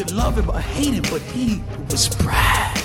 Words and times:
Could 0.00 0.16
love 0.16 0.40
him 0.40 0.50
or 0.50 0.60
hate 0.60 0.94
him, 0.94 1.02
but 1.02 1.22
he 1.22 1.60
was 1.90 2.18
Brad. 2.18 2.78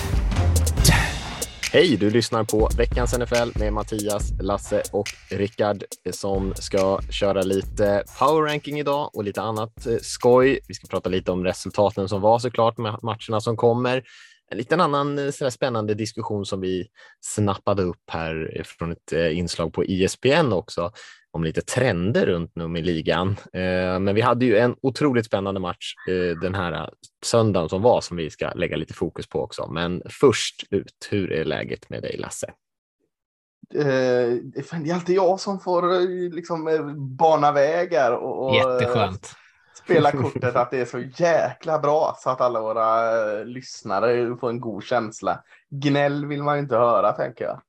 Hej, 1.72 1.96
du 1.96 2.10
lyssnar 2.10 2.44
på 2.44 2.68
veckans 2.76 3.18
NFL 3.18 3.58
med 3.58 3.72
Mattias, 3.72 4.32
Lasse 4.40 4.82
och 4.92 5.06
Rickard 5.30 5.84
som 6.10 6.54
ska 6.54 7.00
köra 7.10 7.42
lite 7.42 8.04
power 8.18 8.42
ranking 8.42 8.80
idag 8.80 9.10
och 9.14 9.24
lite 9.24 9.42
annat 9.42 9.86
eh, 9.86 9.96
skoj. 10.02 10.60
Vi 10.68 10.74
ska 10.74 10.86
prata 10.86 11.08
lite 11.08 11.32
om 11.32 11.44
resultaten 11.44 12.08
som 12.08 12.20
var 12.20 12.38
såklart 12.38 12.78
med 12.78 12.98
matcherna 13.02 13.40
som 13.40 13.56
kommer. 13.56 14.02
En 14.50 14.58
liten 14.58 14.80
annan 14.80 15.18
eh, 15.18 15.30
sådär 15.30 15.50
spännande 15.50 15.94
diskussion 15.94 16.46
som 16.46 16.60
vi 16.60 16.86
snappade 17.20 17.82
upp 17.82 18.10
här 18.10 18.62
från 18.64 18.92
ett 18.92 19.12
eh, 19.12 19.38
inslag 19.38 19.72
på 19.72 19.84
ISPN 19.84 20.52
också 20.52 20.92
om 21.36 21.44
lite 21.44 21.60
trender 21.60 22.26
runt 22.26 22.56
om 22.56 22.76
i 22.76 22.82
ligan. 22.82 23.28
Eh, 23.52 23.98
men 24.00 24.14
vi 24.14 24.20
hade 24.20 24.44
ju 24.44 24.56
en 24.56 24.76
otroligt 24.82 25.26
spännande 25.26 25.60
match 25.60 25.94
eh, 26.08 26.38
den 26.38 26.54
här 26.54 26.90
söndagen 27.24 27.68
som 27.68 27.82
var 27.82 28.00
som 28.00 28.16
vi 28.16 28.30
ska 28.30 28.50
lägga 28.50 28.76
lite 28.76 28.94
fokus 28.94 29.26
på 29.26 29.42
också. 29.42 29.66
Men 29.70 30.02
först 30.10 30.64
ut, 30.70 31.08
hur 31.10 31.32
är 31.32 31.44
läget 31.44 31.90
med 31.90 32.02
dig 32.02 32.16
Lasse? 32.18 32.46
Eh, 33.74 33.84
det 33.84 34.72
är 34.72 34.94
alltid 34.94 35.16
jag 35.16 35.40
som 35.40 35.60
får 35.60 36.08
liksom 36.34 36.64
bana 37.16 37.52
vägar 37.52 38.12
och, 38.12 38.46
och 38.46 38.54
Jätteskönt. 38.54 39.32
spela 39.84 40.12
kortet 40.12 40.56
att 40.56 40.70
det 40.70 40.80
är 40.80 40.84
så 40.84 40.98
jäkla 40.98 41.78
bra 41.78 42.16
så 42.18 42.30
att 42.30 42.40
alla 42.40 42.60
våra 42.60 43.12
lyssnare 43.44 44.36
får 44.36 44.50
en 44.50 44.60
god 44.60 44.84
känsla. 44.84 45.42
Gnäll 45.70 46.26
vill 46.26 46.42
man 46.42 46.56
ju 46.56 46.62
inte 46.62 46.76
höra 46.76 47.12
tänker 47.12 47.44
jag. 47.44 47.60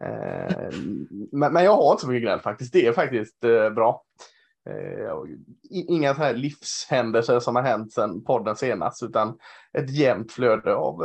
Eh, 0.00 0.70
men, 1.32 1.52
men, 1.52 1.64
jag 1.64 1.76
har 1.76 1.92
inte 1.92 2.00
så 2.00 2.08
mycket 2.08 2.22
gnäll 2.22 2.40
faktiskt. 2.40 2.72
Det 2.72 2.86
är 2.86 2.92
faktiskt 2.92 3.44
eh, 3.44 3.70
bra. 3.70 4.02
Eh, 4.70 5.14
inga 5.70 6.14
så 6.14 6.20
här 6.20 6.34
livshändelser 6.34 7.40
som 7.40 7.56
har 7.56 7.62
hänt 7.62 7.92
sedan 7.92 8.24
podden 8.24 8.56
senast, 8.56 9.02
utan 9.02 9.38
ett 9.78 9.90
jämnt 9.90 10.32
flöde 10.32 10.74
av 10.74 10.96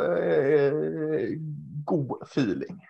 god 1.86 2.22
feeling. 2.23 2.81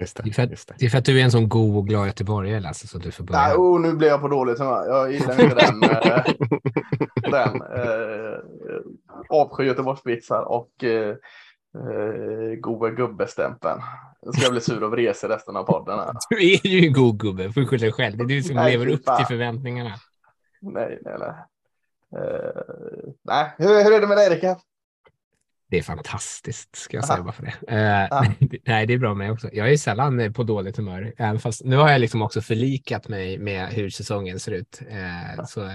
Just 0.00 0.16
det, 0.16 0.22
det, 0.22 0.30
är 0.30 0.32
för 0.32 0.42
att, 0.42 0.78
det. 0.78 0.86
är 0.86 0.88
för 0.88 0.98
att 0.98 1.04
du 1.04 1.20
är 1.20 1.24
en 1.24 1.30
sån 1.30 1.48
god 1.48 1.76
och 1.76 1.86
glad 1.86 2.06
göteborgare 2.06 2.60
Lasse, 2.60 2.86
så 2.86 2.98
du 2.98 3.10
får 3.10 3.24
börja. 3.24 3.40
Nej, 3.40 3.56
oh, 3.56 3.80
nu 3.80 3.92
blir 3.92 4.08
jag 4.08 4.20
på 4.20 4.28
dåligt 4.28 4.58
humör. 4.58 4.86
Jag 4.88 5.12
gillar 5.12 5.40
inte 5.42 5.54
den. 5.54 5.80
den 7.30 7.62
eh, 7.62 8.38
avsky 9.28 9.64
Göteborgspizzar 9.64 10.42
och 10.42 10.84
eh, 11.74 12.50
eh, 12.50 12.54
goa 12.54 12.90
gubbestämpeln. 12.90 13.80
Nu 14.22 14.32
ska 14.32 14.42
jag 14.42 14.52
bli 14.52 14.60
sur 14.60 14.82
och 14.82 14.90
vresig 14.90 15.28
resten 15.28 15.56
av 15.56 15.64
podden. 15.64 15.98
Här. 15.98 16.12
Du 16.30 16.36
är 16.36 16.66
ju 16.66 16.86
en 16.86 16.92
god 16.92 17.20
gubbe, 17.20 17.52
får 17.52 17.64
skylla 17.64 17.82
dig 17.82 17.92
själv. 17.92 18.16
Det 18.16 18.24
är 18.24 18.26
du 18.26 18.42
som 18.42 18.56
nej, 18.56 18.72
lever 18.72 18.86
upp 18.86 19.04
till 19.04 19.26
förväntningarna. 19.26 19.94
Nej, 20.60 20.98
nej, 21.04 21.14
nej. 21.18 21.34
Uh, 22.16 22.62
nej. 23.22 23.54
Hur, 23.58 23.84
hur 23.84 23.92
är 23.92 24.00
det 24.00 24.06
med 24.06 24.16
dig, 24.16 24.30
Rickard? 24.30 24.56
Det 25.68 25.78
är 25.78 25.82
fantastiskt, 25.82 26.76
ska 26.76 26.96
jag 26.96 27.06
säga 27.06 27.22
bara 27.22 27.32
för 27.32 27.42
det. 27.42 27.50
Uh, 27.50 28.30
nej, 28.66 28.86
det 28.86 28.94
är 28.94 28.98
bra 28.98 29.08
med 29.08 29.16
mig 29.16 29.30
också. 29.30 29.48
Jag 29.52 29.72
är 29.72 29.76
sällan 29.76 30.32
på 30.32 30.42
dåligt 30.42 30.76
humör, 30.76 31.12
även 31.16 31.38
fast 31.38 31.64
nu 31.64 31.76
har 31.76 31.90
jag 31.90 32.00
liksom 32.00 32.22
också 32.22 32.40
förlikat 32.40 33.08
mig 33.08 33.38
med 33.38 33.68
hur 33.68 33.90
säsongen 33.90 34.40
ser 34.40 34.52
ut. 34.52 34.80
Uh, 34.90 35.44
så 35.44 35.70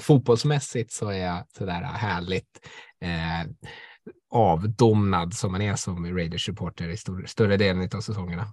fotbollsmässigt 0.00 0.92
så 0.92 1.08
är 1.08 1.18
jag 1.18 1.44
sådär 1.58 1.82
härligt 1.82 2.68
avdomnad 4.36 5.34
som 5.34 5.52
man 5.52 5.62
är 5.62 5.76
som 5.76 6.06
Raiders-supporter 6.06 6.88
i 6.88 6.96
stor, 6.96 7.24
större 7.26 7.56
delen 7.56 7.88
av 7.94 8.00
säsongerna. 8.00 8.46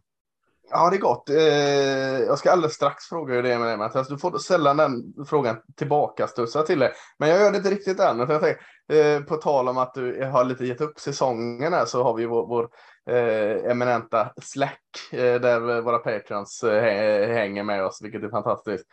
Ja, 0.69 0.89
det 0.89 0.95
är 0.95 0.99
gott. 0.99 1.29
Eh, 1.29 2.25
jag 2.27 2.39
ska 2.39 2.51
alldeles 2.51 2.73
strax 2.73 3.05
fråga 3.05 3.33
hur 3.33 3.43
det 3.43 3.53
är 3.53 3.59
med 3.59 3.67
dig 3.67 3.77
Mattias. 3.77 4.07
Du 4.07 4.17
får 4.17 4.37
sällan 4.37 4.77
den 4.77 5.13
frågan 5.27 5.57
tillbaka 5.77 6.27
studsa 6.27 6.63
till 6.63 6.79
dig. 6.79 6.91
Men 7.19 7.29
jag 7.29 7.39
gör 7.39 7.51
det 7.51 7.57
inte 7.57 7.69
riktigt 7.69 7.99
än. 7.99 8.27
För 8.27 8.33
jag 8.33 8.41
tänker, 8.41 8.61
eh, 8.93 9.21
på 9.23 9.35
tal 9.35 9.69
om 9.69 9.77
att 9.77 9.93
du 9.93 10.25
har 10.25 10.43
lite 10.43 10.65
gett 10.65 10.81
upp 10.81 10.99
säsongen 10.99 11.73
här 11.73 11.85
så 11.85 12.03
har 12.03 12.13
vi 12.13 12.25
vår, 12.25 12.47
vår 12.47 12.69
eh, 13.09 13.71
eminenta 13.71 14.33
Slack 14.41 14.81
eh, 15.11 15.41
där 15.41 15.81
våra 15.81 15.97
patrons 15.97 16.63
eh, 16.63 17.33
hänger 17.33 17.63
med 17.63 17.85
oss, 17.85 17.99
vilket 18.01 18.23
är 18.23 18.29
fantastiskt. 18.29 18.85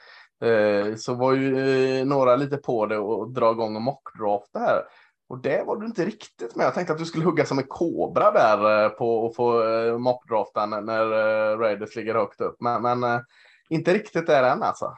Eh, 0.44 0.94
så 0.96 1.14
var 1.14 1.32
ju 1.32 1.98
eh, 1.98 2.06
några 2.06 2.36
lite 2.36 2.56
på 2.56 2.86
det 2.86 2.98
och 2.98 3.30
dra 3.32 3.50
igång 3.50 3.76
och 3.76 3.82
mockdrafta 3.82 4.58
här. 4.58 4.82
Och 5.30 5.38
det 5.38 5.64
var 5.66 5.76
du 5.76 5.86
inte 5.86 6.04
riktigt 6.04 6.56
med. 6.56 6.66
Jag 6.66 6.74
tänkte 6.74 6.92
att 6.92 6.98
du 6.98 7.04
skulle 7.04 7.24
hugga 7.24 7.46
som 7.46 7.58
en 7.58 7.66
kobra 7.68 8.30
där 8.30 8.84
eh, 8.84 8.88
på 8.88 9.26
att 9.26 9.36
få 9.36 9.68
eh, 9.68 9.98
moppdraften 9.98 10.70
när 10.70 11.12
eh, 11.12 11.58
Raiders 11.58 11.96
ligger 11.96 12.14
högt 12.14 12.40
upp. 12.40 12.56
Men, 12.60 12.82
men 12.82 13.24
inte 13.68 13.94
riktigt 13.94 14.26
där 14.26 14.42
än 14.42 14.62
alltså. 14.62 14.96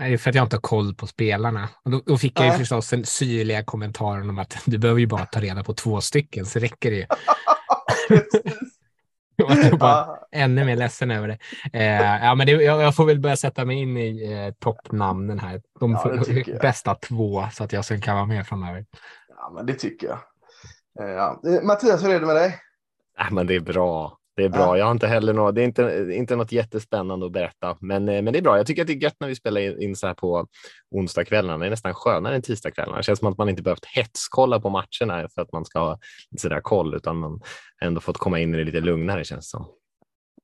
Nej, 0.00 0.18
för 0.18 0.30
att 0.30 0.36
jag 0.36 0.44
inte 0.44 0.56
har 0.56 0.60
koll 0.60 0.94
på 0.94 1.06
spelarna. 1.06 1.68
Och 1.84 1.90
då, 1.90 2.02
då 2.06 2.18
fick 2.18 2.40
jag 2.40 2.46
ju 2.46 2.52
förstås 2.52 2.90
den 2.90 3.04
syrliga 3.04 3.64
kommentaren 3.64 4.30
om 4.30 4.38
att 4.38 4.56
du 4.64 4.78
behöver 4.78 5.00
ju 5.00 5.06
bara 5.06 5.26
ta 5.26 5.40
reda 5.40 5.64
på 5.64 5.74
två 5.74 6.00
stycken 6.00 6.46
så 6.46 6.58
räcker 6.58 6.90
det 6.90 6.96
ju. 6.96 7.06
jag 9.36 9.78
bara 9.78 10.18
ännu 10.32 10.64
mer 10.64 10.76
ledsen 10.76 11.10
över 11.10 11.28
det. 11.28 11.38
Eh, 11.72 12.24
ja, 12.24 12.34
men 12.34 12.46
det, 12.46 12.52
jag, 12.52 12.82
jag, 12.82 12.96
får 12.96 13.04
väl 13.04 13.20
börja 13.20 13.36
sätta 13.36 13.64
mig 13.64 13.76
in 13.76 13.96
i 13.96 14.32
eh, 14.32 14.54
toppnamnen 14.60 15.38
här. 15.38 15.62
De 15.80 15.92
ja, 15.92 16.58
bästa 16.60 16.94
två 16.94 17.48
så 17.52 17.64
att 17.64 17.72
jag 17.72 17.84
sen 17.84 18.00
kan 18.00 18.14
vara 18.14 18.26
med 18.26 18.46
framöver. 18.46 18.84
Ja, 19.44 19.50
men 19.50 19.66
det 19.66 19.74
tycker 19.74 20.06
jag. 20.06 20.18
Eh, 21.00 21.14
ja. 21.14 21.42
Eh, 21.46 21.62
Mattias, 21.62 22.04
hur 22.04 22.10
är 22.10 22.20
det 22.20 22.26
med 22.26 22.36
dig? 22.36 22.58
Ja, 23.18 23.24
men 23.30 23.46
det 23.46 23.54
är 23.54 23.60
bra. 23.60 24.18
Det 24.36 24.44
är 24.44 24.48
bra. 24.48 24.60
Ja. 24.60 24.78
Jag 24.78 24.84
har 24.84 24.92
inte 24.92 25.06
heller 25.06 25.32
något, 25.32 25.54
det 25.54 25.62
är 25.62 25.64
inte, 25.64 26.08
inte 26.12 26.36
något 26.36 26.52
jättespännande 26.52 27.26
att 27.26 27.32
berätta, 27.32 27.76
men, 27.80 28.08
eh, 28.08 28.22
men 28.22 28.32
det 28.32 28.38
är 28.38 28.42
bra. 28.42 28.56
Jag 28.56 28.66
tycker 28.66 28.82
att 28.82 28.86
det 28.86 28.92
är 28.92 29.02
gött 29.02 29.16
när 29.20 29.28
vi 29.28 29.34
spelar 29.34 29.82
in 29.82 29.96
så 29.96 30.06
här 30.06 30.14
på 30.14 30.46
onsdagskvällarna. 30.90 31.58
Det 31.58 31.66
är 31.66 31.70
nästan 31.70 31.94
skönare 31.94 32.34
än 32.34 32.42
tisdagskvällarna. 32.42 32.96
Det 32.96 33.02
känns 33.02 33.18
som 33.18 33.28
att 33.28 33.38
man 33.38 33.48
inte 33.48 33.62
behövt 33.62 33.84
hetskolla 33.84 34.60
på 34.60 34.70
matcherna 34.70 35.28
för 35.34 35.42
att 35.42 35.52
man 35.52 35.64
ska 35.64 35.78
ha 35.78 35.98
så 36.38 36.48
där 36.48 36.60
koll, 36.60 36.94
utan 36.94 37.16
man 37.16 37.40
ändå 37.82 38.00
fått 38.00 38.18
komma 38.18 38.38
in 38.38 38.54
i 38.54 38.58
det 38.58 38.64
lite 38.64 38.80
lugnare 38.80 39.24
känns 39.24 39.46
det 39.46 39.50
som. 39.50 39.66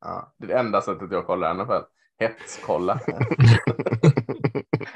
Ja, 0.00 0.34
det 0.38 0.44
är 0.44 0.48
det 0.48 0.58
enda 0.58 0.80
sättet 0.80 1.12
jag 1.12 1.26
kollar 1.26 1.54
NFL. 1.54 1.84
Hetskolla. 2.18 3.00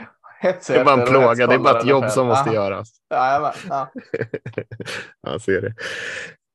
det 0.44 0.70
är 0.70 0.84
bara 0.84 1.02
en 1.02 1.08
plåga, 1.08 1.46
det 1.46 1.54
är 1.54 1.58
bara 1.58 1.78
ett 1.78 1.86
jobb 1.86 2.10
som 2.10 2.26
måste 2.26 2.50
Aha. 2.50 2.54
göras. 2.54 2.90
Ja, 3.08 3.54
ja. 3.68 3.90
ja, 5.22 5.38
ser 5.38 5.60
det. 5.60 5.74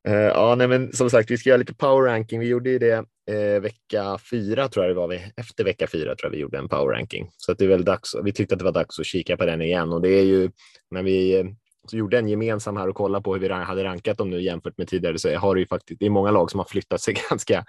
Uh, 0.10 0.16
ja, 0.16 0.56
nej, 0.56 0.68
men 0.68 0.94
som 0.94 1.10
sagt, 1.10 1.32
vi 1.32 1.38
ska 1.38 1.50
göra 1.50 1.58
lite 1.58 1.74
power 1.74 2.10
ranking. 2.10 2.40
Vi 2.40 2.48
gjorde 2.48 2.70
ju 2.70 2.80
det 2.80 2.98
uh, 3.32 3.62
vecka 3.62 4.18
fyra, 4.32 4.68
tror 4.68 4.86
jag 4.86 4.96
det 4.96 5.00
var. 5.00 5.08
Vi, 5.08 5.32
efter 5.38 5.64
vecka 5.64 5.88
fyra 5.88 6.16
tror 6.16 6.26
jag 6.26 6.32
vi 6.32 6.38
gjorde 6.38 6.58
en 6.58 6.70
power 6.70 6.96
ranking. 6.96 7.30
Så 7.38 7.52
att 7.52 7.58
det 7.58 7.66
är 7.66 7.70
väl 7.70 7.86
dags. 7.86 8.16
Vi 8.24 8.32
tyckte 8.32 8.56
att 8.56 8.60
det 8.60 8.66
var 8.66 8.72
dags 8.72 9.00
att 9.00 9.06
kika 9.06 9.38
på 9.38 9.46
den 9.46 9.62
igen 9.62 9.94
och 9.94 10.02
det 10.02 10.10
är 10.10 10.24
ju 10.24 10.52
när 10.92 11.04
vi 11.04 11.40
uh, 11.40 11.50
gjorde 11.92 12.18
en 12.18 12.30
gemensam 12.30 12.78
här 12.78 12.88
och 12.88 12.96
kolla 12.96 13.22
på 13.22 13.34
hur 13.34 13.42
vi 13.42 13.50
hade 13.50 13.84
rankat 13.84 14.18
dem 14.18 14.30
nu 14.30 14.42
jämfört 14.42 14.78
med 14.78 14.88
tidigare 14.88 15.20
så 15.20 15.36
har 15.36 15.56
det 15.56 15.62
ju 15.62 15.68
faktiskt. 15.68 16.00
Det 16.00 16.06
är 16.06 16.10
många 16.10 16.32
lag 16.32 16.52
som 16.52 16.60
har 16.60 16.66
flyttat 16.66 17.02
sig 17.02 17.16
ganska 17.30 17.66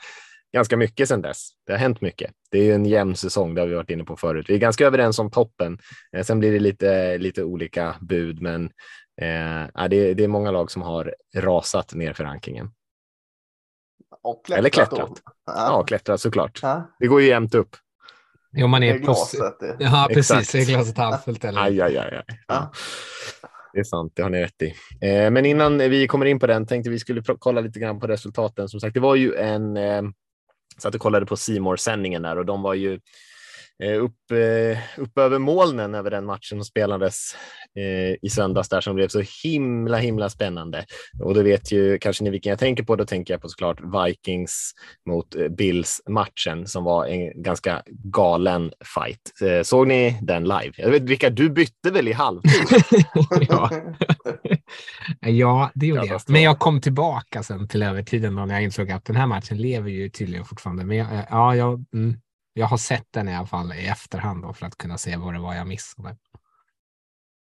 ganska 0.52 0.76
mycket 0.76 1.08
sedan 1.08 1.22
dess. 1.22 1.50
Det 1.66 1.72
har 1.72 1.78
hänt 1.78 2.00
mycket. 2.00 2.32
Det 2.50 2.58
är 2.58 2.64
ju 2.64 2.72
en 2.72 2.86
jämn 2.86 3.16
säsong, 3.16 3.54
det 3.54 3.60
har 3.60 3.68
vi 3.68 3.74
varit 3.74 3.90
inne 3.90 4.04
på 4.04 4.16
förut. 4.16 4.46
Vi 4.48 4.54
är 4.54 4.58
ganska 4.58 4.86
överens 4.86 5.18
om 5.18 5.30
toppen. 5.30 5.78
Eh, 6.16 6.24
sen 6.24 6.38
blir 6.38 6.52
det 6.52 6.58
lite, 6.58 7.18
lite 7.18 7.44
olika 7.44 7.96
bud, 8.00 8.42
men 8.42 8.64
eh, 9.20 9.88
det, 9.88 10.14
det 10.14 10.24
är 10.24 10.28
många 10.28 10.50
lag 10.50 10.70
som 10.70 10.82
har 10.82 11.14
rasat 11.36 11.94
ner 11.94 12.12
för 12.12 12.24
rankingen. 12.24 12.70
Och 14.22 14.46
klättrat 14.46 14.58
Eller 14.58 14.70
klättrat. 14.70 15.22
Ja. 15.24 15.52
ja, 15.56 15.82
klättrat 15.82 16.20
såklart. 16.20 16.58
Ja. 16.62 16.90
Det 16.98 17.06
går 17.06 17.20
ju 17.20 17.28
jämnt 17.28 17.54
upp. 17.54 17.76
Jo, 18.52 18.66
man 18.66 18.82
är, 18.82 18.94
är 18.94 18.98
glaset. 18.98 19.56
Ja, 19.78 20.08
precis. 20.10 20.36
Exakt. 20.36 20.54
Är 20.54 20.72
glaset 20.72 20.98
halvfullt 20.98 21.44
eller? 21.44 21.60
Aj, 21.62 21.80
aj, 21.80 21.98
aj. 21.98 22.14
aj. 22.16 22.38
Ja. 22.48 22.72
Det 23.72 23.80
är 23.80 23.84
sant, 23.84 24.12
det 24.16 24.22
har 24.22 24.30
ni 24.30 24.42
rätt 24.42 24.62
i. 24.62 24.74
Eh, 25.00 25.30
men 25.30 25.46
innan 25.46 25.78
vi 25.78 26.08
kommer 26.08 26.26
in 26.26 26.38
på 26.38 26.46
den 26.46 26.66
tänkte 26.66 26.90
vi 26.90 26.98
skulle 26.98 27.22
kolla 27.38 27.60
lite 27.60 27.80
grann 27.80 28.00
på 28.00 28.06
resultaten. 28.06 28.68
Som 28.68 28.80
sagt, 28.80 28.94
det 28.94 29.00
var 29.00 29.14
ju 29.14 29.34
en 29.34 29.76
eh, 29.76 30.02
satt 30.80 30.94
och 30.94 31.00
kollade 31.00 31.26
på 31.26 31.36
simor 31.36 31.76
sändningen 31.76 32.22
där 32.22 32.38
och 32.38 32.46
de 32.46 32.62
var 32.62 32.74
ju 32.74 33.00
upp, 33.86 34.30
eh, 34.30 35.00
upp 35.02 35.18
över 35.18 35.38
molnen 35.38 35.94
över 35.94 36.10
den 36.10 36.24
matchen 36.24 36.58
som 36.58 36.64
spelades 36.64 37.36
eh, 37.76 38.16
i 38.22 38.30
söndags 38.30 38.68
där 38.68 38.80
som 38.80 38.94
blev 38.94 39.08
så 39.08 39.22
himla 39.44 39.98
himla 39.98 40.28
spännande. 40.28 40.84
Och 41.22 41.34
då 41.34 41.42
vet 41.42 41.72
ju 41.72 41.98
kanske 41.98 42.24
ni 42.24 42.30
vilken 42.30 42.50
jag 42.50 42.58
tänker 42.58 42.82
på. 42.82 42.96
Då 42.96 43.04
tänker 43.04 43.34
jag 43.34 43.40
på 43.40 43.48
såklart 43.48 43.80
Vikings 43.80 44.72
mot 45.08 45.34
Bills 45.56 46.02
matchen 46.08 46.66
som 46.66 46.84
var 46.84 47.06
en 47.06 47.42
ganska 47.42 47.82
galen 47.88 48.72
fight. 48.94 49.66
Såg 49.66 49.88
ni 49.88 50.18
den 50.22 50.42
live? 50.42 50.72
Jag 50.76 50.90
vet 50.90 51.02
vilka 51.02 51.30
du 51.30 51.50
bytte 51.50 51.90
väl 51.90 52.08
i 52.08 52.12
halvtid? 52.12 52.84
ja. 53.48 53.70
Ja, 55.20 55.70
det 55.74 55.86
gjorde 55.86 56.06
Ja, 56.06 56.12
jag. 56.12 56.20
Men 56.28 56.42
jag 56.42 56.58
kom 56.58 56.80
tillbaka 56.80 57.42
sen 57.42 57.68
till 57.68 57.82
övertiden 57.82 58.34
då 58.34 58.44
när 58.44 58.54
jag 58.54 58.62
insåg 58.62 58.90
att 58.90 59.04
den 59.04 59.16
här 59.16 59.26
matchen 59.26 59.58
lever 59.58 59.90
ju 59.90 60.08
tydligen 60.08 60.44
fortfarande. 60.44 60.84
Men 60.84 60.96
jag, 60.96 61.08
ja, 61.30 61.56
jag, 61.56 61.84
mm, 61.94 62.16
jag 62.52 62.66
har 62.66 62.76
sett 62.76 63.06
den 63.10 63.28
i 63.28 63.36
alla 63.36 63.46
fall 63.46 63.72
i 63.72 63.86
efterhand 63.86 64.42
då 64.42 64.52
för 64.52 64.66
att 64.66 64.76
kunna 64.76 64.98
se 64.98 65.16
vad 65.16 65.34
det 65.34 65.40
var 65.40 65.54
jag 65.54 65.66
missade. 65.66 66.16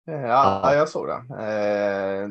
Eh, 0.08 0.22
Ja, 0.22 0.74
jag 0.76 0.90
såg 0.90 1.08
den. 1.08 1.32
Eh, 1.40 2.30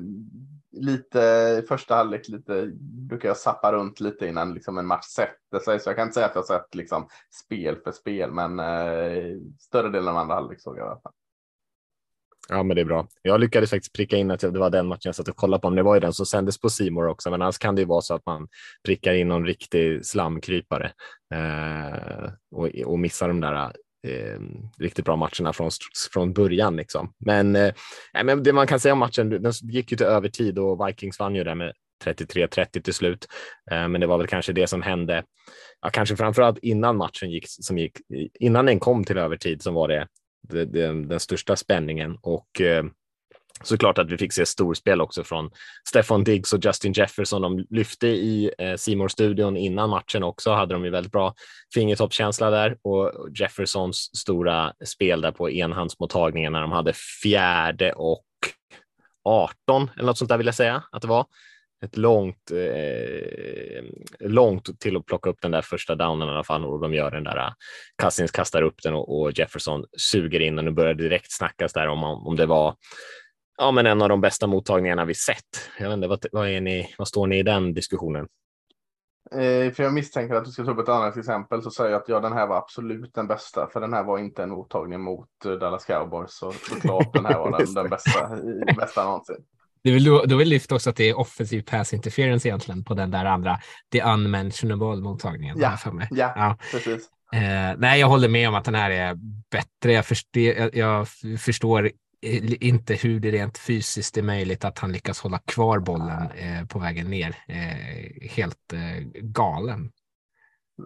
lite 0.72 1.20
i 1.62 1.66
första 1.68 1.94
halvlek 1.94 2.28
lite, 2.28 2.70
brukar 2.80 3.28
jag 3.28 3.36
sappa 3.36 3.72
runt 3.72 4.00
lite 4.00 4.26
innan 4.26 4.54
liksom 4.54 4.78
en 4.78 4.86
match 4.86 5.04
sätter 5.04 5.58
sig. 5.64 5.80
Så 5.80 5.88
jag 5.88 5.96
kan 5.96 6.02
inte 6.02 6.14
säga 6.14 6.26
att 6.26 6.34
jag 6.34 6.42
har 6.42 6.46
sett 6.58 6.74
liksom, 6.74 7.08
spel 7.44 7.76
för 7.84 7.92
spel, 7.92 8.32
men 8.32 8.60
eh, 8.60 9.36
större 9.58 9.88
delen 9.88 10.08
av 10.08 10.16
andra 10.16 10.34
halvlek 10.34 10.60
såg 10.60 10.78
jag 10.78 10.86
i 10.86 10.90
alla 10.90 11.00
fall. 11.00 11.12
Ja, 12.48 12.62
men 12.62 12.74
det 12.74 12.80
är 12.80 12.84
bra. 12.84 13.08
Jag 13.22 13.40
lyckades 13.40 13.70
faktiskt 13.70 13.92
pricka 13.92 14.16
in 14.16 14.30
att 14.30 14.40
det 14.40 14.58
var 14.58 14.70
den 14.70 14.86
matchen 14.86 15.00
jag 15.04 15.14
satt 15.14 15.28
och 15.28 15.36
kollade 15.36 15.60
på, 15.60 15.70
men 15.70 15.76
det 15.76 15.82
var 15.82 15.94
ju 15.94 16.00
den 16.00 16.12
som 16.12 16.26
sändes 16.26 16.60
på 16.60 16.70
Simor 16.70 17.08
också. 17.08 17.30
Men 17.30 17.42
annars 17.42 17.58
kan 17.58 17.74
det 17.74 17.80
ju 17.80 17.86
vara 17.86 18.00
så 18.00 18.14
att 18.14 18.26
man 18.26 18.48
prickar 18.86 19.14
in 19.14 19.28
någon 19.28 19.46
riktig 19.46 20.06
slamkrypare 20.06 20.92
eh, 21.34 22.30
och, 22.50 22.68
och 22.84 22.98
missar 22.98 23.28
de 23.28 23.40
där 23.40 23.72
eh, 24.06 24.40
riktigt 24.78 25.04
bra 25.04 25.16
matcherna 25.16 25.52
från, 25.52 25.70
från 26.12 26.32
början. 26.32 26.76
Liksom. 26.76 27.12
Men, 27.18 27.56
eh, 27.56 27.74
men 28.24 28.42
det 28.42 28.52
man 28.52 28.66
kan 28.66 28.80
säga 28.80 28.92
om 28.92 28.98
matchen, 28.98 29.30
den 29.42 29.52
gick 29.62 29.90
ju 29.90 29.96
till 29.96 30.06
övertid 30.06 30.58
och 30.58 30.88
Vikings 30.88 31.18
vann 31.18 31.34
ju 31.34 31.44
där 31.44 31.54
med 31.54 31.72
33-30 32.04 32.82
till 32.82 32.94
slut. 32.94 33.26
Eh, 33.70 33.88
men 33.88 34.00
det 34.00 34.06
var 34.06 34.18
väl 34.18 34.26
kanske 34.26 34.52
det 34.52 34.66
som 34.66 34.82
hände, 34.82 35.24
ja, 35.80 35.90
kanske 35.90 36.16
framförallt 36.16 36.58
innan 36.58 36.96
matchen 36.96 37.30
gick, 37.30 37.44
som 37.48 37.78
gick, 37.78 37.98
innan 38.40 38.66
den 38.66 38.80
kom 38.80 39.04
till 39.04 39.18
övertid 39.18 39.62
som 39.62 39.74
var 39.74 39.88
det 39.88 40.06
det, 40.48 40.64
det, 40.64 40.86
den 40.86 41.20
största 41.20 41.56
spänningen. 41.56 42.18
Och 42.22 42.60
eh, 42.60 42.84
såklart 43.62 43.98
att 43.98 44.10
vi 44.10 44.18
fick 44.18 44.32
se 44.32 44.46
storspel 44.46 45.00
också 45.00 45.24
från 45.24 45.50
Stefan 45.88 46.24
Diggs 46.24 46.52
och 46.52 46.64
Justin 46.64 46.92
Jefferson. 46.92 47.42
De 47.42 47.66
lyfte 47.70 48.06
i 48.06 48.50
eh, 48.58 48.74
Simor 48.76 49.08
studion 49.08 49.56
innan 49.56 49.90
matchen 49.90 50.22
också, 50.22 50.52
hade 50.52 50.74
de 50.74 50.84
ju 50.84 50.90
väldigt 50.90 51.12
bra 51.12 51.34
fingertoppskänsla 51.74 52.50
där. 52.50 52.76
Och 52.82 53.12
Jeffersons 53.38 54.16
stora 54.18 54.72
spel 54.84 55.20
där 55.20 55.32
på 55.32 55.50
enhandsmottagningen 55.50 56.52
när 56.52 56.60
de 56.60 56.72
hade 56.72 56.92
fjärde 57.22 57.92
och 57.92 58.24
18 59.24 59.90
eller 59.96 60.06
något 60.06 60.18
sånt 60.18 60.28
där 60.28 60.38
vill 60.38 60.46
jag 60.46 60.54
säga 60.54 60.82
att 60.92 61.02
det 61.02 61.08
var 61.08 61.26
ett 61.84 61.96
långt, 61.96 62.50
eh, 62.50 63.84
långt 64.20 64.80
till 64.80 64.96
att 64.96 65.06
plocka 65.06 65.30
upp 65.30 65.40
den 65.42 65.50
där 65.50 65.62
första 65.62 65.94
downen 65.94 66.28
i 66.28 66.30
alla 66.30 66.44
fall 66.44 66.64
och 66.64 66.80
de 66.80 66.94
gör 66.94 67.10
den 67.10 67.24
där. 67.24 67.36
eh, 67.36 67.52
Cousins 68.02 68.30
kastar 68.30 68.62
upp 68.62 68.82
den 68.82 68.94
och, 68.94 69.20
och 69.20 69.38
Jefferson 69.38 69.84
suger 69.98 70.40
in 70.40 70.56
den 70.56 70.68
och 70.68 70.74
börjar 70.74 70.94
direkt 70.94 71.32
snackas 71.32 71.72
där 71.72 71.88
om, 71.88 72.04
om 72.04 72.36
det 72.36 72.46
var 72.46 72.74
ja, 73.58 73.70
men 73.70 73.86
en 73.86 74.02
av 74.02 74.08
de 74.08 74.20
bästa 74.20 74.46
mottagningarna 74.46 75.04
vi 75.04 75.14
sett. 75.14 75.70
Jag 75.78 75.88
vet 75.88 75.96
inte, 75.96 76.08
vad, 76.08 76.26
vad, 76.32 76.48
är 76.48 76.60
ni, 76.60 76.94
vad 76.98 77.08
står 77.08 77.26
ni 77.26 77.38
i 77.38 77.42
den 77.42 77.74
diskussionen? 77.74 78.28
Eh, 79.32 79.72
för 79.72 79.82
jag 79.82 79.94
misstänker 79.94 80.34
att 80.34 80.44
du 80.44 80.50
ska 80.50 80.64
ta 80.64 80.70
upp 80.70 80.78
ett 80.78 80.88
annat 80.88 81.16
exempel 81.16 81.62
så 81.62 81.70
säger 81.70 81.90
jag 81.90 82.00
att 82.00 82.08
ja, 82.08 82.20
den 82.20 82.32
här 82.32 82.46
var 82.46 82.56
absolut 82.56 83.14
den 83.14 83.26
bästa. 83.26 83.68
För 83.72 83.80
den 83.80 83.92
här 83.92 84.04
var 84.04 84.18
inte 84.18 84.42
en 84.42 84.50
mottagning 84.50 85.00
mot 85.00 85.28
eh, 85.44 85.52
Dallas 85.52 85.84
Cowboys. 85.84 86.32
Så 86.34 86.52
såklart 86.52 87.12
den 87.12 87.26
här 87.26 87.38
var 87.38 87.58
den, 87.58 87.74
den 87.74 87.90
bästa, 87.90 88.28
bästa 88.76 89.04
någonsin. 89.04 89.44
Det 89.82 89.90
vill 89.90 90.04
då, 90.04 90.36
vill 90.36 90.48
lyfta 90.48 90.74
också 90.74 90.90
att 90.90 90.96
det 90.96 91.08
är 91.08 91.18
offensiv 91.18 91.62
pass 91.62 91.94
interference 91.94 92.48
egentligen 92.48 92.84
på 92.84 92.94
den 92.94 93.10
där 93.10 93.24
andra, 93.24 93.58
the 93.92 94.02
unmentionable 94.02 95.02
mottagningen. 95.02 95.58
Ja, 95.60 95.76
för 95.76 95.90
mig. 95.90 96.08
Ja, 96.10 96.32
Ja. 96.36 96.56
precis. 96.72 97.08
Eh, 97.32 97.74
nej, 97.78 98.00
jag 98.00 98.08
håller 98.08 98.28
med 98.28 98.48
om 98.48 98.54
att 98.54 98.64
den 98.64 98.74
här 98.74 98.90
är 98.90 99.14
bättre. 99.50 99.92
Jag, 99.92 100.06
förstår, 100.06 100.42
jag, 100.42 100.74
jag 100.76 101.08
förstår 101.38 101.84
eh, 102.22 102.62
inte 102.66 102.94
hur 102.94 103.20
det 103.20 103.30
rent 103.30 103.58
fysiskt 103.58 104.16
är 104.16 104.22
möjligt 104.22 104.64
att 104.64 104.78
han 104.78 104.92
lyckas 104.92 105.20
hålla 105.20 105.38
kvar 105.38 105.78
bollen 105.78 106.30
eh, 106.30 106.66
på 106.66 106.78
vägen 106.78 107.10
ner. 107.10 107.36
Eh, 107.48 108.28
helt 108.30 108.72
eh, 108.72 109.04
galen. 109.14 109.90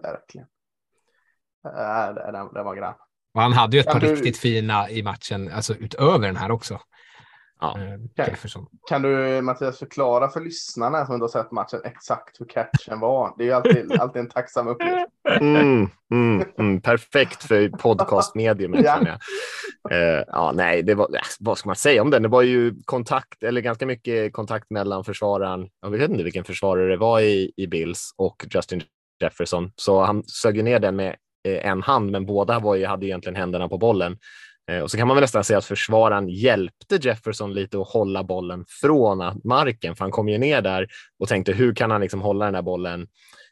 Verkligen. 0.03 0.47
Äh, 1.65 2.31
den, 2.31 2.53
den 2.53 2.65
var 2.65 2.75
grann. 2.75 2.93
Och 3.33 3.41
han 3.41 3.53
hade 3.53 3.77
ju 3.77 3.79
ett 3.79 3.85
Kan 3.85 3.93
par 4.01 4.07
du- 4.07 4.15
riktigt 4.15 4.37
fina 4.37 4.89
i 4.89 5.03
matchen, 5.03 5.51
alltså 5.51 5.75
utöver 5.75 6.27
den 6.27 6.37
här 6.37 6.51
också. 6.51 6.79
Ja. 7.59 7.77
Eh. 7.79 8.27
Jefferson. 8.27 8.65
Kan 8.89 9.01
du 9.01 9.41
Mattias 9.41 9.79
förklara 9.79 10.29
för 10.29 10.41
lyssnarna 10.41 11.05
som 11.05 11.15
inte 11.15 11.23
har 11.23 11.43
sett 11.43 11.51
matchen 11.51 11.81
exakt 11.83 12.41
hur 12.41 12.45
catchen 12.45 12.99
var? 12.99 13.33
Det 13.37 13.43
är 13.43 13.45
ju 13.45 13.53
alltid, 13.53 13.91
alltid 13.99 14.19
en 14.19 14.29
tacksam 14.29 14.67
uppgift. 14.67 14.93
Mm, 15.41 15.89
mm, 16.11 16.47
mm, 16.57 16.81
perfekt 16.81 17.43
för 17.43 17.69
podcastmediumet. 17.69 18.85
Ja. 18.85 19.17
Eh, 19.91 20.23
ja, 20.27 20.51
nej, 20.55 20.83
det 20.83 20.95
var, 20.95 21.05
äh, 21.15 21.21
vad 21.39 21.57
ska 21.57 21.69
man 21.69 21.75
säga 21.75 22.01
om 22.01 22.09
den? 22.09 22.21
Det 22.21 22.27
var 22.27 22.41
ju 22.41 22.75
kontakt, 22.85 23.43
eller 23.43 23.61
ganska 23.61 23.85
mycket 23.85 24.33
kontakt 24.33 24.69
mellan 24.69 25.03
försvararen, 25.03 25.69
jag 25.81 25.89
vet 25.89 26.11
inte 26.11 26.23
vilken 26.23 26.43
försvarare 26.43 26.89
det 26.89 26.97
var 26.97 27.19
i, 27.19 27.51
i 27.57 27.67
Bills 27.67 28.13
och 28.17 28.45
Justin 28.49 28.81
Jefferson. 29.23 29.71
Så 29.75 30.03
han 30.03 30.23
sög 30.23 30.63
ner 30.63 30.79
den 30.79 30.95
med 30.95 31.15
eh, 31.47 31.65
en 31.65 31.81
hand, 31.81 32.11
men 32.11 32.25
båda 32.25 32.59
var 32.59 32.75
ju, 32.75 32.85
hade 32.85 33.05
egentligen 33.05 33.35
händerna 33.35 33.69
på 33.69 33.77
bollen. 33.77 34.17
Eh, 34.71 34.79
och 34.79 34.91
så 34.91 34.97
kan 34.97 35.07
man 35.07 35.15
väl 35.15 35.21
nästan 35.21 35.43
säga 35.43 35.57
att 35.57 35.65
försvararen 35.65 36.29
hjälpte 36.29 36.95
Jefferson 36.95 37.53
lite 37.53 37.79
att 37.79 37.87
hålla 37.87 38.23
bollen 38.23 38.65
från 38.81 39.41
marken, 39.43 39.95
för 39.95 40.03
han 40.03 40.11
kom 40.11 40.29
ju 40.29 40.37
ner 40.37 40.61
där 40.61 40.87
och 41.19 41.27
tänkte 41.27 41.53
hur 41.53 41.75
kan 41.75 41.91
han 41.91 42.01
liksom 42.01 42.21
hålla 42.21 42.45
den 42.45 42.53
där 42.53 42.61
bollen 42.61 43.07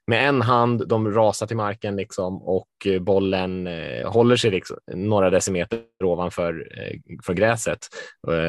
med 0.08 0.28
en 0.28 0.42
hand, 0.42 0.88
de 0.88 1.12
rasar 1.12 1.48
till 1.48 1.58
marken 1.58 1.96
liksom 1.96 2.42
och 2.42 2.68
eh, 2.86 3.00
bollen 3.00 3.68
eh, 3.68 4.12
håller 4.12 4.36
sig 4.36 4.52
liksom 4.52 4.78
några 4.94 5.30
decimeter 5.30 5.80
ovanför 6.04 6.68
för 7.24 7.34
gräset 7.34 7.80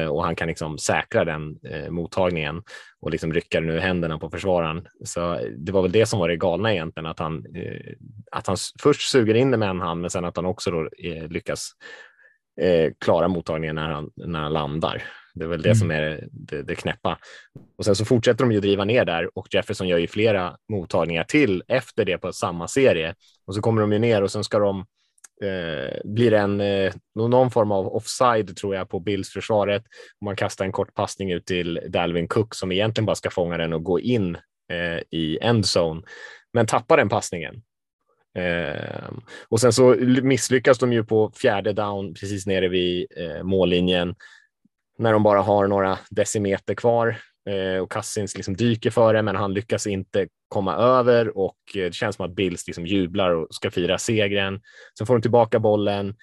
och 0.09 0.23
han 0.23 0.35
kan 0.35 0.47
liksom 0.47 0.77
säkra 0.77 1.25
den 1.25 1.59
mottagningen 1.89 2.61
och 3.01 3.11
liksom 3.11 3.33
rycka 3.33 3.61
den 3.61 3.69
ur 3.69 3.79
händerna 3.79 4.19
på 4.19 4.29
försvararen. 4.29 4.87
Så 5.03 5.39
det 5.57 5.71
var 5.71 5.81
väl 5.81 5.91
det 5.91 6.05
som 6.05 6.19
var 6.19 6.29
det 6.29 6.37
galna 6.37 6.73
egentligen, 6.73 7.05
att 7.05 7.19
han, 7.19 7.43
att 8.31 8.47
han 8.47 8.57
först 8.81 9.09
suger 9.09 9.33
in 9.33 9.51
det 9.51 9.57
med 9.57 9.69
en 9.69 9.81
hand, 9.81 10.01
men 10.01 10.09
sen 10.09 10.25
att 10.25 10.35
han 10.35 10.45
också 10.45 10.71
då, 10.71 10.89
lyckas 11.29 11.71
eh, 12.61 12.91
klara 12.99 13.27
mottagningen 13.27 13.75
när 13.75 13.89
han, 13.89 14.09
när 14.15 14.39
han 14.39 14.53
landar. 14.53 15.03
Det 15.33 15.43
är 15.43 15.47
väl 15.47 15.61
det 15.61 15.69
Mm. 15.69 15.75
som 15.75 15.91
är 15.91 16.27
det, 16.31 16.61
det 16.61 16.75
knäppa. 16.75 17.17
Och 17.77 17.85
sen 17.85 17.95
så 17.95 18.05
fortsätter 18.05 18.43
de 18.43 18.51
ju 18.51 18.59
driva 18.59 18.85
ner 18.85 19.05
där 19.05 19.37
och 19.37 19.47
Jefferson 19.53 19.87
gör 19.87 19.97
ju 19.97 20.07
flera 20.07 20.57
mottagningar 20.69 21.23
till 21.23 21.63
efter 21.67 22.05
det 22.05 22.17
på 22.17 22.33
samma 22.33 22.67
serie. 22.67 23.15
Och 23.47 23.55
så 23.55 23.61
kommer 23.61 23.81
de 23.81 23.91
ju 23.91 23.99
ner 23.99 24.21
och 24.21 24.31
sen 24.31 24.43
ska 24.43 24.59
de 24.59 24.79
eh, 25.43 25.99
blir 26.03 26.33
en, 26.33 26.61
eh, 26.61 26.93
någon 27.15 27.51
form 27.51 27.71
av 27.71 27.95
offside 27.95 28.57
tror 28.57 28.75
jag 28.75 28.89
på 28.89 28.99
Bills 28.99 29.29
försvaret. 29.29 29.83
Man 30.25 30.35
kastar 30.35 30.65
en 30.65 30.71
kort 30.71 30.93
passning 30.93 31.31
ut 31.31 31.45
till 31.45 31.79
Dalvin 31.89 32.27
Cook 32.27 32.55
som 32.55 32.71
egentligen 32.71 33.05
bara 33.05 33.15
ska 33.15 33.29
fånga 33.29 33.57
den 33.57 33.73
och 33.73 33.83
gå 33.83 33.99
in 33.99 34.35
eh, 34.71 34.99
i 35.11 35.37
endzone, 35.41 36.01
men 36.53 36.67
tappar 36.67 36.97
den 36.97 37.09
passningen. 37.09 37.61
Eh, 38.35 39.09
och 39.49 39.61
sen 39.61 39.73
så 39.73 39.95
misslyckas 40.23 40.77
de 40.77 40.93
ju 40.93 41.03
på 41.03 41.31
fjärde 41.35 41.73
down 41.73 42.13
precis 42.13 42.47
nere 42.47 42.67
vid 42.67 43.07
eh, 43.17 43.43
mållinjen 43.43 44.15
när 44.97 45.13
de 45.13 45.23
bara 45.23 45.41
har 45.41 45.67
några 45.67 45.97
decimeter 46.09 46.73
kvar 46.73 47.17
eh, 47.49 47.81
och 47.81 47.91
Cousins 47.91 48.35
liksom 48.35 48.55
dyker 48.55 48.89
före, 48.89 49.21
men 49.21 49.35
han 49.35 49.53
lyckas 49.53 49.87
inte 49.87 50.27
komma 50.47 50.75
över 50.75 51.37
och 51.37 51.57
eh, 51.75 51.83
det 51.83 51.93
känns 51.93 52.15
som 52.15 52.25
att 52.25 52.35
Bills 52.35 52.67
liksom 52.67 52.85
jublar 52.85 53.29
och 53.31 53.47
ska 53.49 53.71
fira 53.71 53.97
segern. 53.97 54.61
Sen 54.97 55.07
får 55.07 55.13
de 55.13 55.21
tillbaka 55.21 55.59
bollen 55.59 56.15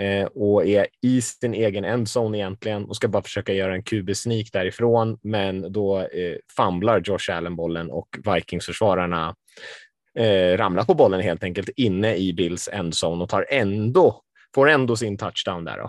eh, 0.00 0.24
och 0.24 0.66
är 0.66 0.86
i 1.02 1.20
sin 1.20 1.54
egen 1.54 1.84
endzone 1.84 2.38
egentligen 2.38 2.84
och 2.84 2.96
ska 2.96 3.08
bara 3.08 3.22
försöka 3.22 3.52
göra 3.52 3.74
en 3.74 3.82
QB-sneak 3.82 4.52
därifrån, 4.52 5.18
men 5.22 5.72
då 5.72 5.98
eh, 5.98 6.36
famlar 6.56 7.02
Josh 7.04 7.36
Allen 7.36 7.56
bollen 7.56 7.90
och 7.90 8.08
Vikings-försvararna 8.34 9.34
eh, 10.18 10.56
ramlar 10.56 10.84
på 10.84 10.94
bollen 10.94 11.20
helt 11.20 11.44
enkelt 11.44 11.68
inne 11.68 12.16
i 12.16 12.32
Bills 12.32 12.68
endzone 12.72 13.22
och 13.22 13.28
tar 13.28 13.46
ändå, 13.48 14.22
får 14.54 14.68
ändå 14.68 14.96
sin 14.96 15.18
touchdown 15.18 15.64
där 15.64 15.78
då, 15.78 15.84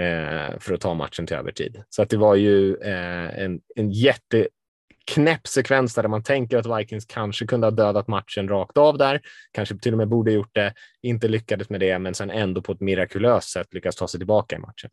eh, 0.00 0.58
för 0.58 0.74
att 0.74 0.80
ta 0.80 0.94
matchen 0.94 1.26
till 1.26 1.36
övertid. 1.36 1.82
Så 1.88 2.02
att 2.02 2.10
det 2.10 2.16
var 2.16 2.34
ju 2.34 2.76
eh, 2.76 3.42
en, 3.44 3.60
en 3.76 3.90
jätteknäpp 3.90 5.46
sekvens 5.46 5.94
där 5.94 6.08
man 6.08 6.22
tänker 6.22 6.58
att 6.58 6.78
Vikings 6.78 7.06
kanske 7.06 7.46
kunde 7.46 7.66
ha 7.66 7.70
dödat 7.70 8.08
matchen 8.08 8.48
rakt 8.48 8.76
av 8.76 8.98
där, 8.98 9.20
kanske 9.52 9.78
till 9.78 9.92
och 9.92 9.98
med 9.98 10.08
borde 10.08 10.32
gjort 10.32 10.54
det, 10.54 10.74
inte 11.02 11.28
lyckades 11.28 11.70
med 11.70 11.80
det, 11.80 11.98
men 11.98 12.14
sen 12.14 12.30
ändå 12.30 12.62
på 12.62 12.72
ett 12.72 12.80
mirakulöst 12.80 13.48
sätt 13.48 13.74
lyckas 13.74 13.96
ta 13.96 14.08
sig 14.08 14.20
tillbaka 14.20 14.56
i 14.56 14.58
matchen. 14.58 14.90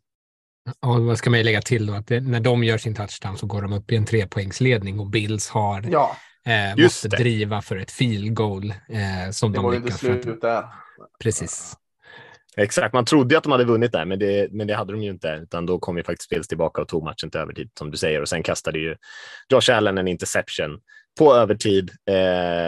Och 0.80 1.04
vad 1.04 1.18
ska 1.18 1.30
man 1.30 1.42
lägga 1.42 1.62
till 1.62 1.86
då? 1.86 1.92
Att 1.92 2.06
det, 2.06 2.20
när 2.20 2.40
de 2.40 2.64
gör 2.64 2.78
sin 2.78 2.94
touchdown 2.94 3.38
så 3.38 3.46
går 3.46 3.62
de 3.62 3.72
upp 3.72 3.92
i 3.92 3.96
en 3.96 4.04
trepoängsledning 4.04 5.00
och 5.00 5.06
Bills 5.06 5.48
har 5.48 5.84
Ja, 5.90 6.16
eh, 6.46 6.68
Just 6.68 6.78
måste 6.78 7.08
det. 7.08 7.16
driva 7.16 7.62
för 7.62 7.76
ett 7.76 7.90
field 7.90 8.34
goal 8.34 8.70
eh, 8.70 9.30
som 9.30 9.52
det 9.52 9.58
de 9.58 9.64
var 9.64 9.72
ju 9.72 9.78
inte 9.78 9.92
slut 9.92 10.40
där. 10.40 10.64
Precis. 11.22 11.76
Exakt, 12.56 12.94
man 12.94 13.04
trodde 13.04 13.34
ju 13.34 13.38
att 13.38 13.42
de 13.42 13.52
hade 13.52 13.64
vunnit 13.64 13.92
där, 13.92 14.04
men 14.04 14.18
det, 14.18 14.52
men 14.52 14.66
det 14.66 14.74
hade 14.74 14.92
de 14.92 15.02
ju 15.02 15.10
inte, 15.10 15.28
utan 15.42 15.66
då 15.66 15.78
kom 15.78 15.96
ju 15.96 16.04
faktiskt 16.04 16.30
Bills 16.30 16.48
tillbaka 16.48 16.82
och 16.82 16.88
tog 16.88 17.04
matchen 17.04 17.30
till 17.30 17.40
övertid, 17.40 17.70
som 17.78 17.90
du 17.90 17.96
säger, 17.96 18.20
och 18.20 18.28
sen 18.28 18.42
kastade 18.42 18.78
ju 18.78 18.96
Josh 19.48 19.76
Allen 19.76 19.98
en 19.98 20.08
interception 20.08 20.80
på 21.18 21.34
övertid 21.34 21.90
eh, 21.90 22.14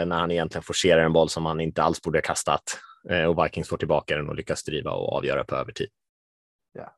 när 0.05 0.19
han 0.19 0.31
egentligen 0.31 0.63
forcerar 0.63 1.05
en 1.05 1.13
boll 1.13 1.29
som 1.29 1.45
han 1.45 1.59
inte 1.59 1.83
alls 1.83 2.01
borde 2.01 2.17
ha 2.17 2.21
kastat 2.21 2.79
eh, 3.09 3.23
och 3.23 3.45
Vikings 3.45 3.69
får 3.69 3.77
tillbaka 3.77 4.17
den 4.17 4.29
och 4.29 4.35
lyckas 4.35 4.63
driva 4.63 4.91
och 4.91 5.13
avgöra 5.13 5.43
på 5.43 5.55
övertid. 5.55 5.89
Ja. 6.73 6.93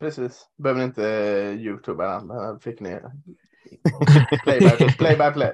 Precis. 0.00 0.46
Behöver 0.58 0.82
inte 0.82 1.02
uh, 1.02 1.60
youtuba 1.60 2.20
den. 2.20 2.60
Fick 2.60 2.80
ni 2.80 3.00
play 4.44 4.60
by 4.60 4.94
play. 4.98 5.16
By 5.16 5.32
play. 5.34 5.52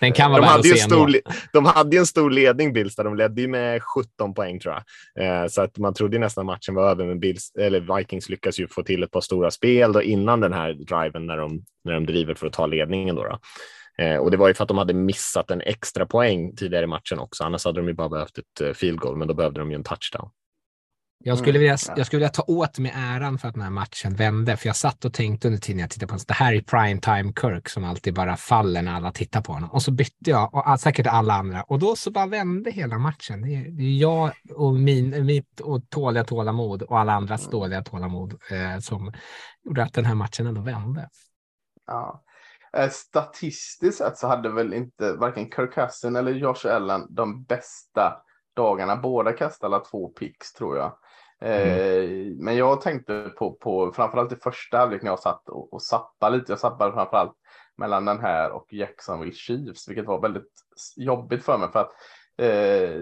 Den 0.00 0.12
kan 0.12 0.30
vara 0.30 0.40
de, 0.40 0.46
hade 0.46 0.68
ju 0.68 0.76
stor, 0.76 1.10
de 1.52 1.64
hade 1.64 1.96
ju 1.96 2.00
en 2.00 2.06
stor 2.06 2.30
ledning, 2.30 2.72
Bills, 2.72 2.96
där 2.96 3.04
de 3.04 3.16
ledde 3.16 3.48
med 3.48 3.82
17 3.82 4.34
poäng 4.34 4.60
tror 4.60 4.74
jag. 4.74 5.42
Eh, 5.42 5.48
så 5.48 5.62
att 5.62 5.78
man 5.78 5.94
trodde 5.94 6.18
nästan 6.18 6.46
matchen 6.46 6.74
var 6.74 6.90
över, 6.90 7.06
men 7.06 7.20
Bills, 7.20 7.52
eller 7.58 7.96
Vikings 7.96 8.28
lyckas 8.28 8.58
ju 8.60 8.68
få 8.68 8.82
till 8.82 9.02
ett 9.02 9.10
par 9.10 9.20
stora 9.20 9.50
spel 9.50 9.92
då, 9.92 10.02
innan 10.02 10.40
den 10.40 10.52
här 10.52 10.72
driven 10.72 11.26
när 11.26 11.36
de, 11.36 11.64
när 11.84 11.92
de 11.92 12.06
driver 12.06 12.34
för 12.34 12.46
att 12.46 12.52
ta 12.52 12.66
ledningen. 12.66 13.16
Då, 13.16 13.24
då. 13.24 13.38
Eh, 14.04 14.16
och 14.16 14.30
det 14.30 14.36
var 14.36 14.48
ju 14.48 14.54
för 14.54 14.64
att 14.64 14.68
de 14.68 14.78
hade 14.78 14.94
missat 14.94 15.50
en 15.50 15.60
extra 15.60 16.06
poäng 16.06 16.56
tidigare 16.56 16.84
i 16.84 16.86
matchen 16.86 17.18
också. 17.18 17.44
Annars 17.44 17.64
hade 17.64 17.80
de 17.80 17.88
ju 17.88 17.94
bara 17.94 18.08
behövt 18.08 18.38
ett 18.38 18.60
eh, 18.60 18.72
field 18.72 18.98
goal, 18.98 19.16
men 19.16 19.28
då 19.28 19.34
behövde 19.34 19.60
de 19.60 19.70
ju 19.70 19.74
en 19.74 19.84
touchdown. 19.84 20.30
Jag 21.24 21.38
skulle, 21.38 21.58
vilja, 21.58 21.76
ja. 21.86 21.94
jag 21.96 22.06
skulle 22.06 22.18
vilja 22.18 22.28
ta 22.28 22.42
åt 22.46 22.78
mig 22.78 22.92
äran 22.96 23.38
för 23.38 23.48
att 23.48 23.54
den 23.54 23.62
här 23.62 23.70
matchen 23.70 24.14
vände, 24.14 24.56
för 24.56 24.66
jag 24.66 24.76
satt 24.76 25.04
och 25.04 25.12
tänkte 25.12 25.48
under 25.48 25.60
tiden 25.60 25.80
jag 25.80 25.90
tittade 25.90 26.06
på 26.06 26.12
honom, 26.12 26.24
det 26.28 26.34
här 26.34 26.54
är 26.54 26.60
prime 26.60 27.00
time 27.00 27.32
Kirk 27.40 27.68
som 27.68 27.84
alltid 27.84 28.14
bara 28.14 28.36
faller 28.36 28.82
när 28.82 28.92
alla 28.92 29.12
tittar 29.12 29.40
på 29.40 29.52
honom. 29.52 29.70
Och 29.70 29.82
så 29.82 29.90
bytte 29.90 30.30
jag, 30.30 30.54
och 30.54 30.80
säkert 30.80 31.06
alla 31.06 31.34
andra, 31.34 31.62
och 31.62 31.78
då 31.78 31.96
så 31.96 32.10
bara 32.10 32.26
vände 32.26 32.70
hela 32.70 32.98
matchen. 32.98 33.42
Det 33.42 33.54
är, 33.54 33.70
det 33.70 33.82
är 33.82 33.98
jag 33.98 34.32
och 34.54 34.74
min, 34.74 35.26
mitt 35.26 35.60
och 35.60 35.90
tåliga 35.90 36.24
tålamod 36.24 36.82
och 36.82 36.98
alla 36.98 37.12
andras 37.12 37.50
dåliga 37.50 37.82
tålamod 37.82 38.32
eh, 38.50 38.80
som 38.80 39.12
gjorde 39.64 39.82
att 39.82 39.92
den 39.92 40.04
här 40.04 40.14
matchen 40.14 40.46
ändå 40.46 40.60
vände. 40.60 41.08
Ja. 41.86 42.22
Eh, 42.76 42.90
Statistiskt 42.90 43.98
sett 43.98 44.18
så 44.18 44.26
hade 44.26 44.48
väl 44.48 44.74
inte 44.74 45.12
varken 45.12 45.50
Kirk 45.50 45.74
Cousin 45.74 46.16
eller 46.16 46.32
Josh 46.32 46.66
Allen 46.66 47.06
de 47.10 47.44
bästa 47.44 48.22
dagarna. 48.56 48.96
Båda 48.96 49.32
kastade 49.32 49.74
alla 49.74 49.84
två 49.84 50.08
picks 50.08 50.52
tror 50.52 50.76
jag. 50.76 50.92
Mm. 51.40 51.68
Eh, 51.68 52.36
men 52.36 52.56
jag 52.56 52.80
tänkte 52.80 53.32
på, 53.38 53.52
på 53.52 53.92
framförallt 53.92 54.32
i 54.32 54.36
första 54.36 54.78
halvlek 54.78 55.02
när 55.02 55.10
jag 55.10 55.18
satt 55.18 55.48
och, 55.48 55.72
och 55.72 55.82
sappade 55.82 56.36
lite. 56.36 56.52
Jag 56.52 56.58
sappade 56.58 56.92
framförallt 56.92 57.36
mellan 57.76 58.04
den 58.04 58.20
här 58.20 58.50
och 58.50 58.72
Jacksonville 58.72 59.32
Chiefs, 59.32 59.88
vilket 59.88 60.06
var 60.06 60.20
väldigt 60.20 60.52
jobbigt 60.96 61.44
för 61.44 61.58
mig 61.58 61.68
för 61.72 61.80
att 61.80 61.92
eh, 62.38 63.00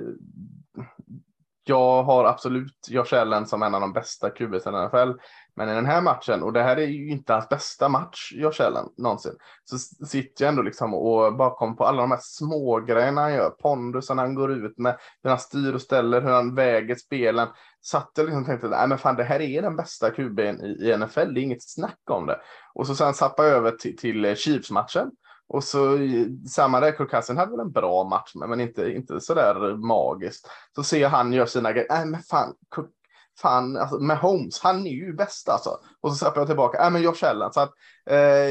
jag 1.65 2.03
har 2.03 2.25
absolut 2.25 2.89
Josh 2.89 3.15
Allen 3.15 3.47
som 3.47 3.63
en 3.63 3.75
av 3.75 3.81
de 3.81 3.93
bästa 3.93 4.31
QBs 4.31 4.67
i 4.67 4.71
NFL. 4.71 5.13
Men 5.59 5.69
i 5.69 5.75
den 5.75 5.87
här 5.87 6.01
matchen, 6.01 6.43
och 6.43 6.53
det 6.53 6.63
här 6.63 6.77
är 6.77 6.87
ju 6.87 7.09
inte 7.11 7.33
hans 7.33 7.49
bästa 7.49 7.89
match, 7.89 8.33
Josh 8.35 8.63
Allen, 8.63 8.85
någonsin, 8.97 9.33
så 9.65 9.79
sitter 10.07 10.45
jag 10.45 10.49
ändå 10.49 10.63
liksom 10.63 10.95
och 10.95 11.37
bara 11.37 11.51
kommer 11.51 11.75
på 11.75 11.85
alla 11.85 12.03
de 12.03 12.11
här 12.11 12.21
små 12.23 12.81
grejerna 12.81 13.21
han 13.21 13.35
gör. 13.35 13.51
Pondusen 13.51 14.19
han 14.19 14.35
går 14.35 14.53
ut 14.53 14.79
med, 14.79 14.99
hur 15.23 15.31
han 15.31 15.39
styr 15.39 15.75
och 15.75 15.83
ställer, 15.83 16.21
hur 16.21 16.31
han 16.31 16.55
väger 16.55 16.95
spelen. 16.95 17.49
Satt 17.85 18.11
jag 18.15 18.25
liksom 18.25 18.41
och 18.41 18.47
tänkte, 18.47 18.69
nej 18.69 18.89
men 18.89 18.99
fan 18.99 19.17
det 19.17 19.25
här 19.25 19.41
är 19.41 19.63
den 19.63 19.77
bästa 19.77 20.11
QBn 20.11 20.65
i, 20.65 20.91
i 20.91 20.97
NFL, 20.97 21.35
det 21.35 21.41
är 21.41 21.45
inget 21.45 21.71
snack 21.71 22.01
om 22.11 22.27
det. 22.27 22.41
Och 22.75 22.87
så 22.87 22.95
sen 22.95 23.15
zappade 23.15 23.49
jag 23.49 23.57
över 23.57 23.71
till, 23.71 23.97
till 23.97 24.37
Chiefs-matchen. 24.37 25.11
Och 25.49 25.65
så 25.65 25.99
samma 26.49 26.81
där, 26.81 26.93
Kirk 26.93 27.11
Cousin 27.11 27.37
hade 27.37 27.51
väl 27.51 27.61
en 27.61 27.73
bra 27.73 28.05
match, 28.05 28.33
men 28.35 28.51
men 28.51 28.61
inte, 28.61 28.91
inte 28.93 29.21
sådär 29.21 29.77
magiskt. 29.77 30.51
Så 30.75 30.83
ser 30.83 31.01
jag 31.01 31.09
han 31.09 31.33
gör 31.33 31.47
sina 31.47 31.73
grejer, 31.73 31.87
nej 31.91 32.07
men 32.07 32.23
fan, 32.23 32.55
Kirk 32.75 32.91
fan, 33.41 33.77
alltså, 33.77 33.99
med 33.99 34.19
Holmes, 34.19 34.61
han 34.61 34.87
är 34.87 34.91
ju 34.91 35.13
bäst 35.13 35.49
alltså. 35.49 35.81
Och 36.01 36.11
så 36.11 36.17
släpper 36.17 36.41
jag 36.41 36.47
tillbaka, 36.49 36.79
nej 36.83 36.91
men 36.91 37.03
Josh 37.03 37.25
Allen. 37.25 37.53
Så 37.53 37.61
att 37.61 37.73
eh, 38.11 38.51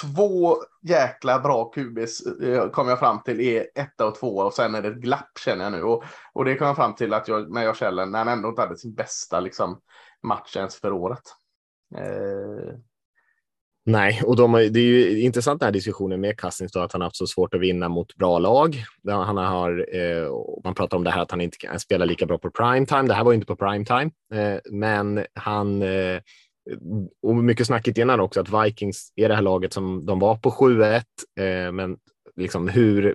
två 0.00 0.56
jäkla 0.82 1.38
bra 1.38 1.64
QBs 1.64 2.26
eh, 2.42 2.70
kom 2.70 2.88
jag 2.88 2.98
fram 2.98 3.22
till 3.22 3.40
är 3.40 3.66
etta 3.74 4.06
och 4.06 4.14
tvåa 4.14 4.44
och 4.44 4.54
sen 4.54 4.74
är 4.74 4.82
det 4.82 4.88
ett 4.88 5.00
glapp 5.00 5.38
känner 5.44 5.64
jag 5.64 5.72
nu. 5.72 5.82
Och, 5.82 6.04
och 6.32 6.44
det 6.44 6.56
kom 6.56 6.66
jag 6.66 6.76
fram 6.76 6.94
till 6.94 7.14
att 7.14 7.28
jag 7.28 7.50
med 7.50 7.64
Josh 7.64 7.86
Allen, 7.86 8.10
när 8.10 8.18
han 8.18 8.28
ändå 8.28 8.48
inte 8.48 8.62
hade 8.62 8.76
sin 8.78 8.94
bästa 8.94 9.40
liksom, 9.40 9.80
match 10.22 10.56
ens 10.56 10.76
för 10.76 10.92
året. 10.92 11.22
Eh, 11.96 12.74
Nej, 13.86 14.22
och 14.24 14.36
de, 14.36 14.54
har- 14.54 14.60
det 14.60 14.80
är 14.80 14.84
ju 14.84 15.20
intressant 15.20 15.60
den 15.60 15.66
här 15.66 15.72
diskussionen 15.72 16.20
med 16.20 16.36
Cousins 16.40 16.72
då, 16.72 16.80
att 16.80 16.92
han 16.92 17.00
har 17.00 17.06
haft 17.06 17.16
så 17.16 17.26
svårt 17.26 17.54
att 17.54 17.60
vinna 17.60 17.88
mot 17.88 18.14
bra 18.16 18.38
lag. 18.38 18.84
Han 19.08 19.36
har, 19.36 19.86
eh, 19.96 20.28
man 20.64 20.74
pratar 20.74 20.96
om 20.96 21.04
det 21.04 21.10
här 21.10 21.22
att 21.22 21.30
han 21.30 21.40
inte 21.40 21.56
kan 21.58 21.80
spela 21.80 22.04
lika 22.04 22.26
bra 22.26 22.38
på 22.38 22.50
primetime. 22.50 23.02
Det 23.08 23.14
här 23.14 23.24
var 23.24 23.32
ju 23.32 23.34
inte 23.34 23.46
på 23.46 23.56
primetime, 23.56 24.10
eh, 24.34 24.60
men 24.70 25.24
han 25.34 25.82
eh, 25.82 26.20
och 27.22 27.36
mycket 27.36 27.66
snacket 27.66 27.98
innan 27.98 28.20
också 28.20 28.40
att 28.40 28.64
Vikings 28.64 29.12
är 29.16 29.28
det 29.28 29.34
här 29.34 29.42
laget 29.42 29.72
som 29.72 30.06
de 30.06 30.18
var 30.18 30.36
på 30.36 30.50
7-1, 30.50 31.02
eh, 31.40 31.72
men 31.72 31.96
liksom 32.36 32.68
hur 32.68 33.14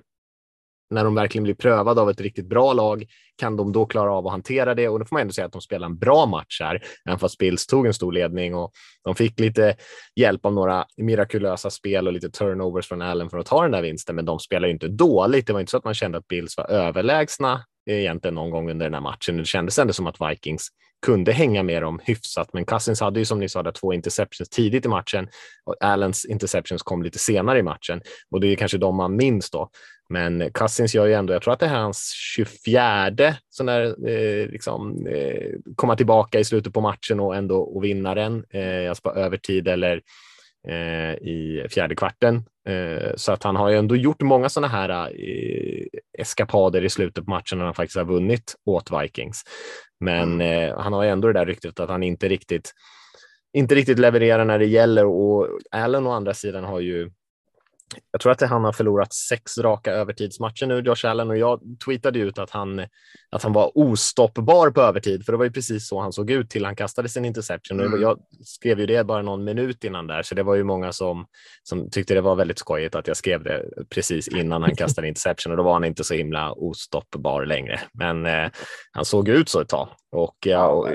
när 0.89 1.03
de 1.03 1.15
verkligen 1.15 1.43
blir 1.43 1.53
prövade 1.53 2.01
av 2.01 2.09
ett 2.09 2.21
riktigt 2.21 2.49
bra 2.49 2.73
lag, 2.73 3.05
kan 3.37 3.57
de 3.57 3.71
då 3.71 3.85
klara 3.85 4.13
av 4.13 4.25
att 4.27 4.31
hantera 4.31 4.75
det? 4.75 4.87
Och 4.87 4.99
då 4.99 5.05
får 5.05 5.15
man 5.15 5.21
ändå 5.21 5.33
säga 5.33 5.45
att 5.45 5.51
de 5.51 5.61
spelar 5.61 5.85
en 5.85 5.97
bra 5.97 6.25
match 6.25 6.61
här, 6.61 6.83
även 7.05 7.19
fast 7.19 7.37
Bills 7.37 7.67
tog 7.67 7.85
en 7.85 7.93
stor 7.93 8.11
ledning 8.11 8.55
och 8.55 8.71
de 9.03 9.15
fick 9.15 9.39
lite 9.39 9.75
hjälp 10.15 10.45
av 10.45 10.53
några 10.53 10.85
mirakulösa 10.97 11.69
spel 11.69 12.07
och 12.07 12.13
lite 12.13 12.29
turnovers 12.29 12.87
från 12.87 13.01
Allen 13.01 13.29
för 13.29 13.37
att 13.37 13.45
ta 13.45 13.61
den 13.61 13.71
där 13.71 13.81
vinsten, 13.81 14.15
men 14.15 14.25
de 14.25 14.39
spelar 14.39 14.67
ju 14.67 14.73
inte 14.73 14.87
dåligt. 14.87 15.47
Det 15.47 15.53
var 15.53 15.59
inte 15.59 15.71
så 15.71 15.77
att 15.77 15.85
man 15.85 15.93
kände 15.93 16.17
att 16.17 16.27
Bills 16.27 16.57
var 16.57 16.65
överlägsna 16.71 17.63
egentligen 17.89 18.35
någon 18.35 18.49
gång 18.49 18.71
under 18.71 18.85
den 18.85 18.93
här 18.93 19.01
matchen. 19.01 19.37
Det 19.37 19.45
kändes 19.45 19.79
ändå 19.79 19.93
som 19.93 20.07
att 20.07 20.31
Vikings 20.31 20.69
kunde 21.05 21.31
hänga 21.31 21.63
med 21.63 21.83
dem 21.83 21.99
hyfsat, 22.03 22.53
men 22.53 22.65
Cousins 22.65 23.01
hade 23.01 23.19
ju 23.19 23.25
som 23.25 23.39
ni 23.39 23.49
sa 23.49 23.63
där, 23.63 23.71
två 23.71 23.93
interceptions 23.93 24.49
tidigt 24.49 24.85
i 24.85 24.89
matchen 24.89 25.27
och 25.65 25.75
Allens 25.79 26.25
interceptions 26.25 26.83
kom 26.83 27.03
lite 27.03 27.19
senare 27.19 27.59
i 27.59 27.63
matchen 27.63 28.01
och 28.31 28.41
det 28.41 28.47
är 28.47 28.55
kanske 28.55 28.77
de 28.77 28.95
man 28.95 29.15
minns 29.15 29.51
då. 29.51 29.69
Men 30.09 30.51
Cousins 30.51 30.95
gör 30.95 31.05
ju 31.05 31.13
ändå, 31.13 31.33
jag 31.33 31.41
tror 31.41 31.53
att 31.53 31.59
det 31.59 31.65
är 31.65 31.69
hans 31.69 32.13
24 32.35 33.35
sån 33.49 33.65
där, 33.65 34.09
eh, 34.09 34.47
liksom, 34.47 35.07
eh, 35.07 35.51
komma 35.75 35.95
tillbaka 35.95 36.39
i 36.39 36.43
slutet 36.43 36.73
på 36.73 36.81
matchen 36.81 37.19
och 37.19 37.35
ändå 37.35 37.61
och 37.61 37.83
vinna 37.83 38.15
den, 38.15 38.45
eh, 38.49 38.89
alltså 38.89 39.01
på 39.01 39.15
övertid 39.15 39.67
eller 39.67 40.01
eh, 40.67 41.13
i 41.13 41.67
fjärde 41.69 41.95
kvarten. 41.95 42.43
Eh, 42.69 43.11
så 43.15 43.31
att 43.31 43.43
han 43.43 43.55
har 43.55 43.69
ju 43.69 43.77
ändå 43.77 43.95
gjort 43.95 44.21
många 44.21 44.49
sådana 44.49 44.67
här 44.67 44.89
eh, 44.89 45.85
eskapader 46.17 46.83
i 46.83 46.89
slutet 46.89 47.25
på 47.25 47.31
matchen 47.31 47.57
när 47.57 47.65
han 47.65 47.73
faktiskt 47.73 47.97
har 47.97 48.05
vunnit 48.05 48.55
åt 48.65 48.91
Vikings. 49.01 49.43
Men 49.99 50.41
eh, 50.41 50.77
han 50.77 50.93
har 50.93 51.05
ändå 51.05 51.27
det 51.27 51.39
där 51.39 51.45
ryktet 51.45 51.79
att 51.79 51.89
han 51.89 52.03
inte 52.03 52.27
riktigt 52.27 52.73
inte 53.53 53.75
riktigt 53.75 53.99
levererar 53.99 54.45
när 54.45 54.59
det 54.59 54.65
gäller. 54.65 55.05
Och 55.05 55.59
Allen 55.71 56.07
å 56.07 56.11
andra 56.11 56.33
sidan 56.33 56.63
har 56.63 56.79
ju 56.79 57.11
jag 58.11 58.21
tror 58.21 58.31
att 58.31 58.41
han 58.41 58.63
har 58.63 58.71
förlorat 58.71 59.13
sex 59.13 59.57
raka 59.57 59.91
övertidsmatcher 59.91 60.65
nu, 60.65 60.79
Josh 60.79 61.09
Allen, 61.09 61.29
och 61.29 61.37
jag 61.37 61.59
tweetade 61.85 62.19
ut 62.19 62.37
att 62.37 62.49
han, 62.49 62.79
att 63.31 63.43
han 63.43 63.53
var 63.53 63.77
ostoppbar 63.77 64.69
på 64.71 64.81
övertid, 64.81 65.25
för 65.25 65.31
det 65.31 65.37
var 65.37 65.45
ju 65.45 65.51
precis 65.51 65.87
så 65.87 66.01
han 66.01 66.13
såg 66.13 66.31
ut 66.31 66.49
till 66.49 66.65
han 66.65 66.75
kastade 66.75 67.09
sin 67.09 67.25
interception. 67.25 67.79
Mm. 67.79 67.93
Och 67.93 67.99
jag 67.99 68.19
skrev 68.45 68.79
ju 68.79 68.85
det 68.85 69.03
bara 69.03 69.21
någon 69.21 69.43
minut 69.43 69.83
innan 69.83 70.07
där, 70.07 70.21
så 70.21 70.35
det 70.35 70.43
var 70.43 70.55
ju 70.55 70.63
många 70.63 70.91
som, 70.91 71.25
som 71.63 71.89
tyckte 71.89 72.13
det 72.13 72.21
var 72.21 72.35
väldigt 72.35 72.59
skojigt 72.59 72.95
att 72.95 73.07
jag 73.07 73.17
skrev 73.17 73.43
det 73.43 73.65
precis 73.89 74.27
innan 74.27 74.61
han 74.61 74.75
kastade 74.75 75.07
interception 75.07 75.51
och 75.51 75.57
då 75.57 75.63
var 75.63 75.73
han 75.73 75.83
inte 75.83 76.03
så 76.03 76.13
himla 76.13 76.51
ostoppbar 76.51 77.45
längre. 77.45 77.79
Men 77.93 78.25
eh, 78.25 78.49
han 78.91 79.05
såg 79.05 79.29
ut 79.29 79.49
så 79.49 79.61
ett 79.61 79.69
tag 79.69 79.89
och, 80.11 80.37
ja, 80.45 80.67
och 80.67 80.89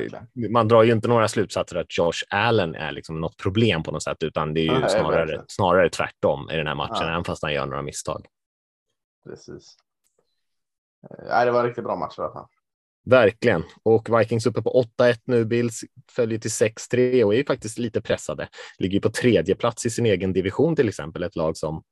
man 0.51 0.69
drar 0.69 0.83
ju 0.83 0.93
inte 0.93 1.09
några 1.09 1.29
slutsatser 1.29 1.77
att 1.77 1.99
Josh 1.99 2.25
Allen 2.31 2.75
är 2.75 2.93
liksom 2.93 3.21
något 3.21 3.37
problem 3.37 3.83
på 3.83 3.91
något 3.91 4.03
sätt, 4.03 4.23
utan 4.23 4.55
det 4.55 4.61
är 4.61 4.65
ju 4.65 4.79
Nej, 4.79 4.91
snarare, 4.91 5.45
snarare 5.49 5.89
tvärtom 5.89 6.51
i 6.51 6.57
den 6.57 6.67
här 6.67 6.75
matchen, 6.75 6.84
Ja. 6.91 7.11
även 7.11 7.25
fast 7.25 7.43
han 7.43 7.53
gör 7.53 7.67
några 7.67 7.83
misstag. 7.83 8.27
Precis. 9.25 9.77
Eh, 11.11 11.27
Nej, 11.29 11.47
det 11.47 11.53
var 11.53 11.61
en 11.61 11.67
riktigt 11.67 11.85
bra 11.85 11.97
match 11.97 12.19
i 12.19 12.23
alla 12.23 12.33
fall. 12.33 12.47
Verkligen. 13.07 13.63
Och 13.83 14.21
Vikings 14.21 14.47
uppe 14.47 14.63
på 14.63 14.85
8-1 14.99 15.19
nu. 15.25 15.45
Bills 15.45 15.81
följer 16.11 16.39
till 16.39 16.51
6-3 16.51 17.25
och 17.25 17.35
är 17.35 17.39
ju 17.39 17.45
faktiskt 17.45 17.79
lite 17.79 18.01
pressade. 18.01 18.49
Ligger 18.79 19.01
på 19.01 19.11
tredje 19.11 19.55
plats 19.55 19.87
i 19.87 19.91
sin 19.91 20.07
egen 20.07 20.33
division 20.33 20.77
till 20.77 20.89
exempel. 20.89 21.23
Ett 21.23 21.37
lag 21.37 21.57
som 21.57 21.83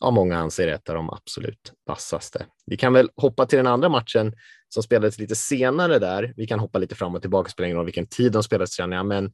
ja, 0.00 0.10
många 0.10 0.38
anser 0.38 0.68
är 0.68 0.72
ett 0.72 0.88
av 0.88 0.94
de 0.94 1.10
absolut 1.10 1.72
vassaste. 1.86 2.46
Vi 2.66 2.76
kan 2.76 2.92
väl 2.92 3.10
hoppa 3.16 3.46
till 3.46 3.56
den 3.56 3.66
andra 3.66 3.88
matchen 3.88 4.34
som 4.68 4.82
spelades 4.82 5.18
lite 5.18 5.36
senare 5.36 5.98
där. 5.98 6.32
Vi 6.36 6.46
kan 6.46 6.60
hoppa 6.60 6.78
lite 6.78 6.94
fram 6.94 7.14
och 7.14 7.20
tillbaka, 7.20 7.50
spelar 7.50 7.66
ingen 7.66 7.76
roll 7.76 7.86
vilken 7.86 8.06
tid 8.06 8.32
de 8.32 8.42
spelades 8.42 8.78
men 9.04 9.32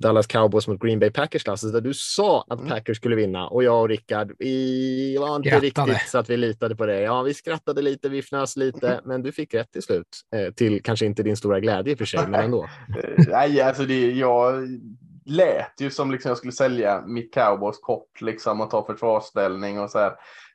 Dallas 0.00 0.26
Cowboys 0.26 0.68
mot 0.68 0.80
Green 0.80 0.98
Bay 0.98 1.10
Packers, 1.10 1.46
Lasse, 1.46 1.66
där 1.70 1.80
du 1.80 1.94
sa 1.94 2.44
att 2.48 2.58
Mm. 2.58 2.70
Packers 2.70 2.96
skulle 2.96 3.16
vinna 3.16 3.48
och 3.48 3.64
jag 3.64 3.80
och 3.80 3.88
Rickard, 3.88 4.32
vi 4.38 5.16
var 5.20 5.36
inte 5.36 5.48
Skrattade. 5.48 5.92
riktigt 5.92 6.08
så 6.10 6.18
att 6.18 6.30
vi 6.30 6.36
litade 6.36 6.76
på 6.76 6.86
det. 6.86 7.00
Ja, 7.00 7.22
vi 7.22 7.34
skrattade 7.34 7.82
lite, 7.82 8.08
vi 8.08 8.18
fnös 8.18 8.56
lite, 8.56 9.00
men 9.04 9.22
du 9.22 9.32
fick 9.32 9.54
rätt 9.54 9.72
till 9.72 9.82
slut. 9.82 10.08
Eh, 10.36 10.52
till 10.54 10.82
kanske 10.82 11.06
inte 11.06 11.22
din 11.22 11.36
stora 11.36 11.60
glädje 11.60 11.92
i 11.92 11.94
och 11.94 11.98
för 11.98 12.04
sig, 12.04 12.20
men 12.28 12.44
ändå. 12.44 12.68
Nej, 13.28 13.60
alltså 13.60 13.82
det, 13.82 14.12
jag 14.12 14.68
lät 15.26 15.80
ju 15.80 15.90
som 15.90 16.10
liksom 16.10 16.28
jag 16.28 16.38
skulle 16.38 16.52
sälja 16.52 17.02
mitt 17.06 17.34
cowboys 17.34 17.78
kort 17.80 18.20
liksom 18.20 18.60
och 18.60 18.70
ta 18.70 18.86
försvarsställning 18.86 19.80
och 19.80 19.90
så 19.90 19.98
här 19.98 20.12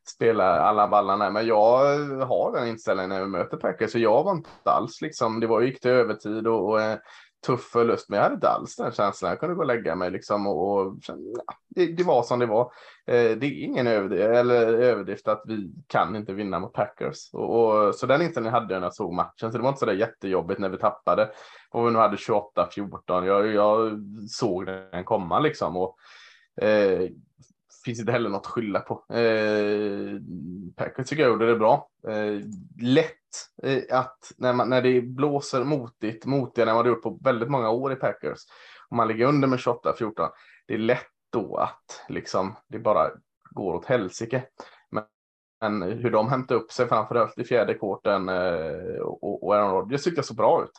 spela 0.09 0.59
alla 0.59 0.87
ballarna. 0.87 1.29
Men 1.29 1.47
jag 1.47 1.77
har 2.25 2.59
den 2.59 2.67
inställningen 2.67 3.09
när 3.09 3.21
vi 3.21 3.27
möter 3.27 3.57
Packers 3.57 3.91
så 3.91 3.99
jag 3.99 4.23
var 4.23 4.31
inte 4.31 4.49
alls 4.63 5.01
liksom. 5.01 5.39
Det 5.39 5.47
var 5.47 5.61
gick 5.61 5.81
till 5.81 5.91
övertid 5.91 6.47
och, 6.47 6.69
och 6.69 6.81
eh, 6.81 6.97
tuff 7.45 7.63
förlust, 7.63 8.09
men 8.09 8.17
jag 8.17 8.23
hade 8.23 8.35
inte 8.35 8.49
alls 8.49 8.75
den 8.75 8.91
känslan. 8.91 9.29
Jag 9.29 9.39
kunde 9.39 9.55
gå 9.55 9.61
och 9.61 9.67
lägga 9.67 9.95
mig 9.95 10.11
liksom 10.11 10.47
och, 10.47 10.77
och 10.77 10.95
ja, 11.07 11.15
det, 11.67 11.85
det, 11.85 12.03
var 12.03 12.23
som 12.23 12.39
det 12.39 12.45
var. 12.45 12.71
Eh, 13.07 13.31
det 13.37 13.45
är 13.45 13.63
ingen 13.63 13.87
överdrift, 13.87 14.23
eller 14.23 14.73
överdrift 14.73 15.27
att 15.27 15.43
vi 15.45 15.71
kan 15.87 16.15
inte 16.15 16.33
vinna 16.33 16.59
mot 16.59 16.73
Packers. 16.73 17.33
Och, 17.33 17.77
och 17.87 17.95
så 17.95 18.05
den 18.05 18.21
inställningen 18.21 18.53
hade 18.53 18.73
jag 18.73 18.81
när 18.81 18.87
jag 18.87 18.95
såg 18.95 19.13
matchen, 19.13 19.51
så 19.51 19.57
det 19.57 19.61
var 19.61 19.69
inte 19.69 19.79
så 19.79 19.85
där 19.85 19.93
jättejobbigt 19.93 20.59
när 20.59 20.69
vi 20.69 20.77
tappade. 20.77 21.29
Och 21.69 21.87
vi 21.87 21.91
nu 21.91 21.99
hade 21.99 22.15
28-14. 22.15 23.25
Jag, 23.25 23.47
jag 23.47 23.99
såg 24.29 24.65
den 24.65 25.03
komma 25.03 25.39
liksom. 25.39 25.77
Och, 25.77 25.97
eh, 26.61 27.09
finns 27.85 27.99
inte 27.99 28.11
heller 28.11 28.29
något 28.29 28.45
att 28.45 28.51
skylla 28.51 28.79
på. 28.79 29.15
Eh, 29.15 30.19
Packers 30.75 31.09
tycker 31.09 31.23
jag 31.23 31.31
gjorde 31.31 31.47
det 31.47 31.55
bra. 31.55 31.89
Eh, 32.07 32.39
lätt 32.81 33.22
Eh, 33.63 33.97
att 33.97 34.31
när, 34.37 34.53
man, 34.53 34.69
när 34.69 34.81
det 34.81 35.01
blåser 35.01 35.63
motigt, 35.63 36.25
motigare 36.25 36.69
än 36.69 36.75
vad 36.75 36.85
det 36.85 36.89
gjort 36.89 37.03
på 37.03 37.19
väldigt 37.23 37.49
många 37.49 37.69
år 37.69 37.93
i 37.93 37.95
Packers, 37.95 38.39
och 38.89 38.95
man 38.95 39.07
ligger 39.07 39.25
under 39.25 39.47
med 39.47 39.59
28-14, 39.59 40.29
det 40.67 40.73
är 40.73 40.77
lätt 40.77 41.07
då 41.31 41.57
att 41.57 42.05
liksom, 42.09 42.55
det 42.67 42.79
bara 42.79 43.11
går 43.51 43.73
åt 43.73 43.85
helsike. 43.85 44.43
Men, 44.91 45.03
men 45.61 45.81
hur 45.81 46.11
de 46.11 46.29
hämtar 46.29 46.55
upp 46.55 46.71
sig, 46.71 46.87
framförallt 46.87 47.39
i 47.39 47.43
fjärde 47.43 47.73
korten 47.73 48.29
eh, 48.29 48.99
och, 49.01 49.43
och 49.43 49.55
Aaron 49.55 49.71
Rodgers 49.71 50.03
tyckte 50.03 50.17
jag 50.17 50.25
så 50.25 50.33
bra 50.33 50.63
ut. 50.63 50.71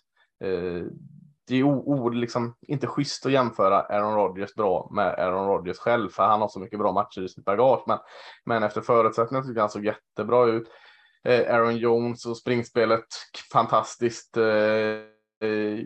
Eh, 0.49 0.87
det 1.47 1.57
är 1.57 1.63
o, 1.63 1.83
o, 1.87 2.09
liksom, 2.09 2.55
inte 2.61 2.87
schysst 2.87 3.27
att 3.27 3.33
jämföra 3.33 3.81
Aaron 3.81 4.15
Rodgers 4.15 4.55
bra 4.55 4.89
med 4.93 5.07
Aaron 5.07 5.49
Rodgers 5.49 5.79
själv, 5.79 6.09
för 6.09 6.23
han 6.23 6.41
har 6.41 6.49
så 6.49 6.61
mycket 6.61 6.79
bra 6.79 6.93
matcher 6.93 7.23
i 7.23 7.29
sitt 7.29 7.45
bagage. 7.45 7.85
Men, 7.87 7.99
men 8.45 8.63
efter 8.63 8.81
förutsättningarna 8.81 9.47
tyckte 9.47 9.59
jag 9.59 9.63
han 9.63 9.71
såg 9.71 9.85
jättebra 9.85 10.47
ut. 10.47 10.69
Eh, 11.25 11.55
Aaron 11.55 11.77
Jones 11.77 12.27
och 12.27 12.37
springspelet 12.37 13.07
fantastiskt. 13.53 14.37
Eh, 14.37 14.47
eh, 15.49 15.79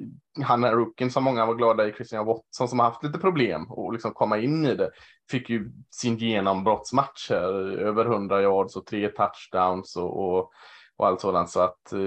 han 0.42 1.10
som 1.10 1.24
många 1.24 1.46
var 1.46 1.54
glada 1.54 1.88
i, 1.88 1.92
Christian 1.92 2.26
Watson, 2.26 2.68
som 2.68 2.78
har 2.78 2.86
haft 2.86 3.04
lite 3.04 3.18
problem 3.18 3.70
och 3.70 3.92
liksom 3.92 4.12
komma 4.12 4.38
in 4.38 4.66
i 4.66 4.74
det. 4.74 4.90
Fick 5.30 5.50
ju 5.50 5.70
sin 5.90 6.16
genombrottsmatch 6.16 7.30
här, 7.30 7.78
över 7.78 8.04
100 8.04 8.42
yards 8.42 8.76
och 8.76 8.86
tre 8.86 9.08
touchdowns 9.08 9.96
och, 9.96 10.24
och, 10.24 10.50
och 10.96 11.06
allt 11.06 11.20
sådant. 11.20 11.50
Så 11.50 11.60
att 11.60 11.92
eh, 11.92 11.98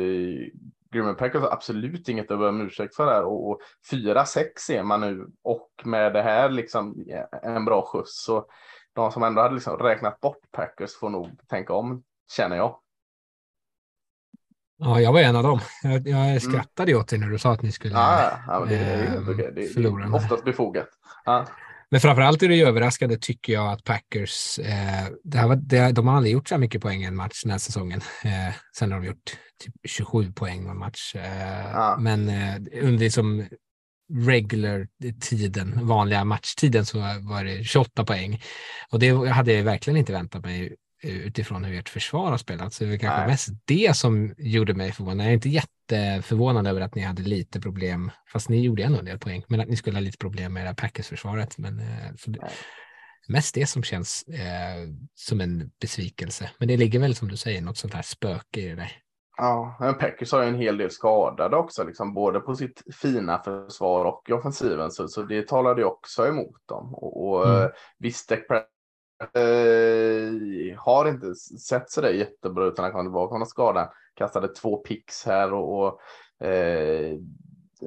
Green 0.91 1.15
Packers 1.15 1.41
har 1.41 1.51
absolut 1.51 2.09
inget 2.09 2.31
att 2.31 2.39
be 2.39 2.47
om 2.47 2.61
ursäkt 2.61 2.95
för 2.95 3.05
där 3.05 3.13
här 3.13 3.23
och, 3.23 3.49
och 3.49 3.61
4-6 3.91 4.71
är 4.71 4.83
man 4.83 5.01
nu 5.01 5.27
och 5.43 5.71
med 5.83 6.13
det 6.13 6.21
här 6.21 6.49
liksom 6.49 7.05
eh, 7.09 7.53
en 7.55 7.65
bra 7.65 7.81
skjuts. 7.81 8.23
Så 8.23 8.45
de 8.93 9.11
som 9.11 9.23
ändå 9.23 9.41
hade 9.41 9.55
liksom 9.55 9.77
räknat 9.77 10.19
bort 10.19 10.51
Packers 10.51 10.95
får 10.95 11.09
nog 11.09 11.29
tänka 11.47 11.73
om, 11.73 12.03
känner 12.35 12.55
jag. 12.55 12.79
Ja, 14.83 15.01
jag 15.01 15.13
var 15.13 15.19
en 15.19 15.35
av 15.35 15.43
dem. 15.43 15.59
Jag, 15.83 16.07
jag 16.07 16.27
mm. 16.27 16.39
skrattade 16.39 16.91
mm. 16.91 17.01
åt 17.01 17.07
dig 17.07 17.19
när 17.19 17.29
du 17.29 17.39
sa 17.39 17.53
att 17.53 17.61
ni 17.61 17.71
skulle 17.71 17.93
ja, 17.93 18.31
ja, 18.47 18.65
det, 18.65 18.75
äh, 18.75 19.21
det, 19.21 19.51
det, 19.51 19.67
förlora. 19.73 20.05
Det 20.05 20.11
är 20.11 20.15
oftast 20.15 20.43
befogat. 20.43 20.87
Ja. 21.25 21.45
Men 21.91 22.01
framförallt 22.01 22.43
är 22.43 22.49
det 22.49 22.61
överraskande 22.61 23.17
tycker 23.17 23.53
jag 23.53 23.71
att 23.71 23.83
Packers, 23.83 24.59
eh, 24.59 25.07
det 25.23 25.37
här 25.37 25.47
var, 25.47 25.55
det, 25.55 25.91
de 25.91 26.07
har 26.07 26.15
aldrig 26.15 26.33
gjort 26.33 26.47
så 26.47 26.55
här 26.55 26.59
mycket 26.59 26.81
poäng 26.81 27.03
i 27.03 27.05
en 27.05 27.15
match 27.15 27.43
den 27.43 27.51
här 27.51 27.59
säsongen. 27.59 28.01
Eh, 28.23 28.53
sen 28.77 28.91
har 28.91 28.99
de 28.99 29.07
gjort 29.07 29.37
typ 29.63 29.73
27 29.83 30.31
poäng 30.33 30.67
en 30.67 30.77
match. 30.77 31.15
Eh, 31.15 31.71
ja. 31.73 31.97
Men 31.99 32.29
eh, 32.29 32.83
under 32.83 32.99
liksom 32.99 33.47
regular 34.13 34.87
tiden, 35.21 35.87
vanliga 35.87 36.23
matchtiden 36.23 36.85
så 36.85 36.99
var 36.99 37.43
det 37.43 37.63
28 37.63 38.05
poäng. 38.05 38.41
Och 38.91 38.99
det 38.99 39.29
hade 39.29 39.53
jag 39.53 39.63
verkligen 39.63 39.97
inte 39.97 40.13
väntat 40.13 40.45
mig 40.45 40.75
utifrån 41.01 41.63
hur 41.63 41.79
ert 41.79 41.89
försvar 41.89 42.31
har 42.31 42.37
spelat. 42.37 42.73
Så 42.73 42.83
det 42.83 42.89
var 42.89 42.97
kanske 42.97 43.19
Nej. 43.19 43.27
mest 43.27 43.49
det 43.65 43.97
som 43.97 44.35
gjorde 44.37 44.73
mig 44.73 44.91
förvånad. 44.91 45.25
Jag 45.25 45.31
är 45.31 45.33
inte 45.33 45.49
jätteförvånad 45.49 46.67
över 46.67 46.81
att 46.81 46.95
ni 46.95 47.01
hade 47.01 47.21
lite 47.21 47.61
problem, 47.61 48.11
fast 48.33 48.49
ni 48.49 48.61
gjorde 48.61 48.83
ändå 48.83 48.99
en 48.99 49.05
del 49.05 49.19
poäng, 49.19 49.43
men 49.47 49.59
att 49.59 49.67
ni 49.67 49.75
skulle 49.75 49.95
ha 49.95 50.01
lite 50.01 50.17
problem 50.17 50.53
med 50.53 50.63
det 50.63 50.67
här 50.67 50.75
Packers-försvaret. 50.75 51.57
Men 51.57 51.79
eh, 51.79 52.11
det, 52.25 52.39
mest 53.27 53.55
det 53.55 53.65
som 53.65 53.83
känns 53.83 54.23
eh, 54.23 54.89
som 55.15 55.41
en 55.41 55.71
besvikelse. 55.81 56.49
Men 56.57 56.67
det 56.67 56.77
ligger 56.77 56.99
väl 56.99 57.15
som 57.15 57.27
du 57.27 57.37
säger 57.37 57.61
något 57.61 57.77
sånt 57.77 57.93
här 57.93 58.01
spöke 58.01 58.61
i 58.61 58.75
det. 58.75 58.91
Ja, 59.37 59.77
men 59.79 59.97
Packers 59.97 60.31
har 60.31 60.41
ju 60.43 60.49
en 60.49 60.59
hel 60.59 60.77
del 60.77 60.91
skadade 60.91 61.57
också, 61.57 61.83
liksom, 61.83 62.13
både 62.13 62.39
på 62.39 62.55
sitt 62.55 62.83
fina 63.01 63.43
försvar 63.43 64.05
och 64.05 64.23
i 64.29 64.31
offensiven, 64.31 64.91
så, 64.91 65.07
så 65.07 65.23
det 65.23 65.47
talade 65.47 65.81
ju 65.81 65.87
också 65.87 66.27
emot 66.27 66.67
dem. 66.67 66.95
Och, 66.95 67.27
och 67.27 67.49
mm. 67.49 67.69
visst, 67.99 68.29
Dak 68.29 68.39
Eh, 69.21 70.77
har 70.77 71.09
inte 71.09 71.35
sett 71.35 71.91
så 71.91 72.01
där 72.01 72.09
jättebra 72.09 72.65
ut 72.65 72.77
när 72.77 72.83
han 72.83 72.91
kom 72.91 73.05
tillbaka 73.05 73.35
från 73.35 73.45
skadan. 73.45 73.87
Kastade 74.13 74.47
två 74.47 74.77
picks 74.77 75.25
här 75.25 75.53
och, 75.53 75.79
och 75.79 76.45
eh, 76.47 77.17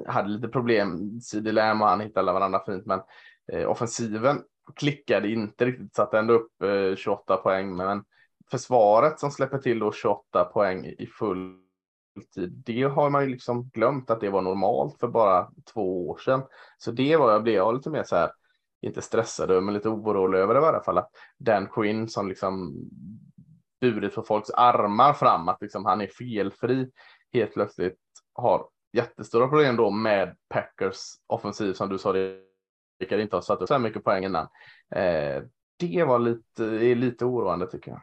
hade 0.07 0.29
lite 0.29 0.47
problem. 0.47 1.19
CD 1.21 1.51
Lamb 1.51 1.81
och 1.81 1.87
han 1.87 2.01
hittade 2.01 2.31
varandra 2.31 2.61
fint, 2.65 2.85
men 2.85 3.01
eh, 3.51 3.69
offensiven 3.69 4.41
klickade 4.75 5.29
inte 5.29 5.65
riktigt. 5.65 5.95
Satte 5.95 6.19
ändå 6.19 6.33
upp 6.33 6.61
eh, 6.61 6.95
28 6.95 7.37
poäng, 7.37 7.75
men 7.75 8.03
försvaret 8.51 9.19
som 9.19 9.31
släpper 9.31 9.57
till 9.57 9.79
då 9.79 9.91
28 9.91 10.43
poäng 10.43 10.85
i 10.85 11.07
full 11.07 11.57
tid. 12.35 12.63
Det 12.65 12.83
har 12.83 13.09
man 13.09 13.23
ju 13.23 13.29
liksom 13.29 13.69
glömt 13.73 14.09
att 14.09 14.21
det 14.21 14.29
var 14.29 14.41
normalt 14.41 14.99
för 14.99 15.07
bara 15.07 15.51
två 15.73 16.09
år 16.09 16.17
sedan. 16.17 16.41
Så 16.77 16.91
det 16.91 17.17
var 17.17 17.31
jag 17.31 17.43
blev 17.43 17.73
lite 17.73 17.89
mer 17.89 18.03
så 18.03 18.15
här 18.15 18.31
inte 18.85 19.01
stressad 19.01 19.63
men 19.63 19.73
lite 19.73 19.89
orolig 19.89 20.39
över 20.39 20.53
det 20.53 20.59
i 20.59 20.63
alla 20.63 20.83
fall. 20.83 20.97
Att 20.97 21.09
Dan 21.37 21.67
Quinn 21.67 22.09
som 22.09 22.27
liksom 22.27 22.75
burit 23.81 24.15
på 24.15 24.23
folks 24.23 24.49
armar 24.49 25.13
fram, 25.13 25.49
att 25.49 25.61
liksom 25.61 25.85
han 25.85 26.01
är 26.01 26.07
felfri, 26.07 26.91
helt 27.33 27.53
plötsligt 27.53 27.97
har 28.33 28.69
jättestora 28.93 29.47
problem 29.47 29.75
då 29.75 29.89
med 29.89 30.35
Packers 30.49 30.99
offensiv 31.27 31.73
som 31.73 31.89
du 31.89 31.97
sa, 31.97 32.13
det 32.13 33.21
inte 33.21 33.35
har 33.35 33.41
satt 33.41 33.61
upp 33.61 33.67
så 33.67 33.73
här 33.73 33.81
mycket 33.81 34.03
poäng 34.03 34.23
innan. 34.23 34.47
Eh, 34.95 35.43
det 35.79 36.03
var 36.03 36.19
lite, 36.19 36.63
är 36.63 36.95
lite 36.95 37.25
oroande 37.25 37.67
tycker 37.67 37.91
jag. 37.91 38.01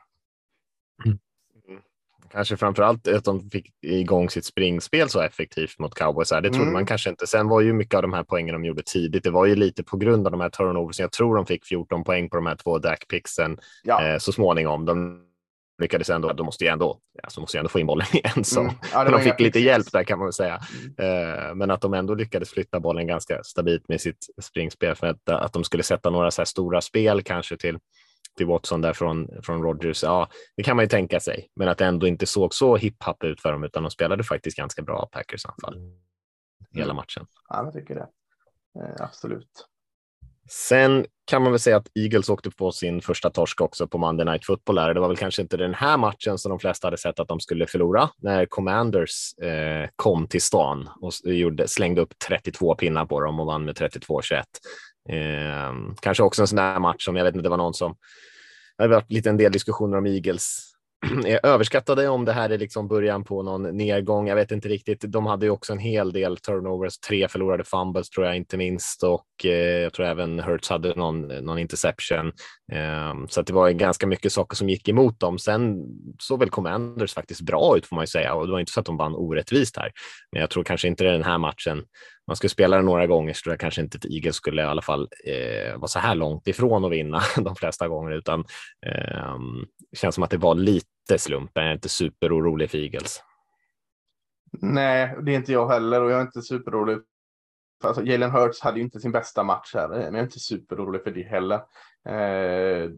Kanske 2.30 2.56
framför 2.56 2.82
allt 2.82 3.08
att 3.08 3.24
de 3.24 3.50
fick 3.50 3.72
igång 3.82 4.30
sitt 4.30 4.44
springspel 4.44 5.08
så 5.08 5.20
effektivt 5.20 5.78
mot 5.78 5.94
cowboys. 5.94 6.28
Det 6.28 6.42
trodde 6.42 6.56
mm. 6.56 6.72
man 6.72 6.86
kanske 6.86 7.10
inte. 7.10 7.26
Sen 7.26 7.48
var 7.48 7.60
ju 7.60 7.72
mycket 7.72 7.94
av 7.94 8.02
de 8.02 8.12
här 8.12 8.22
poängen 8.22 8.52
de 8.52 8.64
gjorde 8.64 8.82
tidigt. 8.82 9.24
Det 9.24 9.30
var 9.30 9.46
ju 9.46 9.54
lite 9.54 9.82
på 9.82 9.96
grund 9.96 10.26
av 10.26 10.30
de 10.30 10.40
här 10.40 10.50
turnovers. 10.50 11.00
Jag 11.00 11.12
tror 11.12 11.36
de 11.36 11.46
fick 11.46 11.66
14 11.66 12.04
poäng 12.04 12.28
på 12.28 12.36
de 12.36 12.46
här 12.46 12.56
två 12.56 12.78
dackpixen 12.78 13.58
ja. 13.82 14.06
eh, 14.06 14.18
så 14.18 14.32
småningom. 14.32 14.84
De 14.84 15.22
lyckades 15.82 16.10
ändå. 16.10 16.32
De 16.32 16.46
måste 16.46 16.64
ju 16.64 16.70
ändå, 16.70 16.98
alltså 17.22 17.40
måste 17.40 17.56
ju 17.56 17.58
ändå 17.58 17.68
få 17.68 17.80
in 17.80 17.86
bollen 17.86 18.06
igen. 18.12 18.44
Så. 18.44 18.60
Mm. 18.60 18.74
Ja, 18.92 19.04
de 19.04 19.20
fick 19.20 19.40
lite 19.40 19.60
hjälp 19.60 19.92
där 19.92 20.04
kan 20.04 20.18
man 20.18 20.26
väl 20.26 20.32
säga. 20.32 20.60
Mm. 20.98 21.28
Eh, 21.28 21.54
men 21.54 21.70
att 21.70 21.80
de 21.80 21.94
ändå 21.94 22.14
lyckades 22.14 22.50
flytta 22.50 22.80
bollen 22.80 23.06
ganska 23.06 23.42
stabilt 23.44 23.88
med 23.88 24.00
sitt 24.00 24.26
springspel 24.42 24.94
för 24.94 25.06
att, 25.06 25.28
att 25.28 25.52
de 25.52 25.64
skulle 25.64 25.82
sätta 25.82 26.10
några 26.10 26.30
så 26.30 26.40
här 26.40 26.46
stora 26.46 26.80
spel 26.80 27.22
kanske 27.22 27.56
till 27.56 27.78
till 28.36 28.46
Watson 28.46 28.80
där 28.80 28.92
från, 28.92 29.28
från 29.42 29.62
Rogers, 29.62 30.02
ja, 30.02 30.28
det 30.56 30.62
kan 30.62 30.76
man 30.76 30.84
ju 30.84 30.88
tänka 30.88 31.20
sig. 31.20 31.48
Men 31.56 31.68
att 31.68 31.78
det 31.78 31.84
ändå 31.84 32.06
inte 32.06 32.26
såg 32.26 32.54
så 32.54 32.76
hipp-happ 32.76 33.24
ut 33.24 33.40
för 33.40 33.52
dem, 33.52 33.64
utan 33.64 33.82
de 33.82 33.90
spelade 33.90 34.24
faktiskt 34.24 34.56
ganska 34.56 34.82
bra 34.82 35.08
Packers 35.12 35.46
anfall 35.46 35.76
mm. 35.76 35.92
hela 36.74 36.94
matchen. 36.94 37.26
Ja, 37.48 37.64
jag 37.64 37.72
tycker 37.72 37.94
det. 37.94 38.08
Eh, 38.80 39.04
absolut. 39.04 39.68
Sen 40.50 41.06
kan 41.24 41.42
man 41.42 41.52
väl 41.52 41.58
säga 41.58 41.76
att 41.76 41.88
Eagles 41.94 42.28
åkte 42.28 42.50
på 42.50 42.72
sin 42.72 43.00
första 43.00 43.30
torsk 43.30 43.60
också 43.60 43.88
på 43.88 43.98
Monday 43.98 44.26
Night 44.26 44.46
Football. 44.46 44.78
Här. 44.78 44.94
Det 44.94 45.00
var 45.00 45.08
väl 45.08 45.16
kanske 45.16 45.42
inte 45.42 45.56
den 45.56 45.74
här 45.74 45.96
matchen 45.96 46.38
som 46.38 46.50
de 46.50 46.58
flesta 46.58 46.86
hade 46.86 46.98
sett 46.98 47.20
att 47.20 47.28
de 47.28 47.40
skulle 47.40 47.66
förlora 47.66 48.10
när 48.18 48.46
Commanders 48.46 49.38
eh, 49.38 49.88
kom 49.96 50.26
till 50.26 50.42
stan 50.42 50.88
och 51.00 51.12
gjorde, 51.24 51.68
slängde 51.68 52.00
upp 52.00 52.18
32 52.28 52.74
pinnar 52.74 53.06
på 53.06 53.20
dem 53.20 53.40
och 53.40 53.46
vann 53.46 53.64
med 53.64 53.76
32-21. 53.76 54.42
Eh, 55.08 55.72
kanske 56.00 56.22
också 56.22 56.42
en 56.42 56.48
sån 56.48 56.56
där 56.56 56.78
match 56.78 57.04
som 57.04 57.16
jag 57.16 57.24
vet 57.24 57.34
inte, 57.34 57.42
det 57.42 57.50
var 57.50 57.56
någon 57.56 57.74
som 57.74 57.96
det 58.78 58.84
har 58.84 58.88
varit 58.88 59.12
lite 59.12 59.30
en 59.30 59.36
del 59.36 59.52
diskussioner 59.52 59.98
om 59.98 60.06
Eagles 60.06 60.72
är 61.26 61.46
överskattade 61.46 62.08
om 62.08 62.24
det 62.24 62.32
här 62.32 62.50
är 62.50 62.58
liksom 62.58 62.88
början 62.88 63.24
på 63.24 63.42
någon 63.42 63.76
nedgång. 63.76 64.28
Jag 64.28 64.36
vet 64.36 64.50
inte 64.50 64.68
riktigt. 64.68 65.00
De 65.00 65.26
hade 65.26 65.46
ju 65.46 65.50
också 65.50 65.72
en 65.72 65.78
hel 65.78 66.12
del 66.12 66.36
turnovers, 66.36 66.98
tre 66.98 67.28
förlorade 67.28 67.64
fumbles 67.64 68.10
tror 68.10 68.26
jag 68.26 68.36
inte 68.36 68.56
minst 68.56 69.02
och 69.02 69.26
eh, 69.44 69.50
jag 69.80 69.92
tror 69.92 70.06
även 70.06 70.40
Hurts 70.40 70.70
hade 70.70 70.94
någon, 70.94 71.22
någon 71.28 71.58
interception. 71.58 72.32
Eh, 72.72 73.26
så 73.28 73.40
att 73.40 73.46
det 73.46 73.52
var 73.52 73.70
ganska 73.70 74.06
mycket 74.06 74.32
saker 74.32 74.56
som 74.56 74.68
gick 74.68 74.88
emot 74.88 75.20
dem. 75.20 75.38
Sen 75.38 75.76
såg 76.18 76.38
väl 76.38 76.50
Commanders 76.50 77.14
faktiskt 77.14 77.40
bra 77.40 77.76
ut 77.76 77.86
får 77.86 77.96
man 77.96 78.02
ju 78.02 78.06
säga 78.06 78.34
och 78.34 78.46
det 78.46 78.52
var 78.52 78.60
inte 78.60 78.72
så 78.72 78.80
att 78.80 78.86
de 78.86 78.96
vann 78.96 79.14
orättvist 79.14 79.76
här. 79.76 79.92
Men 80.32 80.40
jag 80.40 80.50
tror 80.50 80.64
kanske 80.64 80.88
inte 80.88 81.04
det 81.04 81.10
är 81.10 81.14
den 81.14 81.24
här 81.24 81.38
matchen 81.38 81.84
man 82.26 82.36
skulle 82.36 82.50
spela 82.50 82.76
den 82.76 82.84
några 82.84 83.06
gånger 83.06 83.32
så 83.32 83.42
tror 83.42 83.52
jag 83.52 83.60
kanske 83.60 83.80
inte 83.80 83.96
att 83.96 84.04
Eagles 84.04 84.36
skulle 84.36 84.62
i 84.62 84.64
alla 84.64 84.82
fall 84.82 85.08
eh, 85.24 85.76
vara 85.76 85.88
så 85.88 85.98
här 85.98 86.14
långt 86.14 86.48
ifrån 86.48 86.84
att 86.84 86.92
vinna 86.92 87.20
de 87.36 87.56
flesta 87.56 87.88
gånger, 87.88 88.12
utan 88.12 88.44
eh, 88.86 89.38
känns 89.96 90.14
som 90.14 90.24
att 90.24 90.30
det 90.30 90.36
var 90.36 90.54
lite 90.54 91.18
slump. 91.18 91.50
Jag 91.54 91.64
är 91.64 91.72
inte 91.72 91.88
superorolig 91.88 92.70
för 92.70 92.78
Eagles. 92.78 93.22
Nej, 94.60 95.16
det 95.22 95.32
är 95.32 95.36
inte 95.36 95.52
jag 95.52 95.68
heller 95.68 96.02
och 96.02 96.10
jag 96.10 96.18
är 96.18 96.22
inte 96.22 96.42
superorolig. 96.42 96.98
Alltså, 97.84 98.02
Jalen 98.02 98.30
Hurts 98.30 98.60
hade 98.60 98.78
ju 98.78 98.84
inte 98.84 99.00
sin 99.00 99.12
bästa 99.12 99.42
match 99.42 99.74
här, 99.74 99.88
men 99.88 100.00
jag 100.02 100.14
är 100.14 100.22
inte 100.22 100.38
superorolig 100.38 101.02
för 101.02 101.10
det 101.10 101.22
heller. 101.22 101.60
Eh, 102.08 102.90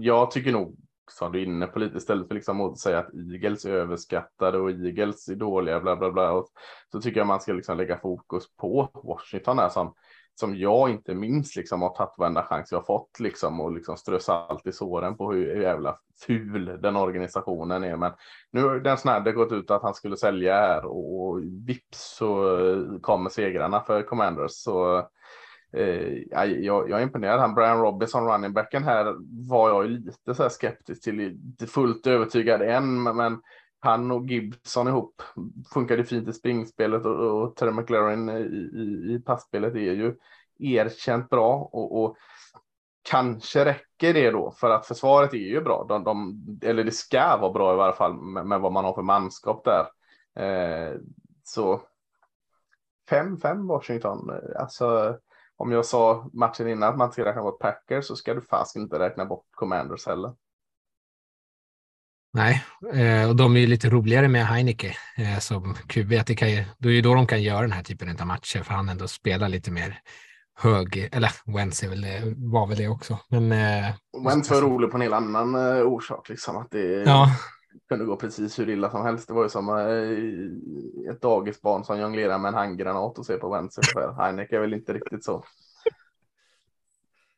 jag 0.00 0.30
tycker 0.30 0.52
nog 0.52 0.76
som 1.10 1.32
du 1.32 1.40
är 1.40 1.44
inne 1.44 1.66
på 1.66 1.78
lite 1.78 1.96
istället 1.98 2.28
för 2.28 2.34
liksom 2.34 2.60
att 2.60 2.78
säga 2.78 2.98
att 2.98 3.14
Eagles 3.14 3.64
är 3.64 3.70
överskattade 3.70 4.58
och 4.58 4.70
Eagles 4.70 5.28
är 5.28 5.34
dåliga 5.34 5.80
bla 5.80 5.96
bla 5.96 6.12
bla. 6.12 6.32
Och 6.32 6.48
så 6.92 7.00
tycker 7.00 7.20
jag 7.20 7.26
man 7.26 7.40
ska 7.40 7.52
liksom 7.52 7.76
lägga 7.76 7.98
fokus 7.98 8.56
på 8.56 8.90
Washington 8.94 9.58
här 9.58 9.68
som 9.68 9.94
som 10.40 10.56
jag 10.56 10.90
inte 10.90 11.14
minst 11.14 11.56
liksom 11.56 11.82
har 11.82 11.88
tagit 11.88 12.18
varenda 12.18 12.42
chans 12.42 12.72
jag 12.72 12.86
fått 12.86 13.20
liksom 13.20 13.60
och 13.60 13.72
liksom 13.72 13.96
strö 13.96 14.20
salt 14.20 14.66
i 14.66 14.72
såren 14.72 15.16
på 15.16 15.32
hur 15.32 15.60
jävla 15.60 15.98
ful 16.26 16.78
den 16.82 16.96
organisationen 16.96 17.84
är. 17.84 17.96
Men 17.96 18.12
nu 18.50 18.62
har 18.62 18.80
den 18.80 18.98
snärde 18.98 19.32
gått 19.32 19.52
ut 19.52 19.70
att 19.70 19.82
han 19.82 19.94
skulle 19.94 20.16
sälja 20.16 20.54
här 20.54 20.84
och 20.84 21.40
vips 21.42 22.16
så 22.16 22.58
kommer 23.02 23.30
segrarna 23.30 23.80
för 23.80 24.02
Commanders. 24.02 24.52
Så 24.52 25.08
Eh, 25.76 26.18
jag, 26.30 26.90
jag 26.90 26.98
är 26.98 27.02
imponerad. 27.02 27.40
Han 27.40 27.54
Brian 27.54 27.80
Robinson, 27.80 28.26
running 28.26 28.52
backen 28.52 28.84
här, 28.84 29.14
var 29.48 29.68
jag 29.68 29.90
lite 29.90 30.34
så 30.34 30.42
här 30.42 30.50
skeptisk 30.50 31.02
till. 31.02 31.20
Inte 31.20 31.66
fullt 31.66 32.06
övertygad 32.06 32.62
än, 32.62 33.02
men 33.02 33.40
han 33.80 34.10
och 34.10 34.26
Gibson 34.26 34.88
ihop 34.88 35.22
funkade 35.74 36.04
fint 36.04 36.28
i 36.28 36.32
springspelet 36.32 37.06
och, 37.06 37.42
och 37.42 37.56
Terry 37.56 37.72
McLaren 37.72 38.28
i, 38.28 38.40
i, 38.78 39.14
i 39.14 39.22
passspelet 39.26 39.74
är 39.74 39.78
ju 39.78 40.14
erkänt 40.58 41.28
bra 41.28 41.68
och, 41.72 42.02
och, 42.02 42.16
kanske 43.10 43.64
räcker 43.64 44.14
det 44.14 44.30
då 44.30 44.50
för 44.50 44.70
att 44.70 44.86
försvaret 44.86 45.32
är 45.32 45.38
ju 45.38 45.60
bra. 45.60 45.86
De, 45.88 46.04
de, 46.04 46.40
eller 46.62 46.84
det 46.84 46.90
ska 46.90 47.36
vara 47.36 47.52
bra 47.52 47.74
i 47.74 47.76
varje 47.76 47.96
fall 47.96 48.14
med, 48.14 48.46
med 48.46 48.60
vad 48.60 48.72
man 48.72 48.84
har 48.84 48.94
för 48.94 49.02
manskap 49.02 49.64
där. 49.64 49.86
Eh, 50.44 50.94
så 51.44 51.82
5-5 53.10 53.68
Washington. 53.68 54.30
Alltså 54.58 55.18
om 55.56 55.72
jag 55.72 55.86
sa 55.86 56.30
matchen 56.32 56.68
innan 56.68 56.88
att 56.88 56.98
man 56.98 57.12
ska 57.12 57.24
räkna 57.24 57.42
bort 57.42 57.58
Packers 57.58 58.04
så 58.06 58.16
ska 58.16 58.34
du 58.34 58.40
fast 58.40 58.76
inte 58.76 58.98
räkna 58.98 59.24
bort 59.24 59.46
Commanders 59.50 60.06
heller. 60.06 60.34
Nej, 62.32 62.64
eh, 62.92 63.28
och 63.28 63.36
de 63.36 63.56
är 63.56 63.60
ju 63.60 63.66
lite 63.66 63.90
roligare 63.90 64.28
med 64.28 64.46
Heineke 64.46 64.96
eh, 65.16 65.38
som 65.38 65.74
QB. 65.74 66.08
Det, 66.26 66.34
kan 66.34 66.50
ju, 66.50 66.64
det 66.78 66.88
är 66.88 66.92
ju 66.92 67.00
då 67.00 67.14
de 67.14 67.26
kan 67.26 67.42
göra 67.42 67.60
den 67.60 67.72
här 67.72 67.82
typen 67.82 68.20
av 68.20 68.26
matcher 68.26 68.62
för 68.62 68.74
han 68.74 68.88
ändå 68.88 69.08
spelar 69.08 69.48
lite 69.48 69.70
mer 69.70 70.00
hög, 70.58 71.08
eller 71.12 71.30
Wentz 71.46 71.82
väl, 71.82 72.06
var 72.36 72.66
väl 72.66 72.76
det 72.76 72.88
också. 72.88 73.18
Men, 73.28 73.52
eh, 73.52 73.94
Wentz 74.24 74.50
var 74.50 74.60
rolig 74.60 74.90
på 74.90 74.96
en 74.96 75.00
helt 75.00 75.14
annan 75.14 75.56
orsak, 75.82 76.28
liksom 76.28 76.56
att 76.56 76.70
det 76.70 77.02
ja 77.02 77.30
kunde 77.88 78.04
gå 78.04 78.16
precis 78.16 78.58
hur 78.58 78.70
illa 78.70 78.90
som 78.90 79.02
helst. 79.02 79.28
Det 79.28 79.34
var 79.34 79.42
ju 79.42 79.48
som 79.48 79.68
eh, 79.68 81.12
ett 81.12 81.22
dagisbarn 81.22 81.84
som 81.84 82.00
jonglerar 82.00 82.38
med 82.38 82.48
en 82.48 82.54
handgranat 82.54 83.18
och 83.18 83.26
ser 83.26 83.38
på 83.38 83.52
Wentz 83.52 83.78
Heineck 84.18 84.52
är 84.52 84.60
väl 84.60 84.74
inte 84.74 84.92
riktigt 84.92 85.24
så. 85.24 85.44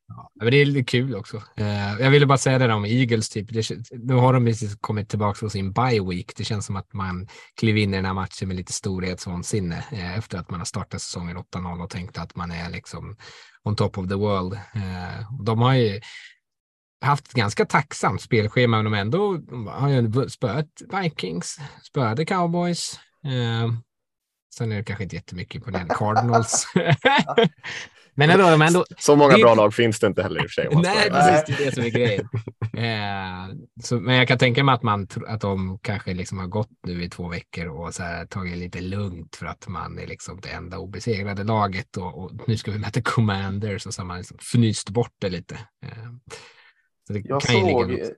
Ja, 0.08 0.30
men 0.34 0.50
det 0.50 0.56
är 0.56 0.64
lite 0.64 0.84
kul 0.84 1.14
också. 1.14 1.36
Uh, 1.36 2.00
jag 2.00 2.10
ville 2.10 2.26
bara 2.26 2.38
säga 2.38 2.58
det 2.58 2.66
där 2.66 2.74
om 2.74 2.84
Eagles, 2.84 3.28
typ. 3.28 3.52
Det, 3.52 3.70
nu 3.90 4.14
har 4.14 4.32
de 4.32 4.44
precis 4.44 4.76
kommit 4.80 5.08
tillbaka 5.08 5.34
från 5.34 5.50
sin 5.50 5.72
bye 5.72 6.02
week. 6.08 6.36
Det 6.36 6.44
känns 6.44 6.66
som 6.66 6.76
att 6.76 6.92
man 6.92 7.28
klev 7.54 7.76
in 7.76 7.94
i 7.94 7.96
den 7.96 8.04
här 8.04 8.14
matchen 8.14 8.48
med 8.48 8.56
lite 8.56 8.72
storhetsvansinne 8.72 9.84
uh, 9.92 10.04
eh, 10.04 10.18
efter 10.18 10.38
att 10.38 10.50
man 10.50 10.60
har 10.60 10.64
startat 10.64 11.02
säsongen 11.02 11.36
8-0 11.36 11.82
och 11.82 11.90
tänkt 11.90 12.18
att 12.18 12.36
man 12.36 12.50
är 12.50 12.70
liksom 12.70 13.16
on 13.64 13.76
top 13.76 13.98
of 13.98 14.08
the 14.08 14.14
world. 14.14 14.52
Uh, 14.52 15.44
de 15.44 15.58
har 15.58 15.74
ju 15.74 16.00
haft 17.00 17.28
ett 17.28 17.34
ganska 17.34 17.66
tacksamt 17.66 18.22
spelschema, 18.22 18.76
men 18.76 18.84
de 18.84 18.94
ändå 18.94 19.36
de 19.36 19.66
har 19.66 19.88
ju 19.88 20.28
spöat 20.28 20.66
Vikings, 21.02 21.58
spöade 21.82 22.24
Cowboys. 22.24 23.00
Sen 24.54 24.72
är 24.72 24.76
det 24.76 24.84
kanske 24.84 25.04
inte 25.04 25.16
jättemycket 25.16 25.54
imponerande 25.54 25.94
Cardinals. 25.98 26.66
Men 28.18 28.30
ändå, 28.30 28.56
men 28.56 28.62
ändå, 28.62 28.84
så 28.98 29.16
många 29.16 29.36
det... 29.36 29.42
bra 29.42 29.54
lag 29.54 29.74
finns 29.74 30.00
det 30.00 30.06
inte 30.06 30.22
heller 30.22 30.42
i 30.42 30.46
och 30.46 30.50
för 30.50 30.62
sig. 30.62 30.68
Nej, 30.72 31.10
precis. 31.10 31.56
Det 31.56 31.62
är 31.62 31.66
det 31.66 31.74
som 31.74 31.84
är 31.84 31.88
grejen. 31.88 32.20
eh, 32.76 33.56
så, 33.82 34.00
men 34.00 34.14
jag 34.16 34.28
kan 34.28 34.38
tänka 34.38 34.64
mig 34.64 34.74
att, 34.74 34.82
man, 34.82 35.08
att 35.28 35.40
de 35.40 35.78
kanske 35.82 36.14
liksom 36.14 36.38
har 36.38 36.46
gått 36.46 36.70
nu 36.86 37.02
i 37.02 37.08
två 37.08 37.28
veckor 37.28 37.66
och 37.66 37.94
så 37.94 38.02
här, 38.02 38.26
tagit 38.26 38.52
det 38.52 38.58
lite 38.58 38.80
lugnt 38.80 39.36
för 39.36 39.46
att 39.46 39.68
man 39.68 39.98
är 39.98 40.06
liksom 40.06 40.40
det 40.40 40.48
enda 40.48 40.78
obesegrade 40.78 41.44
laget 41.44 41.96
och, 41.96 42.22
och 42.24 42.30
nu 42.46 42.56
ska 42.56 42.70
vi 42.70 42.78
möta 42.78 43.02
Commanders 43.02 43.86
och 43.86 43.94
så 43.94 44.02
har 44.02 44.06
man 44.06 44.18
liksom 44.18 44.38
fnyst 44.40 44.90
bort 44.90 45.14
det 45.18 45.28
lite. 45.28 45.54
Eh, 45.84 46.08
så 47.08 47.12
det 47.12 47.22
jag 47.24 47.40
kan 47.40 47.60
såg, 47.60 47.90
ju 47.90 48.14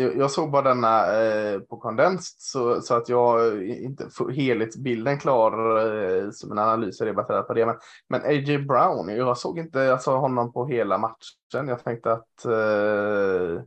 jag 0.00 0.30
såg 0.30 0.50
bara 0.50 0.62
denna 0.62 1.22
eh, 1.22 1.60
på 1.60 1.76
kondens 1.76 2.34
så, 2.38 2.80
så 2.80 2.94
att 2.94 3.08
jag 3.08 3.64
inte 3.68 4.10
får 4.10 4.30
helhetsbilden 4.30 5.18
klar 5.18 5.78
eh, 5.78 6.30
som 6.30 6.52
en 6.52 6.58
analys 6.58 7.00
är 7.00 7.12
baserat 7.12 7.46
på 7.46 7.54
det. 7.54 7.66
Men, 7.66 7.76
men 8.08 8.20
A.J. 8.20 8.58
Brown, 8.58 9.08
jag 9.08 9.38
såg 9.38 9.58
inte 9.58 9.92
alltså, 9.92 10.16
honom 10.16 10.52
på 10.52 10.66
hela 10.66 10.98
matchen. 10.98 11.68
Jag 11.68 11.84
tänkte 11.84 12.12
att, 12.12 12.44
eh, 12.44 13.62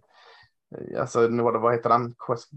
alltså 1.00 1.22
nu 1.22 1.44
var 1.44 1.54
det, 1.54 1.60
vad 1.60 1.74
heter 1.74 1.90
han, 1.90 2.16
Quest, 2.28 2.50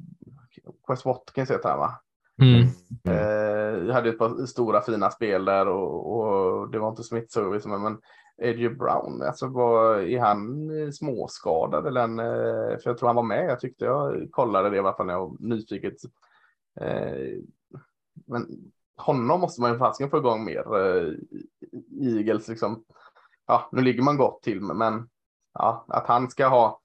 Quest 0.86 1.04
Watkins 1.04 1.50
heter 1.50 1.68
han 1.68 1.78
va? 1.78 2.00
Mm. 2.42 2.62
Eh, 3.08 3.55
jag 3.76 3.94
hade 3.94 4.08
ett 4.08 4.18
par 4.18 4.46
stora 4.46 4.82
fina 4.82 5.10
spel 5.10 5.44
där 5.44 5.68
och, 5.68 6.16
och 6.16 6.70
det 6.70 6.78
var 6.78 6.88
inte 6.88 7.02
smittservice, 7.02 7.66
men, 7.66 7.82
men 7.82 7.98
Eddie 8.38 8.68
Brown, 8.68 9.22
alltså 9.22 9.46
var, 9.46 9.98
är 9.98 10.20
han 10.20 10.70
eh, 10.80 10.90
småskadad 10.90 11.86
eller 11.86 12.00
en, 12.00 12.18
eh, 12.18 12.78
för 12.78 12.82
jag 12.84 12.98
tror 12.98 13.06
han 13.06 13.16
var 13.16 13.22
med, 13.22 13.50
jag 13.50 13.60
tyckte 13.60 13.84
jag 13.84 14.28
kollade 14.30 14.70
det 14.70 14.76
i 14.76 14.78
alla 14.78 14.94
fall 14.94 15.06
när 15.06 15.14
jag 15.14 15.20
var 15.20 15.36
nyfiket. 15.38 15.94
Eh, 16.80 17.40
men 18.26 18.46
honom 18.96 19.40
måste 19.40 19.60
man 19.60 19.72
ju 19.72 19.78
fasiken 19.78 20.10
få 20.10 20.18
igång 20.18 20.44
mer. 20.44 20.64
Eagles 22.00 22.48
liksom, 22.48 22.84
ja 23.46 23.68
nu 23.72 23.82
ligger 23.82 24.02
man 24.02 24.16
gott 24.16 24.42
till 24.42 24.60
men 24.60 25.08
ja, 25.54 25.84
att 25.88 26.06
han 26.06 26.30
ska 26.30 26.46
ha 26.46 26.80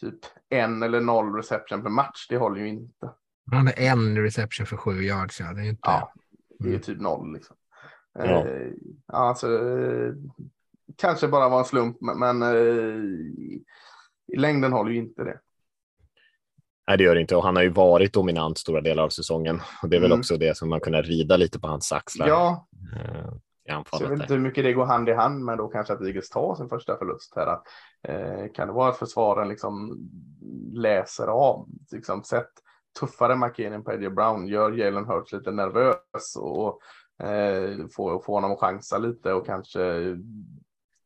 typ 0.00 0.18
en 0.48 0.82
eller 0.82 1.00
noll 1.00 1.34
reception 1.34 1.82
per 1.82 1.90
match, 1.90 2.26
det 2.28 2.36
håller 2.36 2.60
ju 2.60 2.68
inte. 2.68 3.10
Han 3.50 3.66
har 3.66 3.74
en 3.78 4.18
reception 4.18 4.66
för 4.66 4.76
sju 4.76 5.02
yards, 5.02 5.40
ja. 5.40 5.52
Det 5.52 5.60
är, 5.60 5.68
inte... 5.68 5.80
ja, 5.82 6.12
är 6.68 6.70
mm. 6.70 6.80
typ 6.80 7.00
noll 7.00 7.32
liksom. 7.32 7.56
Ja. 8.14 8.24
Eh, 8.24 8.72
alltså, 9.06 9.48
kanske 10.96 11.28
bara 11.28 11.48
var 11.48 11.58
en 11.58 11.64
slump, 11.64 11.96
men 12.00 12.42
eh, 12.42 13.02
i 14.32 14.36
längden 14.36 14.72
håller 14.72 14.90
ju 14.90 14.98
inte 14.98 15.24
det. 15.24 15.40
Nej, 16.88 16.98
det 16.98 17.04
gör 17.04 17.14
det 17.14 17.20
inte. 17.20 17.36
Och 17.36 17.42
han 17.42 17.56
har 17.56 17.62
ju 17.62 17.68
varit 17.68 18.12
dominant 18.12 18.58
stora 18.58 18.80
delar 18.80 19.02
av 19.02 19.08
säsongen. 19.08 19.60
Och 19.82 19.88
det 19.88 19.96
är 19.96 20.00
väl 20.00 20.10
mm. 20.10 20.20
också 20.20 20.36
det 20.36 20.56
som 20.56 20.68
man 20.68 20.80
kunde 20.80 21.02
rida 21.02 21.36
lite 21.36 21.60
på 21.60 21.68
hans 21.68 21.92
axlar. 21.92 22.28
Ja. 22.28 22.66
Uh, 22.96 23.32
så 23.92 24.02
jag 24.04 24.08
vet 24.08 24.20
inte 24.20 24.34
hur 24.34 24.40
mycket 24.40 24.64
det 24.64 24.72
går 24.72 24.84
hand 24.84 25.08
i 25.08 25.12
hand 25.12 25.44
med 25.44 25.58
då 25.58 25.68
kanske 25.68 25.92
att 25.92 26.02
Eagles 26.02 26.28
tar 26.28 26.54
sin 26.54 26.68
första 26.68 26.98
förlust 26.98 27.32
här. 27.36 27.58
Uh, 28.08 28.52
kan 28.52 28.68
det 28.68 28.74
vara 28.74 28.88
att 28.88 28.98
försvaren 28.98 29.48
liksom 29.48 29.98
läser 30.72 31.26
av, 31.26 31.68
liksom 31.92 32.24
sett 32.24 32.50
tuffare 33.00 33.36
markering 33.36 33.84
på 33.84 33.92
Eddie 33.92 34.10
Brown, 34.10 34.46
gör 34.48 34.72
Jalen 34.72 35.06
Hurts 35.06 35.32
lite 35.32 35.50
nervös 35.50 36.36
och 36.36 36.80
eh, 37.26 37.86
får, 37.96 38.22
får 38.22 38.34
honom 38.34 38.52
att 38.52 38.60
chansa 38.60 38.98
lite 38.98 39.32
och 39.32 39.46
kanske 39.46 40.02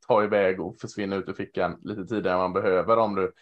ta 0.07 0.25
iväg 0.25 0.61
och 0.61 0.77
försvinna 0.81 1.17
ut 1.17 1.29
ur 1.29 1.33
fickan 1.33 1.81
lite 1.83 2.07
tidigare 2.07 2.35
än 2.35 2.41
man 2.41 2.53
behöver 2.53 2.97
om 2.97 3.15
du 3.15 3.33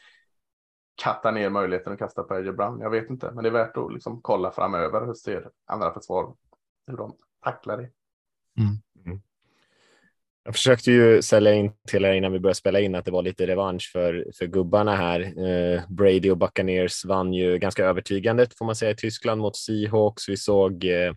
kattar 1.02 1.33
ner 1.33 1.50
möjligheten 1.50 1.92
att 1.92 1.98
kasta 1.98 2.22
på 2.22 2.35
AJ 2.35 2.52
Brown. 2.52 2.80
Jag 2.80 2.90
vet 2.90 3.11
inte, 3.11 3.30
men 3.33 3.44
det 3.44 3.48
är 3.48 3.52
värt 3.52 3.76
att 3.76 3.92
liksom 3.92 4.20
kolla 4.22 4.50
framöver. 4.50 5.07
Hur 5.07 5.14
ser 5.14 5.50
andra 5.66 5.94
försvar 5.94 6.35
hur 6.87 6.96
de 6.96 7.16
tacklar 7.42 7.76
det? 7.76 7.90
Mm. 8.62 8.76
Jag 10.44 10.54
försökte 10.54 10.92
ju 10.92 11.22
sälja 11.22 11.54
in 11.54 11.72
till 11.88 12.04
er 12.04 12.12
innan 12.12 12.33
vi 12.33 12.40
började 12.40 12.59
spela 12.59 12.80
in 12.80 12.94
att 12.94 13.04
det 13.04 13.11
var 13.11 13.22
lite 13.22 13.46
revansch 13.46 13.90
för, 13.92 14.26
för 14.38 14.46
gubbarna 14.46 14.96
här. 14.96 15.20
Eh, 15.20 15.80
Brady 15.88 16.30
och 16.30 16.38
Buccaneers 16.38 17.04
vann 17.04 17.33
ju 17.33 17.59
ganska 17.59 17.85
övertygande 17.85 18.46
får 18.59 18.64
man 18.64 18.76
säga 18.76 18.90
i 18.90 18.96
Tyskland 18.96 19.40
mot 19.40 19.57
Seahawks. 19.57 20.28
Vi 20.28 20.37
såg 20.37 20.85
eh, 20.85 21.12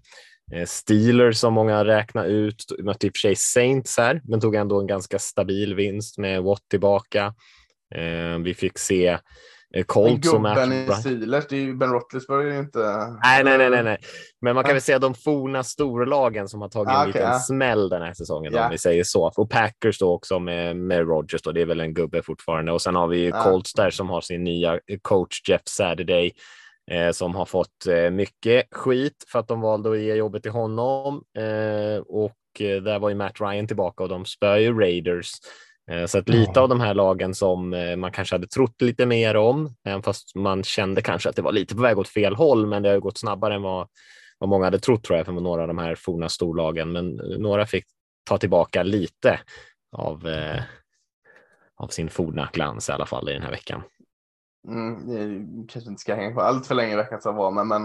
Eh, 0.51 0.65
Steelers 0.65 1.37
som 1.37 1.53
många 1.53 1.85
räknar 1.85 2.25
ut, 2.25 2.65
mötte 2.79 3.07
i 3.07 3.09
och 3.09 3.13
för 3.15 3.19
sig 3.19 3.35
Saints 3.35 3.97
här, 3.97 4.21
men 4.23 4.41
tog 4.41 4.55
ändå 4.55 4.79
en 4.79 4.87
ganska 4.87 5.19
stabil 5.19 5.75
vinst 5.75 6.17
med 6.17 6.43
Watt 6.43 6.69
tillbaka. 6.69 7.33
Eh, 7.95 8.37
vi 8.43 8.53
fick 8.53 8.77
se 8.77 9.17
eh, 9.75 9.85
Colts 9.85 10.29
som 10.29 10.43
Gubben 10.43 10.73
i 10.73 10.87
Steelers, 10.99 11.47
det 11.49 11.55
är 11.55 11.61
ju 11.61 11.75
Ben 11.75 11.89
Roethlisberger 11.89 12.59
inte. 12.59 12.79
Nej, 13.23 13.43
nej, 13.43 13.57
nej, 13.57 13.69
nej, 13.69 13.83
nej. 13.83 13.97
Men 14.41 14.55
man 14.55 14.63
kan 14.63 14.73
väl 14.73 14.81
säga 14.81 14.99
de 14.99 15.13
forna 15.13 15.63
storlagen 15.63 16.47
som 16.47 16.61
har 16.61 16.69
tagit 16.69 16.93
ah, 16.93 17.01
en 17.01 17.07
liten 17.07 17.21
ja. 17.21 17.39
smäll 17.39 17.89
den 17.89 18.01
här 18.01 18.13
säsongen, 18.13 18.53
yeah. 18.53 18.65
om 18.65 18.71
vi 18.71 18.77
säger 18.77 19.03
så. 19.03 19.31
Och 19.37 19.49
Packers 19.49 19.99
då 19.99 20.13
också 20.13 20.39
med, 20.39 20.77
med 20.77 21.07
Rogers 21.07 21.41
då, 21.41 21.51
det 21.51 21.61
är 21.61 21.65
väl 21.65 21.79
en 21.79 21.93
gubbe 21.93 22.21
fortfarande. 22.21 22.71
Och 22.71 22.81
sen 22.81 22.95
har 22.95 23.07
vi 23.07 23.31
ah. 23.33 23.43
Colts 23.43 23.73
där 23.73 23.89
som 23.89 24.09
har 24.09 24.21
sin 24.21 24.43
nya 24.43 24.79
coach 25.01 25.49
Jeff 25.49 25.61
Saturday 25.65 26.31
eh, 26.91 27.11
som 27.11 27.35
har 27.35 27.45
fått 27.45 27.87
eh, 27.89 28.09
mycket 28.09 28.67
skit 28.71 29.25
för 29.31 29.39
att 29.39 29.47
de 29.47 29.61
valde 29.61 29.91
att 29.91 29.99
ge 29.99 30.15
jobbet 30.15 30.43
till 30.43 30.51
honom. 30.51 31.23
Eh, 31.37 32.01
och 32.07 32.37
eh, 32.59 32.81
där 32.81 32.99
var 32.99 33.09
ju 33.09 33.15
Matt 33.15 33.41
Ryan 33.41 33.67
tillbaka 33.67 34.03
och 34.03 34.09
de 34.09 34.25
spöar 34.25 34.57
ju 34.57 34.79
Raiders. 34.79 35.31
Eh, 35.91 36.05
så 36.05 36.17
att 36.17 36.29
lite 36.29 36.59
av 36.59 36.69
de 36.69 36.79
här 36.79 36.93
lagen 36.93 37.35
som 37.35 37.73
eh, 37.73 37.95
man 37.95 38.11
kanske 38.11 38.35
hade 38.35 38.47
trott 38.47 38.81
lite 38.81 39.05
mer 39.05 39.35
om, 39.35 39.75
även 39.83 40.03
fast 40.03 40.35
man 40.35 40.63
kände 40.63 41.01
kanske 41.01 41.29
att 41.29 41.35
det 41.35 41.41
var 41.41 41.51
lite 41.51 41.75
på 41.75 41.81
väg 41.81 41.97
åt 41.97 42.07
fel 42.07 42.35
håll, 42.35 42.67
men 42.67 42.83
det 42.83 42.89
har 42.89 42.99
gått 42.99 43.17
snabbare 43.17 43.55
än 43.55 43.61
vad, 43.61 43.87
vad 44.37 44.49
många 44.49 44.65
hade 44.65 44.79
trott 44.79 45.03
tror 45.03 45.17
jag 45.17 45.25
för 45.25 45.33
några 45.33 45.61
av 45.61 45.67
de 45.67 45.77
här 45.77 45.95
forna 45.95 46.29
storlagen. 46.29 46.91
Men 46.91 47.09
några 47.37 47.65
fick 47.65 47.85
ta 48.23 48.37
tillbaka 48.37 48.83
lite 48.83 49.39
av, 49.91 50.27
av 51.77 51.87
sin 51.87 52.09
forna 52.09 52.49
glans 52.53 52.89
i 52.89 52.91
alla 52.91 53.05
fall 53.05 53.29
i 53.29 53.33
den 53.33 53.41
här 53.41 53.51
veckan. 53.51 53.83
Mm, 54.67 55.07
det 55.07 55.67
kanske 55.73 55.89
inte 55.89 56.01
ska 56.01 56.15
hänga 56.15 56.33
på 56.33 56.41
allt 56.41 56.67
för 56.67 56.75
länge 56.75 56.95
veckan 56.95 57.21
som 57.21 57.35
var, 57.35 57.51
men, 57.51 57.67
men 57.67 57.83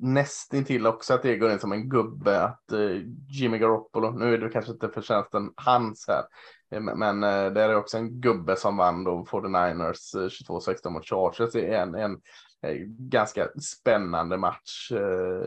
nästintill 0.00 0.86
också 0.86 1.14
att 1.14 1.22
det 1.22 1.36
går 1.36 1.50
in 1.50 1.58
som 1.58 1.72
en 1.72 1.88
gubbe 1.88 2.42
att 2.42 2.64
uh, 2.72 3.02
Jimmy 3.28 3.58
Garoppolo, 3.58 4.10
nu 4.10 4.34
är 4.34 4.38
det 4.38 4.48
kanske 4.48 4.72
inte 4.72 4.88
förtjänsten 4.88 5.52
hans 5.56 6.04
här, 6.08 6.24
eh, 6.70 6.80
men, 6.80 6.98
men 6.98 7.22
eh, 7.22 7.46
uh, 7.46 7.52
det 7.52 7.62
är 7.62 7.76
också 7.76 7.96
en 7.96 8.20
gubbe 8.20 8.56
som 8.56 8.76
vann 8.76 9.04
då 9.04 9.24
49ers 9.24 10.18
uh, 10.18 10.28
22-16 10.28 10.90
mot 10.90 11.06
Chargers 11.06 11.54
i 11.54 11.74
en, 11.74 11.94
en 11.94 12.20
ganska 12.98 13.48
spännande 13.60 14.36
match. 14.36 14.92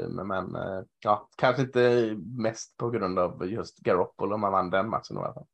Men 0.09 0.57
ja, 0.99 1.29
kanske 1.37 1.61
inte 1.61 2.15
mest 2.37 2.77
på 2.77 2.89
grund 2.89 3.19
av 3.19 3.47
just 3.47 3.79
Garoppolo 3.79 4.37
man 4.37 4.51
vann 4.51 4.69
den 4.69 4.89
matchen 4.89 5.17
i 5.17 5.19
alla 5.19 5.33
fall. 5.33 5.45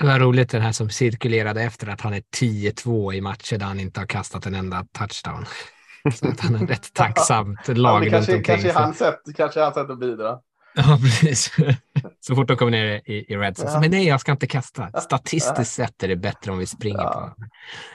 Det 0.00 0.06
var 0.06 0.18
roligt 0.18 0.50
den 0.50 0.62
här 0.62 0.72
som 0.72 0.90
cirkulerade 0.90 1.62
efter 1.62 1.88
att 1.88 2.00
han 2.00 2.14
är 2.14 2.20
10-2 2.20 3.14
i 3.14 3.20
matcher 3.20 3.58
där 3.58 3.66
han 3.66 3.80
inte 3.80 4.00
har 4.00 4.06
kastat 4.06 4.46
en 4.46 4.54
enda 4.54 4.86
touchdown. 4.98 5.44
Så 6.14 6.28
att 6.28 6.40
han 6.40 6.54
är 6.54 6.66
rätt 6.66 6.94
tacksamt 6.94 7.68
lag 7.68 8.06
ja, 8.06 8.10
kanske, 8.10 8.32
runt 8.32 8.38
omkring. 8.38 8.62
Kanske 8.62 8.80
hans 8.80 8.98
sätt, 8.98 9.20
kanske 9.36 9.60
hans 9.60 9.74
sätt 9.74 9.90
att 9.90 10.00
bidra. 10.00 10.38
Ja, 10.74 10.98
precis. 11.02 11.56
Så 12.20 12.34
fort 12.34 12.48
de 12.48 12.56
kommer 12.56 12.70
ner 12.70 13.00
i, 13.04 13.32
i 13.32 13.36
red 13.36 13.54
ja. 13.58 13.80
men 13.80 13.90
nej, 13.90 14.08
jag 14.08 14.20
ska 14.20 14.32
inte 14.32 14.46
kasta. 14.46 15.00
Statistiskt 15.00 15.72
sett 15.72 16.02
är 16.02 16.08
det 16.08 16.16
bättre 16.16 16.52
om 16.52 16.58
vi 16.58 16.66
springer 16.66 16.98
ja. 16.98 17.34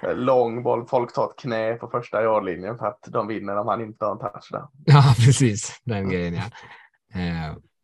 på. 0.02 0.12
Lång 0.14 0.64
boll, 0.64 0.88
folk 0.88 1.14
tar 1.14 1.26
ett 1.26 1.40
knä 1.40 1.74
på 1.74 1.88
första 1.88 2.24
yardlinjen 2.24 2.78
för 2.78 2.86
att 2.86 3.00
de 3.08 3.28
vinner 3.28 3.58
om 3.58 3.68
han 3.68 3.82
inte 3.82 4.06
har 4.06 4.12
en 4.12 4.20
touchdown. 4.20 4.68
Ja, 4.86 5.16
precis. 5.26 5.82
Den 5.84 6.10
grejen, 6.10 6.34
ja. 6.34 6.42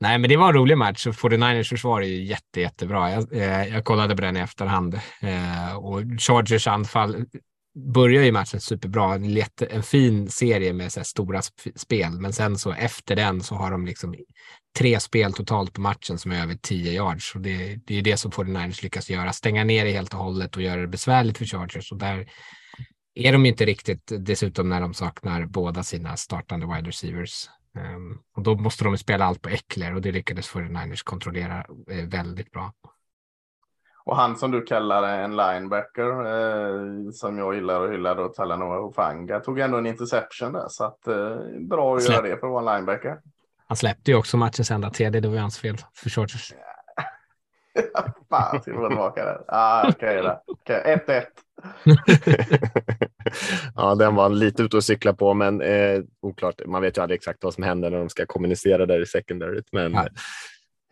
Nej, 0.02 0.18
men 0.18 0.30
det 0.30 0.38
var 0.38 0.48
en 0.48 0.54
rolig 0.54 0.78
match 0.78 1.08
49ers 1.08 1.70
försvar 1.70 2.02
är 2.02 2.06
ju 2.06 2.24
jätte, 2.24 2.62
jättebra. 2.62 3.12
Jag, 3.12 3.34
eh, 3.34 3.68
jag 3.68 3.86
kollade 3.86 4.16
på 4.16 4.22
den 4.22 4.38
i 4.38 4.40
efterhand 4.40 4.94
eh, 5.22 5.76
och 5.76 6.02
Chargers 6.20 6.68
anfall 6.68 7.26
börjar 7.94 8.24
ju 8.24 8.32
matchen 8.32 8.62
superbra. 8.62 9.14
En, 9.16 9.34
lätt, 9.34 9.62
en 9.62 9.84
fin 9.84 10.30
serie 10.30 10.74
med 10.74 10.92
så 10.92 11.00
här, 11.00 11.06
stora 11.06 11.42
spel, 11.76 12.12
men 12.12 12.34
sen 12.34 12.58
så 12.58 12.72
efter 12.72 13.16
den 13.16 13.42
så 13.42 13.56
har 13.56 13.72
de 13.72 13.86
liksom 13.86 14.16
tre 14.78 15.00
spel 15.00 15.34
totalt 15.34 15.74
på 15.74 15.82
matchen 15.82 16.18
som 16.18 16.32
är 16.32 16.42
över 16.42 16.56
10 16.56 16.92
yards 16.92 17.36
och 17.36 17.42
det, 17.42 17.80
det 17.86 17.98
är 17.98 18.02
det 18.02 18.18
som 18.18 18.32
49ers 18.32 18.84
lyckas 18.84 19.10
göra. 19.10 19.34
Stänga 19.34 19.64
ner 19.64 19.86
det 19.86 19.92
helt 19.92 20.14
och 20.14 20.20
hållet 20.20 20.56
och 20.56 20.62
göra 20.62 20.82
det 20.82 20.88
besvärligt 20.88 21.38
för 21.38 21.46
Chargers 21.46 21.92
och 21.92 21.98
där 21.98 22.30
är 23.16 23.32
de 23.32 23.46
inte 23.46 23.66
riktigt 23.66 24.12
dessutom 24.20 24.70
när 24.70 24.82
de 24.82 24.94
saknar 24.94 25.46
båda 25.46 25.84
sina 25.84 26.18
startande 26.18 26.66
wide 26.66 26.90
receivers. 26.90 27.48
Um, 27.76 28.20
och 28.36 28.44
då 28.44 28.56
måste 28.56 28.84
de 28.84 28.98
spela 28.98 29.26
allt 29.26 29.42
på 29.42 29.50
Eckler 29.50 29.96
och 29.96 30.02
det 30.02 30.12
lyckades 30.12 30.52
49ers 30.52 31.04
kontrollera 31.04 31.66
eh, 31.90 32.08
väldigt 32.08 32.52
bra. 32.52 32.74
Och 34.04 34.16
han 34.16 34.36
som 34.36 34.52
du 34.52 34.62
kallar 34.62 35.04
en 35.04 35.36
linebacker 35.36 36.10
eh, 36.10 37.12
som 37.12 37.38
jag 37.38 37.56
gillar 37.56 37.82
och 37.82 37.94
hyllar 37.94 38.16
då, 38.16 38.28
Talanoa 38.28 38.82
Hufanga, 38.82 39.40
tog 39.40 39.60
ändå 39.60 39.78
en 39.78 39.86
interception 39.86 40.54
där 40.54 40.66
så 40.70 40.84
att 40.84 41.08
eh, 41.08 41.38
bra 41.60 41.96
att 41.96 42.10
göra 42.10 42.22
det 42.22 42.38
för 42.38 42.48
att 42.48 42.54
vara 42.54 42.72
en 42.72 42.76
linebacker. 42.76 43.20
Han 43.68 43.78
släppte 43.78 44.12
ju 44.12 44.18
också 44.18 44.38
matchens 44.38 44.72
enda 44.72 44.90
TD, 44.90 45.20
det 45.20 45.28
var 45.28 45.36
ju 45.36 45.42
hans 45.42 45.60
fel 45.60 45.78
för 45.94 46.10
Chargers. 46.10 46.54
Fan, 48.30 48.62
ska 48.62 48.72
vi 48.72 48.78
gå 48.78 48.88
tillbaka 48.88 49.26
där? 49.26 49.44
Ah, 49.48 49.90
Okej, 49.90 50.20
okay, 50.48 50.96
1-1. 51.86 52.81
Ja, 53.82 53.96
den 53.96 54.16
var 54.16 54.30
lite 54.30 54.64
ute 54.64 54.78
och 54.78 54.84
cykla 54.84 55.14
på, 55.14 55.34
men 55.34 55.62
eh, 55.62 56.02
oklart. 56.22 56.62
Man 56.66 56.82
vet 56.82 56.98
ju 56.98 57.02
aldrig 57.02 57.18
exakt 57.18 57.44
vad 57.44 57.54
som 57.54 57.64
händer 57.64 57.90
när 57.90 57.98
de 57.98 58.10
ska 58.10 58.26
kommunicera 58.26 58.86
där 58.86 59.02
i 59.02 59.06
secondaryt. 59.06 59.66
Men 59.72 59.94
ja, 59.94 60.08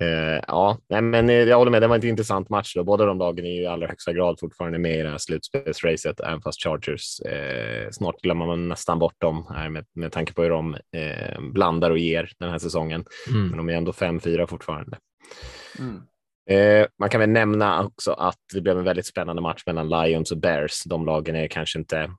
eh, 0.02 0.43
ja 0.47 0.78
nej, 0.89 1.02
men 1.02 1.30
eh, 1.30 1.36
jag 1.36 1.58
håller 1.58 1.71
med. 1.71 1.82
Det 1.82 1.88
var 1.88 1.95
en 1.95 2.08
intressant 2.08 2.49
match. 2.49 2.75
Då. 2.75 2.84
Båda 2.84 3.06
de 3.06 3.17
lagen 3.17 3.45
är 3.45 3.49
ju 3.49 3.62
i 3.62 3.67
allra 3.67 3.88
högsta 3.88 4.13
grad 4.13 4.39
fortfarande 4.39 4.80
med 4.80 4.99
i 4.99 5.04
det 5.04 5.10
här 5.10 5.17
slutspelsracet, 5.17 6.19
även 6.19 6.41
fast 6.41 6.63
Chargers 6.63 7.19
eh, 7.19 7.89
snart 7.91 8.21
glömmer 8.21 8.45
man 8.45 8.67
nästan 8.69 8.99
bort 8.99 9.21
dem 9.21 9.45
här 9.49 9.69
med, 9.69 9.86
med 9.95 10.12
tanke 10.12 10.34
på 10.34 10.43
hur 10.43 10.49
de 10.49 10.75
eh, 10.75 11.41
blandar 11.54 11.91
och 11.91 11.97
ger 11.97 12.32
den 12.39 12.49
här 12.49 12.60
säsongen. 12.60 13.06
Mm. 13.30 13.47
Men 13.47 13.58
de 13.58 13.69
är 13.69 13.73
ändå 13.73 13.91
5-4 13.91 14.47
fortfarande. 14.47 14.97
Mm. 15.80 16.02
Eh, 16.49 16.88
man 16.99 17.10
kan 17.10 17.19
väl 17.19 17.30
nämna 17.30 17.84
också 17.84 18.12
att 18.12 18.39
det 18.54 18.62
blev 18.62 18.78
en 18.78 18.84
väldigt 18.84 19.06
spännande 19.06 19.41
match 19.41 19.63
mellan 19.65 19.89
Lions 19.89 20.32
och 20.32 20.38
Bears. 20.38 20.84
De 20.84 21.06
lagen 21.06 21.36
är 21.36 21.47
kanske 21.47 21.80
inte 21.80 22.10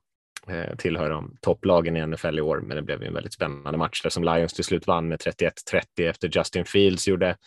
Eh, 0.47 0.75
tillhör 0.75 1.09
de 1.09 1.37
topplagen 1.41 1.97
i 1.97 2.07
NFL 2.07 2.37
i 2.37 2.41
år, 2.41 2.59
men 2.59 2.75
det 2.75 2.81
blev 2.81 3.03
en 3.03 3.13
väldigt 3.13 3.33
spännande 3.33 3.77
match 3.77 4.01
där 4.01 4.09
som 4.09 4.23
Lions 4.23 4.53
till 4.53 4.63
slut 4.63 4.87
vann 4.87 5.07
med 5.07 5.19
31-30 5.19 6.09
efter 6.09 6.29
Justin 6.37 6.65
Fields 6.65 7.07
gjorde 7.07 7.37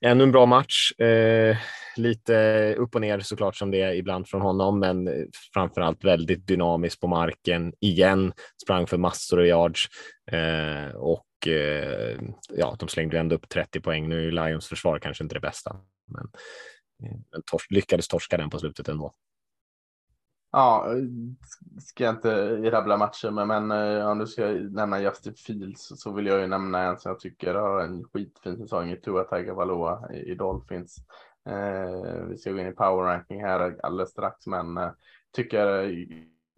ännu 0.00 0.24
en 0.24 0.32
bra 0.32 0.46
match. 0.46 0.92
Eh, 1.00 1.56
lite 1.96 2.74
upp 2.78 2.94
och 2.94 3.00
ner 3.00 3.20
såklart 3.20 3.56
som 3.56 3.70
det 3.70 3.82
är 3.82 3.92
ibland 3.92 4.28
från 4.28 4.40
honom, 4.40 4.80
men 4.80 5.08
framför 5.54 5.80
allt 5.80 6.04
väldigt 6.04 6.46
dynamisk 6.46 7.00
på 7.00 7.06
marken 7.06 7.72
igen, 7.80 8.32
sprang 8.62 8.86
för 8.86 8.96
massor 8.96 9.38
av 9.38 9.46
yards 9.46 9.88
eh, 10.30 10.96
och 10.96 11.48
eh, 11.48 12.18
ja, 12.56 12.76
de 12.78 12.88
slängde 12.88 13.18
ändå 13.18 13.36
upp 13.36 13.48
30 13.48 13.80
poäng. 13.80 14.08
Nu 14.08 14.28
är 14.28 14.32
Lions 14.32 14.66
försvar 14.66 14.98
kanske 14.98 15.24
inte 15.24 15.34
det 15.34 15.40
bästa, 15.40 15.76
men, 16.06 16.28
eh, 17.04 17.18
men 17.32 17.42
tors 17.50 17.70
lyckades 17.70 18.08
torska 18.08 18.36
den 18.36 18.50
på 18.50 18.58
slutet 18.58 18.88
ändå. 18.88 19.14
Ja, 20.50 20.92
eh, 20.92 21.02
ska 21.80 22.04
jag 22.04 22.14
inte 22.14 22.56
rabbla 22.70 22.96
matcher 22.96 23.30
med, 23.30 23.46
men 23.46 23.70
eh, 23.70 24.08
om 24.08 24.18
du 24.18 24.26
ska 24.26 24.46
nämna 24.46 25.00
Justin 25.00 25.34
Fields 25.34 25.92
så 26.02 26.12
vill 26.12 26.26
jag 26.26 26.40
ju 26.40 26.46
nämna 26.46 26.82
en 26.82 26.98
som 26.98 27.10
jag 27.10 27.20
tycker 27.20 27.54
har 27.54 27.80
en 27.80 28.04
skitfin 28.04 28.56
säsong 28.56 28.90
i 28.90 29.00
Tua 29.00 29.24
Tagovailoa 29.24 30.12
i, 30.12 30.34
Dolphins. 30.34 30.96
Eh, 31.48 32.24
vi 32.28 32.38
ska 32.38 32.52
gå 32.52 32.58
in 32.58 32.66
i 32.66 32.72
power 32.72 33.04
ranking 33.04 33.44
här 33.44 33.76
alldeles 33.82 34.10
strax, 34.10 34.46
men 34.46 34.76
eh, 34.76 34.90
tycker 35.32 35.90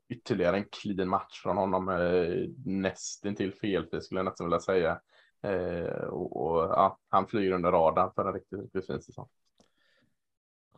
ytterligare 0.09 0.57
en 0.57 0.65
clean 0.71 1.09
match 1.09 1.43
från 1.43 1.57
honom. 1.57 1.89
Eh, 1.89 2.49
nästintill 2.65 3.53
felfri 3.53 4.01
skulle 4.01 4.19
jag 4.19 4.25
nästan 4.25 4.47
vilja 4.47 4.61
säga. 4.61 5.01
Eh, 5.43 6.05
och, 6.05 6.37
och 6.37 6.63
ja, 6.63 6.99
han 7.09 7.27
flyger 7.27 7.53
under 7.53 7.73
radarn 7.73 8.11
för 8.15 8.25
en 8.25 8.35
riktigt, 8.35 8.61
riktigt 8.61 8.87
fin 8.87 9.03
säsong. 9.03 9.29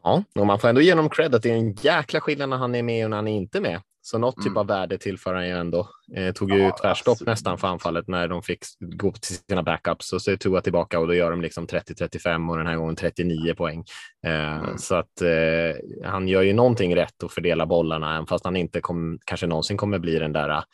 Ja, 0.02 0.24
och 0.34 0.46
man 0.46 0.58
får 0.58 0.68
ändå 0.68 0.80
ge 0.80 0.92
honom 0.92 1.10
cred 1.10 1.34
att 1.34 1.42
det 1.42 1.50
är 1.50 1.56
en 1.56 1.72
jäkla 1.74 2.20
skillnad 2.20 2.48
när 2.48 2.56
han 2.56 2.74
är 2.74 2.82
med 2.82 3.04
och 3.04 3.10
när 3.10 3.16
han 3.16 3.28
är 3.28 3.36
inte 3.36 3.60
med. 3.60 3.80
Så 4.04 4.18
något 4.18 4.36
typ 4.36 4.46
mm. 4.46 4.56
av 4.56 4.66
värde 4.66 4.98
tillför 4.98 5.34
han 5.34 5.46
ju 5.46 5.52
ändå. 5.52 5.88
Eh, 6.16 6.32
tog 6.32 6.50
ju 6.50 6.58
ja, 6.58 6.76
tvärstopp 6.82 7.12
alltså. 7.12 7.24
nästan 7.24 7.58
för 7.58 7.68
anfallet 7.68 8.08
när 8.08 8.28
de 8.28 8.42
fick 8.42 8.64
gå 8.80 9.12
till 9.12 9.36
sina 9.36 9.62
backups 9.62 10.12
och 10.12 10.22
så 10.22 10.30
är 10.30 10.36
Tua 10.36 10.60
tillbaka 10.60 10.98
och 10.98 11.06
då 11.06 11.14
gör 11.14 11.30
de 11.30 11.40
liksom 11.40 11.66
30-35 11.66 12.50
och 12.50 12.56
den 12.56 12.66
här 12.66 12.76
gången 12.76 12.96
39 12.96 13.54
poäng. 13.54 13.84
Eh, 14.26 14.56
mm. 14.56 14.78
Så 14.78 14.94
att 14.94 15.20
eh, 15.20 16.08
han 16.10 16.28
gör 16.28 16.42
ju 16.42 16.52
någonting 16.52 16.96
rätt 16.96 17.22
och 17.22 17.32
fördelar 17.32 17.66
bollarna, 17.66 18.14
även 18.14 18.26
fast 18.26 18.44
han 18.44 18.56
inte 18.56 18.80
kom, 18.80 19.18
kanske 19.24 19.46
någonsin 19.46 19.76
kommer 19.76 19.98
bli 19.98 20.18
den 20.18 20.32
där 20.32 20.64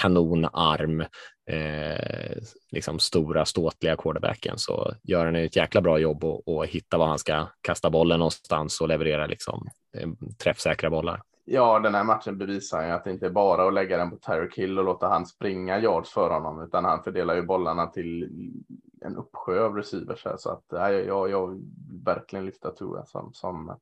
kanonarm, 0.00 1.00
eh, 1.50 2.36
liksom 2.70 2.98
stora 2.98 3.44
ståtliga 3.44 3.96
quarterbacken 3.96 4.58
så 4.58 4.94
gör 5.02 5.24
han 5.24 5.36
ett 5.36 5.56
jäkla 5.56 5.80
bra 5.80 5.98
jobb 5.98 6.24
och, 6.24 6.48
och 6.48 6.66
hitta 6.66 6.98
var 6.98 7.06
han 7.06 7.18
ska 7.18 7.46
kasta 7.60 7.90
bollen 7.90 8.18
någonstans 8.18 8.80
och 8.80 8.88
leverera 8.88 9.26
liksom 9.26 9.68
eh, 9.96 10.08
träffsäkra 10.42 10.90
bollar. 10.90 11.22
Ja, 11.44 11.78
den 11.78 11.94
här 11.94 12.04
matchen 12.04 12.38
bevisar 12.38 12.86
ju 12.86 12.90
att 12.90 13.04
det 13.04 13.10
inte 13.10 13.26
är 13.26 13.30
bara 13.30 13.66
att 13.68 13.74
lägga 13.74 13.98
den 13.98 14.10
på 14.10 14.16
Tyreek 14.16 14.58
Hill 14.58 14.78
och 14.78 14.84
låta 14.84 15.08
han 15.08 15.26
springa 15.26 15.80
yards 15.80 16.10
för 16.10 16.30
honom, 16.30 16.62
utan 16.62 16.84
han 16.84 17.02
fördelar 17.02 17.34
ju 17.34 17.42
bollarna 17.42 17.86
till 17.86 18.30
en 19.00 19.16
uppsjö 19.16 19.64
av 19.64 19.76
receivers 19.76 20.24
här. 20.24 20.36
Så 20.36 20.50
att 20.50 20.64
ja, 20.68 20.90
jag, 20.90 21.30
jag 21.30 21.46
vill 21.46 21.62
verkligen 22.04 22.46
lyfta 22.46 22.70
Tua 22.70 23.04
som, 23.06 23.32
som 23.32 23.78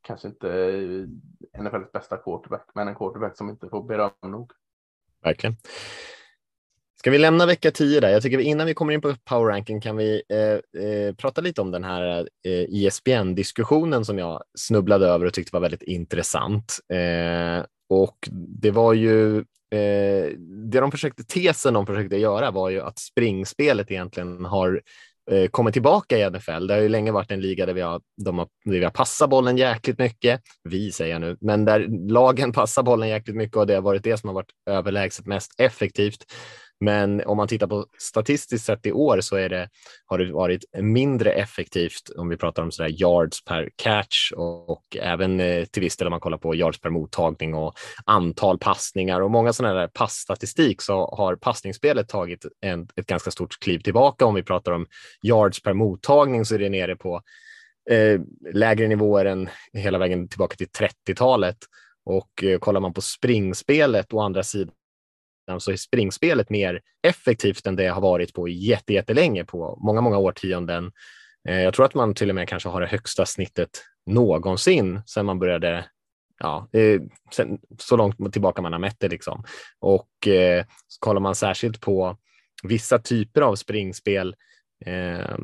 kanske 0.00 0.28
inte 0.28 0.48
NFLs 1.58 1.92
bästa 1.92 2.16
quarterback, 2.16 2.68
men 2.74 2.88
en 2.88 2.94
quarterback 2.94 3.36
som 3.36 3.50
inte 3.50 3.68
får 3.68 3.82
beröm 3.82 4.10
nog. 4.22 4.52
Verkligen. 5.22 5.56
Ska 7.00 7.10
vi 7.10 7.18
lämna 7.18 7.46
vecka 7.46 7.70
10 7.70 8.00
där? 8.00 8.08
Jag 8.08 8.22
tycker 8.22 8.38
innan 8.38 8.66
vi 8.66 8.74
kommer 8.74 8.92
in 8.92 9.00
på 9.00 9.14
power 9.24 9.52
ranking 9.52 9.80
kan 9.80 9.96
vi 9.96 10.22
eh, 10.28 10.82
eh, 10.84 11.14
prata 11.14 11.40
lite 11.40 11.60
om 11.60 11.70
den 11.70 11.84
här 11.84 12.28
eh, 12.46 12.64
ISBN-diskussionen 12.68 14.04
som 14.04 14.18
jag 14.18 14.42
snubblade 14.58 15.06
över 15.06 15.26
och 15.26 15.34
tyckte 15.34 15.56
var 15.56 15.60
väldigt 15.60 15.82
intressant. 15.82 16.78
Eh, 16.92 17.64
och 17.88 18.16
det 18.32 18.70
var 18.70 18.92
ju 18.92 19.38
eh, 19.38 20.28
det 20.70 20.80
de 20.80 20.90
försökte, 20.90 21.24
tesen 21.24 21.74
de 21.74 21.86
försökte 21.86 22.16
göra 22.16 22.50
var 22.50 22.70
ju 22.70 22.80
att 22.80 22.98
springspelet 22.98 23.90
egentligen 23.90 24.44
har 24.44 24.80
eh, 25.30 25.48
kommit 25.48 25.72
tillbaka 25.72 26.18
i 26.18 26.30
NFL. 26.30 26.66
Det 26.66 26.74
har 26.74 26.80
ju 26.80 26.88
länge 26.88 27.12
varit 27.12 27.30
en 27.30 27.40
liga 27.40 27.66
där 27.66 27.74
vi 27.74 27.80
har, 27.80 28.00
de 28.24 28.38
har, 28.38 28.48
där 28.64 28.78
vi 28.78 28.84
har 28.84 28.90
passat 28.90 29.30
bollen 29.30 29.56
jäkligt 29.56 29.98
mycket. 29.98 30.40
Vi 30.64 30.92
säger 30.92 31.12
jag 31.12 31.20
nu, 31.20 31.36
men 31.40 31.64
där 31.64 31.86
lagen 32.08 32.52
passar 32.52 32.82
bollen 32.82 33.08
jäkligt 33.08 33.36
mycket 33.36 33.56
och 33.56 33.66
det 33.66 33.74
har 33.74 33.82
varit 33.82 34.04
det 34.04 34.16
som 34.16 34.28
har 34.28 34.34
varit 34.34 34.52
överlägset 34.70 35.26
mest 35.26 35.60
effektivt. 35.60 36.24
Men 36.80 37.22
om 37.26 37.36
man 37.36 37.48
tittar 37.48 37.66
på 37.66 37.86
statistiskt 37.98 38.66
sett 38.66 38.86
i 38.86 38.92
år 38.92 39.20
så 39.20 39.36
är 39.36 39.48
det, 39.48 39.68
har 40.06 40.18
det 40.18 40.32
varit 40.32 40.64
mindre 40.78 41.32
effektivt 41.32 42.10
om 42.16 42.28
vi 42.28 42.36
pratar 42.36 42.62
om 42.62 42.72
sådär 42.72 43.02
yards 43.02 43.44
per 43.44 43.70
catch 43.76 44.32
och, 44.32 44.70
och 44.70 44.96
även 45.00 45.40
eh, 45.40 45.64
till 45.64 45.82
viss 45.82 45.96
del 45.96 46.06
om 46.06 46.10
man 46.10 46.20
kollar 46.20 46.38
på 46.38 46.54
yards 46.54 46.80
per 46.80 46.90
mottagning 46.90 47.54
och 47.54 47.74
antal 48.04 48.58
passningar 48.58 49.20
och 49.20 49.30
många 49.30 49.52
sådana 49.52 49.74
där 49.74 49.88
passstatistik 49.88 50.82
så 50.82 51.14
har 51.16 51.36
passningsspelet 51.36 52.08
tagit 52.08 52.46
en, 52.60 52.88
ett 52.96 53.06
ganska 53.06 53.30
stort 53.30 53.58
kliv 53.60 53.78
tillbaka. 53.78 54.26
Om 54.26 54.34
vi 54.34 54.42
pratar 54.42 54.72
om 54.72 54.86
yards 55.22 55.62
per 55.62 55.72
mottagning 55.72 56.44
så 56.44 56.54
är 56.54 56.58
det 56.58 56.68
nere 56.68 56.96
på 56.96 57.22
eh, 57.90 58.20
lägre 58.54 58.88
nivåer 58.88 59.24
än 59.24 59.48
hela 59.72 59.98
vägen 59.98 60.28
tillbaka 60.28 60.56
till 60.56 60.68
30-talet. 60.68 61.58
Och 62.04 62.44
eh, 62.44 62.58
kollar 62.58 62.80
man 62.80 62.92
på 62.92 63.00
springspelet 63.00 64.12
å 64.12 64.20
andra 64.20 64.42
sidan 64.42 64.74
så 65.58 65.72
är 65.72 65.76
springspelet 65.76 66.50
mer 66.50 66.80
effektivt 67.02 67.66
än 67.66 67.76
det 67.76 67.86
har 67.86 68.00
varit 68.00 68.34
på 68.34 68.48
jättelänge, 68.48 69.44
på 69.44 69.78
många, 69.82 70.00
många 70.00 70.18
årtionden. 70.18 70.92
Eh, 71.48 71.60
jag 71.60 71.74
tror 71.74 71.86
att 71.86 71.94
man 71.94 72.14
till 72.14 72.28
och 72.28 72.34
med 72.34 72.48
kanske 72.48 72.68
har 72.68 72.80
det 72.80 72.86
högsta 72.86 73.26
snittet 73.26 73.70
någonsin 74.06 75.02
sedan 75.06 75.26
man 75.26 75.38
började 75.38 75.84
ja, 76.38 76.68
eh, 76.72 77.00
sen, 77.34 77.58
så 77.78 77.96
långt 77.96 78.32
tillbaka 78.32 78.62
man 78.62 78.72
har 78.72 78.80
mätt 78.80 79.00
det. 79.00 79.08
Liksom. 79.08 79.44
Och 79.80 80.28
eh, 80.28 80.64
kollar 80.98 81.20
man 81.20 81.34
särskilt 81.34 81.80
på 81.80 82.16
vissa 82.62 82.98
typer 82.98 83.40
av 83.40 83.54
springspel 83.54 84.36
eh, 84.86 85.36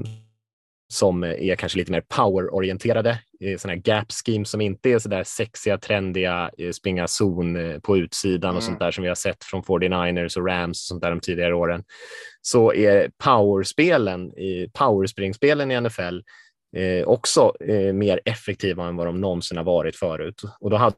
som 0.88 1.25
är 1.25 1.57
kanske 1.57 1.79
lite 1.79 1.92
mer 1.92 2.01
powerorienterade, 2.01 3.18
sådana 3.59 3.75
här 3.75 3.83
gap 3.85 4.12
schemes 4.12 4.51
som 4.51 4.61
inte 4.61 4.90
är 4.90 4.99
så 4.99 5.09
där 5.09 5.25
sexiga, 5.25 5.79
trendiga, 5.79 6.51
eh, 6.59 6.70
springa 6.70 7.09
zon 7.09 7.57
eh, 7.57 7.79
på 7.79 7.96
utsidan 7.96 8.51
mm. 8.51 8.57
och 8.57 8.62
sånt 8.62 8.79
där 8.79 8.90
som 8.90 9.03
vi 9.03 9.09
har 9.09 9.14
sett 9.14 9.44
från 9.44 9.62
49ers 9.62 10.38
och 10.38 10.46
Rams 10.46 10.79
och 10.79 10.87
sånt 10.88 11.03
där 11.03 11.11
de 11.11 11.20
tidigare 11.20 11.55
åren, 11.55 11.85
så 12.40 12.72
är 12.72 13.11
powerspelen, 13.25 14.33
powerspringspelen 14.72 15.70
i 15.70 15.81
NFL 15.81 16.20
eh, 16.77 17.09
också 17.09 17.53
eh, 17.61 17.92
mer 17.92 18.20
effektiva 18.25 18.87
än 18.87 18.96
vad 18.96 19.07
de 19.07 19.20
någonsin 19.20 19.57
har 19.57 19.64
varit 19.64 19.96
förut. 19.96 20.42
Och 20.61 20.70
då 20.70 20.77
hade 20.77 20.96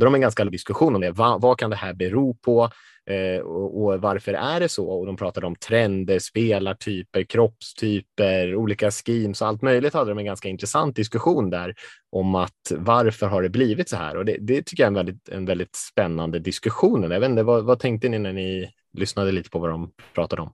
de 0.00 0.14
en 0.14 0.20
ganska 0.20 0.44
diskussion 0.44 0.94
om 0.94 1.00
det. 1.00 1.10
Va, 1.10 1.38
vad 1.38 1.58
kan 1.58 1.70
det 1.70 1.76
här 1.76 1.94
bero 1.94 2.34
på? 2.34 2.70
Eh, 3.06 3.40
och, 3.40 3.84
och, 3.84 4.00
varför 4.00 4.34
är 4.34 4.60
det 4.60 4.68
så? 4.68 4.88
Och 4.88 5.06
de 5.06 5.16
pratade 5.16 5.46
om 5.46 5.56
trender, 5.56 6.18
spelartyper, 6.18 7.22
kroppstyper, 7.22 8.54
olika 8.54 8.90
schemes 8.90 9.42
och 9.42 9.48
allt 9.48 9.62
möjligt 9.62 9.94
hade 9.94 10.10
de 10.10 10.18
en 10.18 10.24
ganska 10.24 10.48
intressant 10.48 10.96
diskussion 10.96 11.50
där 11.50 11.74
om 12.10 12.34
att 12.34 12.72
varför 12.76 13.26
har 13.26 13.42
det 13.42 13.48
blivit 13.48 13.88
så 13.88 13.96
här? 13.96 14.16
Och 14.16 14.24
det, 14.24 14.36
det 14.40 14.62
tycker 14.62 14.82
jag 14.82 14.86
är 14.86 14.90
en 14.90 15.06
väldigt, 15.06 15.28
en 15.28 15.46
väldigt 15.46 15.76
spännande 15.76 16.38
diskussion. 16.38 17.02
Jag 17.02 17.20
vet 17.20 17.30
inte, 17.30 17.42
vad, 17.42 17.64
vad 17.64 17.78
tänkte 17.78 18.08
ni 18.08 18.18
när 18.18 18.32
ni 18.32 18.70
lyssnade 18.92 19.32
lite 19.32 19.50
på 19.50 19.58
vad 19.58 19.70
de 19.70 19.92
pratade 20.14 20.42
om? 20.42 20.52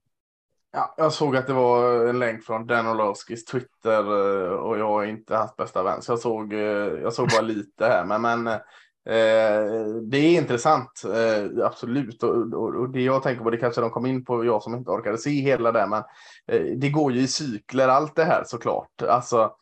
Ja, 0.72 0.94
jag 0.96 1.12
såg 1.12 1.36
att 1.36 1.46
det 1.46 1.52
var 1.52 2.06
en 2.06 2.18
länk 2.18 2.44
från 2.44 2.66
Dan 2.66 2.86
Olowskis 2.86 3.44
Twitter 3.44 4.00
eh, 4.00 4.52
och 4.52 4.78
jag 4.78 5.04
är 5.04 5.08
inte 5.08 5.36
hans 5.36 5.56
bästa 5.56 5.82
vän, 5.82 6.02
så 6.02 6.12
jag 6.12 6.18
såg, 6.18 6.52
eh, 6.52 6.60
jag 7.02 7.12
såg 7.12 7.28
bara 7.28 7.40
lite 7.40 7.84
här. 7.84 8.04
Men, 8.04 8.22
men 8.22 8.46
eh, 8.46 8.60
Eh, 9.06 9.64
det 10.02 10.18
är 10.18 10.38
intressant, 10.38 11.02
eh, 11.04 11.66
absolut. 11.66 12.22
Och, 12.22 12.52
och, 12.52 12.74
och, 12.74 12.90
det 12.90 13.02
jag 13.02 13.22
tänker 13.22 13.44
på, 13.44 13.50
det 13.50 13.56
kanske 13.56 13.80
de 13.80 13.90
kom 13.90 14.06
in 14.06 14.24
på, 14.24 14.44
jag 14.44 14.62
som 14.62 14.74
inte 14.74 14.90
orkade 14.90 15.18
se 15.18 15.30
hela 15.30 15.72
det, 15.72 15.86
men 15.86 16.02
eh, 16.46 16.76
det 16.76 16.90
går 16.90 17.12
ju 17.12 17.20
i 17.20 17.28
cykler 17.28 17.88
allt 17.88 18.16
det 18.16 18.24
här 18.24 18.44
såklart. 18.46 19.02
Alltså, 19.02 19.54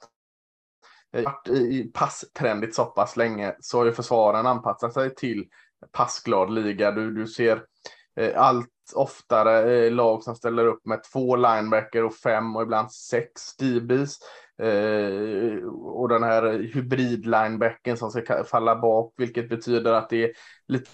varit 1.12 1.48
i 1.48 1.90
passtrendigt 1.94 2.74
så 2.74 2.84
pass 2.84 3.16
länge 3.16 3.56
så 3.60 3.78
har 3.78 3.84
ju 3.84 3.92
försvaren 3.92 4.46
anpassat 4.46 4.94
sig 4.94 5.14
till 5.14 5.48
passglad 5.92 6.50
liga. 6.54 6.90
Du, 6.90 7.14
du 7.14 7.26
ser 7.26 7.62
eh, 8.16 8.42
allt 8.42 8.68
oftare 8.94 9.86
eh, 9.86 9.92
lag 9.92 10.22
som 10.22 10.34
ställer 10.34 10.66
upp 10.66 10.86
med 10.86 11.02
två 11.12 11.36
linebacker 11.36 12.04
och 12.04 12.14
fem 12.14 12.56
och 12.56 12.62
ibland 12.62 12.92
sex 12.92 13.56
DBs. 13.56 14.18
Eh, 14.58 15.64
och 15.68 16.08
den 16.08 16.22
här 16.22 16.58
hybrid-linebacken 16.74 17.96
som 17.96 18.10
ska 18.10 18.44
falla 18.44 18.76
bak, 18.76 19.14
vilket 19.16 19.48
betyder 19.48 19.92
att 19.92 20.10
det 20.10 20.24
är 20.24 20.32
lite, 20.68 20.90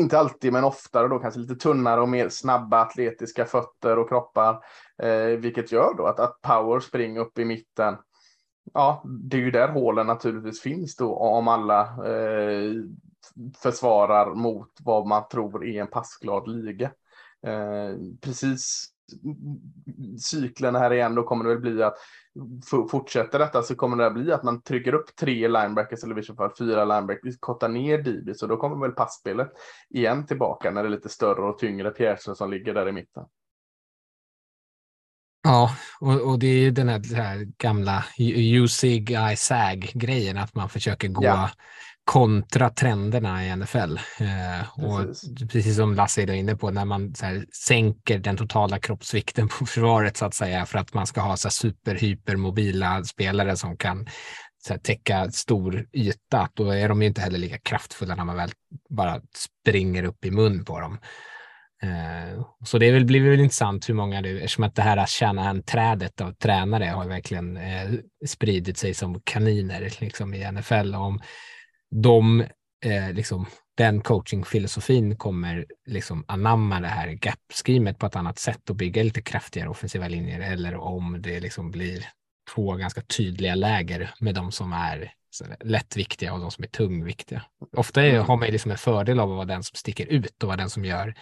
inte 0.00 0.18
alltid, 0.18 0.52
men 0.52 0.64
oftare 0.64 1.08
då 1.08 1.18
kanske 1.18 1.40
lite 1.40 1.54
tunnare 1.54 2.00
och 2.00 2.08
mer 2.08 2.28
snabba 2.28 2.80
atletiska 2.80 3.44
fötter 3.44 3.98
och 3.98 4.08
kroppar, 4.08 4.64
eh, 5.02 5.38
vilket 5.38 5.72
gör 5.72 5.94
då 5.96 6.06
att, 6.06 6.20
att 6.20 6.40
power 6.40 6.80
springer 6.80 7.20
upp 7.20 7.38
i 7.38 7.44
mitten. 7.44 7.96
Ja, 8.74 9.04
det 9.20 9.36
är 9.36 9.40
ju 9.40 9.50
där 9.50 9.68
hålen 9.68 10.06
naturligtvis 10.06 10.60
finns 10.60 10.96
då 10.96 11.14
om 11.16 11.48
alla 11.48 11.80
eh, 11.82 12.72
försvarar 13.62 14.34
mot 14.34 14.70
vad 14.80 15.06
man 15.06 15.28
tror 15.28 15.66
är 15.66 15.80
en 15.80 15.86
passglad 15.86 16.48
liga. 16.48 16.92
Eh, 17.46 17.94
precis 18.20 18.88
cykeln 20.18 20.76
här 20.76 20.92
igen, 20.92 21.14
då 21.14 21.22
kommer 21.22 21.44
det 21.44 21.50
väl 21.50 21.60
bli 21.60 21.82
att 21.82 21.96
fortsätter 22.90 23.38
detta 23.38 23.62
så 23.62 23.74
kommer 23.74 23.96
det 23.96 24.10
bli 24.10 24.32
att 24.32 24.42
man 24.42 24.62
trycker 24.62 24.94
upp 24.94 25.16
tre 25.16 25.48
linebackers 25.48 26.04
eller 26.04 26.18
i 26.18 26.36
fall 26.36 26.50
fyra 26.58 26.84
linebackers, 26.84 27.34
kortar 27.40 27.68
ner 27.68 27.98
DB, 27.98 28.36
så 28.36 28.46
då 28.46 28.56
kommer 28.56 28.86
väl 28.86 28.92
passspelet 28.92 29.50
igen 29.90 30.26
tillbaka 30.26 30.70
när 30.70 30.82
det 30.82 30.88
är 30.88 30.90
lite 30.90 31.08
större 31.08 31.42
och 31.42 31.58
tyngre 31.58 31.90
pjäser 31.90 32.34
som 32.34 32.50
ligger 32.50 32.74
där 32.74 32.88
i 32.88 32.92
mitten. 32.92 33.24
Ja, 35.42 35.70
och, 36.00 36.30
och 36.30 36.38
det 36.38 36.46
är 36.46 36.60
ju 36.60 36.70
den 36.70 36.88
här, 36.88 37.14
här 37.14 37.46
gamla 37.58 38.04
usig 38.18 39.10
I 39.10 39.36
sag 39.36 39.90
grejen 39.94 40.38
att 40.38 40.54
man 40.54 40.68
försöker 40.68 41.08
gå 41.08 41.24
ja 41.24 41.50
kontra 42.10 42.70
trenderna 42.70 43.46
i 43.46 43.56
NFL. 43.56 43.98
Eh, 44.20 44.84
och 44.84 45.06
precis 45.52 45.76
som 45.76 45.94
Lasse 45.94 46.22
är 46.22 46.30
inne 46.30 46.56
på, 46.56 46.70
när 46.70 46.84
man 46.84 47.14
här, 47.22 47.44
sänker 47.52 48.18
den 48.18 48.36
totala 48.36 48.78
kroppsvikten 48.78 49.48
på 49.48 49.54
försvaret 49.66 50.16
så 50.16 50.24
att 50.24 50.34
säga 50.34 50.66
för 50.66 50.78
att 50.78 50.94
man 50.94 51.06
ska 51.06 51.20
ha 51.20 51.36
så 51.36 51.48
här, 51.48 51.50
superhypermobila 51.50 53.04
spelare 53.04 53.56
som 53.56 53.76
kan 53.76 54.06
så 54.66 54.72
här, 54.72 54.80
täcka 54.80 55.30
stor 55.30 55.86
yta, 55.92 56.48
då 56.54 56.70
är 56.70 56.88
de 56.88 57.02
ju 57.02 57.08
inte 57.08 57.20
heller 57.20 57.38
lika 57.38 57.58
kraftfulla 57.58 58.14
när 58.14 58.24
man 58.24 58.36
väl 58.36 58.50
bara 58.88 59.20
springer 59.36 60.04
upp 60.04 60.24
i 60.24 60.30
mun 60.30 60.64
på 60.64 60.80
dem. 60.80 60.98
Eh, 61.82 62.44
så 62.64 62.78
det 62.78 62.92
väl, 62.92 63.04
blir 63.04 63.30
väl 63.30 63.40
intressant 63.40 63.88
hur 63.88 63.94
många 63.94 64.20
nu, 64.20 64.36
eftersom 64.36 64.64
att 64.64 64.74
det 64.74 64.82
här 64.82 65.06
Shanahan-trädet 65.06 66.20
av 66.20 66.32
tränare 66.32 66.84
har 66.84 67.08
verkligen 67.08 67.56
eh, 67.56 67.90
spridit 68.26 68.78
sig 68.78 68.94
som 68.94 69.20
kaniner 69.24 69.92
liksom, 70.00 70.34
i 70.34 70.52
NFL. 70.52 70.94
Om 70.94 71.20
de, 71.90 72.40
eh, 72.84 73.12
liksom, 73.12 73.46
den 73.76 74.00
coachingfilosofin 74.00 75.16
kommer 75.16 75.66
liksom 75.86 76.24
anamma 76.28 76.80
det 76.80 76.88
här 76.88 77.08
gap-schemet 77.08 77.98
på 77.98 78.06
ett 78.06 78.16
annat 78.16 78.38
sätt 78.38 78.70
och 78.70 78.76
bygga 78.76 79.02
lite 79.02 79.22
kraftigare 79.22 79.68
offensiva 79.68 80.08
linjer 80.08 80.40
eller 80.40 80.76
om 80.76 81.22
det 81.22 81.40
liksom 81.40 81.70
blir 81.70 82.06
två 82.54 82.74
ganska 82.74 83.00
tydliga 83.00 83.54
läger 83.54 84.14
med 84.20 84.34
de 84.34 84.52
som 84.52 84.72
är 84.72 85.12
lättviktiga 85.60 86.32
och 86.32 86.40
de 86.40 86.50
som 86.50 86.64
är 86.64 86.68
tungviktiga. 86.68 87.42
Ofta 87.76 88.02
är, 88.02 88.18
har 88.18 88.36
man 88.36 88.48
liksom 88.48 88.70
en 88.70 88.78
fördel 88.78 89.20
av 89.20 89.30
att 89.30 89.36
vara 89.36 89.46
den 89.46 89.62
som 89.62 89.76
sticker 89.76 90.06
ut 90.06 90.42
och 90.42 90.46
vara 90.46 90.56
den 90.56 90.70
som 90.70 90.84
gör 90.84 91.14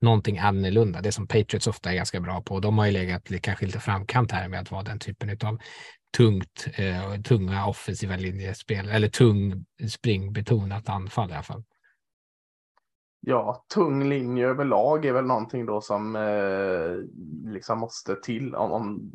någonting 0.00 0.38
annorlunda. 0.38 1.00
Det 1.00 1.12
som 1.12 1.26
Patriots 1.26 1.66
ofta 1.66 1.90
är 1.90 1.94
ganska 1.94 2.20
bra 2.20 2.42
på. 2.42 2.60
De 2.60 2.78
har 2.78 2.86
ju 2.86 2.92
legat 2.92 3.28
kanske 3.42 3.66
lite 3.66 3.80
framkant 3.80 4.32
här 4.32 4.48
med 4.48 4.60
att 4.60 4.70
vara 4.70 4.82
den 4.82 4.98
typen 4.98 5.30
av 5.44 5.58
tungt, 6.16 6.66
eh, 6.74 7.20
tunga 7.22 7.66
offensiva 7.66 8.16
linjespel 8.16 8.88
eller 8.88 9.08
tung 9.08 9.64
springbetonat 9.90 10.88
anfall 10.88 11.30
i 11.30 11.32
alla 11.32 11.42
fall. 11.42 11.64
Ja, 13.20 13.64
tung 13.74 14.08
linje 14.08 14.46
överlag 14.46 15.04
är 15.04 15.12
väl 15.12 15.24
någonting 15.24 15.66
då 15.66 15.80
som 15.80 16.16
eh, 16.16 17.52
liksom 17.52 17.78
måste 17.78 18.16
till 18.16 18.54
om, 18.54 18.72
om 18.72 19.12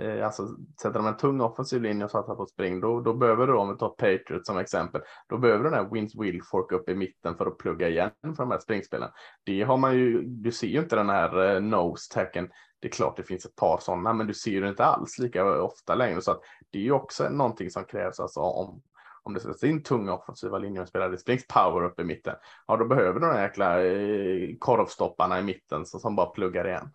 eh, 0.00 0.26
alltså 0.26 0.48
sätter 0.82 0.98
de 0.98 1.06
en 1.06 1.16
tung 1.16 1.40
offensiv 1.40 1.82
linje 1.82 2.04
och 2.04 2.10
satsar 2.10 2.34
på 2.34 2.46
spring, 2.46 2.80
då, 2.80 3.00
då 3.00 3.14
behöver 3.14 3.46
du, 3.46 3.52
om 3.52 3.68
vi 3.72 3.78
tar 3.78 3.88
Patriot 3.88 4.46
som 4.46 4.58
exempel, 4.58 5.00
då 5.28 5.38
behöver 5.38 5.64
du 5.64 5.70
den 5.70 5.78
här 5.78 5.90
Wins 5.92 6.14
Wilfork 6.14 6.72
upp 6.72 6.88
i 6.88 6.94
mitten 6.94 7.36
för 7.36 7.46
att 7.46 7.58
plugga 7.58 7.88
igen 7.88 8.10
för 8.22 8.42
de 8.42 8.50
här 8.50 8.58
springspelen. 8.58 9.10
Det 9.44 9.62
har 9.62 9.76
man 9.76 9.94
ju, 9.94 10.22
du 10.22 10.52
ser 10.52 10.66
ju 10.66 10.78
inte 10.78 10.96
den 10.96 11.08
här 11.08 11.54
eh, 11.54 11.60
nose 11.60 12.14
tacken 12.14 12.48
det 12.84 12.88
är 12.88 12.92
klart 12.92 13.16
det 13.16 13.22
finns 13.22 13.46
ett 13.46 13.56
par 13.56 13.78
sådana, 13.78 14.12
men 14.12 14.26
du 14.26 14.34
ser 14.34 14.60
det 14.60 14.68
inte 14.68 14.84
alls 14.84 15.18
lika 15.18 15.62
ofta 15.62 15.94
längre. 15.94 16.20
Så 16.20 16.30
att 16.30 16.40
det 16.70 16.78
är 16.78 16.82
ju 16.82 16.92
också 16.92 17.28
någonting 17.28 17.70
som 17.70 17.84
krävs 17.84 18.20
alltså 18.20 18.40
om, 18.40 18.82
om 19.22 19.34
det 19.34 19.40
sätts 19.40 19.64
in 19.64 19.82
tunga 19.82 20.14
offensiva 20.14 20.58
linjer 20.58 20.82
och 20.82 20.88
spelar 20.88 21.10
det 21.10 21.18
springs 21.18 21.46
power 21.46 21.84
upp 21.84 22.00
i 22.00 22.04
mitten. 22.04 22.34
Ja, 22.66 22.76
då 22.76 22.84
behöver 22.84 23.20
du 23.20 23.26
de 23.26 23.32
här 23.32 23.42
jäkla 23.42 23.84
eh, 23.84 24.56
korvstopparna 24.58 25.40
i 25.40 25.42
mitten 25.42 25.86
som, 25.86 26.00
som 26.00 26.16
bara 26.16 26.26
pluggar 26.26 26.68
igen. 26.68 26.90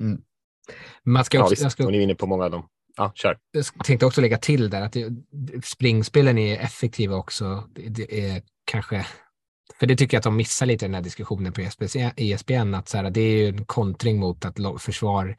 Mm. 0.00 0.22
Man 1.04 1.24
ska 1.24 1.42
också, 1.42 1.54
ja, 1.54 1.62
jag 1.62 1.72
ska, 1.72 1.88
ni 1.88 1.98
är 1.98 2.02
inne 2.02 2.14
på 2.14 2.26
många 2.26 2.44
av 2.44 2.50
dem. 2.50 2.66
Ja, 2.96 3.12
kör. 3.14 3.38
Jag 3.52 3.84
tänkte 3.84 4.06
också 4.06 4.20
lägga 4.20 4.38
till 4.38 4.70
där 4.70 4.82
att 4.82 4.92
det, 4.92 5.10
springspelen 5.64 6.38
är 6.38 6.58
effektiva 6.58 7.16
också. 7.16 7.64
Det, 7.74 7.88
det 7.88 8.30
är 8.30 8.42
kanske 8.64 9.06
för 9.78 9.86
det 9.86 9.96
tycker 9.96 10.16
jag 10.16 10.18
att 10.18 10.24
de 10.24 10.36
missar 10.36 10.66
lite 10.66 10.84
i 10.84 10.88
den 10.88 10.94
här 10.94 11.02
diskussionen 11.02 11.52
på 11.52 11.60
ESPN, 12.16 12.74
att 12.74 12.88
så 12.88 12.96
här, 12.96 13.10
det 13.10 13.20
är 13.20 13.36
ju 13.36 13.48
en 13.48 13.64
kontring 13.64 14.18
mot 14.18 14.44
att 14.44 14.82
försvar 14.82 15.36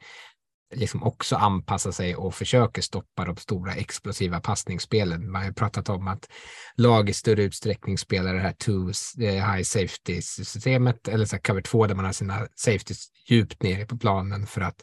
liksom 0.74 1.02
också 1.02 1.36
anpassar 1.36 1.90
sig 1.90 2.16
och 2.16 2.34
försöker 2.34 2.82
stoppa 2.82 3.24
de 3.24 3.36
stora 3.36 3.74
explosiva 3.74 4.40
passningsspelen. 4.40 5.30
Man 5.30 5.44
har 5.44 5.52
pratat 5.52 5.88
om 5.88 6.08
att 6.08 6.28
lag 6.76 7.10
i 7.10 7.12
större 7.12 7.42
utsträckning 7.42 7.98
spelar 7.98 8.34
det 8.34 8.40
här 8.40 8.52
two 8.52 8.92
eh, 9.24 9.52
high 9.52 9.62
safety 9.62 10.22
systemet 10.22 11.08
eller 11.08 11.26
så 11.26 11.38
cover 11.38 11.60
2 11.60 11.86
där 11.86 11.94
man 11.94 12.04
har 12.04 12.12
sina 12.12 12.46
safeties 12.54 13.06
djupt 13.28 13.62
nere 13.62 13.86
på 13.86 13.98
planen 13.98 14.46
för 14.46 14.60
att 14.60 14.82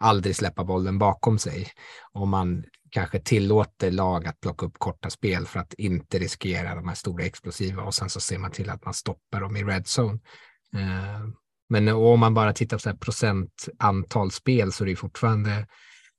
aldrig 0.00 0.36
släppa 0.36 0.64
bollen 0.64 0.98
bakom 0.98 1.38
sig. 1.38 1.68
Om 2.12 2.28
man 2.30 2.64
kanske 2.90 3.20
tillåter 3.20 3.90
lag 3.90 4.26
att 4.26 4.40
plocka 4.40 4.66
upp 4.66 4.78
korta 4.78 5.10
spel 5.10 5.46
för 5.46 5.60
att 5.60 5.74
inte 5.74 6.18
riskera 6.18 6.74
de 6.74 6.88
här 6.88 6.94
stora 6.94 7.24
explosiva 7.24 7.82
och 7.82 7.94
sen 7.94 8.10
så 8.10 8.20
ser 8.20 8.38
man 8.38 8.50
till 8.50 8.70
att 8.70 8.84
man 8.84 8.94
stoppar 8.94 9.40
dem 9.40 9.56
i 9.56 9.64
red 9.64 9.84
zone. 9.98 10.18
Eh, 10.74 11.26
men 11.68 11.88
om 11.88 12.20
man 12.20 12.34
bara 12.34 12.52
tittar 12.52 12.76
på 12.76 12.80
så 12.80 12.96
procent 12.96 13.68
antal 13.78 14.30
spel 14.30 14.72
så 14.72 14.84
är 14.84 14.88
det 14.88 14.96
fortfarande 14.96 15.66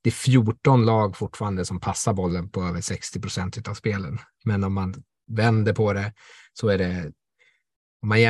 det 0.04 0.10
är 0.10 0.12
14 0.12 0.86
lag 0.86 1.18
fortfarande 1.18 1.66
som 1.66 1.80
passar 1.80 2.14
bollen 2.14 2.50
på 2.50 2.64
över 2.64 2.82
60 2.82 3.22
procent 3.22 3.68
av 3.68 3.74
spelen. 3.74 4.20
Men 4.46 4.64
om 4.64 4.74
man 4.74 5.04
vänder 5.28 5.74
på 5.74 5.94
det 5.94 6.14
så 6.54 6.68
är 6.68 6.78
det 6.78 7.12
om 8.02 8.10
man 8.10 8.22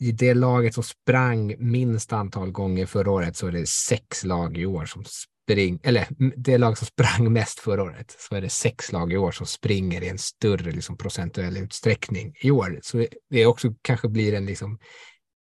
i 0.00 0.12
det 0.12 0.34
laget 0.34 0.74
som 0.74 0.82
sprang 0.82 1.54
minst 1.58 2.12
antal 2.12 2.50
gånger 2.50 2.86
förra 2.86 3.10
året 3.10 3.36
så 3.36 3.46
är 3.46 3.52
det 3.52 3.68
sex 3.68 4.24
lag 4.24 4.58
i 4.58 4.66
år 4.66 4.84
som 4.84 5.04
spring, 5.04 5.80
eller 5.82 6.06
det 6.36 6.58
lag 6.58 6.78
som 6.78 6.86
sprang 6.86 7.32
mest 7.32 7.60
förra 7.60 7.82
året 7.82 8.16
så 8.18 8.34
är 8.34 8.40
det 8.40 8.48
sex 8.48 8.92
lag 8.92 9.12
i 9.12 9.16
år 9.16 9.30
som 9.30 9.46
springer 9.46 10.02
i 10.02 10.08
en 10.08 10.18
större 10.18 10.70
liksom, 10.70 10.96
procentuell 10.96 11.56
utsträckning 11.56 12.34
i 12.42 12.50
år. 12.50 12.78
Så 12.82 13.06
det 13.30 13.46
också 13.46 13.74
kanske 13.82 14.08
blir 14.08 14.34
en, 14.34 14.46
liksom, 14.46 14.78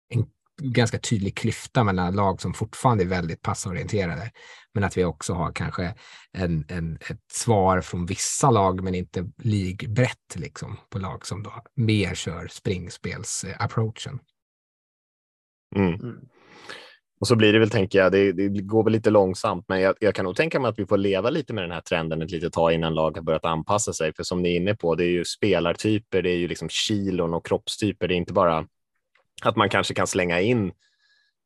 en 0.09 0.25
ganska 0.61 0.99
tydlig 0.99 1.37
klyfta 1.37 1.83
mellan 1.83 2.15
lag 2.15 2.41
som 2.41 2.53
fortfarande 2.53 3.03
är 3.03 3.07
väldigt 3.07 3.41
passorienterade, 3.41 4.31
men 4.73 4.83
att 4.83 4.97
vi 4.97 5.05
också 5.05 5.33
har 5.33 5.51
kanske 5.51 5.93
en, 6.37 6.65
en, 6.67 6.95
ett 6.95 7.31
svar 7.31 7.81
från 7.81 8.05
vissa 8.05 8.51
lag, 8.51 8.83
men 8.83 8.95
inte 8.95 9.31
ligbrett 9.37 10.35
liksom, 10.35 10.77
på 10.89 10.99
lag 10.99 11.25
som 11.25 11.43
då 11.43 11.63
mer 11.75 12.15
kör 12.15 12.47
springspels-approachen. 12.47 14.13
Eh, 14.13 14.28
Mm. 15.75 15.93
Mm. 15.93 16.19
Och 17.19 17.27
så 17.27 17.35
blir 17.35 17.53
det 17.53 17.59
väl, 17.59 17.69
tänker 17.69 17.99
jag, 17.99 18.11
det, 18.11 18.31
det 18.31 18.61
går 18.61 18.83
väl 18.83 18.93
lite 18.93 19.09
långsamt, 19.09 19.65
men 19.67 19.81
jag, 19.81 19.95
jag, 19.99 20.15
kan 20.15 20.25
nog 20.25 20.35
tänka 20.35 20.59
mig 20.59 20.69
att 20.69 20.79
vi 20.79 20.85
får 20.85 20.97
leva 20.97 21.29
lite 21.29 21.53
med 21.53 21.63
den 21.63 21.71
här 21.71 21.81
trenden 21.81 22.21
ett 22.21 22.31
litet 22.31 22.53
tag 22.53 22.73
innan 22.73 22.95
lag 22.95 23.17
har 23.17 23.23
börjat 23.23 23.45
anpassa 23.45 23.93
sig. 23.93 24.13
För 24.13 24.23
som 24.23 24.41
ni 24.41 24.51
är 24.51 24.55
inne 24.55 24.75
på, 24.75 24.95
det 24.95 25.03
är 25.03 25.09
ju 25.09 25.25
spelartyper, 25.25 26.21
det 26.21 26.29
är 26.29 26.37
ju 26.37 26.47
liksom 26.47 26.69
kilon 26.69 27.33
och 27.33 27.45
kroppstyper. 27.45 28.07
Det 28.07 28.13
är 28.13 28.17
inte 28.17 28.33
bara 28.33 28.65
att 29.41 29.55
man 29.55 29.69
kanske 29.69 29.93
kan 29.93 30.07
slänga 30.07 30.41
in 30.41 30.71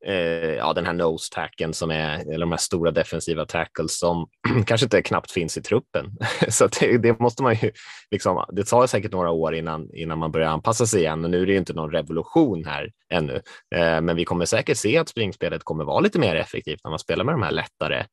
eh, 0.06 0.54
ja, 0.54 0.72
den 0.72 0.86
här 0.86 0.92
nose 0.92 1.34
tacken 1.34 1.74
som 1.74 1.90
är, 1.90 2.18
eller 2.20 2.38
de 2.38 2.50
här 2.50 2.58
stora 2.58 2.90
defensiva 2.90 3.46
tackles 3.46 3.98
som 3.98 4.28
kanske 4.66 4.86
inte 4.86 5.02
knappt 5.02 5.30
finns 5.30 5.56
i 5.56 5.62
truppen. 5.62 6.10
så 6.48 6.68
det, 6.80 6.98
det, 6.98 7.20
måste 7.20 7.42
man 7.42 7.54
ju, 7.54 7.70
liksom, 8.10 8.44
det 8.52 8.64
tar 8.64 8.86
säkert 8.86 9.12
några 9.12 9.30
år 9.30 9.54
innan, 9.54 9.94
innan 9.94 10.18
man 10.18 10.32
börjar 10.32 10.48
anpassa 10.48 10.86
sig 10.86 11.00
igen 11.00 11.24
och 11.24 11.30
nu 11.30 11.42
är 11.42 11.46
det 11.46 11.52
ju 11.52 11.58
inte 11.58 11.72
någon 11.72 11.92
revolution 11.92 12.64
här 12.64 12.90
ännu. 13.12 13.42
Eh, 13.74 14.00
men 14.00 14.16
vi 14.16 14.24
kommer 14.24 14.44
säkert 14.44 14.76
se 14.76 14.98
att 14.98 15.08
springspelet 15.08 15.64
kommer 15.64 15.84
vara 15.84 16.00
lite 16.00 16.18
mer 16.18 16.36
effektivt 16.36 16.80
när 16.84 16.90
man 16.90 16.98
spelar 16.98 17.24
med 17.24 17.34
de 17.34 17.42
här 17.42 17.52
lättare 17.52 18.04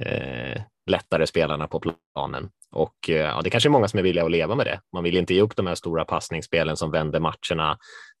eh, 0.00 0.62
lättare 0.88 1.26
spelarna 1.26 1.66
på 1.66 1.80
planen. 2.14 2.48
Och 2.72 3.10
eh, 3.10 3.16
ja, 3.16 3.40
det 3.44 3.50
kanske 3.50 3.68
är 3.68 3.70
många 3.70 3.88
som 3.88 3.98
är 3.98 4.02
villiga 4.02 4.24
att 4.24 4.30
leva 4.30 4.54
med 4.54 4.66
det. 4.66 4.80
Man 4.92 5.04
vill 5.04 5.16
inte 5.16 5.34
ge 5.34 5.40
upp 5.40 5.56
de 5.56 5.66
här 5.66 5.74
stora 5.74 6.04
passningsspelen 6.04 6.76
som 6.76 6.90
vänder 6.90 7.20
matcherna 7.20 7.78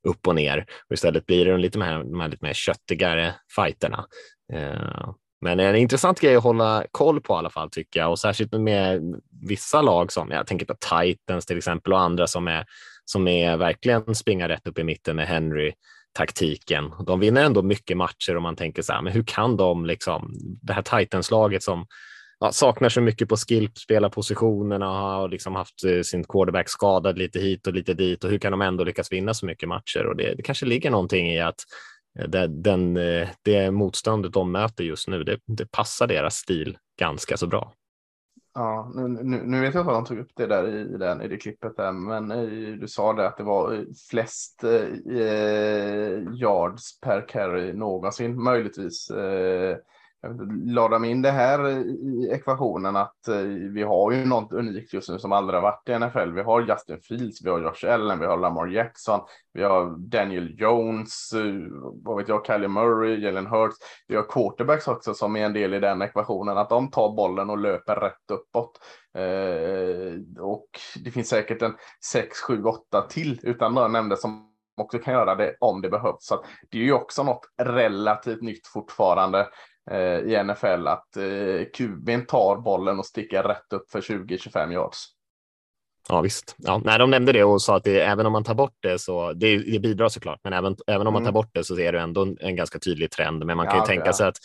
upp 0.08 0.26
och 0.26 0.34
ner. 0.34 0.66
Och 0.88 0.94
istället 0.94 1.26
blir 1.26 1.44
det 1.44 1.58
lite 1.58 1.78
mer, 1.78 1.98
de 1.98 2.20
här 2.20 2.28
lite 2.28 2.44
mer 2.44 2.52
köttigare 2.52 3.34
fighterna. 3.56 4.06
Eh, 4.52 5.10
men 5.40 5.60
en 5.60 5.76
intressant 5.76 6.20
grej 6.20 6.36
att 6.36 6.42
hålla 6.42 6.84
koll 6.90 7.20
på 7.20 7.34
i 7.34 7.36
alla 7.36 7.50
fall 7.50 7.70
tycker 7.70 8.00
jag 8.00 8.10
och 8.10 8.18
särskilt 8.18 8.52
med 8.52 9.00
vissa 9.48 9.82
lag 9.82 10.12
som 10.12 10.30
jag 10.30 10.46
tänker 10.46 10.66
på 10.66 10.74
Titans 10.74 11.46
till 11.46 11.58
exempel 11.58 11.92
och 11.92 12.00
andra 12.00 12.26
som 12.26 12.48
är 12.48 12.64
som 13.04 13.28
är 13.28 13.56
verkligen 13.56 14.14
springa 14.14 14.48
rätt 14.48 14.66
upp 14.66 14.78
i 14.78 14.84
mitten 14.84 15.16
med 15.16 15.26
Henry 15.26 15.72
taktiken. 16.12 16.92
De 17.06 17.20
vinner 17.20 17.44
ändå 17.44 17.62
mycket 17.62 17.96
matcher 17.96 18.36
och 18.36 18.42
man 18.42 18.56
tänker 18.56 18.82
så 18.82 18.92
här, 18.92 19.02
men 19.02 19.12
hur 19.12 19.22
kan 19.22 19.56
de 19.56 19.86
liksom 19.86 20.34
det 20.62 20.72
här 20.72 20.82
Titans-laget 20.82 21.62
som 21.62 21.86
ja, 22.40 22.52
saknar 22.52 22.88
så 22.88 23.00
mycket 23.00 23.28
på 23.28 23.36
skill, 23.36 23.70
spelarpositionerna 23.74 24.90
och 24.90 24.96
har 24.96 25.28
liksom 25.28 25.54
haft 25.54 25.84
eh, 25.84 26.00
sin 26.00 26.24
quarterback 26.24 26.68
skadad 26.68 27.18
lite 27.18 27.38
hit 27.38 27.66
och 27.66 27.72
lite 27.72 27.94
dit 27.94 28.24
och 28.24 28.30
hur 28.30 28.38
kan 28.38 28.52
de 28.52 28.62
ändå 28.62 28.84
lyckas 28.84 29.12
vinna 29.12 29.34
så 29.34 29.46
mycket 29.46 29.68
matcher? 29.68 30.06
Och 30.06 30.16
det, 30.16 30.34
det 30.34 30.42
kanske 30.42 30.66
ligger 30.66 30.90
någonting 30.90 31.30
i 31.30 31.40
att 31.40 31.60
eh, 32.18 32.28
det, 32.28 32.46
den, 32.46 32.96
eh, 32.96 33.28
det 33.42 33.70
motståndet 33.70 34.32
de 34.32 34.52
möter 34.52 34.84
just 34.84 35.08
nu, 35.08 35.24
det, 35.24 35.38
det 35.46 35.70
passar 35.70 36.06
deras 36.06 36.34
stil 36.34 36.78
ganska 37.00 37.36
så 37.36 37.46
bra. 37.46 37.72
Ja, 38.54 38.92
nu, 38.94 39.08
nu, 39.08 39.42
nu, 39.44 39.60
vet 39.60 39.74
jag 39.74 39.80
inte 39.80 39.92
vad 39.92 39.94
de 39.94 40.04
tog 40.04 40.18
upp 40.18 40.30
det 40.36 40.46
där 40.46 40.68
i, 40.68 40.98
den, 40.98 41.22
i 41.22 41.28
det 41.28 41.36
klippet 41.36 41.76
där, 41.76 41.92
men 41.92 42.28
du 42.80 42.88
sa 42.88 43.12
det 43.12 43.26
att 43.26 43.36
det 43.36 43.42
var 43.42 43.84
flest 44.10 44.64
eh, 44.64 44.88
yards 46.34 47.00
per 47.00 47.28
carry 47.28 47.72
någonsin, 47.72 48.42
möjligtvis. 48.42 49.10
Eh, 49.10 49.76
la 50.64 50.88
de 50.88 51.04
in 51.04 51.22
det 51.22 51.30
här 51.30 51.68
i 51.68 52.30
ekvationen 52.32 52.96
att 52.96 53.28
eh, 53.28 53.40
vi 53.72 53.82
har 53.82 54.12
ju 54.12 54.24
något 54.24 54.52
unikt 54.52 54.92
just 54.92 55.08
nu 55.08 55.18
som 55.18 55.32
aldrig 55.32 55.56
har 55.56 55.62
varit 55.62 55.88
i 55.88 55.98
NFL. 55.98 56.32
Vi 56.34 56.42
har 56.42 56.60
Justin 56.60 57.00
Fields, 57.00 57.44
vi 57.44 57.50
har 57.50 57.60
Josh 57.60 57.92
Allen, 57.92 58.18
vi 58.18 58.26
har 58.26 58.36
Lamar 58.36 58.66
Jackson, 58.66 59.20
vi 59.52 59.62
har 59.62 59.96
Daniel 59.98 60.60
Jones, 60.60 61.32
eh, 61.32 61.54
vad 62.02 62.16
vet 62.16 62.28
jag, 62.28 62.46
Kylie 62.46 62.68
Murray, 62.68 63.24
Jalen 63.24 63.46
Hurts. 63.46 63.76
Vi 64.08 64.16
har 64.16 64.22
quarterbacks 64.22 64.88
också 64.88 65.14
som 65.14 65.36
är 65.36 65.46
en 65.46 65.52
del 65.52 65.74
i 65.74 65.80
den 65.80 66.02
ekvationen, 66.02 66.58
att 66.58 66.68
de 66.68 66.90
tar 66.90 67.16
bollen 67.16 67.50
och 67.50 67.58
löper 67.58 67.96
rätt 67.96 68.30
uppåt. 68.32 68.80
Eh, 69.14 70.42
och 70.42 70.68
det 71.04 71.10
finns 71.10 71.28
säkert 71.28 71.62
en 71.62 71.74
6, 72.12 72.38
7, 72.40 72.64
8 72.64 73.06
till 73.08 73.40
utan 73.42 73.74
några 73.74 73.88
nämnde 73.88 74.16
som 74.16 74.48
också 74.76 74.98
kan 74.98 75.14
göra 75.14 75.34
det 75.34 75.56
om 75.60 75.80
det 75.80 75.88
behövs. 75.88 76.26
Så 76.26 76.44
det 76.70 76.78
är 76.78 76.82
ju 76.82 76.92
också 76.92 77.22
något 77.22 77.46
relativt 77.62 78.42
nytt 78.42 78.66
fortfarande. 78.66 79.48
Eh, 79.90 80.18
i 80.18 80.44
NFL 80.44 80.86
att 80.86 81.16
eh, 81.16 81.22
QB'n 81.76 82.26
tar 82.26 82.56
bollen 82.56 82.98
och 82.98 83.06
sticker 83.06 83.42
rätt 83.42 83.72
upp 83.72 83.90
för 83.90 84.00
20-25 84.00 84.72
yards. 84.72 85.04
Ja 86.08 86.20
visst. 86.20 86.54
Ja, 86.58 86.80
nej, 86.84 86.98
de 86.98 87.10
nämnde 87.10 87.32
det 87.32 87.44
och 87.44 87.62
sa 87.62 87.76
att 87.76 87.84
det, 87.84 88.00
även 88.00 88.26
om 88.26 88.32
man 88.32 88.44
tar 88.44 88.54
bort 88.54 88.76
det 88.80 88.98
så 88.98 89.32
det, 89.32 89.58
det 89.58 89.78
bidrar 89.78 90.08
såklart, 90.08 90.40
men 90.44 90.52
även, 90.52 90.76
även 90.86 91.06
om 91.06 91.12
man 91.12 91.22
tar 91.22 91.30
mm. 91.30 91.34
bort 91.34 91.50
det 91.52 91.64
så 91.64 91.78
är 91.78 91.92
det 91.92 92.00
ändå 92.00 92.22
en, 92.22 92.36
en 92.40 92.56
ganska 92.56 92.78
tydlig 92.78 93.10
trend. 93.10 93.44
Men 93.44 93.56
man 93.56 93.66
kan 93.66 93.76
ja, 93.76 93.82
ju 93.82 93.86
tänka 93.86 94.06
ja. 94.06 94.12
sig 94.12 94.26
att 94.26 94.36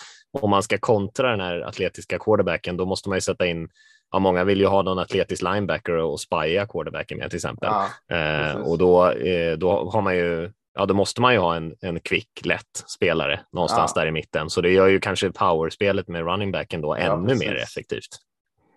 om 0.41 0.49
man 0.49 0.63
ska 0.63 0.77
kontra 0.77 1.31
den 1.31 1.39
här 1.39 1.61
atletiska 1.61 2.19
quarterbacken, 2.19 2.77
då 2.77 2.85
måste 2.85 3.09
man 3.09 3.17
ju 3.17 3.21
sätta 3.21 3.45
in 3.45 3.69
Ja, 4.13 4.19
många 4.19 4.43
vill 4.43 4.59
ju 4.59 4.65
ha 4.65 4.81
någon 4.81 4.99
atletisk 4.99 5.41
linebacker 5.41 5.93
och 5.93 6.19
spya 6.19 6.65
quarterbacken 6.65 7.17
med 7.17 7.29
till 7.29 7.37
exempel. 7.37 7.69
Ja, 8.07 8.15
eh, 8.17 8.55
och 8.55 8.77
då, 8.77 9.11
eh, 9.11 9.57
då 9.57 9.89
har 9.89 10.01
man 10.01 10.15
ju 10.15 10.51
ja, 10.73 10.85
då 10.85 10.93
måste 10.93 11.21
man 11.21 11.33
ju 11.33 11.39
ha 11.39 11.55
en, 11.55 11.75
en 11.81 11.99
kvick, 11.99 12.45
lätt 12.45 12.83
spelare 12.87 13.39
någonstans 13.51 13.91
ja. 13.95 14.01
där 14.01 14.07
i 14.07 14.11
mitten. 14.11 14.49
Så 14.49 14.61
det 14.61 14.71
gör 14.71 14.87
ju 14.87 14.99
kanske 14.99 15.31
powerspelet 15.31 16.07
med 16.07 16.25
running 16.25 16.51
backen 16.51 16.81
då 16.81 16.95
ännu 16.95 17.33
ja, 17.33 17.39
mer 17.39 17.55
effektivt. 17.55 18.19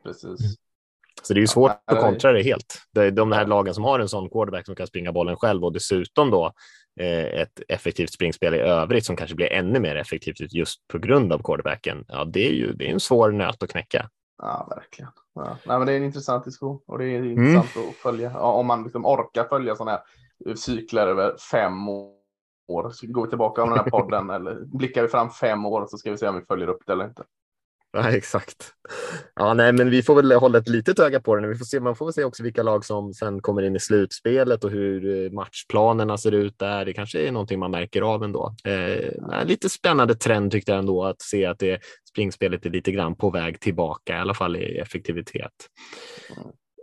Precis. 0.05 0.24
Mm. 0.24 0.53
Så 1.22 1.34
det 1.34 1.38
är 1.38 1.42
ju 1.42 1.47
svårt 1.47 1.72
ja, 1.86 1.97
att 1.97 2.01
kontra 2.01 2.32
det 2.32 2.42
helt. 2.42 2.82
De 3.12 3.32
här 3.32 3.47
lagen 3.47 3.74
som 3.74 3.84
har 3.84 4.01
en 4.01 4.09
sån 4.09 4.30
quarterback 4.30 4.66
som 4.66 4.74
kan 4.74 4.86
springa 4.86 5.12
bollen 5.12 5.36
själv 5.36 5.64
och 5.64 5.72
dessutom 5.72 6.30
då 6.30 6.53
eh, 7.01 7.24
ett 7.40 7.61
effektivt 7.68 8.12
springspel 8.12 8.55
i 8.55 8.59
övrigt 8.59 9.07
som 9.07 9.16
kanske 9.16 9.36
blir 9.36 9.53
ännu 9.53 9.80
mer 9.80 9.97
effektivt 9.97 10.53
just 10.53 10.88
på 10.88 10.99
grund 10.99 11.32
av 11.32 11.42
quarterbacken. 11.42 12.05
Ja, 12.09 12.24
det 12.24 12.49
är 12.49 12.53
ju 12.53 12.72
det 12.72 12.88
är 12.88 12.92
en 12.92 13.01
svår 13.01 13.32
nöt 13.32 13.62
att 13.62 13.70
knäcka. 13.70 14.11
Ja, 14.38 14.66
verkligen. 14.76 15.11
Ja. 15.34 15.57
Nej, 15.66 15.78
men 15.78 15.86
det 15.86 15.92
är 15.92 15.97
en 15.97 16.05
intressant 16.05 16.44
diskussion 16.44 16.80
och 16.86 16.99
det 16.99 17.05
är 17.05 17.24
intressant 17.24 17.76
mm. 17.76 17.88
att 17.88 17.94
följa 17.94 18.30
ja, 18.34 18.53
om 18.53 18.66
man 18.66 18.82
liksom 18.82 19.07
orkar 19.07 19.44
följa 19.44 19.76
sådana 19.76 19.90
här 19.90 20.01
cyklar 20.57 21.07
över 21.07 21.37
fem 21.51 21.89
år. 22.68 22.91
Så 22.91 23.07
går 23.07 23.24
vi 23.24 23.28
tillbaka 23.28 23.62
om 23.62 23.68
den 23.70 23.78
här 23.78 23.91
podden 23.91 24.30
eller 24.37 24.78
blickar 24.78 25.03
vi 25.03 25.09
fram 25.09 25.30
fem 25.30 25.66
år 25.66 25.87
så 25.87 25.99
ska 25.99 26.11
vi 26.11 26.18
se 26.18 26.28
om 26.28 26.34
vi 26.34 26.47
följer 26.47 26.68
upp 26.68 26.82
det 26.87 26.93
eller 26.93 27.05
inte. 27.05 27.24
Ja, 27.93 28.11
exakt. 28.11 28.72
Ja, 29.34 29.55
nej, 29.55 29.72
men 29.72 29.91
vi 29.91 30.03
får 30.03 30.14
väl 30.14 30.32
hålla 30.32 30.59
ett 30.59 30.68
litet 30.68 30.99
öga 30.99 31.20
på 31.20 31.37
det. 31.37 31.49
Vi 31.49 31.55
får 31.55 31.64
se, 31.64 31.80
man 31.80 31.97
får 31.97 32.07
väl 32.07 32.12
se 32.12 32.24
också 32.24 32.43
vilka 32.43 32.62
lag 32.62 32.84
som 32.84 33.14
sen 33.14 33.43
kommer 33.43 33.62
in 33.62 33.76
i 33.76 33.80
slutspelet 33.80 34.64
och 34.64 34.70
hur 34.70 35.24
eh, 35.24 35.30
matchplanerna 35.30 36.18
ser 36.18 36.32
ut 36.32 36.59
där. 36.59 36.84
Det 36.84 36.93
kanske 36.93 37.18
är 37.28 37.32
någonting 37.32 37.59
man 37.59 37.70
märker 37.70 38.03
av 38.03 38.24
ändå. 38.24 38.55
Eh, 38.64 39.45
lite 39.47 39.68
spännande 39.68 40.14
trend 40.14 40.53
tyckte 40.53 40.72
jag 40.72 40.78
ändå 40.78 41.05
att 41.05 41.22
se 41.22 41.47
att 41.47 41.59
det 41.59 41.80
springspelet 42.09 42.66
är 42.66 42.70
lite 42.70 42.93
grann 42.93 43.16
på 43.16 43.30
väg 43.30 43.61
tillbaka, 43.61 44.16
i 44.16 44.20
alla 44.20 44.34
fall 44.34 44.57
i 44.57 44.78
effektivitet. 44.78 45.53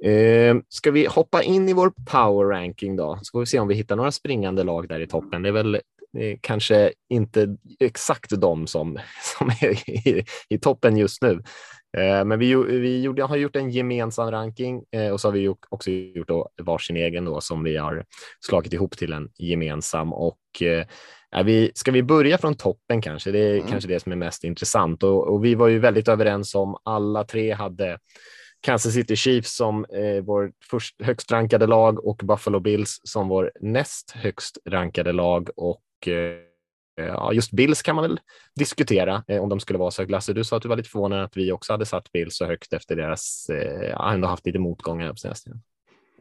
Mm. 0.03 0.57
Eh, 0.57 0.63
ska 0.69 0.91
vi 0.91 1.05
hoppa 1.05 1.43
in 1.43 1.69
i 1.69 1.73
vår 1.73 1.93
power 2.11 2.45
ranking 2.45 2.95
då? 2.95 3.19
Så 3.21 3.31
får 3.31 3.39
vi 3.39 3.45
se 3.45 3.59
om 3.59 3.67
vi 3.67 3.75
hittar 3.75 3.95
några 3.95 4.11
springande 4.11 4.63
lag 4.63 4.87
där 4.87 4.99
i 4.99 5.07
toppen. 5.07 5.41
Det 5.41 5.49
är 5.49 5.53
väl 5.53 5.75
eh, 5.75 6.37
kanske 6.41 6.93
inte 7.09 7.57
exakt 7.79 8.41
de 8.41 8.67
som, 8.67 8.99
som 9.37 9.49
är 9.49 9.89
i, 9.89 10.25
i 10.49 10.57
toppen 10.57 10.97
just 10.97 11.21
nu. 11.21 11.41
Eh, 11.97 12.25
men 12.25 12.39
vi, 12.39 12.55
vi 12.55 13.01
gjorde, 13.01 13.23
har 13.23 13.35
gjort 13.35 13.55
en 13.55 13.69
gemensam 13.69 14.31
ranking 14.31 14.83
eh, 14.91 15.09
och 15.09 15.21
så 15.21 15.27
har 15.27 15.33
vi 15.33 15.39
gjort, 15.39 15.65
också 15.69 15.91
gjort 15.91 16.27
då 16.27 16.49
varsin 16.61 16.97
egen 16.97 17.25
då 17.25 17.41
som 17.41 17.63
vi 17.63 17.77
har 17.77 18.05
slagit 18.39 18.73
ihop 18.73 18.97
till 18.97 19.13
en 19.13 19.29
gemensam 19.37 20.13
och 20.13 20.37
är 21.31 21.43
vi, 21.43 21.71
ska 21.75 21.91
vi 21.91 22.03
börja 22.03 22.37
från 22.37 22.55
toppen 22.55 23.01
kanske? 23.01 23.31
Det 23.31 23.39
är 23.39 23.55
mm. 23.55 23.67
kanske 23.67 23.89
det 23.89 23.99
som 23.99 24.11
är 24.11 24.15
mest 24.15 24.43
intressant 24.43 25.03
och, 25.03 25.27
och 25.27 25.45
vi 25.45 25.55
var 25.55 25.67
ju 25.67 25.79
väldigt 25.79 26.07
överens 26.07 26.55
om 26.55 26.77
alla 26.83 27.23
tre 27.23 27.53
hade 27.53 27.97
Kansas 28.63 28.93
City 28.93 29.15
Chiefs 29.15 29.55
som 29.55 29.85
eh, 29.85 30.23
vår 30.23 30.51
först 30.69 31.01
högst 31.01 31.31
rankade 31.31 31.67
lag 31.67 32.05
och 32.05 32.21
Buffalo 32.23 32.59
Bills 32.59 33.01
som 33.03 33.27
vår 33.27 33.51
näst 33.59 34.11
högst 34.11 34.57
rankade 34.65 35.11
lag 35.11 35.49
och 35.55 36.07
eh, 36.07 36.37
ja, 36.95 37.33
just 37.33 37.51
Bills 37.51 37.81
kan 37.81 37.95
man 37.95 38.03
väl 38.03 38.19
diskutera 38.55 39.23
eh, 39.27 39.41
om 39.43 39.49
de 39.49 39.59
skulle 39.59 39.79
vara 39.79 39.91
så 39.91 40.01
högt. 40.01 40.11
Lasse, 40.11 40.33
du 40.33 40.43
sa 40.43 40.55
att 40.57 40.61
du 40.61 40.69
var 40.69 40.75
lite 40.75 40.89
förvånad 40.89 41.23
att 41.23 41.37
vi 41.37 41.51
också 41.51 41.73
hade 41.73 41.85
satt 41.85 42.11
Bills 42.11 42.37
så 42.37 42.45
högt 42.45 42.73
efter 42.73 42.95
deras, 42.95 43.49
eh, 43.49 44.11
ändå 44.13 44.27
haft 44.27 44.45
lite 44.45 44.59
motgångar 44.59 45.09
på 45.09 45.15
senaste 45.15 45.43
tiden. 45.43 45.61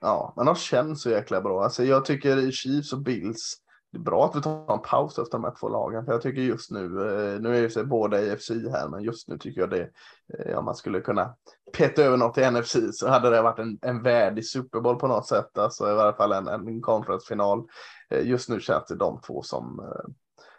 Ja, 0.00 0.32
men 0.36 0.46
de 0.46 0.54
känns 0.54 1.02
så 1.02 1.10
jäkla 1.10 1.40
bra. 1.40 1.64
Alltså, 1.64 1.84
jag 1.84 2.04
tycker 2.04 2.50
Chiefs 2.50 2.92
och 2.92 3.02
Bills 3.02 3.56
det 3.92 3.98
är 3.98 4.02
bra 4.02 4.24
att 4.24 4.36
vi 4.36 4.40
tar 4.40 4.72
en 4.72 4.82
paus 4.82 5.18
efter 5.18 5.38
de 5.38 5.44
här 5.44 5.54
två 5.60 5.68
lagen. 5.68 6.04
För 6.04 6.12
jag 6.12 6.22
tycker 6.22 6.42
just 6.42 6.70
nu, 6.70 6.84
eh, 6.84 7.40
nu 7.40 7.56
är 7.56 7.60
ju 7.60 7.70
sig 7.70 7.84
båda 7.84 8.20
i 8.20 8.36
FC 8.36 8.50
här, 8.50 8.88
men 8.88 9.02
just 9.02 9.28
nu 9.28 9.38
tycker 9.38 9.60
jag 9.60 9.70
det, 9.70 9.90
eh, 10.38 10.58
om 10.58 10.64
man 10.64 10.74
skulle 10.74 11.00
kunna 11.00 11.34
peta 11.76 12.02
över 12.02 12.16
något 12.16 12.38
i 12.38 12.50
NFC 12.50 12.76
så 12.92 13.08
hade 13.08 13.30
det 13.30 13.42
varit 13.42 13.58
en, 13.58 13.78
en 13.82 14.02
värdig 14.02 14.46
Super 14.46 14.80
Bowl 14.80 14.96
på 14.96 15.06
något 15.06 15.26
sätt. 15.26 15.58
Alltså 15.58 15.90
i 15.90 15.94
varje 15.94 16.12
fall 16.12 16.32
en, 16.32 16.48
en 16.48 16.80
conference-final. 16.80 17.64
Eh, 18.10 18.26
just 18.26 18.48
nu 18.48 18.60
känns 18.60 18.84
det 18.88 18.96
de 18.96 19.20
två 19.20 19.42
som, 19.42 19.92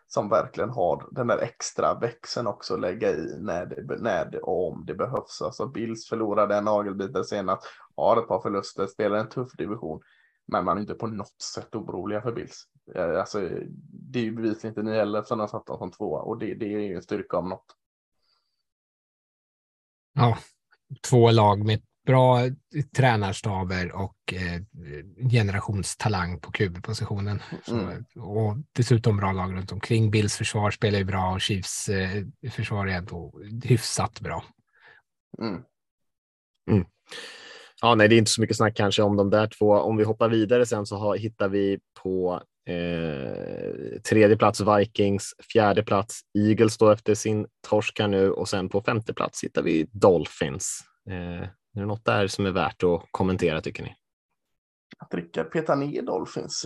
som 0.07 0.29
verkligen 0.29 0.69
har 0.69 1.07
den 1.11 1.27
där 1.27 1.38
extra 1.38 1.99
växeln 1.99 2.47
också 2.47 2.73
att 2.73 2.81
lägga 2.81 3.11
i 3.11 3.38
när 3.39 3.65
det, 3.65 4.01
när 4.01 4.25
det, 4.25 4.39
om 4.41 4.86
det 4.86 4.93
behövs. 4.93 5.41
Alltså 5.41 5.67
Bills 5.67 6.09
förlorade 6.09 6.55
en 6.55 6.65
nagelbitare 6.65 7.23
senast, 7.23 7.63
har 7.95 8.17
ett 8.17 8.27
par 8.27 8.41
förluster, 8.41 8.88
spelar 8.88 9.17
en 9.17 9.29
tuff 9.29 9.51
division. 9.57 10.01
Men 10.48 10.66
man 10.66 10.78
är 10.78 10.82
inte 10.82 10.94
på 10.94 11.08
något 11.08 11.41
sätt 11.41 11.76
oroliga 11.76 12.22
för 12.22 12.32
Bills. 12.32 12.64
Eh, 12.96 13.20
alltså, 13.20 13.50
det 14.12 14.20
är 14.20 14.24
ju 14.24 14.36
bevisligen 14.36 14.72
inte 14.72 14.84
ni 14.84 14.98
heller 14.98 15.24
som 15.24 15.39
har 15.39 15.48
satt 15.48 15.66
dem 15.66 15.78
som 15.78 15.91
tvåa 15.91 16.22
och 16.22 16.39
det, 16.39 16.54
det 16.54 16.66
är 16.66 16.80
ju 16.80 16.96
en 16.96 17.02
styrka 17.02 17.38
om 17.38 17.50
något. 17.50 17.66
Ja, 20.14 20.38
två 21.10 21.32
lag 21.32 21.66
med 21.66 21.82
bra 22.06 22.39
tränarstaber 22.96 23.91
och 23.91 24.34
eh, 24.34 24.62
generationstalang 25.30 26.39
på 26.39 26.52
QB-positionen. 26.52 27.41
Mm. 27.68 28.06
Och 28.16 28.58
dessutom 28.74 29.18
bra 29.18 29.32
lag 29.32 29.54
runt 29.54 29.72
omkring. 29.72 30.12
Bills 30.12 30.38
försvar 30.38 30.72
spelar 30.72 31.00
ju 31.00 31.06
bra 31.06 31.34
och 31.34 31.41
Chiefs 31.41 31.89
eh, 31.89 32.24
försvar 32.52 32.88
är 32.88 32.98
ändå 32.98 33.34
hyfsat 33.64 34.20
bra. 34.20 34.44
Mm. 35.41 35.64
Mm. 36.72 36.86
Ja, 37.84 37.95
nej, 37.95 38.07
det 38.07 38.15
är 38.15 38.17
inte 38.17 38.31
så 38.31 38.41
mycket 38.41 38.57
snack 38.57 38.75
kanske 38.75 39.01
om 39.01 39.15
de 39.15 39.29
där 39.29 39.47
två. 39.47 39.71
Om 39.71 39.97
vi 39.97 40.03
hoppar 40.03 40.29
vidare 40.29 40.65
sen 40.65 40.86
så 40.86 40.95
har, 40.95 41.15
hittar 41.15 41.49
vi 41.49 41.79
på 42.03 42.41
eh, 42.67 44.01
tredje 44.01 44.38
plats 44.38 44.61
Vikings, 44.61 45.34
fjärde 45.53 45.84
plats 45.84 46.21
Eagles 46.38 46.77
då 46.77 46.89
efter 46.89 47.15
sin 47.15 47.47
torsk 47.69 47.99
här 47.99 48.07
nu 48.07 48.31
och 48.31 48.49
sen 48.49 48.69
på 48.69 48.81
femte 48.81 49.13
plats 49.13 49.43
hittar 49.43 49.61
vi 49.61 49.89
Dolphins. 49.91 50.79
Eh, 51.09 51.41
är 51.41 51.79
det 51.79 51.86
något 51.86 52.05
där 52.05 52.27
som 52.27 52.45
är 52.45 52.51
värt 52.51 52.84
att 52.84 53.05
kommentera 53.11 53.61
tycker 53.61 53.84
ni? 53.84 53.95
Att 54.97 55.13
Rickard 55.13 55.51
petar 55.51 55.75
ner 55.75 56.01
Dolphins. 56.01 56.65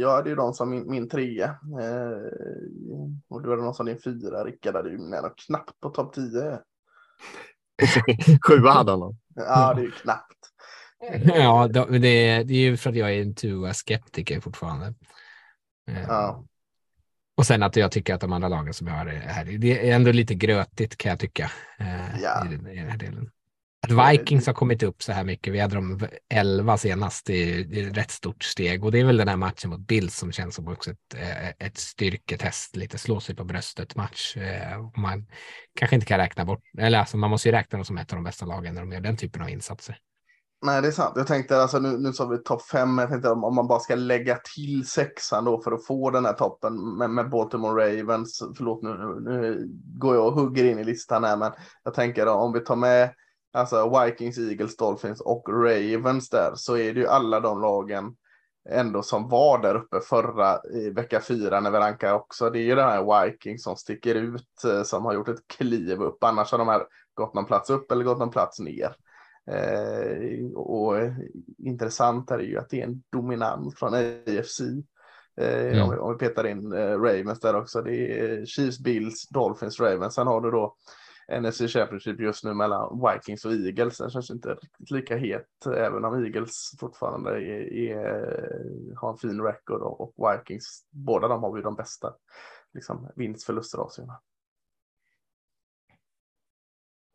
Jag 0.00 0.10
hade 0.10 0.30
ju 0.30 0.36
dem 0.36 0.54
som 0.54 0.70
min, 0.70 0.90
min 0.90 1.08
trea. 1.08 1.46
Eh, 1.80 3.12
och 3.28 3.42
du 3.42 3.50
hade 3.50 3.62
någon 3.62 3.74
som 3.74 3.86
din 3.86 4.00
fyra. 4.04 4.44
Rickard 4.44 4.74
hade 4.74 4.90
ju 4.90 4.98
knappt 5.46 5.80
på 5.80 5.90
topp 5.90 6.12
tio. 6.14 6.58
Sjua 8.46 8.70
hade 8.70 8.90
han 8.90 9.16
Ja, 9.34 9.74
det 9.74 9.80
är 9.80 9.84
ju 9.84 9.90
knappt. 9.90 10.35
Ja, 11.24 11.68
det, 11.68 11.98
det 11.98 12.54
är 12.54 12.60
ju 12.60 12.76
för 12.76 12.90
att 12.90 12.96
jag 12.96 13.14
är 13.14 13.22
en 13.22 13.34
Tua-skeptiker 13.34 14.40
fortfarande. 14.40 14.94
Eh, 15.90 16.02
ja. 16.08 16.44
Och 17.36 17.46
sen 17.46 17.62
att 17.62 17.76
jag 17.76 17.92
tycker 17.92 18.14
att 18.14 18.20
de 18.20 18.32
andra 18.32 18.48
lagen 18.48 18.74
som 18.74 18.86
jag 18.86 18.94
har 18.94 19.06
här, 19.06 19.44
det 19.44 19.90
är 19.90 19.94
ändå 19.94 20.12
lite 20.12 20.34
grötigt 20.34 20.96
kan 20.96 21.10
jag 21.10 21.18
tycka. 21.18 21.50
Eh, 21.78 22.20
ja. 22.22 22.46
i, 22.46 22.56
den, 22.56 22.66
i 22.66 22.76
den 22.76 22.90
här 22.90 22.98
delen. 22.98 23.30
Att 23.80 24.12
Vikings 24.12 24.46
har 24.46 24.54
kommit 24.54 24.82
upp 24.82 25.02
så 25.02 25.12
här 25.12 25.24
mycket, 25.24 25.54
vi 25.54 25.60
hade 25.60 25.74
dem 25.74 26.00
11 26.28 26.76
senast, 26.76 27.26
det 27.26 27.34
är 27.34 27.88
ett 27.88 27.96
rätt 27.96 28.10
stort 28.10 28.42
steg. 28.42 28.84
Och 28.84 28.92
det 28.92 29.00
är 29.00 29.04
väl 29.04 29.16
den 29.16 29.28
här 29.28 29.36
matchen 29.36 29.70
mot 29.70 29.80
Bills 29.80 30.16
som 30.16 30.32
känns 30.32 30.54
som 30.54 30.68
också 30.68 30.90
ett, 30.90 31.14
eh, 31.14 31.48
ett 31.48 31.78
styrketest, 31.78 32.76
lite 32.76 32.98
slå 32.98 33.20
sig 33.20 33.34
på 33.34 33.44
bröstet 33.44 33.96
match. 33.96 34.36
Man 34.96 35.26
kanske 35.74 35.94
inte 35.94 36.06
kan 36.06 36.18
räkna 36.18 36.44
bort, 36.44 36.62
eller 36.78 36.98
alltså 36.98 37.16
man 37.16 37.30
måste 37.30 37.48
ju 37.48 37.52
räkna 37.52 37.78
dem 37.78 37.84
som 37.84 37.98
ett 37.98 38.12
av 38.12 38.16
de 38.16 38.24
bästa 38.24 38.46
lagen 38.46 38.74
när 38.74 38.80
de 38.80 38.92
gör 38.92 39.00
den 39.00 39.16
typen 39.16 39.42
av 39.42 39.50
insatser. 39.50 39.98
Nej, 40.62 40.82
det 40.82 40.88
är 40.88 40.92
sant. 40.92 41.12
Jag 41.16 41.26
tänkte 41.26 41.62
alltså 41.62 41.78
nu, 41.78 41.98
nu 41.98 42.12
sa 42.12 42.26
vi 42.26 42.38
topp 42.38 42.62
fem. 42.62 42.94
men 42.94 43.02
Jag 43.02 43.10
tänkte 43.10 43.30
om, 43.30 43.54
man 43.54 43.66
bara 43.66 43.78
ska 43.78 43.94
lägga 43.94 44.38
till 44.54 44.86
sexan 44.86 45.44
då 45.44 45.62
för 45.62 45.72
att 45.72 45.86
få 45.86 46.10
den 46.10 46.24
här 46.24 46.32
toppen 46.32 46.96
med, 46.98 47.10
med 47.10 47.30
Baltimore 47.30 47.84
Ravens. 47.84 48.42
Förlåt, 48.56 48.82
nu, 48.82 48.96
nu, 48.96 49.20
nu 49.20 49.68
går 49.98 50.14
jag 50.14 50.26
och 50.26 50.32
hugger 50.32 50.64
in 50.64 50.78
i 50.78 50.84
listan 50.84 51.24
här, 51.24 51.36
men 51.36 51.52
jag 51.82 51.94
tänker 51.94 52.26
då, 52.26 52.32
om 52.32 52.52
vi 52.52 52.60
tar 52.60 52.76
med 52.76 53.10
alltså 53.52 54.04
Vikings, 54.04 54.38
Eagles, 54.38 54.76
Dolphins 54.76 55.20
och 55.20 55.48
Ravens 55.48 56.28
där 56.28 56.52
så 56.54 56.76
är 56.76 56.94
det 56.94 57.00
ju 57.00 57.06
alla 57.06 57.40
de 57.40 57.60
lagen 57.60 58.16
ändå 58.68 59.02
som 59.02 59.28
var 59.28 59.58
där 59.62 59.74
uppe 59.74 60.00
förra 60.00 60.60
i 60.74 60.90
vecka 60.90 61.20
fyra 61.20 61.60
när 61.60 61.70
vi 61.70 61.78
rankar 61.78 62.14
också. 62.14 62.50
Det 62.50 62.58
är 62.58 62.62
ju 62.62 62.74
den 62.74 62.88
här 62.88 63.26
Vikings 63.26 63.62
som 63.62 63.76
sticker 63.76 64.14
ut 64.14 64.64
eh, 64.64 64.82
som 64.82 65.04
har 65.04 65.14
gjort 65.14 65.28
ett 65.28 65.46
kliv 65.46 66.02
upp. 66.02 66.24
Annars 66.24 66.52
har 66.52 66.58
de 66.58 66.68
här 66.68 66.82
gått 67.14 67.34
någon 67.34 67.46
plats 67.46 67.70
upp 67.70 67.92
eller 67.92 68.04
gått 68.04 68.18
någon 68.18 68.30
plats 68.30 68.60
ner. 68.60 68.96
Eh, 69.50 70.50
och 70.54 70.94
intressant 71.58 72.30
är 72.30 72.38
ju 72.38 72.58
att 72.58 72.70
det 72.70 72.80
är 72.80 72.86
en 72.86 73.02
dominans 73.12 73.74
från 73.78 73.94
AFC. 73.94 74.60
Eh, 75.40 75.66
mm. 75.66 75.82
om, 75.82 75.90
vi, 75.90 75.96
om, 75.96 76.12
vi, 76.12 76.18
petar 76.18 76.46
in 76.46 76.72
eh, 76.72 77.00
Ravens 77.00 77.40
där 77.40 77.56
också. 77.56 77.82
Det 77.82 78.20
är 78.20 78.46
Chiefs, 78.46 78.78
Bills, 78.78 79.28
Dolphins, 79.28 79.80
Ravens. 79.80 80.14
Sen 80.14 80.26
har 80.26 80.40
du 80.40 80.50
då 80.50 80.76
NFC 81.40 81.58
Championship 81.58 82.20
just 82.20 82.44
nu 82.44 82.54
mellan 82.54 83.00
Vikings 83.00 83.44
och 83.44 83.52
Eagles. 83.52 83.98
Den 83.98 84.10
känns 84.10 84.30
inte 84.30 84.48
riktigt 84.48 84.90
lika 84.90 85.16
het, 85.16 85.66
även 85.76 86.04
om 86.04 86.24
Eagles 86.24 86.70
fortfarande 86.80 87.30
är, 87.30 87.72
är, 87.72 88.94
har 88.96 89.10
en 89.10 89.18
fin 89.18 89.42
record 89.42 89.82
och, 89.82 90.00
och 90.00 90.32
Vikings, 90.32 90.86
båda 90.90 91.28
de 91.28 91.42
har 91.42 91.56
ju 91.56 91.62
de 91.62 91.74
bästa 91.74 92.14
liksom, 92.74 93.08
vinst-förlustratierna. 93.16 94.20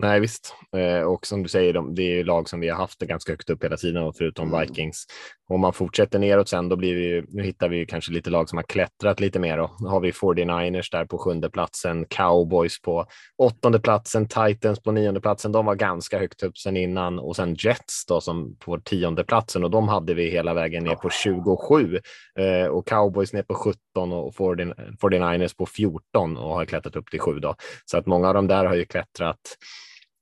Nej, 0.01 0.19
visst. 0.19 0.55
Eh, 0.77 1.03
och 1.03 1.27
som 1.27 1.43
du 1.43 1.49
säger, 1.49 1.93
det 1.95 2.19
är 2.19 2.23
lag 2.23 2.49
som 2.49 2.59
vi 2.59 2.69
har 2.69 2.77
haft 2.77 2.99
det 2.99 3.05
ganska 3.05 3.31
högt 3.31 3.49
upp 3.49 3.63
hela 3.63 3.77
tiden, 3.77 4.13
förutom 4.17 4.47
mm. 4.47 4.61
Vikings. 4.61 5.05
Om 5.49 5.61
man 5.61 5.73
fortsätter 5.73 6.19
neråt 6.19 6.49
sen, 6.49 6.69
då 6.69 6.75
blir 6.75 6.95
vi, 6.95 7.23
nu 7.27 7.43
hittar 7.43 7.69
vi 7.69 7.85
kanske 7.85 8.11
lite 8.11 8.29
lag 8.29 8.49
som 8.49 8.57
har 8.57 8.63
klättrat 8.63 9.19
lite 9.19 9.39
mer. 9.39 9.57
Då 9.57 9.87
har 9.89 9.99
vi 9.99 10.11
49ers 10.11 10.91
där 10.91 11.05
på 11.05 11.17
sjunde 11.17 11.49
platsen, 11.49 12.05
Cowboys 12.05 12.81
på 12.81 13.05
åttonde 13.37 13.79
platsen, 13.79 14.27
Titans 14.27 14.81
på 14.83 14.91
nionde 14.91 15.21
platsen. 15.21 15.51
De 15.51 15.65
var 15.65 15.75
ganska 15.75 16.19
högt 16.19 16.43
upp 16.43 16.57
sen 16.57 16.77
innan 16.77 17.19
och 17.19 17.35
sen 17.35 17.55
Jets 17.59 18.05
då 18.05 18.21
som 18.21 18.55
på 18.59 18.79
tionde 18.79 19.23
platsen 19.23 19.63
och 19.63 19.71
de 19.71 19.87
hade 19.87 20.13
vi 20.13 20.29
hela 20.29 20.53
vägen 20.53 20.83
ner 20.83 20.95
på 20.95 21.09
27 21.09 21.99
eh, 22.39 22.67
och 22.67 22.87
Cowboys 22.87 23.33
ner 23.33 23.43
på 23.43 23.53
17 23.53 24.11
och 24.13 24.35
49ers 24.35 25.57
på 25.57 25.65
14 25.65 26.37
och 26.37 26.55
har 26.55 26.65
klättrat 26.65 26.95
upp 26.95 27.09
till 27.11 27.19
7 27.19 27.39
då. 27.39 27.55
Så 27.85 27.97
att 27.97 28.05
många 28.05 28.27
av 28.27 28.33
de 28.33 28.47
där 28.47 28.65
har 28.65 28.75
ju 28.75 28.85
klättrat 28.85 29.39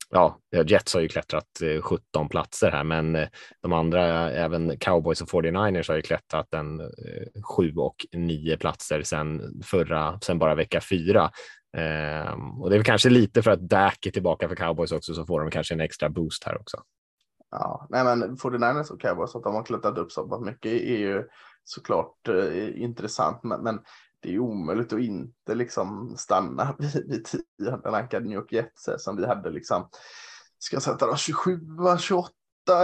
ja, 0.09 0.39
eh, 0.55 0.67
Jets 0.67 0.93
har 0.93 1.01
ju 1.01 1.07
klättrat 1.07 1.61
eh, 1.61 1.81
17 1.81 2.29
platser 2.29 2.71
här, 2.71 2.83
men 2.83 3.15
eh, 3.15 3.27
de 3.61 3.73
andra, 3.73 4.31
även 4.31 4.77
Cowboys 4.79 5.21
och 5.21 5.27
49ers 5.27 5.87
har 5.87 5.95
ju 5.95 6.01
klättrat 6.01 6.53
en 6.53 6.81
7 7.55 7.73
och 7.75 7.95
9 8.13 8.57
platser 8.57 9.03
sedan 9.03 9.61
förra, 9.63 10.19
sen 10.19 10.39
bara 10.39 10.55
vecka 10.55 10.81
4. 10.81 11.31
Um, 11.77 11.83
ehm, 11.83 12.61
och 12.61 12.69
det 12.69 12.75
är 12.75 12.79
väl 12.79 12.85
kanske 12.85 13.09
lite 13.09 13.41
för 13.41 13.51
att 13.51 13.69
Dak 13.69 14.05
är 14.05 14.11
tillbaka 14.11 14.47
för 14.49 14.55
Cowboys 14.55 14.91
också, 14.91 15.13
så 15.13 15.25
får 15.25 15.39
de 15.41 15.51
kanske 15.51 15.73
en 15.73 15.81
extra 15.81 16.09
boost 16.09 16.43
här 16.43 16.61
också. 16.61 16.77
Ja, 17.51 17.87
nej 17.89 18.03
men 18.03 18.37
49ers 18.37 18.91
och 18.91 19.01
Cowboys, 19.01 19.35
att 19.35 19.43
de 19.43 19.55
har 19.55 19.63
klättrat 19.63 19.97
upp 19.97 20.11
så 20.11 20.27
pass 20.27 20.41
mycket 20.41 20.71
är 20.71 20.97
ju 20.97 21.23
såklart 21.63 22.27
eh, 22.27 22.81
intressant, 22.81 23.43
men, 23.43 23.63
men 23.63 23.79
det 24.19 24.33
är 24.35 24.39
omöjligt 24.39 24.93
att 24.93 24.99
inte 24.99 25.55
liksom 25.55 26.15
stanna 26.17 26.75
vid, 26.79 27.05
vid 27.07 27.25
tionde 27.25 27.89
rankade 27.89 28.25
New 28.25 28.37
York 28.37 28.51
Jets 28.51 28.89
som 28.97 29.15
vi 29.15 29.25
hade 29.25 29.49
liksom. 29.49 29.89
Ska 30.57 30.75
jag 30.75 30.83
sätta 30.83 31.07
dem 31.07 31.17
27, 31.17 31.59
28 31.99 32.33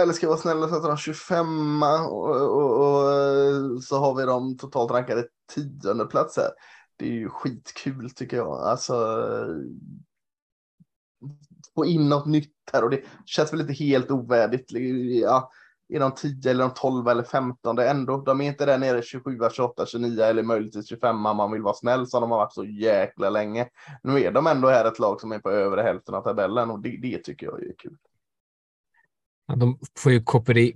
eller 0.02 0.12
ska 0.12 0.26
jag 0.26 0.30
vara 0.30 0.40
snäll 0.40 0.62
och 0.62 0.68
sätta 0.68 0.88
dem 0.88 0.96
25 0.96 1.82
och, 1.82 2.30
och, 2.30 2.80
och, 2.80 3.82
så 3.82 3.98
har 3.98 4.14
vi 4.14 4.22
dem 4.22 4.56
totalt 4.56 4.90
rankade 4.90 5.26
tionde 5.54 6.06
plats 6.06 6.36
här. 6.36 6.50
Det 6.96 7.06
är 7.06 7.12
ju 7.12 7.28
skitkul 7.28 8.10
tycker 8.10 8.36
jag. 8.36 8.60
Alltså 8.60 9.16
få 11.74 11.86
in 11.86 12.08
något 12.08 12.26
nytt 12.26 12.52
här 12.72 12.84
och 12.84 12.90
det 12.90 13.02
känns 13.26 13.52
väl 13.52 13.60
inte 13.60 13.72
helt 13.72 14.10
ovärdigt. 14.10 14.72
Ja, 15.22 15.50
är 15.88 16.00
de 16.00 16.14
10 16.14 16.50
eller 16.50 16.64
de 16.64 16.74
12 16.74 17.08
eller 17.08 17.22
15 17.22 17.78
ändå. 17.78 18.16
De 18.16 18.40
är 18.40 18.46
inte 18.46 18.66
där 18.66 18.78
nere 18.78 19.02
27, 19.02 19.38
28, 19.52 19.86
29 19.86 20.22
eller 20.22 20.42
möjligtvis 20.42 20.88
25 20.88 21.20
man 21.20 21.52
vill 21.52 21.62
vara 21.62 21.74
snäll 21.74 22.06
som 22.06 22.20
de 22.20 22.30
har 22.30 22.38
varit 22.38 22.52
så 22.52 22.64
jäkla 22.64 23.30
länge. 23.30 23.68
Nu 24.02 24.20
är 24.20 24.32
de 24.32 24.46
ändå 24.46 24.68
här 24.68 24.84
ett 24.84 24.98
lag 24.98 25.20
som 25.20 25.32
är 25.32 25.38
på 25.38 25.50
övre 25.50 25.82
hälften 25.82 26.14
av 26.14 26.22
tabellen 26.22 26.70
och 26.70 26.80
det, 26.80 26.98
det 27.02 27.18
tycker 27.18 27.46
jag 27.46 27.62
är 27.62 27.72
kul. 27.78 27.96
Ja, 29.48 29.56
de 29.56 29.78
får 29.98 30.12
ju 30.12 30.22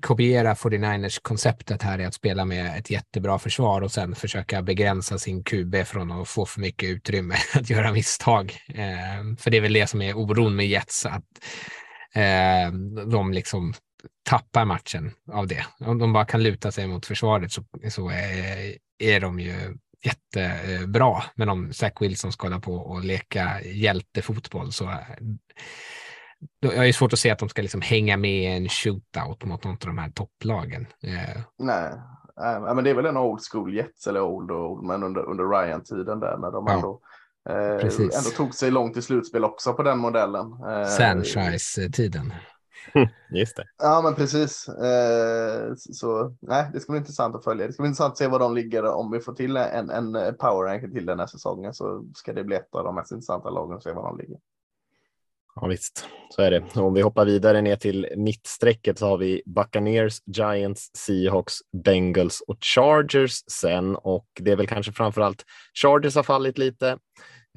kopiera 0.01 0.55
49ers 0.55 1.19
konceptet 1.23 1.83
här 1.83 1.99
i 1.99 2.05
att 2.05 2.15
spela 2.15 2.45
med 2.45 2.79
ett 2.79 2.91
jättebra 2.91 3.39
försvar 3.39 3.81
och 3.83 3.93
sen 3.93 4.15
försöka 4.15 4.63
begränsa 4.63 5.19
sin 5.19 5.45
QB 5.45 5.75
från 5.87 6.13
att 6.13 6.29
få 6.29 6.47
för 6.47 6.61
mycket 6.61 6.89
utrymme 6.89 7.35
att 7.55 7.71
göra 7.71 7.93
misstag. 7.93 8.57
Eh, 8.69 9.37
för 9.39 9.51
det 9.51 9.57
är 9.57 9.61
väl 9.61 9.73
det 9.73 9.87
som 9.87 10.03
är 10.03 10.15
oron 10.15 10.57
med 10.57 10.67
Jets, 10.67 11.07
att 11.07 11.25
eh, 12.15 12.73
de 13.07 13.33
liksom 13.33 13.75
tappar 14.29 14.65
matchen 14.65 15.13
av 15.33 15.47
det. 15.47 15.67
Om 15.81 15.99
de 15.99 16.13
bara 16.13 16.25
kan 16.25 16.43
luta 16.43 16.73
sig 16.73 16.87
mot 16.87 17.07
försvaret 17.07 17.53
så, 17.53 17.65
så 17.91 18.09
är, 18.09 18.77
är 18.99 19.21
de 19.21 19.41
ju 19.41 19.79
jättebra. 20.05 21.23
Men 21.35 21.49
om 21.49 21.73
Zach 21.73 21.93
Wilson 22.01 22.33
ska 22.33 22.47
hålla 22.47 22.61
på 22.61 22.75
och 22.75 23.05
leka 23.05 23.63
hjältefotboll 23.63 24.73
så 24.73 24.85
är 26.63 26.87
det 26.87 26.93
svårt 26.93 27.13
att 27.13 27.19
se 27.19 27.31
att 27.31 27.39
de 27.39 27.49
ska 27.49 27.63
liksom 27.63 27.81
hänga 27.81 28.17
med 28.17 28.43
i 28.43 28.47
en 28.47 28.69
shootout 28.69 29.45
mot 29.45 29.65
något 29.65 29.83
av 29.83 29.89
de 29.89 29.99
här 29.99 30.11
topplagen. 30.11 30.87
Nej, 31.59 31.93
äh, 32.41 32.75
men 32.75 32.85
det 32.85 32.91
är 32.91 32.95
väl 32.95 33.07
en 33.07 33.17
old 33.17 33.41
school 33.53 33.75
Jets 33.75 34.07
eller 34.07 34.21
old 34.21 34.51
old, 34.51 34.87
men 34.87 35.03
under, 35.03 35.23
under 35.23 35.45
Ryan-tiden 35.45 36.21
där 36.21 36.37
när 36.39 36.51
de 36.51 36.65
Ja, 36.67 36.75
ändå, 36.75 37.01
eh, 37.51 38.19
ändå 38.19 38.31
tog 38.37 38.55
sig 38.55 38.71
långt 38.71 38.97
i 38.97 39.03
slutspel 39.03 39.45
också 39.45 39.75
på 39.75 39.83
den 39.83 39.99
modellen. 39.99 40.53
Eh, 40.53 40.87
Franchise-tiden. 40.87 42.33
Just 43.31 43.57
det. 43.57 43.65
Ja, 43.79 44.01
men 44.05 44.15
precis. 44.15 44.69
Eh, 44.69 45.75
så 45.77 46.37
nej, 46.41 46.71
det 46.73 46.81
ska 46.81 46.93
bli 46.93 46.99
intressant 46.99 47.37
att 47.37 47.45
följa. 47.45 47.67
Det 47.67 47.73
ska 47.73 47.83
bli 47.83 47.89
intressant 47.89 48.13
att 48.13 48.19
se 48.19 48.27
var 48.27 48.39
de 48.39 48.55
ligger 48.55 48.85
om 48.85 49.11
vi 49.11 49.21
får 49.21 49.33
till 49.33 49.57
en, 49.57 49.91
en 49.91 50.13
power 50.13 50.69
ranking 50.69 50.93
till 50.93 51.07
den 51.07 51.19
här 51.19 51.27
säsongen 51.27 51.75
så 51.75 52.05
ska 52.15 52.33
det 52.33 52.45
bli 52.45 52.57
ett 52.57 52.75
av 52.75 52.85
de 52.85 52.95
mest 52.95 53.13
intressanta 53.13 53.51
lagen 53.51 53.77
och 53.77 53.83
se 53.83 53.93
var 53.93 54.09
de 54.09 54.19
ligger. 54.19 54.39
Ja, 55.55 55.67
visst, 55.67 56.07
så 56.31 56.43
är 56.43 56.51
det. 56.51 56.81
Om 56.81 56.95
vi 56.95 57.01
hoppar 57.01 57.25
vidare 57.25 57.63
ner 57.63 57.77
till 57.77 58.09
mittsträcket 58.17 58.99
så 58.99 59.07
har 59.07 59.19
vi 59.19 59.43
Buccaneers, 59.47 60.23
Giants, 60.27 60.91
Seahawks, 60.97 61.55
Bengals 61.85 62.41
och 62.41 62.57
Chargers 62.61 63.33
sen 63.33 63.97
och 63.97 64.27
det 64.41 64.53
är 64.53 64.57
väl 64.57 64.67
kanske 64.67 64.93
framför 64.93 65.21
allt 65.21 65.45
Chargers 65.83 66.17
har 66.17 66.23
fallit 66.23 66.59
lite. 66.59 66.99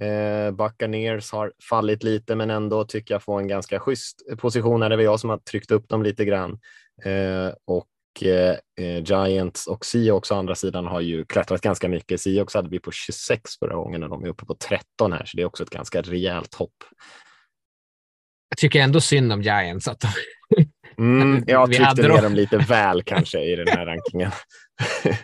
Eh, 0.02 0.52
Buccaneers 0.52 1.32
har 1.32 1.54
fallit 1.70 2.04
lite, 2.04 2.36
men 2.36 2.50
ändå 2.50 2.84
tycker 2.84 3.14
jag 3.14 3.24
får 3.24 3.40
en 3.40 3.48
ganska 3.48 3.80
schysst 3.80 4.22
position. 4.38 4.80
Det 4.80 4.86
är 4.86 4.90
väl 4.90 5.06
jag 5.06 5.20
som 5.20 5.30
har 5.30 5.38
tryckt 5.38 5.72
upp 5.72 5.90
dem 5.90 6.04
lite 6.04 6.26
grann 6.26 6.60
eh, 7.06 7.54
och 7.66 7.88
eh, 8.24 8.58
Giants 9.04 9.68
och 9.68 9.86
Seahawks 9.86 10.32
å 10.32 10.36
andra 10.36 10.56
sidan 10.56 10.86
har 10.86 11.02
ju 11.02 11.26
klättrat 11.26 11.62
ganska 11.62 11.90
mycket. 11.90 12.22
Seahawks 12.22 12.54
hade 12.54 12.70
vi 12.70 12.80
på 12.80 12.92
26 12.92 13.42
förra 13.60 13.76
gången 13.76 14.04
och 14.04 14.10
de 14.10 14.24
är 14.24 14.28
uppe 14.28 14.46
på 14.46 14.56
13 14.56 15.14
här, 15.14 15.26
så 15.26 15.38
det 15.38 15.44
är 15.44 15.48
också 15.48 15.64
ett 15.64 15.70
ganska 15.70 16.02
rejält 16.02 16.54
hopp. 16.54 16.76
Jag 18.50 18.58
tycker 18.58 18.82
ändå 18.82 19.02
synd 19.02 19.34
om 19.34 19.42
Giants. 19.42 19.88
Att 19.88 20.00
de... 20.00 20.08
Mm, 20.98 21.44
jag 21.48 21.68
Vi 21.68 21.76
tryckte 21.76 22.02
ner 22.02 22.10
dem. 22.10 22.24
dem 22.24 22.34
lite 22.34 22.58
väl 22.58 23.04
kanske 23.04 23.40
i 23.40 23.56
den 23.56 23.68
här 23.68 23.86
rankingen. 23.86 24.32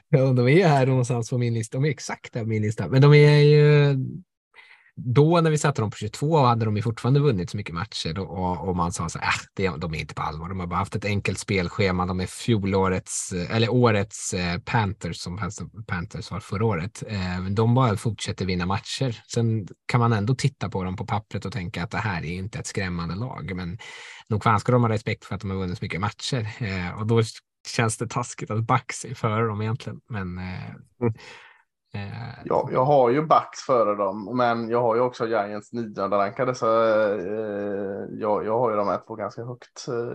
Ja, 0.09 0.20
de 0.20 0.47
är 0.47 0.51
ju 0.51 0.63
här 0.63 0.86
någonstans 0.86 1.30
på 1.30 1.38
min 1.38 1.53
lista. 1.53 1.78
De 1.78 1.86
är 1.86 1.89
exakt 1.89 2.34
där 2.34 2.41
på 2.41 2.47
min 2.47 2.61
lista. 2.61 2.88
Men 2.88 3.01
de 3.01 3.13
är 3.13 3.39
ju... 3.39 3.95
Då 5.06 5.41
när 5.41 5.52
vi 5.52 5.58
satte 5.58 5.82
dem 5.82 5.91
på 5.91 5.97
22 5.97 6.38
hade 6.38 6.66
de 6.66 6.76
ju 6.76 6.82
fortfarande 6.82 7.20
vunnit 7.20 7.50
så 7.50 7.58
mycket 7.58 7.76
matcher 7.76 8.20
och, 8.20 8.68
och 8.68 8.76
man 8.76 8.91
sa 8.91 9.10
så 9.10 9.20
här, 9.20 9.66
äh, 9.66 9.78
de 9.78 9.93
är 9.93 10.00
inte 10.00 10.14
på 10.14 10.22
allvar. 10.22 10.50
De 10.50 10.60
har 10.60 10.68
bara 10.68 10.80
haft 10.80 10.95
ett 10.95 11.06
enkelt 11.06 11.39
spelschema. 11.39 12.06
De 12.06 12.20
är 12.20 12.26
fjolårets, 12.26 13.34
eller 13.34 13.70
årets 13.70 14.34
eh, 14.34 14.60
Panthers 14.60 15.18
som 15.18 15.52
Panthers 15.88 16.32
var 16.32 16.39
förra 16.39 16.66
året. 16.66 17.04
Eh, 17.08 17.43
de 17.50 17.76
bara 17.76 17.97
fortsätter 17.97 18.45
vinna 18.45 18.66
matcher. 18.66 19.22
Sen 19.34 19.68
kan 19.86 20.00
man 20.00 20.14
ändå 20.14 20.36
titta 20.36 20.70
på 20.70 20.84
dem 20.84 20.95
på 20.95 21.06
pappret 21.06 21.45
och 21.45 21.54
tänka 21.54 21.84
att 21.84 21.91
det 21.91 21.97
här 21.97 22.26
är 22.26 22.34
inte 22.34 22.60
ett 22.60 22.68
skrämmande 22.68 23.16
lag. 23.16 23.56
Men 23.56 23.78
nog 24.30 24.43
fan 24.43 24.60
ska 24.60 24.72
de 24.72 24.82
ha 24.82 24.89
respekt 24.89 25.26
för 25.26 25.36
att 25.36 25.41
de 25.41 25.50
har 25.50 25.58
vunnit 25.58 25.78
så 25.78 25.86
mycket 25.86 26.02
matcher. 26.02 26.50
Eh, 26.60 27.00
och 27.00 27.08
då 27.08 27.22
känns 27.68 27.97
det 27.97 28.08
taskigt 28.08 28.52
att 28.52 28.68
Bucks 28.68 29.06
är 29.06 29.14
före 29.14 29.47
dem 29.47 29.62
egentligen. 29.62 30.00
Men 30.10 30.38
eh, 30.38 30.76
Mm 31.02 31.14
eh, 31.93 32.29
Ja, 32.45 32.69
jag 32.71 32.85
har 32.85 33.09
ju 33.09 33.21
Bucks 33.21 33.59
före 33.65 33.95
dem, 33.95 34.37
men 34.37 34.69
jag 34.69 34.81
har 34.81 34.95
ju 34.95 35.01
också 35.01 35.27
Giants 35.27 35.73
nionde 35.73 36.17
rankade 36.17 36.55
så 36.55 36.83
eh, 36.83 38.05
jag, 38.11 38.45
jag 38.45 38.59
har 38.59 38.69
ju 38.71 38.77
de 38.77 38.87
här 38.87 39.01
två 39.07 39.15
ganska 39.15 39.45
högt. 39.45 39.77
Så, 39.77 40.13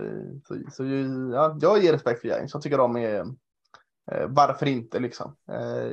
så 0.71 0.85
ja, 1.33 1.57
jag 1.61 1.83
ger 1.83 1.93
respekt 1.93 2.21
för 2.21 2.27
Giants. 2.27 2.53
Jag 2.53 2.63
tycker 2.63 2.77
de 2.77 2.97
är, 2.97 3.19
eh, 4.11 4.27
varför 4.27 4.65
inte 4.65 4.99
liksom. 4.99 5.35
Eh, 5.51 5.91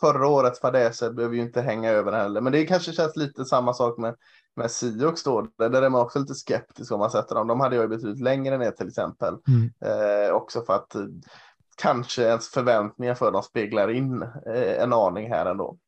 förra 0.00 0.28
årets 0.28 0.60
fadäser 0.60 1.12
behöver 1.12 1.36
ju 1.36 1.42
inte 1.42 1.60
hänga 1.60 1.90
över 1.90 2.12
heller, 2.12 2.40
men 2.40 2.52
det 2.52 2.66
kanske 2.66 2.92
känns 2.92 3.16
lite 3.16 3.44
samma 3.44 3.74
sak 3.74 3.98
med 3.98 4.14
med 4.56 4.70
Sioux 4.70 5.22
då, 5.22 5.48
där 5.58 5.70
där 5.70 5.82
är 5.82 5.88
man 5.88 6.00
också 6.00 6.18
lite 6.18 6.34
skeptisk 6.34 6.92
om 6.92 6.98
man 6.98 7.10
sätter 7.10 7.34
dem. 7.34 7.46
De 7.46 7.60
hade 7.60 7.76
jag 7.76 7.82
ju 7.82 7.88
betydligt 7.88 8.22
längre 8.22 8.58
ner 8.58 8.70
till 8.70 8.88
exempel. 8.88 9.34
Mm. 9.48 9.70
Eh, 9.80 10.32
också 10.32 10.62
för 10.62 10.74
att 10.74 10.94
eh, 10.94 11.02
kanske 11.76 12.22
ens 12.22 12.48
förväntningar 12.48 13.14
för 13.14 13.32
dem 13.32 13.42
speglar 13.42 13.90
in 13.90 14.22
eh, 14.22 14.82
en 14.82 14.92
aning 14.92 15.28
här 15.30 15.46
ändå. 15.46 15.78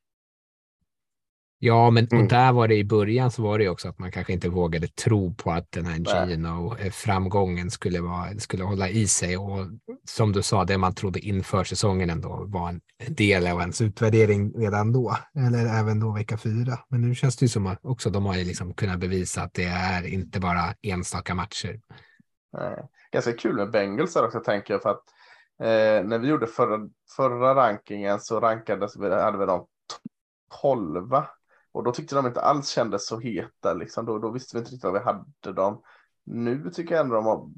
Ja, 1.58 1.90
men 1.90 2.08
Mm. 2.10 2.22
och 2.24 2.30
där 2.30 2.52
var 2.52 2.68
det 2.68 2.74
i 2.76 2.84
början 2.84 3.30
så 3.30 3.42
var 3.42 3.58
det 3.58 3.64
ju 3.64 3.70
också 3.70 3.88
att 3.88 3.98
man 3.98 4.12
kanske 4.12 4.32
inte 4.32 4.48
vågade 4.48 4.88
tro 4.88 5.34
på 5.34 5.50
att 5.50 5.72
den 5.72 5.86
här 5.86 5.98
Nej. 5.98 6.30
Gino-framgången 6.30 7.70
skulle, 7.70 8.00
vara, 8.00 8.38
skulle 8.38 8.64
hålla 8.64 8.88
i 8.88 9.06
sig. 9.06 9.36
Och 9.36 9.66
som 10.04 10.32
du 10.32 10.42
sa, 10.42 10.64
det 10.64 10.78
man 10.78 10.94
trodde 10.94 11.20
inför 11.20 11.64
säsongen 11.64 12.10
ändå 12.10 12.44
var 12.46 12.68
en 12.68 12.80
del 13.08 13.46
av 13.46 13.60
ens 13.60 13.80
utvärdering 13.80 14.52
redan 14.56 14.92
då, 14.92 15.16
eller 15.34 15.80
även 15.80 16.00
då 16.00 16.12
vecka 16.12 16.38
fyra. 16.38 16.78
Men 16.88 17.00
nu 17.00 17.14
känns 17.14 17.36
det 17.36 17.44
ju 17.44 17.48
som 17.48 17.66
att 17.66 17.78
också 17.84 18.10
de 18.10 18.26
har 18.26 18.36
ju 18.36 18.44
liksom 18.44 18.74
kunnat 18.74 18.98
bevisa 18.98 19.42
att 19.42 19.54
det 19.54 19.64
är 19.64 20.06
inte 20.06 20.40
bara 20.40 20.74
enstaka 20.82 21.34
matcher. 21.34 21.80
Eh, 22.58 22.84
ganska 23.12 23.32
kul 23.32 23.56
med 23.56 23.70
Bengals 23.70 24.16
också 24.16 24.40
tänker 24.40 24.74
jag 24.74 24.82
för 24.82 24.90
att 24.90 25.04
eh, 25.60 26.04
när 26.04 26.18
vi 26.18 26.28
gjorde 26.28 26.46
förra, 26.46 26.88
förra 27.16 27.54
rankingen 27.54 28.20
så 28.20 28.40
rankades 28.40 28.96
vi, 28.96 29.10
hade 29.10 29.38
vi 29.38 29.46
dem 29.46 29.66
12 30.60 31.12
och 31.72 31.84
då 31.84 31.92
tyckte 31.92 32.14
de 32.14 32.26
inte 32.26 32.40
alls 32.40 32.68
kändes 32.68 33.06
så 33.06 33.18
heta 33.18 33.74
liksom. 33.74 34.06
Då, 34.06 34.18
då 34.18 34.30
visste 34.30 34.56
vi 34.56 34.58
inte 34.58 34.70
riktigt 34.70 34.84
vad 34.84 34.92
vi 34.92 34.98
hade 34.98 35.52
dem. 35.52 35.82
Nu 36.24 36.70
tycker 36.70 36.94
jag 36.94 37.04
ändå 37.04 37.14
de 37.14 37.26
har 37.26 37.48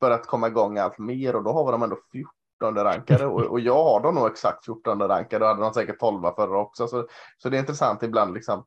börjat 0.00 0.26
komma 0.26 0.48
igång 0.48 0.78
allt 0.78 0.98
mer 0.98 1.36
och 1.36 1.44
då 1.44 1.52
har 1.52 1.64
vi 1.66 1.72
dem 1.72 1.82
ändå 1.82 1.98
14 2.12 2.84
rankade 2.84 3.26
och, 3.26 3.40
och 3.40 3.60
jag 3.60 3.84
har 3.84 4.00
dem 4.02 4.14
nog 4.14 4.26
exakt 4.26 4.64
14 4.64 5.02
rankade 5.02 5.44
och 5.44 5.50
hade 5.50 5.62
de 5.62 5.74
säkert 5.74 6.00
12 6.00 6.22
förra 6.36 6.58
också. 6.58 6.88
Så, 6.88 7.06
så 7.38 7.48
det 7.48 7.56
är 7.56 7.60
intressant 7.60 8.02
ibland 8.02 8.34
liksom 8.34 8.64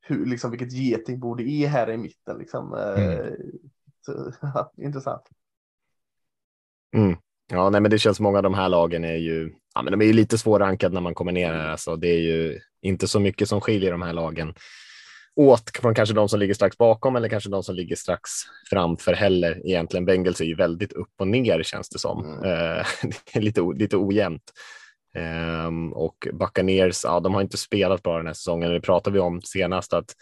hur, 0.00 0.26
liksom 0.26 0.50
vilket 0.50 0.72
getingbo 0.72 1.34
det 1.34 1.48
är 1.48 1.68
här 1.68 1.90
i 1.90 1.96
mitten 1.96 2.38
liksom. 2.38 2.74
Eh, 2.74 3.32
så, 4.00 4.32
ja, 4.40 4.72
intressant. 4.76 5.22
Mm. 6.96 7.16
Ja, 7.52 7.70
nej, 7.70 7.80
men 7.80 7.90
det 7.90 7.98
känns 7.98 8.20
många 8.20 8.38
av 8.38 8.42
de 8.42 8.54
här 8.54 8.68
lagen 8.68 9.04
är 9.04 9.16
ju, 9.16 9.52
ja, 9.74 9.82
men 9.82 9.90
de 9.90 10.00
är 10.00 10.06
ju 10.06 10.12
lite 10.12 10.38
svårankade 10.38 10.94
när 10.94 11.00
man 11.00 11.14
kommer 11.14 11.32
ner 11.32 11.52
här. 11.52 11.68
Alltså, 11.68 11.96
det 11.96 12.08
är 12.08 12.20
ju 12.20 12.58
inte 12.82 13.08
så 13.08 13.20
mycket 13.20 13.48
som 13.48 13.60
skiljer 13.60 13.92
de 13.92 14.02
här 14.02 14.12
lagen 14.12 14.54
åt 15.36 15.70
från 15.76 15.94
kanske 15.94 16.14
de 16.14 16.28
som 16.28 16.40
ligger 16.40 16.54
strax 16.54 16.78
bakom 16.78 17.16
eller 17.16 17.28
kanske 17.28 17.50
de 17.50 17.62
som 17.62 17.74
ligger 17.74 17.96
strax 17.96 18.30
framför 18.70 19.12
heller. 19.12 19.66
Egentligen 19.66 20.04
Bengals 20.04 20.40
är 20.40 20.44
ju 20.44 20.54
väldigt 20.54 20.92
upp 20.92 21.12
och 21.18 21.28
ner 21.28 21.62
känns 21.62 21.88
det 21.88 21.98
som. 21.98 22.24
Mm. 22.24 22.44
Eh, 22.44 22.86
det 23.32 23.38
är 23.38 23.40
lite, 23.40 23.60
lite 23.60 23.96
ojämnt. 23.96 24.52
Ehm, 25.14 25.92
och 25.92 26.28
Buccaneers, 26.32 27.04
ja, 27.04 27.20
de 27.20 27.34
har 27.34 27.42
inte 27.42 27.56
spelat 27.56 28.02
bra 28.02 28.16
den 28.16 28.26
här 28.26 28.34
säsongen. 28.34 28.70
Det 28.70 28.80
pratade 28.80 29.14
vi 29.14 29.20
om 29.20 29.42
senast 29.42 29.92
att 29.92 30.14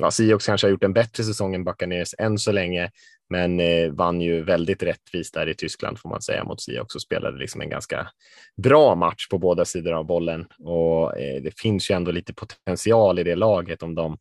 ja, 0.00 0.10
Seahawks 0.10 0.46
kanske 0.46 0.66
har 0.66 0.70
gjort 0.70 0.84
en 0.84 0.92
bättre 0.92 1.24
säsong 1.24 1.54
än 1.54 1.64
Buccaneers 1.64 2.14
än 2.18 2.38
så 2.38 2.52
länge, 2.52 2.90
men 3.30 3.60
eh, 3.60 3.90
vann 3.90 4.20
ju 4.20 4.42
väldigt 4.42 4.82
rättvist 4.82 5.34
där 5.34 5.48
i 5.48 5.54
Tyskland 5.54 5.98
får 5.98 6.08
man 6.08 6.22
säga 6.22 6.44
mot 6.44 6.62
Sia 6.62 6.82
också 6.82 6.98
spelade 6.98 7.38
liksom 7.38 7.60
en 7.60 7.70
ganska 7.70 8.08
bra 8.56 8.94
match 8.94 9.28
på 9.28 9.38
båda 9.38 9.64
sidor 9.64 9.92
av 9.92 10.06
bollen 10.06 10.46
och 10.58 11.18
eh, 11.18 11.42
det 11.42 11.60
finns 11.60 11.90
ju 11.90 11.94
ändå 11.94 12.10
lite 12.10 12.34
potential 12.34 13.18
i 13.18 13.24
det 13.24 13.36
laget 13.36 13.82
om 13.82 13.94
de 13.94 14.18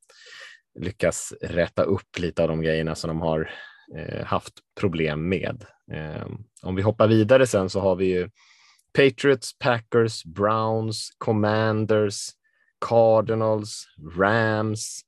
lyckas 0.80 1.34
rätta 1.42 1.84
upp 1.84 2.20
lite 2.20 2.42
av 2.42 2.48
de 2.48 2.62
grejerna 2.62 2.96
som 2.96 3.08
de 3.08 3.22
har 3.22 3.52
eh, 3.98 4.26
haft 4.26 4.54
problem 4.80 5.30
med. 5.30 5.66
Eh, 5.92 6.28
om 6.62 6.76
vi 6.76 6.82
hoppar 6.82 7.08
vidare 7.08 7.48
sen 7.48 7.70
så 7.70 7.80
har 7.80 7.96
vi 7.96 8.06
ju 8.06 8.30
Patriots, 8.94 9.60
Packers, 9.60 10.26
Browns, 10.26 11.10
Commanders, 11.18 12.30
Cardinals, 12.90 13.86
Rams. 14.18 15.02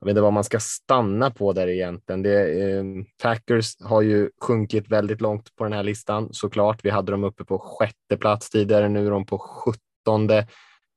Jag 0.00 0.06
vet 0.06 0.10
inte 0.10 0.20
vad 0.20 0.32
man 0.32 0.44
ska 0.44 0.60
stanna 0.60 1.30
på 1.30 1.52
där 1.52 1.68
egentligen. 1.68 2.22
Det, 2.22 2.62
eh, 2.62 2.84
Packers 3.22 3.80
har 3.80 4.02
ju 4.02 4.30
sjunkit 4.40 4.88
väldigt 4.88 5.20
långt 5.20 5.56
på 5.56 5.64
den 5.64 5.72
här 5.72 5.82
listan 5.82 6.28
såklart. 6.32 6.84
Vi 6.84 6.90
hade 6.90 7.12
dem 7.12 7.24
uppe 7.24 7.44
på 7.44 7.58
sjätte 7.58 8.16
plats 8.16 8.50
tidigare, 8.50 8.88
nu 8.88 9.06
är 9.06 9.10
de 9.10 9.26
på 9.26 9.38
sjuttonde. 9.38 10.46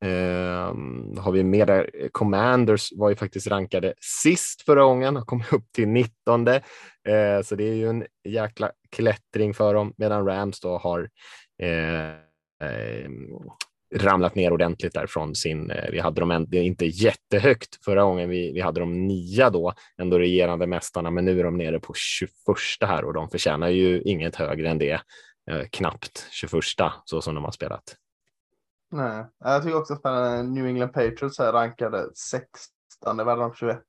Eh, 0.06 0.74
har 1.22 1.32
vi 1.32 1.44
med 1.44 1.68
där. 1.68 2.10
Commanders 2.12 2.90
var 2.96 3.10
ju 3.10 3.16
faktiskt 3.16 3.48
rankade 3.48 3.94
sist 4.02 4.62
förra 4.62 4.84
gången 4.84 5.18
och 5.18 5.28
kom 5.28 5.44
upp 5.52 5.72
till 5.72 5.88
nittonde. 5.88 6.56
Eh, 7.08 7.42
så 7.44 7.56
det 7.56 7.64
är 7.64 7.76
ju 7.76 7.90
en 7.90 8.06
jäkla 8.24 8.72
klättring 8.90 9.54
för 9.54 9.74
dem 9.74 9.94
medan 9.98 10.26
Rams 10.26 10.60
då 10.60 10.78
har 10.78 11.10
eh, 11.62 12.14
ramlat 13.96 14.36
ner 14.36 14.54
ordentligt 14.54 14.94
där 14.94 15.08
från 15.08 15.36
sin, 15.36 15.72
eh, 15.72 15.92
vi 15.92 16.00
hade 16.00 16.22
dem 16.22 16.32
en, 16.32 16.54
inte 16.54 16.86
jättehögt 16.86 17.86
förra 17.86 18.04
gången, 18.04 18.30
vi, 18.30 18.52
vi 18.52 18.62
hade 18.62 18.80
dem 18.80 19.08
nia 19.08 19.50
då, 19.50 19.74
ändå 19.98 20.20
regerande 20.20 20.68
mästarna, 20.68 21.12
men 21.12 21.26
nu 21.26 21.40
är 21.40 21.44
de 21.44 21.58
nere 21.58 21.80
på 21.80 21.94
21 21.94 22.30
här 22.82 23.06
och 23.06 23.14
de 23.14 23.30
förtjänar 23.30 23.70
ju 23.70 24.02
inget 24.02 24.36
högre 24.36 24.70
än 24.70 24.78
det, 24.78 25.02
eh, 25.52 25.64
knappt 25.72 26.28
21 26.32 26.52
så 27.06 27.22
som 27.22 27.36
de 27.36 27.44
har 27.44 27.52
spelat. 27.52 27.96
Nej, 28.92 29.26
jag 29.40 29.64
tycker 29.64 29.78
också 29.78 29.96
spännande. 29.96 30.44
New 30.44 30.66
England 30.66 30.94
Patriots 30.94 31.40
här 31.40 31.54
rankade 31.54 32.10
16, 32.16 33.18
det 33.18 33.24
var 33.24 33.38
de 33.38 33.54
21 33.54 33.80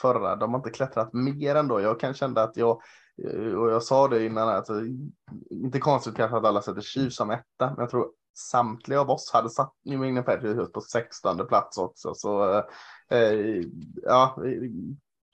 förra. 0.00 0.36
De 0.36 0.50
har 0.50 0.58
inte 0.58 0.70
klättrat 0.70 1.12
mer 1.12 1.54
ändå. 1.54 1.80
Jag 1.80 2.00
kan 2.00 2.14
känna 2.14 2.42
att 2.42 2.56
jag, 2.56 2.80
eh, 3.24 3.54
och 3.54 3.70
jag 3.70 3.82
sa 3.82 4.08
det 4.08 4.26
innan, 4.26 4.48
att 4.48 4.68
eh, 4.68 4.76
inte 5.50 5.78
konstigt 5.78 6.16
kanske 6.16 6.36
att 6.36 6.44
alla 6.44 6.62
sätter 6.62 6.80
Chiefs 6.80 7.16
som 7.16 7.30
etta, 7.30 7.66
men 7.66 7.76
jag 7.78 7.90
tror 7.90 8.10
samtliga 8.34 9.00
av 9.00 9.10
oss 9.10 9.30
hade 9.32 9.50
satt 9.50 9.72
New 9.84 10.04
England 10.04 10.24
Patriots 10.24 10.72
på 10.72 10.80
16 10.80 11.46
plats 11.46 11.78
också. 11.78 12.14
Så 12.14 12.50
eh, 12.50 12.64
eh 13.10 13.62
ja, 14.02 14.36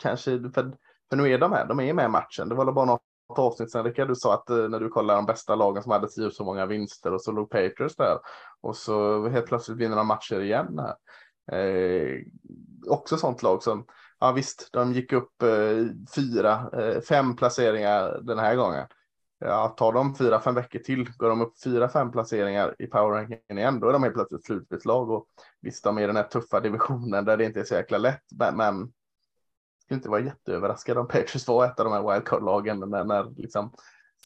kanske 0.03 0.31
för, 0.31 0.73
för 1.11 1.17
nu 1.17 1.33
är 1.33 1.39
de 1.39 1.53
här, 1.53 1.67
de 1.67 1.81
är 1.81 1.93
med 1.93 2.05
i 2.05 2.09
matchen. 2.09 2.49
Det 2.49 2.55
var 2.55 2.65
väl 2.65 2.75
bara 2.75 2.87
något 2.87 3.03
avsnitt 3.39 3.71
sen 3.71 3.85
Rickard, 3.85 4.09
du 4.09 4.15
sa 4.15 4.35
att 4.35 4.51
eh, 4.51 4.69
när 4.69 4.81
du 4.81 4.89
kollade 4.89 5.19
de 5.19 5.27
bästa 5.27 5.55
lagen 5.55 5.83
som 5.83 5.93
hade 5.93 6.09
tio 6.09 6.31
så 6.31 6.45
många 6.45 6.67
vinster 6.67 7.15
och 7.15 7.23
så 7.23 7.33
låg 7.33 7.51
Patriots 7.51 7.97
där 7.97 8.19
och 8.61 8.77
så 8.77 9.29
helt 9.29 9.47
plötsligt 9.47 9.79
vinner 9.79 9.97
de 9.97 10.07
matcher 10.07 10.41
igen 10.41 10.79
här. 10.79 10.95
Eh, 11.53 12.19
också 12.87 13.17
sånt 13.17 13.43
lag 13.43 13.63
som, 13.63 13.87
ja 14.21 14.33
visst, 14.33 14.69
de 14.73 14.93
gick 14.93 15.13
upp 15.13 15.43
eh, 15.43 15.87
fyra, 16.15 16.71
eh, 16.73 17.01
fem 17.01 17.37
placeringar 17.37 18.21
den 18.23 18.39
här 18.39 18.57
gången. 18.57 18.87
Ja, 19.45 19.69
tar 19.69 19.93
de 19.93 20.15
fyra, 20.15 20.41
fem 20.41 20.55
veckor 20.55 20.79
till, 20.79 21.13
går 21.17 21.29
de 21.29 21.41
upp 21.41 21.63
fyra, 21.65 21.89
fem 21.89 22.13
placeringar 22.13 22.77
i 22.79 22.87
power 22.87 23.11
rankingen 23.11 23.59
igen, 23.59 23.81
då 23.81 23.89
är 23.89 23.93
de 23.93 24.03
helt 24.03 24.15
plötsligt 24.15 24.45
slutspelslag 24.45 25.11
och 25.11 25.27
visst, 25.61 25.85
de 25.85 25.99
är 25.99 26.03
i 26.03 26.07
den 26.07 26.17
här 26.17 26.23
tuffa 26.23 26.61
divisionen 26.61 27.25
där 27.25 27.37
det 27.37 27.45
inte 27.45 27.61
är 27.61 27.65
så 27.65 27.75
jäkla 27.75 27.99
lätt, 27.99 28.23
men, 28.39 28.57
men 28.57 28.93
skulle 29.85 29.99
inte 29.99 30.09
vara 30.09 30.21
jätteöverraskad 30.21 30.99
om 30.99 31.09
Patriots 31.09 31.49
var 31.49 31.65
ett 31.65 31.81
av 31.81 31.85
de 31.85 31.93
här 31.93 32.15
wildcard-lagen 32.15 32.81
när, 32.81 33.05
när 33.05 33.31
liksom 33.37 33.73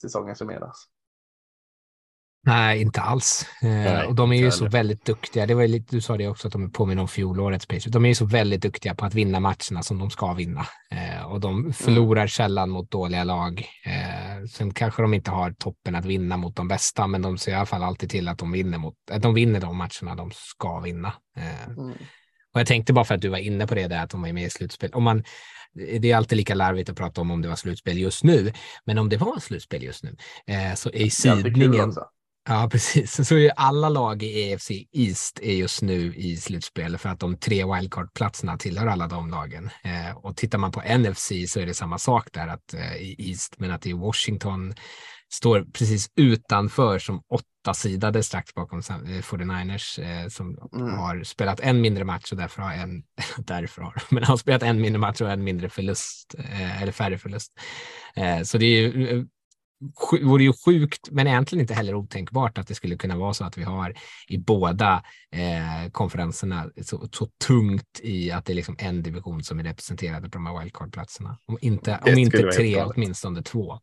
säsongen 0.00 0.36
summeras. 0.36 0.88
Nej, 2.46 2.80
inte 2.80 3.00
alls. 3.00 3.46
Eh, 3.62 4.00
och 4.00 4.14
de 4.14 4.32
är 4.32 4.36
ju 4.36 4.50
så 4.50 4.68
väldigt 4.68 5.04
duktiga. 5.04 5.46
Det 5.46 5.54
var 5.54 5.66
lite, 5.66 5.96
du 5.96 6.00
sa 6.00 6.16
det 6.16 6.28
också 6.28 6.48
att 6.48 6.52
de 6.52 6.70
påminner 6.70 7.02
om 7.02 7.08
fjolårets 7.08 7.66
Patriots. 7.66 7.86
De 7.86 8.04
är 8.04 8.08
ju 8.08 8.14
så 8.14 8.24
väldigt 8.24 8.62
duktiga 8.62 8.94
på 8.94 9.04
att 9.04 9.14
vinna 9.14 9.40
matcherna 9.40 9.82
som 9.82 9.98
de 9.98 10.10
ska 10.10 10.32
vinna 10.32 10.66
eh, 10.90 11.26
och 11.26 11.40
de 11.40 11.72
förlorar 11.72 12.20
mm. 12.20 12.28
sällan 12.28 12.70
mot 12.70 12.90
dåliga 12.90 13.24
lag. 13.24 13.66
Eh, 13.86 14.46
sen 14.50 14.74
kanske 14.74 15.02
de 15.02 15.14
inte 15.14 15.30
har 15.30 15.52
toppen 15.52 15.94
att 15.94 16.04
vinna 16.04 16.36
mot 16.36 16.56
de 16.56 16.68
bästa, 16.68 17.06
men 17.06 17.22
de 17.22 17.38
ser 17.38 17.52
i 17.52 17.54
alla 17.54 17.66
fall 17.66 17.82
alltid 17.82 18.10
till 18.10 18.28
att 18.28 18.38
de 18.38 18.52
vinner 18.52 18.78
mot. 18.78 18.94
Att 19.10 19.22
de 19.22 19.34
vinner 19.34 19.60
de 19.60 19.76
matcherna 19.76 20.14
de 20.14 20.30
ska 20.32 20.80
vinna. 20.80 21.12
Mm. 21.36 21.90
Och 22.54 22.60
jag 22.60 22.66
tänkte 22.66 22.92
bara 22.92 23.04
för 23.04 23.14
att 23.14 23.20
du 23.20 23.28
var 23.28 23.38
inne 23.38 23.66
på 23.66 23.74
det 23.74 23.88
där 23.88 24.04
att 24.04 24.10
de 24.10 24.24
är 24.24 24.32
med 24.32 24.46
i 24.46 24.50
slutspel. 24.50 24.90
Om 24.92 25.02
man, 25.02 25.24
det 26.00 26.10
är 26.10 26.16
alltid 26.16 26.36
lika 26.36 26.54
larvigt 26.54 26.90
att 26.90 26.96
prata 26.96 27.20
om 27.20 27.30
om 27.30 27.42
det 27.42 27.48
var 27.48 27.56
slutspel 27.56 27.98
just 27.98 28.24
nu, 28.24 28.52
men 28.84 28.98
om 28.98 29.08
det 29.08 29.16
var 29.16 29.40
slutspel 29.40 29.82
just 29.82 30.04
nu 30.04 30.16
eh, 30.46 30.74
så 30.74 30.90
är 30.92 31.08
sidningen. 31.08 31.94
Ja, 32.48 32.68
precis. 32.72 33.28
Så 33.28 33.36
är 33.36 33.52
alla 33.56 33.88
lag 33.88 34.22
i 34.22 34.40
EFC 34.40 34.70
East 34.92 35.38
är 35.42 35.54
just 35.54 35.82
nu 35.82 36.14
i 36.14 36.36
slutspel 36.36 36.98
för 36.98 37.08
att 37.08 37.20
de 37.20 37.36
tre 37.36 37.64
wildcard-platserna 37.64 38.58
tillhör 38.58 38.86
alla 38.86 39.06
de 39.06 39.30
lagen. 39.30 39.70
Eh, 39.84 40.16
och 40.16 40.36
tittar 40.36 40.58
man 40.58 40.72
på 40.72 40.82
NFC 40.98 41.32
så 41.48 41.60
är 41.60 41.66
det 41.66 41.74
samma 41.74 41.98
sak 41.98 42.28
där 42.32 42.48
att 42.48 42.74
eh, 42.74 42.96
i 42.96 43.16
East, 43.18 43.54
men 43.58 43.70
att 43.70 43.82
det 43.82 43.90
är 43.90 43.94
Washington 43.94 44.74
står 45.34 45.64
precis 45.72 46.10
utanför 46.16 46.98
som 46.98 47.22
åtta 47.28 47.74
sidade 47.74 48.22
strax 48.22 48.54
bakom 48.54 48.80
49ers 48.80 50.02
eh, 50.02 50.22
eh, 50.22 50.28
som 50.28 50.58
mm. 50.74 50.98
har 50.98 51.22
spelat 51.22 51.60
en 51.60 51.80
mindre 51.80 52.04
match 52.04 52.32
och 52.32 52.38
därför 52.38 52.62
har 52.62 52.72
en, 52.72 53.02
därför 53.38 53.82
har, 53.82 54.02
men 54.10 54.24
har 54.24 54.36
spelat 54.36 54.62
en 54.62 54.80
mindre 54.80 54.98
match 54.98 55.20
och 55.20 55.30
en 55.30 55.44
mindre 55.44 55.68
förlust 55.68 56.34
eh, 56.38 56.82
eller 56.82 56.92
färre 56.92 57.18
förlust. 57.18 57.52
Eh, 58.16 58.42
så 58.42 58.58
det 58.58 58.66
är 58.66 58.80
ju 58.80 59.26
vore 60.22 60.42
ju 60.42 60.52
sjukt, 60.64 61.10
men 61.10 61.26
egentligen 61.26 61.60
inte 61.60 61.74
heller 61.74 61.94
otänkbart 61.94 62.58
att 62.58 62.66
det 62.66 62.74
skulle 62.74 62.96
kunna 62.96 63.16
vara 63.16 63.34
så 63.34 63.44
att 63.44 63.58
vi 63.58 63.62
har 63.62 63.94
i 64.28 64.38
båda 64.38 65.02
eh, 65.32 65.90
konferenserna 65.92 66.70
så, 66.82 67.08
så, 67.12 67.28
tungt 67.46 68.00
i 68.02 68.30
att 68.30 68.44
det 68.44 68.52
är 68.52 68.54
liksom 68.54 68.76
en 68.78 69.02
division 69.02 69.42
som 69.42 69.58
är 69.58 69.64
representerad 69.64 70.22
på 70.22 70.28
de 70.28 70.46
här 70.46 70.60
wildcard-platserna. 70.60 71.38
Om 71.46 71.58
inte, 71.60 72.00
om 72.06 72.18
inte 72.18 72.38
tre, 72.38 72.82
åtminstone 72.82 73.42
två. 73.42 73.78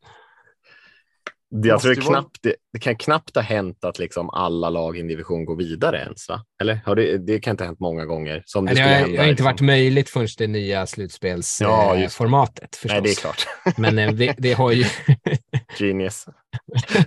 Jag 1.53 1.81
tror 1.81 1.95
det, 1.95 2.01
knappt, 2.01 2.37
det, 2.41 2.55
det, 2.73 2.79
kan 2.79 2.95
knappt 2.95 3.35
ha 3.35 3.43
hänt 3.43 3.85
att 3.85 3.99
liksom 3.99 4.29
alla 4.29 4.69
lag 4.69 4.97
i 4.97 4.99
en 4.99 5.07
division 5.07 5.45
går 5.45 5.55
vidare 5.55 5.97
ens. 5.97 6.29
Va? 6.29 6.45
Eller 6.61 6.79
har 6.85 6.95
det, 6.95 7.17
det 7.17 7.39
kan 7.39 7.51
inte 7.51 7.63
ha 7.63 7.67
hänt 7.67 7.79
många 7.79 8.05
gånger. 8.05 8.43
Som 8.45 8.65
det, 8.65 8.73
det, 8.73 8.81
har, 8.81 8.89
hända, 8.89 9.07
det 9.07 9.17
har 9.17 9.23
inte 9.23 9.31
liksom. 9.31 9.45
varit 9.45 9.61
möjligt 9.61 10.09
förrän 10.09 10.27
det 10.37 10.47
nya 10.47 10.87
slutspelsformatet. 10.87 12.79
Ja, 12.83 12.93
Nej, 12.93 13.01
det 13.01 13.09
är 13.09 13.15
klart. 13.15 13.47
Men 13.77 13.99
eh, 13.99 14.11
det, 14.11 14.35
det 14.37 14.53
har 14.53 14.71
ju... 14.71 14.85
Genius. 15.77 16.25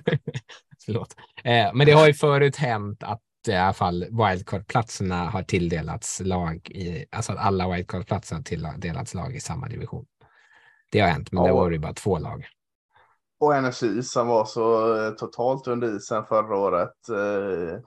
Förlåt. 0.85 1.17
Eh, 1.45 1.71
men 1.75 1.87
det 1.87 1.93
har 1.93 2.07
ju 2.07 2.15
förut 2.15 2.57
hänt 2.57 3.03
att 3.03 3.21
i 3.49 3.55
alla 3.55 3.73
fall 3.73 4.07
wildcard-platserna 4.11 5.31
har 5.31 5.43
tilldelats 5.43 6.21
lag 6.25 6.71
i, 6.71 7.07
alltså 7.11 7.33
att 7.33 7.39
alla 7.39 7.69
wildcard-platser 7.69 8.37
har 8.37 8.43
tilldelats 8.43 9.15
lag 9.15 9.37
i 9.37 9.41
samma 9.41 9.69
division. 9.69 10.07
Det 10.91 11.01
har 11.01 11.09
hänt, 11.09 11.33
men 11.33 11.43
ja. 11.43 11.49
det 11.49 11.55
var 11.55 11.71
ju 11.71 11.79
bara 11.79 11.93
två 11.93 12.19
lag 12.19 12.47
och 13.45 13.55
energi 13.55 14.03
som 14.03 14.29
var 14.29 14.45
så 14.45 14.97
eh, 14.97 15.11
totalt 15.11 15.67
under 15.67 15.97
isen 15.97 16.25
förra 16.25 16.57
året. 16.57 17.09
Eh, 17.09 17.79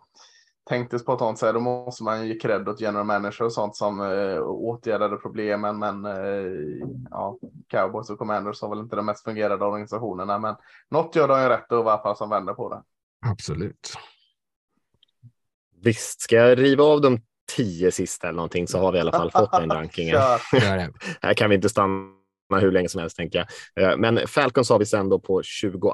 tänkte 0.68 0.99
spontant 0.99 1.39
säga, 1.39 1.51
då 1.51 1.59
måste 1.59 2.03
man 2.03 2.28
ge 2.28 2.39
cred 2.39 2.70
åt 2.70 2.82
general 2.82 3.05
manager 3.05 3.45
och 3.45 3.53
sånt 3.53 3.76
som 3.76 4.01
eh, 4.01 4.39
åtgärdade 4.41 5.18
problemen. 5.18 5.80
Men 5.80 6.05
eh, 6.05 6.88
ja, 7.09 7.38
Cowboys 7.68 8.09
och 8.09 8.18
Commanders 8.18 8.61
har 8.61 8.70
väl 8.70 8.80
inte 8.80 8.95
de 8.95 9.05
mest 9.05 9.24
fungerande 9.24 9.65
organisationerna. 9.65 10.39
Men 10.39 10.55
något 10.89 11.15
gör 11.15 11.28
de 11.28 11.41
ju 11.41 11.49
rätt 11.49 11.72
och 11.72 11.86
fall 11.86 12.18
som 12.18 12.30
vänder 12.30 12.53
på 12.53 12.70
det. 12.70 12.84
Absolut. 13.32 13.93
Visst, 15.84 16.22
ska 16.22 16.36
jag 16.36 16.59
riva 16.59 16.84
av 16.84 17.01
de 17.01 17.20
tio 17.55 17.91
sista 17.91 18.28
eller 18.28 18.36
någonting 18.36 18.68
så 18.68 18.80
har 18.80 18.91
vi 18.91 18.97
i 18.97 19.01
alla 19.01 19.11
fall 19.11 19.32
fått 19.32 19.51
den 19.51 19.70
rankingen. 19.70 20.15
Här 21.22 21.34
kan 21.34 21.49
vi 21.49 21.55
inte 21.55 21.70
stanna 21.70 22.13
hur 22.59 22.72
länge 22.72 22.89
som 22.89 23.01
helst 23.01 23.18
tänker 23.18 23.45
jag. 23.74 23.91
Eh, 23.91 23.97
men 23.97 24.28
Falcons 24.28 24.70
har 24.70 24.80
vi 24.80 24.86
sen 24.86 25.09
då 25.09 25.20
på 25.20 25.43
22 25.43 25.93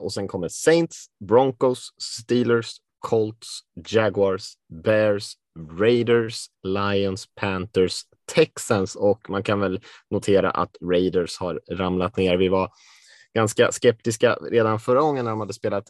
och 0.00 0.12
sen 0.12 0.28
kommer 0.28 0.48
Saints, 0.48 1.06
Broncos, 1.24 1.88
Steelers, 1.98 2.76
Colts, 3.00 3.60
Jaguars, 3.88 4.52
Bears, 4.84 5.34
Raiders, 5.78 6.46
Lions, 6.62 7.26
Panthers, 7.34 8.02
Texans 8.34 8.96
och 8.96 9.30
man 9.30 9.42
kan 9.42 9.60
väl 9.60 9.80
notera 10.10 10.50
att 10.50 10.76
Raiders 10.90 11.38
har 11.38 11.60
ramlat 11.70 12.16
ner. 12.16 12.36
Vi 12.36 12.48
var 12.48 12.70
ganska 13.34 13.72
skeptiska 13.72 14.34
redan 14.34 14.80
förra 14.80 15.00
gången 15.00 15.24
när 15.24 15.32
de 15.32 15.40
hade 15.40 15.52
spelat 15.52 15.84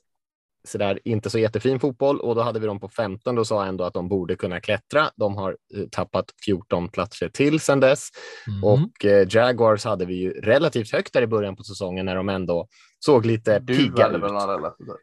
sådär 0.65 0.99
inte 1.05 1.31
så 1.31 1.39
jättefin 1.39 1.81
fotboll 1.81 2.21
och 2.21 2.35
då 2.35 2.43
hade 2.43 2.61
vi 2.61 2.67
dem 2.67 2.81
på 2.81 2.89
15 2.89 3.39
och 3.39 3.47
sa 3.47 3.67
ändå 3.67 3.85
att 3.85 3.95
de 3.95 4.09
borde 4.09 4.37
kunna 4.37 4.61
klättra. 4.61 5.11
De 5.17 5.37
har 5.37 5.57
eh, 5.75 5.85
tappat 5.91 6.25
14 6.45 6.89
platser 6.89 7.29
till 7.29 7.61
sedan 7.61 7.81
dess 7.81 8.09
mm. 8.47 8.65
och 8.65 9.05
eh, 9.05 9.27
Jaguars 9.31 9.85
hade 9.85 10.07
vi 10.07 10.15
ju 10.15 10.31
relativt 10.31 10.93
högt 10.93 11.13
där 11.13 11.23
i 11.23 11.27
början 11.27 11.57
på 11.57 11.63
säsongen 11.63 12.07
när 12.07 12.17
de 12.17 12.29
ändå 12.29 12.69
såg 13.05 13.27
lite 13.27 13.59
du 13.59 13.77
pigga 13.77 14.09
ut. 14.09 14.23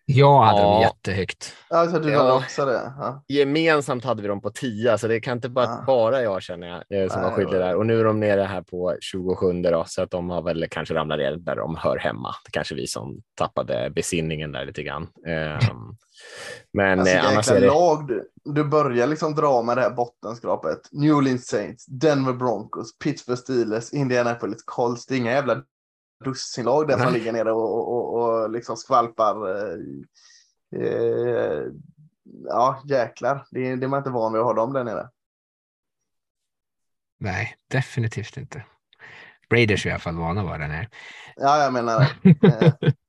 Jag 0.05 0.41
hade 0.41 0.61
ja. 0.61 0.63
dem 0.63 0.81
jättehögt. 0.81 1.53
Alltså, 1.69 1.99
du 1.99 2.11
ja. 2.11 2.37
också 2.37 2.65
det. 2.65 2.93
Ja. 2.97 3.23
Gemensamt 3.27 4.03
hade 4.05 4.21
vi 4.21 4.27
dem 4.27 4.41
på 4.41 4.49
10, 4.49 4.97
så 4.97 5.07
det 5.07 5.19
kan 5.19 5.37
inte 5.37 5.49
bara, 5.49 5.65
ja. 5.65 5.83
bara 5.87 6.21
jag 6.21 6.43
känner 6.43 6.67
jag 6.67 7.03
eh, 7.03 7.09
som 7.09 7.21
Nej, 7.21 7.29
var 7.29 7.35
skyldig 7.35 7.59
där. 7.59 7.75
Och 7.75 7.85
nu 7.85 7.99
är 7.99 8.03
de 8.03 8.19
nere 8.19 8.41
här 8.41 8.61
på 8.61 8.95
27 9.01 9.61
då, 9.61 9.83
så 9.87 10.01
att 10.01 10.11
de 10.11 10.29
har 10.29 10.41
väl 10.41 10.65
kanske 10.71 10.93
ramlat 10.93 11.19
ner 11.19 11.31
där 11.31 11.55
de 11.55 11.75
hör 11.75 11.97
hemma. 11.97 12.35
Det 12.45 12.51
kanske 12.51 12.75
vi 12.75 12.87
som 12.87 13.21
tappade 13.35 13.91
besinningen 13.95 14.51
där 14.51 14.65
lite 14.65 14.83
grann. 14.83 15.03
Um, 15.03 15.97
men 16.73 16.99
alltså, 16.99 17.15
eh, 17.15 17.27
annars 17.27 17.51
är 17.51 17.61
det... 17.61 17.67
lag 17.67 18.07
du, 18.07 18.29
du 18.45 18.63
börjar 18.63 19.07
liksom 19.07 19.35
dra 19.35 19.61
med 19.61 19.77
det 19.77 19.81
här 19.81 19.89
bottenskrapet. 19.89 20.79
New 20.91 21.15
Orleans 21.15 21.47
Saints, 21.47 21.85
Denver 21.85 22.33
Broncos, 22.33 22.97
Pittsburgh 22.99 23.41
Steelers, 23.41 23.93
Indianapolis 23.93 24.63
Colts. 24.65 25.05
Det 25.05 25.15
är 25.15 25.17
inga 25.17 25.31
jävla 25.31 25.63
dussinlag 26.25 26.87
där 26.87 26.97
som 26.97 27.13
ligger 27.13 27.33
nere 27.33 27.51
och, 27.51 27.93
och, 27.93 28.13
och 28.13 28.49
liksom 28.49 28.77
skvalpar. 28.77 29.49
Eh, 29.49 29.79
eh, 30.81 31.63
ja, 32.45 32.83
jäklar. 32.85 33.45
Det, 33.51 33.75
det 33.75 33.85
är 33.85 33.87
man 33.87 33.97
inte 33.97 34.09
van 34.09 34.33
vid 34.33 34.39
att 34.39 34.45
ha 34.45 34.53
dem 34.53 34.73
där 34.73 34.83
nere. 34.83 35.09
Nej, 37.19 37.55
definitivt 37.67 38.37
inte. 38.37 38.65
Raiders 39.51 39.85
är 39.85 39.89
i 39.89 39.93
alla 39.93 39.99
fall 39.99 40.17
vana 40.17 40.41
att 40.41 40.47
vara 40.47 40.57
där 40.57 40.67
nere. 40.67 40.89
Ja, 41.35 41.63
jag 41.63 41.73
menar 41.73 41.99
det. 42.23 42.93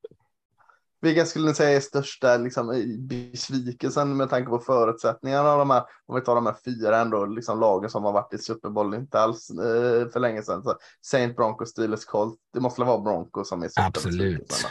Vilka 1.01 1.27
skulle 1.27 1.47
ni 1.47 1.55
säga 1.55 1.77
är 1.77 1.81
största 1.81 2.37
liksom, 2.37 2.85
besvikelsen 2.99 4.17
med 4.17 4.31
tanke 4.31 4.51
på 4.51 4.59
förutsättningarna 4.59 5.51
av 5.51 5.59
de 5.59 5.71
här, 5.71 5.83
om 6.07 6.15
vi 6.15 6.21
tar 6.21 6.35
de 6.35 6.47
här 6.47 6.57
fyra 6.65 6.99
ändå, 6.99 7.27
liksom 7.27 7.61
lagen 7.61 7.91
som 7.91 8.05
har 8.05 8.13
varit 8.13 8.35
i 8.35 8.39
Super 8.39 8.71
Bowl 8.71 8.95
inte 8.95 9.21
alls 9.21 9.51
eh, 9.51 10.09
för 10.09 10.21
länge 10.21 10.43
sedan. 10.43 10.63
Så 10.63 10.75
Saint 11.01 11.37
Broncos, 11.37 11.71
Steelers, 11.71 12.05
Colt. 12.05 12.39
Det 12.53 12.61
måste 12.61 12.81
vara 12.81 13.01
Broncos 13.01 13.49
som 13.49 13.63
är 13.63 13.69
största 13.69 13.87
Absolut. 13.87 14.67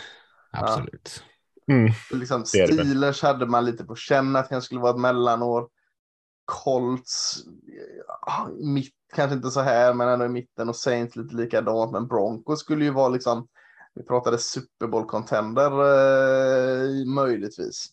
Absolut. 0.51 1.23
Ja. 1.65 1.73
Mm. 1.73 1.91
Liksom, 2.11 2.45
Steelers 2.45 3.21
hade 3.21 3.45
man 3.45 3.65
lite 3.65 3.84
på 3.84 3.95
känn 3.95 4.36
att 4.36 4.49
det 4.49 4.61
skulle 4.61 4.82
vara 4.82 4.93
ett 4.93 4.99
mellanår. 5.01 5.67
Colts, 6.45 7.43
ja, 8.25 8.49
mitt, 8.63 8.93
kanske 9.15 9.36
inte 9.36 9.51
så 9.51 9.61
här, 9.61 9.93
men 9.93 10.07
ändå 10.07 10.25
i 10.25 10.30
mitten 10.30 10.69
och 10.69 10.75
Saints 10.75 11.15
lite 11.15 11.36
likadant. 11.36 11.91
Men 11.91 12.07
Broncos 12.07 12.59
skulle 12.59 12.86
ju 12.86 12.91
vara 12.91 13.09
liksom 13.09 13.47
vi 13.97 14.03
pratade 14.03 14.37
Super 14.37 14.87
Bowl-contender 14.87 15.71
eh, 15.71 17.05
möjligtvis. 17.05 17.87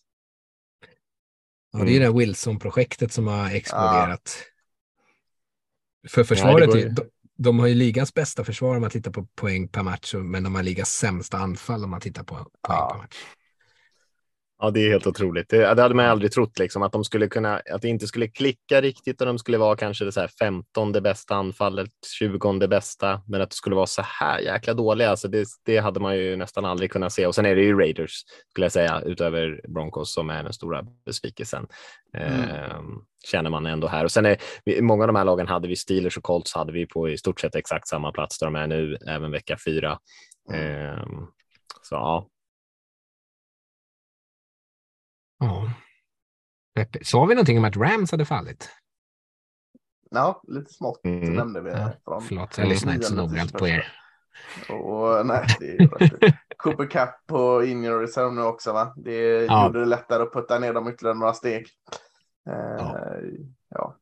Ja, 1.71 1.83
det 1.83 1.95
är 1.95 1.99
det 1.99 2.11
Wilson-projektet 2.11 3.13
som 3.13 3.27
har 3.27 3.51
exploderat. 3.51 4.37
Ja. 6.03 6.09
För 6.09 6.23
försvaret, 6.23 6.69
Nej, 6.73 6.89
de, 6.89 7.03
de, 7.37 7.59
har 7.59 7.67
ju 7.67 7.73
ligans 7.73 8.13
bästa 8.13 8.43
försvar 8.43 8.75
om 8.75 8.81
man 8.81 8.89
tittar 8.89 9.11
på 9.11 9.25
poäng 9.35 9.67
per 9.67 9.83
match, 9.83 10.13
men 10.13 10.43
de 10.43 10.55
har 10.55 10.63
ligans 10.63 10.89
sämsta 10.89 11.37
anfall 11.37 11.83
om 11.83 11.89
man 11.89 12.01
tittar 12.01 12.23
på 12.23 12.35
poäng 12.35 12.49
ja. 12.61 12.89
per 12.91 12.97
match. 12.97 13.15
Ja, 14.59 14.71
det 14.71 14.79
är 14.79 14.89
helt 14.89 15.07
otroligt. 15.07 15.49
Det, 15.49 15.57
det 15.57 15.81
hade 15.81 15.95
man 15.95 16.05
aldrig 16.05 16.31
trott, 16.31 16.59
liksom, 16.59 16.83
att 16.83 16.91
de 16.91 17.03
skulle 17.03 17.27
kunna, 17.27 17.61
att 17.71 17.81
det 17.81 17.87
inte 17.87 18.07
skulle 18.07 18.27
klicka 18.27 18.81
riktigt 18.81 19.21
och 19.21 19.27
de 19.27 19.37
skulle 19.37 19.57
vara 19.57 19.75
kanske 19.75 20.05
det 20.05 20.11
så 20.11 20.19
här 20.19 20.29
15 20.39 20.91
bästa 20.91 21.35
anfallet, 21.35 21.89
20 22.19 22.67
bästa, 22.67 23.21
men 23.27 23.41
att 23.41 23.49
det 23.49 23.55
skulle 23.55 23.75
vara 23.75 23.85
så 23.85 24.01
här 24.05 24.39
jäkla 24.39 24.73
dåliga, 24.73 25.09
alltså 25.09 25.27
det, 25.27 25.47
det 25.65 25.77
hade 25.77 25.99
man 25.99 26.17
ju 26.17 26.35
nästan 26.35 26.65
aldrig 26.65 26.91
kunnat 26.91 27.13
se. 27.13 27.27
Och 27.27 27.35
sen 27.35 27.45
är 27.45 27.55
det 27.55 27.61
ju 27.61 27.79
Raiders, 27.79 28.11
skulle 28.49 28.65
jag 28.65 28.71
säga, 28.71 29.01
utöver 29.05 29.61
Broncos 29.67 30.13
som 30.13 30.29
är 30.29 30.43
den 30.43 30.53
stora 30.53 30.85
besvikelsen. 31.05 31.67
Mm. 32.17 32.49
Eh, 32.49 32.81
känner 33.25 33.49
man 33.49 33.65
ändå 33.65 33.87
här. 33.87 34.03
Och 34.03 34.11
sen 34.11 34.25
är 34.25 34.37
många 34.81 35.03
av 35.03 35.07
de 35.07 35.15
här 35.15 35.25
lagen 35.25 35.47
hade 35.47 35.67
vi 35.67 35.75
Steelers 35.75 36.17
och 36.17 36.23
Colts 36.23 36.55
hade 36.55 36.73
vi 36.73 36.85
på 36.85 37.09
i 37.09 37.17
stort 37.17 37.39
sett 37.39 37.55
exakt 37.55 37.87
samma 37.87 38.11
plats 38.11 38.39
där 38.39 38.47
de 38.47 38.55
är 38.55 38.67
nu, 38.67 38.97
även 39.07 39.31
vecka 39.31 39.57
fyra. 39.65 39.99
Mm. 40.53 40.85
Eh, 40.85 41.05
så 41.81 41.95
ja, 41.95 42.27
Ja. 45.39 45.69
Sa 47.01 47.25
vi 47.25 47.35
någonting 47.35 47.57
om 47.57 47.65
att 47.65 47.77
Rams 47.77 48.11
hade 48.11 48.25
fallit? 48.25 48.69
Ja, 50.09 50.41
lite 50.47 50.73
smått 50.73 51.05
mm. 51.05 51.33
nämnde 51.33 51.61
vi. 51.61 51.71
Ja, 51.71 51.91
från 52.03 52.21
Förlåt, 52.21 52.57
jag 52.57 52.67
lyssnar 52.67 52.93
inte 52.93 53.05
så 53.05 53.15
noggrant 53.15 53.53
på 53.53 53.67
er. 53.67 53.93
Och, 54.69 55.25
nej, 55.25 55.45
det 55.59 55.75
är 55.75 55.87
Cooper 56.57 56.85
Cup 56.85 57.09
på 57.27 57.63
injury 57.63 58.03
reserve 58.03 58.31
nu 58.31 58.41
också. 58.41 58.73
Va? 58.73 58.93
Det 58.97 59.45
ja. 59.45 59.65
gjorde 59.65 59.79
det 59.79 59.85
lättare 59.85 60.23
att 60.23 60.33
putta 60.33 60.59
ner 60.59 60.73
dem 60.73 60.87
ytterligare 60.87 61.17
några 61.17 61.33
steg. 61.33 61.67
Eh, 62.49 62.75
ja. 62.77 62.99
ja. 63.69 63.97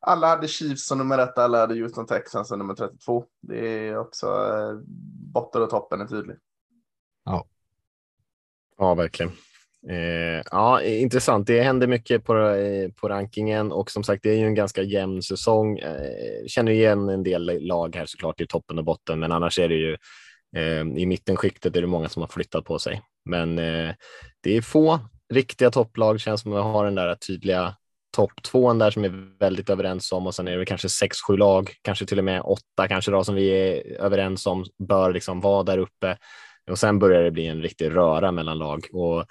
Alla 0.00 0.26
hade 0.26 0.48
Chiefs 0.48 0.86
som 0.86 0.98
nummer 0.98 1.18
ett, 1.18 1.38
alla 1.38 1.58
hade 1.58 1.74
Houston 1.74 2.06
Texans 2.06 2.48
som 2.48 2.58
nummer 2.58 2.74
32. 2.74 3.24
Det 3.40 3.88
är 3.88 3.98
också 3.98 4.26
eh, 4.26 4.78
botten 5.32 5.62
och 5.62 5.70
toppen 5.70 6.00
är 6.00 6.06
tydlig. 6.06 6.36
Ja. 7.24 7.44
Ja, 8.76 8.94
verkligen. 8.94 9.32
Eh, 9.88 10.42
ja, 10.50 10.82
intressant. 10.82 11.46
Det 11.46 11.62
händer 11.62 11.86
mycket 11.86 12.24
på, 12.24 12.38
eh, 12.38 12.90
på 12.90 13.08
rankingen 13.08 13.72
och 13.72 13.90
som 13.90 14.04
sagt, 14.04 14.22
det 14.22 14.30
är 14.30 14.36
ju 14.36 14.46
en 14.46 14.54
ganska 14.54 14.82
jämn 14.82 15.22
säsong. 15.22 15.78
Eh, 15.78 16.46
känner 16.46 16.72
igen 16.72 17.08
en 17.08 17.22
del 17.22 17.66
lag 17.66 17.96
här 17.96 18.06
såklart 18.06 18.40
i 18.40 18.46
toppen 18.46 18.78
och 18.78 18.84
botten, 18.84 19.20
men 19.20 19.32
annars 19.32 19.58
är 19.58 19.68
det 19.68 19.74
ju 19.74 19.96
eh, 20.56 20.80
i 20.80 21.06
mittenskiktet 21.06 21.76
är 21.76 21.80
det 21.80 21.86
många 21.86 22.08
som 22.08 22.22
har 22.22 22.28
flyttat 22.28 22.64
på 22.64 22.78
sig. 22.78 23.02
Men 23.24 23.58
eh, 23.58 23.94
det 24.40 24.56
är 24.56 24.62
få 24.62 24.98
riktiga 25.32 25.70
topplag. 25.70 26.20
Känns 26.20 26.40
som 26.40 26.52
att 26.52 26.58
vi 26.58 26.62
har 26.62 26.84
den 26.84 26.94
där 26.94 27.14
tydliga 27.14 27.76
topp 28.16 28.42
tvåan 28.42 28.78
där 28.78 28.90
som 28.90 29.04
är 29.04 29.38
väldigt 29.38 29.70
överens 29.70 30.12
om 30.12 30.26
och 30.26 30.34
sen 30.34 30.48
är 30.48 30.56
det 30.56 30.64
kanske 30.64 30.88
sex, 30.88 31.16
sju 31.28 31.36
lag, 31.36 31.70
kanske 31.82 32.06
till 32.06 32.18
och 32.18 32.24
med 32.24 32.42
åtta 32.44 32.88
kanske 32.88 33.10
då 33.10 33.24
som 33.24 33.34
vi 33.34 33.48
är 33.48 34.00
överens 34.00 34.46
om 34.46 34.64
bör 34.88 35.12
liksom 35.12 35.40
vara 35.40 35.62
där 35.62 35.78
uppe. 35.78 36.16
Och 36.70 36.78
sen 36.78 36.98
börjar 36.98 37.22
det 37.22 37.30
bli 37.30 37.46
en 37.46 37.62
riktig 37.62 37.96
röra 37.96 38.32
mellan 38.32 38.58
lag 38.58 38.86
och 38.92 39.24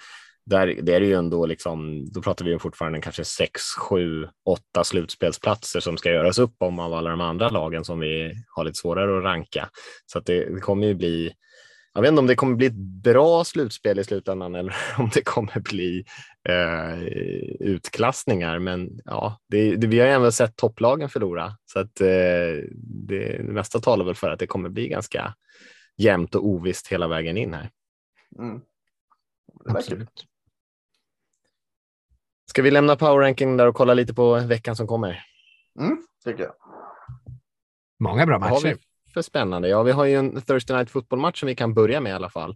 där 0.50 0.66
det 0.82 0.94
är 0.94 1.00
det 1.00 1.06
ju 1.06 1.14
ändå 1.14 1.46
liksom, 1.46 2.04
då 2.12 2.22
pratar 2.22 2.44
vi 2.44 2.50
ju 2.50 2.58
fortfarande 2.58 3.00
kanske 3.00 3.24
sex, 3.24 3.62
sju, 3.78 4.28
åtta 4.44 4.84
slutspelsplatser 4.84 5.80
som 5.80 5.96
ska 5.96 6.10
göras 6.10 6.38
upp 6.38 6.54
om 6.58 6.78
av 6.78 6.94
alla 6.94 7.10
de 7.10 7.20
andra 7.20 7.48
lagen 7.48 7.84
som 7.84 8.00
vi 8.00 8.34
har 8.48 8.64
lite 8.64 8.78
svårare 8.78 9.18
att 9.18 9.24
ranka. 9.24 9.68
Så 10.06 10.18
att 10.18 10.26
det, 10.26 10.54
det 10.54 10.60
kommer 10.60 10.86
ju 10.86 10.94
bli, 10.94 11.32
jag 11.94 12.02
vet 12.02 12.08
inte 12.08 12.20
om 12.20 12.26
det 12.26 12.34
kommer 12.34 12.56
bli 12.56 12.66
ett 12.66 13.02
bra 13.02 13.44
slutspel 13.44 13.98
i 13.98 14.04
slutändan 14.04 14.54
eller 14.54 14.76
om 14.98 15.10
det 15.14 15.22
kommer 15.22 15.60
bli 15.60 16.04
eh, 16.48 17.02
utklassningar. 17.60 18.58
Men 18.58 18.90
ja, 19.04 19.38
det, 19.48 19.76
det, 19.76 19.86
vi 19.86 19.98
har 19.98 20.06
ju 20.06 20.12
även 20.12 20.32
sett 20.32 20.56
topplagen 20.56 21.08
förlora 21.08 21.56
så 21.64 21.78
att 21.78 22.00
eh, 22.00 22.06
det, 22.08 23.38
det 23.38 23.52
mesta 23.52 23.80
talar 23.80 24.04
väl 24.04 24.14
för 24.14 24.30
att 24.30 24.38
det 24.38 24.46
kommer 24.46 24.68
bli 24.68 24.88
ganska 24.88 25.34
jämnt 25.96 26.34
och 26.34 26.46
ovisst 26.46 26.88
hela 26.88 27.08
vägen 27.08 27.36
in 27.36 27.54
här. 27.54 27.70
Mm. 28.38 28.60
Absolut. 29.68 30.29
Ska 32.50 32.62
vi 32.62 32.70
lämna 32.70 32.96
power 32.96 33.18
ranking 33.18 33.56
där 33.56 33.66
och 33.66 33.74
kolla 33.74 33.94
lite 33.94 34.14
på 34.14 34.34
veckan 34.34 34.76
som 34.76 34.86
kommer? 34.86 35.24
Mm, 35.80 36.02
tycker 36.24 36.42
jag. 36.42 36.52
Många 38.00 38.26
bra 38.26 38.38
matcher. 38.38 38.50
Vad 38.50 38.62
har 38.62 38.68
vi 38.70 38.76
för 39.14 39.22
spännande? 39.22 39.68
Ja, 39.68 39.82
vi 39.82 39.92
har 39.92 40.04
ju 40.04 40.14
en 40.14 40.42
Thursday 40.42 40.76
Night 40.76 40.90
Football-match 40.90 41.40
som 41.40 41.46
vi 41.46 41.54
kan 41.54 41.74
börja 41.74 42.00
med 42.00 42.10
i 42.10 42.12
alla 42.12 42.30
fall. 42.30 42.50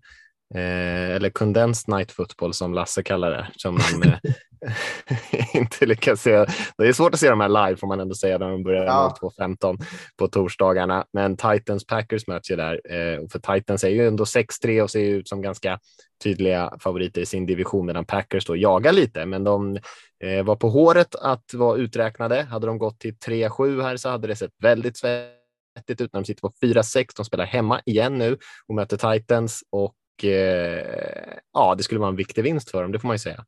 Eh, 0.55 1.11
eller 1.11 1.30
Condensed 1.30 1.95
Night 1.95 2.12
Football 2.12 2.55
som 2.55 2.74
Lasse 2.74 3.03
kallar 3.03 3.30
det. 3.30 3.49
Som 3.57 3.76
eh, 3.76 4.18
inte 5.55 5.87
lyckas 5.87 6.23
se. 6.23 6.47
Det 6.79 6.89
är 6.89 6.93
svårt 6.93 7.15
att 7.15 7.21
se 7.21 7.31
de 7.31 7.41
här 7.41 7.49
live 7.49 7.77
får 7.77 7.87
man 7.87 8.01
ändå 8.01 8.15
säga 8.15 8.39
när 8.39 8.51
de 8.51 8.62
börjar 8.62 8.85
ja. 8.85 9.17
02.15 9.21 9.85
på 10.19 10.29
torsdagarna. 10.29 11.05
Men 11.12 11.37
Titans 11.37 11.87
Packers 11.87 12.27
möts 12.27 12.51
ju 12.51 12.57
där. 12.57 12.81
Eh, 12.91 13.29
för 13.33 13.55
Titans 13.55 13.85
är 13.85 13.89
ju 13.89 14.07
ändå 14.07 14.25
6-3 14.25 14.83
och 14.83 14.91
ser 14.91 15.01
ut 15.01 15.29
som 15.29 15.43
ganska 15.43 15.79
tydliga 16.25 16.73
favoriter 16.81 17.21
i 17.21 17.27
sin 17.27 17.47
division 17.47 17.87
medan 17.87 18.05
Packers 18.05 18.45
då 18.45 18.57
jagar 18.57 18.93
lite. 18.93 19.27
Men 19.27 19.45
de 19.45 19.79
eh, 20.25 20.45
var 20.45 20.57
på 20.57 20.69
håret 20.69 21.15
att 21.15 21.55
vara 21.55 21.79
uträknade. 21.79 22.43
Hade 22.43 22.67
de 22.67 22.79
gått 22.79 23.01
till 23.01 23.15
3-7 23.15 23.83
här 23.83 23.97
så 23.97 24.09
hade 24.09 24.29
det 24.29 24.37
sett 24.37 24.53
väldigt 24.62 24.97
svettigt 24.97 26.01
ut 26.01 26.12
när 26.12 26.21
de 26.21 26.25
sitter 26.25 26.41
på 26.41 26.53
4-6. 26.62 27.07
De 27.17 27.25
spelar 27.25 27.45
hemma 27.45 27.81
igen 27.87 28.19
nu 28.19 28.39
och 28.69 28.75
möter 28.75 29.15
Titans 29.15 29.62
och 29.71 30.25
eh, 30.25 31.39
ja, 31.53 31.75
det 31.75 31.83
skulle 31.83 32.01
vara 32.01 32.11
en 32.11 32.17
viktig 32.17 32.43
vinst 32.43 32.71
för 32.71 32.83
dem, 32.83 32.93
det 32.93 32.99
får 32.99 33.09
man 33.09 33.15
ju 33.15 33.19
säga. 33.19 33.45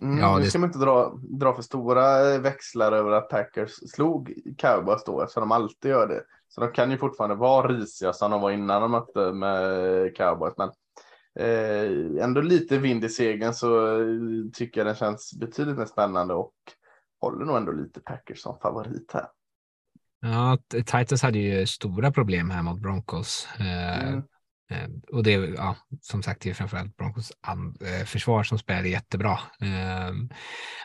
Mm, 0.00 0.18
ja, 0.18 0.34
det... 0.34 0.40
Nu 0.40 0.50
ska 0.50 0.58
man 0.58 0.68
inte 0.68 0.78
dra, 0.78 1.18
dra 1.22 1.54
för 1.54 1.62
stora 1.62 2.38
växlar 2.38 2.92
över 2.92 3.10
att 3.10 3.28
Packers 3.28 3.70
slog 3.70 4.34
Cowboys 4.58 5.04
då, 5.04 5.22
eftersom 5.22 5.40
de 5.40 5.52
alltid 5.52 5.90
gör 5.90 6.08
det. 6.08 6.22
Så 6.48 6.60
de 6.60 6.72
kan 6.72 6.90
ju 6.90 6.98
fortfarande 6.98 7.36
vara 7.36 7.68
risiga 7.68 8.12
som 8.12 8.30
de 8.30 8.40
var 8.40 8.50
innan 8.50 8.82
de 8.82 8.90
mötte 8.90 9.32
med 9.32 10.16
Cowboys. 10.16 10.54
Men 10.56 10.70
eh, 11.38 12.24
ändå 12.24 12.40
lite 12.40 12.78
vind 12.78 13.04
i 13.04 13.08
segern 13.08 13.54
så 13.54 13.98
tycker 14.52 14.80
jag 14.80 14.86
den 14.86 14.94
känns 14.94 15.32
betydligt 15.40 15.78
mer 15.78 15.86
spännande 15.86 16.34
och 16.34 16.54
håller 17.20 17.44
nog 17.44 17.56
ändå 17.56 17.72
lite 17.72 18.00
Packers 18.00 18.40
som 18.40 18.58
favorit 18.58 19.10
här. 19.14 19.26
Ja, 20.20 20.58
Titans 20.68 21.22
hade 21.22 21.38
ju 21.38 21.66
stora 21.66 22.12
problem 22.12 22.50
här 22.50 22.62
mot 22.62 22.80
Broncos. 22.80 23.48
Eh, 23.58 24.08
mm. 24.08 24.22
Eh, 24.72 24.88
och 25.12 25.22
det 25.22 25.34
är 25.34 25.54
ja, 25.54 25.76
som 26.00 26.22
sagt 26.22 26.42
det 26.42 26.50
är 26.50 26.54
framförallt 26.54 26.96
Broncos 26.96 27.32
eh, 27.80 28.04
försvar 28.04 28.42
som 28.42 28.58
spelar 28.58 28.82
jättebra. 28.82 29.38
Ehm, 29.60 30.30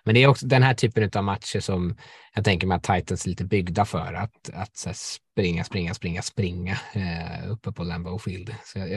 men 0.03 0.15
det 0.15 0.23
är 0.23 0.27
också 0.27 0.47
den 0.47 0.63
här 0.63 0.73
typen 0.73 1.11
av 1.15 1.23
matcher 1.23 1.59
som 1.59 1.97
jag 2.33 2.45
tänker 2.45 2.67
mig 2.67 2.75
att 2.75 2.83
Titans 2.83 3.25
är 3.25 3.29
lite 3.29 3.45
byggda 3.45 3.85
för. 3.85 4.13
Att, 4.13 4.49
att 4.53 4.77
så 4.77 4.89
springa, 4.93 5.63
springa, 5.63 5.93
springa, 5.93 6.21
springa 6.21 6.77
eh, 6.93 7.51
uppe 7.51 7.71
på 7.71 7.83
Lambeau 7.83 8.19
Field. 8.19 8.55
Så 8.63 8.79
jag, 8.79 8.89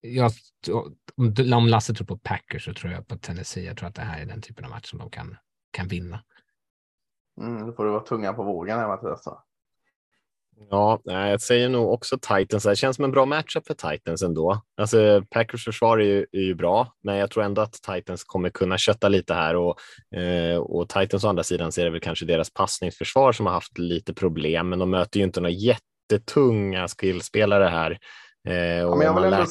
jag, 0.00 0.32
jag, 0.66 1.52
om 1.54 1.66
Lasse 1.66 1.94
tror 1.94 2.06
på 2.06 2.18
Packers 2.18 2.64
så 2.64 2.74
tror 2.74 2.92
jag 2.92 3.08
på 3.08 3.18
Tennessee. 3.18 3.64
Jag 3.64 3.76
tror 3.76 3.88
att 3.88 3.94
det 3.94 4.02
här 4.02 4.20
är 4.20 4.26
den 4.26 4.42
typen 4.42 4.64
av 4.64 4.70
match 4.70 4.90
som 4.90 4.98
de 4.98 5.10
kan, 5.10 5.36
kan 5.70 5.88
vinna. 5.88 6.24
Mm, 7.40 7.66
då 7.66 7.72
får 7.72 7.84
du 7.84 7.90
vara 7.90 8.02
tunga 8.02 8.32
på 8.32 8.42
vågen 8.42 8.78
här 8.78 8.88
Mattias. 8.88 9.28
Ja, 10.70 11.00
jag 11.04 11.40
säger 11.40 11.68
nog 11.68 11.92
också 11.92 12.18
Titans. 12.18 12.64
Det 12.64 12.76
känns 12.76 12.96
som 12.96 13.04
en 13.04 13.10
bra 13.10 13.26
matchup 13.26 13.66
för 13.66 13.74
Titans 13.74 14.22
ändå. 14.22 14.62
Alltså, 14.80 15.22
Packers 15.30 15.64
försvar 15.64 15.98
är 15.98 16.04
ju, 16.04 16.26
är 16.32 16.40
ju 16.40 16.54
bra, 16.54 16.92
men 17.02 17.16
jag 17.16 17.30
tror 17.30 17.44
ändå 17.44 17.62
att 17.62 17.72
Titans 17.72 18.24
kommer 18.24 18.50
kunna 18.50 18.78
kötta 18.78 19.08
lite 19.08 19.34
här 19.34 19.56
och, 19.56 19.78
eh, 20.18 20.56
och 20.56 20.88
Titans 20.88 21.24
å 21.24 21.28
andra 21.28 21.42
sidan 21.42 21.72
ser 21.72 21.84
det 21.84 21.90
väl 21.90 22.00
kanske 22.00 22.24
deras 22.24 22.52
passningsförsvar 22.52 23.32
som 23.32 23.46
har 23.46 23.52
haft 23.52 23.78
lite 23.78 24.14
problem, 24.14 24.68
men 24.68 24.78
de 24.78 24.90
möter 24.90 25.20
ju 25.20 25.24
inte 25.24 25.40
några 25.40 25.52
jättetunga 25.52 26.88
skillspelare 26.88 27.64
här. 27.64 27.98
Eh, 28.48 28.54
ja, 28.56 28.94
men 28.94 29.06
jag 29.06 29.14
vill 29.14 29.24
ändå, 29.24 29.44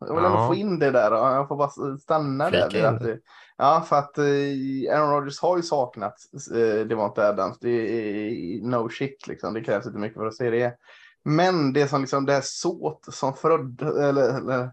jag 0.00 0.14
vill 0.14 0.24
ja. 0.24 0.46
få 0.46 0.54
in 0.54 0.78
det 0.78 0.90
där. 0.90 1.10
Jag 1.12 1.48
får 1.48 1.56
bara 1.56 1.98
stanna 1.98 2.48
Flika 2.48 2.92
där. 2.92 3.20
Ja, 3.56 3.84
för 3.88 3.96
att 3.96 4.18
eh, 4.18 4.94
Aaron 4.94 5.10
Rodgers 5.10 5.40
har 5.40 5.56
ju 5.56 5.62
saknat 5.62 6.14
eh, 6.54 6.86
Devonta 6.86 7.28
Adams. 7.28 7.58
Det 7.58 7.70
är 7.70 8.62
no 8.62 8.88
shit 8.88 9.26
liksom. 9.26 9.54
Det 9.54 9.64
krävs 9.64 9.86
inte 9.86 9.98
mycket 9.98 10.18
för 10.18 10.26
att 10.26 10.36
se 10.36 10.50
det. 10.50 10.76
Men 11.24 11.72
det 11.72 11.88
som 11.88 12.00
liksom 12.00 12.26
det 12.26 12.34
är 12.34 12.40
såt 12.44 13.06
som 13.14 13.34
fröddes, 13.34 13.96
eller, 13.96 14.38
eller 14.38 14.70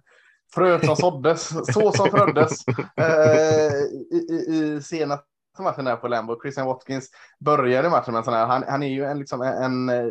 fröet 0.53 0.85
som 0.85 0.95
såddes, 0.95 1.47
så 1.73 1.91
som 1.91 2.09
fröddes 2.09 2.67
eh, 2.97 3.73
i, 4.11 4.27
i, 4.29 4.75
i 4.75 4.81
senaste 4.81 5.25
matchen 5.59 5.85
där 5.85 5.95
på 5.95 6.07
Lambo. 6.07 6.41
Christian 6.41 6.67
Watkins 6.67 7.09
började 7.39 7.89
matchen 7.89 8.13
med 8.13 8.19
en 8.19 8.25
sån 8.25 8.33
här, 8.33 8.45
han, 8.45 8.63
han 8.67 8.83
är 8.83 8.87
ju 8.87 9.03
en, 9.03 9.19
liksom 9.19 9.41
en, 9.41 9.63
en 9.63 9.89
eh, 9.89 10.05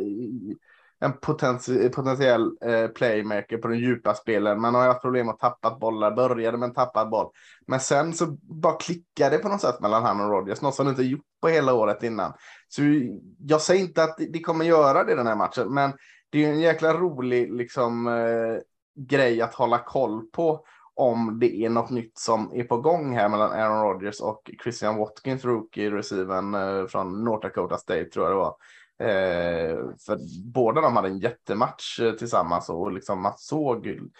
en 1.04 1.12
potenti 1.12 1.88
potentiell 1.88 2.56
eh, 2.64 2.88
playmaker 2.88 3.58
på 3.58 3.68
den 3.68 3.78
djupa 3.78 4.14
spelen. 4.14 4.60
Man 4.60 4.74
har 4.74 4.86
haft 4.86 5.02
problem 5.02 5.28
att 5.28 5.38
tappa 5.38 5.78
bollar, 5.78 6.16
började 6.16 6.58
med 6.58 6.68
en 6.68 6.74
tappad 6.74 7.10
boll. 7.10 7.30
Men 7.66 7.80
sen 7.80 8.12
så 8.12 8.26
bara 8.42 8.76
klickade 8.76 9.36
det 9.36 9.42
på 9.42 9.48
något 9.48 9.60
sätt 9.60 9.80
mellan 9.80 10.02
han 10.02 10.20
och 10.20 10.30
Rodgers, 10.30 10.62
något 10.62 10.74
som 10.74 10.88
inte 10.88 11.02
gjort 11.02 11.24
på 11.42 11.48
hela 11.48 11.74
året 11.74 12.02
innan. 12.02 12.32
Så 12.68 12.82
jag 13.38 13.60
säger 13.60 13.80
inte 13.80 14.02
att 14.02 14.16
det 14.32 14.40
kommer 14.40 14.64
göra 14.64 15.04
det 15.04 15.14
den 15.14 15.26
här 15.26 15.36
matchen, 15.36 15.74
men 15.74 15.92
det 16.30 16.44
är 16.44 16.50
en 16.50 16.60
jäkla 16.60 16.94
rolig 16.94 17.52
liksom, 17.52 18.06
eh, 18.06 18.58
grej 18.96 19.42
att 19.42 19.54
hålla 19.54 19.78
koll 19.78 20.26
på 20.32 20.64
om 20.94 21.38
det 21.40 21.64
är 21.64 21.70
något 21.70 21.90
nytt 21.90 22.18
som 22.18 22.50
är 22.54 22.64
på 22.64 22.76
gång 22.76 23.16
här 23.16 23.28
mellan 23.28 23.52
Aaron 23.52 23.82
Rodgers 23.82 24.20
och 24.20 24.50
Christian 24.62 24.96
Watkins, 24.96 25.44
rookie 25.44 25.90
receiven 25.90 26.54
eh, 26.54 26.86
från 26.86 27.24
North 27.24 27.46
Dakota 27.46 27.76
State 27.76 28.04
tror 28.04 28.24
jag 28.24 28.32
det 28.32 28.38
var. 28.38 28.56
Eh, 29.00 29.76
för 30.06 30.18
båda 30.44 30.80
de 30.80 30.96
hade 30.96 31.08
en 31.08 31.18
jättematch 31.18 32.00
eh, 32.00 32.12
tillsammans 32.12 32.68
och 32.68 32.92
liksom 32.92 33.22
man 33.22 33.32
såg 33.36 33.86
hur, 33.86 34.10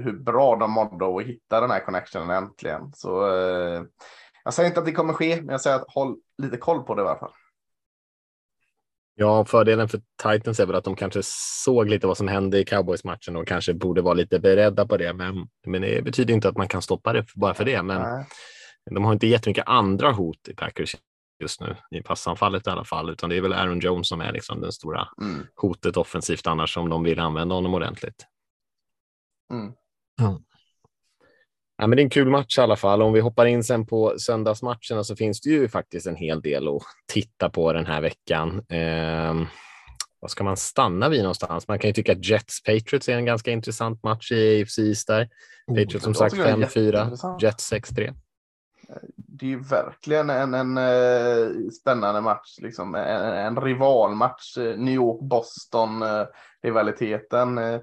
hur 0.00 0.18
bra 0.18 0.56
de 0.56 0.70
mådde 0.70 1.16
att 1.16 1.26
hitta 1.26 1.60
den 1.60 1.70
här 1.70 1.84
connectionen 1.84 2.30
äntligen. 2.30 2.92
Så 2.94 3.26
eh, 3.26 3.82
jag 4.44 4.54
säger 4.54 4.68
inte 4.68 4.80
att 4.80 4.86
det 4.86 4.92
kommer 4.92 5.12
ske, 5.12 5.36
men 5.36 5.48
jag 5.48 5.60
säger 5.60 5.76
att 5.76 5.94
håll 5.94 6.16
lite 6.42 6.56
koll 6.56 6.82
på 6.82 6.94
det 6.94 7.02
i 7.02 7.06
alla 7.06 7.18
fall. 7.18 7.32
Ja, 9.14 9.44
fördelen 9.44 9.88
för 9.88 10.00
Titans 10.22 10.60
är 10.60 10.66
väl 10.66 10.76
att 10.76 10.84
de 10.84 10.96
kanske 10.96 11.20
såg 11.64 11.88
lite 11.88 12.06
vad 12.06 12.16
som 12.16 12.28
hände 12.28 12.58
i 12.58 12.64
Cowboys-matchen 12.64 13.36
och 13.36 13.48
kanske 13.48 13.74
borde 13.74 14.02
vara 14.02 14.14
lite 14.14 14.38
beredda 14.38 14.86
på 14.86 14.96
det. 14.96 15.12
Men, 15.12 15.48
men 15.66 15.82
det 15.82 16.04
betyder 16.04 16.34
inte 16.34 16.48
att 16.48 16.56
man 16.56 16.68
kan 16.68 16.82
stoppa 16.82 17.12
det 17.12 17.26
bara 17.34 17.54
för 17.54 17.64
det. 17.64 17.82
Men 17.82 18.02
Nej. 18.02 18.26
de 18.90 19.04
har 19.04 19.12
inte 19.12 19.26
jättemycket 19.26 19.64
andra 19.66 20.12
hot 20.12 20.48
i 20.48 20.54
Packers 20.54 20.96
just 21.42 21.60
nu, 21.60 21.76
i 21.90 22.02
passanfallet 22.02 22.66
i 22.66 22.70
alla 22.70 22.84
fall, 22.84 23.10
utan 23.10 23.30
det 23.30 23.36
är 23.36 23.40
väl 23.40 23.52
Aaron 23.52 23.80
Jones 23.80 24.08
som 24.08 24.20
är 24.20 24.32
liksom 24.32 24.60
den 24.60 24.72
stora 24.72 25.08
Mm. 25.20 25.46
hotet 25.56 25.96
offensivt 25.96 26.46
annars 26.46 26.76
om 26.76 26.88
de 26.88 27.02
vill 27.02 27.18
använda 27.20 27.54
honom 27.54 27.74
ordentligt. 27.74 28.26
Mm. 29.52 29.72
Ja. 30.20 30.40
Ja, 31.76 31.86
men 31.86 31.96
det 31.96 32.02
är 32.02 32.04
en 32.04 32.10
kul 32.10 32.30
match 32.30 32.58
i 32.58 32.60
alla 32.60 32.76
fall. 32.76 33.02
Om 33.02 33.12
vi 33.12 33.20
hoppar 33.20 33.46
in 33.46 33.64
sen 33.64 33.86
på 33.86 34.14
söndagsmatcherna 34.18 35.04
så 35.04 35.16
finns 35.16 35.40
det 35.40 35.50
ju 35.50 35.68
faktiskt 35.68 36.06
en 36.06 36.16
hel 36.16 36.40
del 36.40 36.68
att 36.68 36.82
titta 37.12 37.50
på 37.50 37.72
den 37.72 37.86
här 37.86 38.00
veckan. 38.00 38.64
Eh, 38.68 39.48
vad 40.20 40.30
ska 40.30 40.44
man 40.44 40.56
stanna 40.56 41.08
vid 41.08 41.20
någonstans? 41.22 41.68
Man 41.68 41.78
kan 41.78 41.88
ju 41.88 41.94
tycka 41.94 42.12
att 42.12 42.28
Jets 42.28 42.62
Patriots 42.62 43.08
är 43.08 43.16
en 43.16 43.24
ganska 43.24 43.50
intressant 43.50 44.02
match 44.02 44.32
i 44.32 44.62
AFC 44.62 44.78
East 44.78 45.06
där. 45.06 45.28
Patriots 45.66 46.04
som 46.04 46.14
sagt 46.14 46.34
tycker 46.34 46.46
den 46.46 46.62
är 46.62 46.66
5-4, 46.66 46.84
jätteintressant. 46.84 47.42
Jets 47.42 47.72
6-3. 47.72 48.14
Det 49.16 49.46
är 49.46 49.50
ju 49.50 49.60
verkligen 49.62 50.30
en, 50.30 50.54
en 50.54 50.78
eh, 50.78 51.70
spännande 51.80 52.20
match, 52.20 52.58
liksom 52.58 52.94
en, 52.94 53.34
en 53.34 53.60
rivalmatch. 53.60 54.58
Eh, 54.58 54.78
New 54.78 54.94
York-Boston, 54.94 56.02
eh, 56.02 56.26
rivaliteten. 56.62 57.58
Eh, 57.58 57.80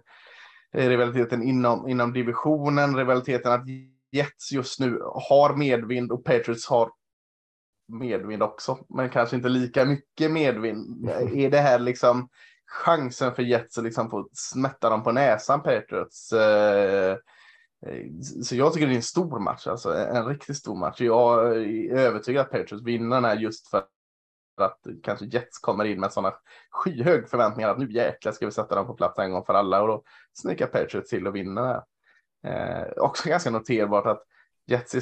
rivaliteten 0.71 1.43
inom, 1.43 1.87
inom 1.87 2.13
divisionen, 2.13 2.97
rivaliteten 2.97 3.51
att 3.51 3.65
Jets 4.11 4.51
just 4.51 4.79
nu 4.79 4.99
har 5.03 5.55
medvind 5.55 6.11
och 6.11 6.25
Patriots 6.25 6.67
har 6.67 6.91
medvind 7.87 8.43
också, 8.43 8.77
men 8.89 9.09
kanske 9.09 9.35
inte 9.35 9.49
lika 9.49 9.85
mycket 9.85 10.31
medvind. 10.31 11.09
Är 11.33 11.49
det 11.49 11.59
här 11.59 11.79
liksom 11.79 12.29
chansen 12.65 13.35
för 13.35 13.43
Jets 13.43 13.77
att 13.77 13.83
liksom 13.83 14.09
få 14.09 14.29
smätta 14.33 14.89
dem 14.89 15.03
på 15.03 15.11
näsan, 15.11 15.61
Patriots? 15.63 16.33
Eh, 17.85 18.05
så 18.43 18.55
jag 18.55 18.73
tycker 18.73 18.87
det 18.87 18.93
är 18.93 18.95
en 18.95 19.01
stor 19.01 19.39
match, 19.39 19.67
alltså 19.67 19.93
en 19.93 20.25
riktigt 20.25 20.57
stor 20.57 20.75
match. 20.75 21.01
Jag 21.01 21.57
är 21.57 21.93
övertygad 21.93 22.41
att 22.41 22.51
Patriots 22.51 22.85
vinner 22.85 23.15
den 23.15 23.25
här 23.25 23.35
just 23.35 23.67
för 23.67 23.85
att 24.57 24.79
kanske 25.03 25.25
Jets 25.25 25.59
kommer 25.59 25.85
in 25.85 25.99
med 25.99 26.13
sådana 26.13 26.35
skyhög 26.69 27.29
förväntningar 27.29 27.69
att 27.69 27.77
nu 27.77 27.91
jäklar 27.91 28.31
ska 28.31 28.45
vi 28.45 28.51
sätta 28.51 28.75
dem 28.75 28.87
på 28.87 28.93
plats 28.93 29.19
en 29.19 29.31
gång 29.31 29.45
för 29.45 29.53
alla 29.53 29.81
och 29.81 29.87
då 29.87 30.03
snickar 30.33 30.67
Patriots 30.67 31.09
till 31.09 31.27
och 31.27 31.35
vinner 31.35 31.61
det 31.61 31.67
här. 31.67 31.83
Eh, 32.43 32.91
också 32.97 33.29
ganska 33.29 33.49
noterbart 33.49 34.05
att 34.05 34.23
Jets 34.65 34.95
är 34.95 34.99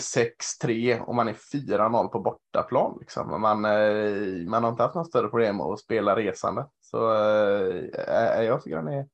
6-3 0.67 0.99
och 0.99 1.15
man 1.15 1.27
är 1.27 1.33
4-0 1.33 2.07
på 2.07 2.19
bortaplan. 2.19 2.97
Liksom. 2.99 3.41
Man, 3.41 3.65
eh, 3.65 4.47
man 4.47 4.63
har 4.63 4.71
inte 4.71 4.83
haft 4.83 4.95
något 4.95 5.07
större 5.07 5.27
problem 5.27 5.61
att 5.61 5.79
spela 5.79 6.15
resande. 6.15 6.65
Så 6.81 7.13
eh, 7.13 8.43
jag 8.43 8.63
tycker 8.63 8.77
den 8.77 8.87
är 8.87 9.05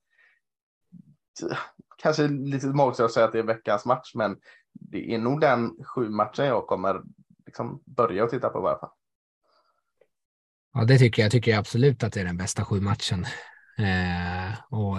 kanske 2.03 2.27
lite 2.27 2.67
magstarkt 2.67 3.05
att 3.05 3.13
säga 3.13 3.25
att 3.25 3.31
det 3.31 3.39
är 3.39 3.43
veckans 3.43 3.85
match, 3.85 4.11
men 4.15 4.37
det 4.73 5.13
är 5.13 5.17
nog 5.17 5.41
den 5.41 5.71
sju 5.95 6.09
matchen 6.09 6.45
jag 6.45 6.67
kommer 6.67 7.01
liksom 7.45 7.83
börja 7.85 8.23
att 8.23 8.29
titta 8.29 8.49
på 8.49 8.59
i 8.59 8.61
alla 8.61 8.79
fall. 8.79 8.89
Ja, 10.73 10.83
det 10.85 10.97
tycker 10.97 11.21
jag. 11.21 11.25
Jag 11.25 11.31
tycker 11.31 11.57
absolut 11.57 12.03
att 12.03 12.13
det 12.13 12.21
är 12.21 12.25
den 12.25 12.37
bästa 12.37 12.65
sju 12.65 12.81
matchen. 12.81 13.25
Eh, 13.77 14.53
och 14.69 14.97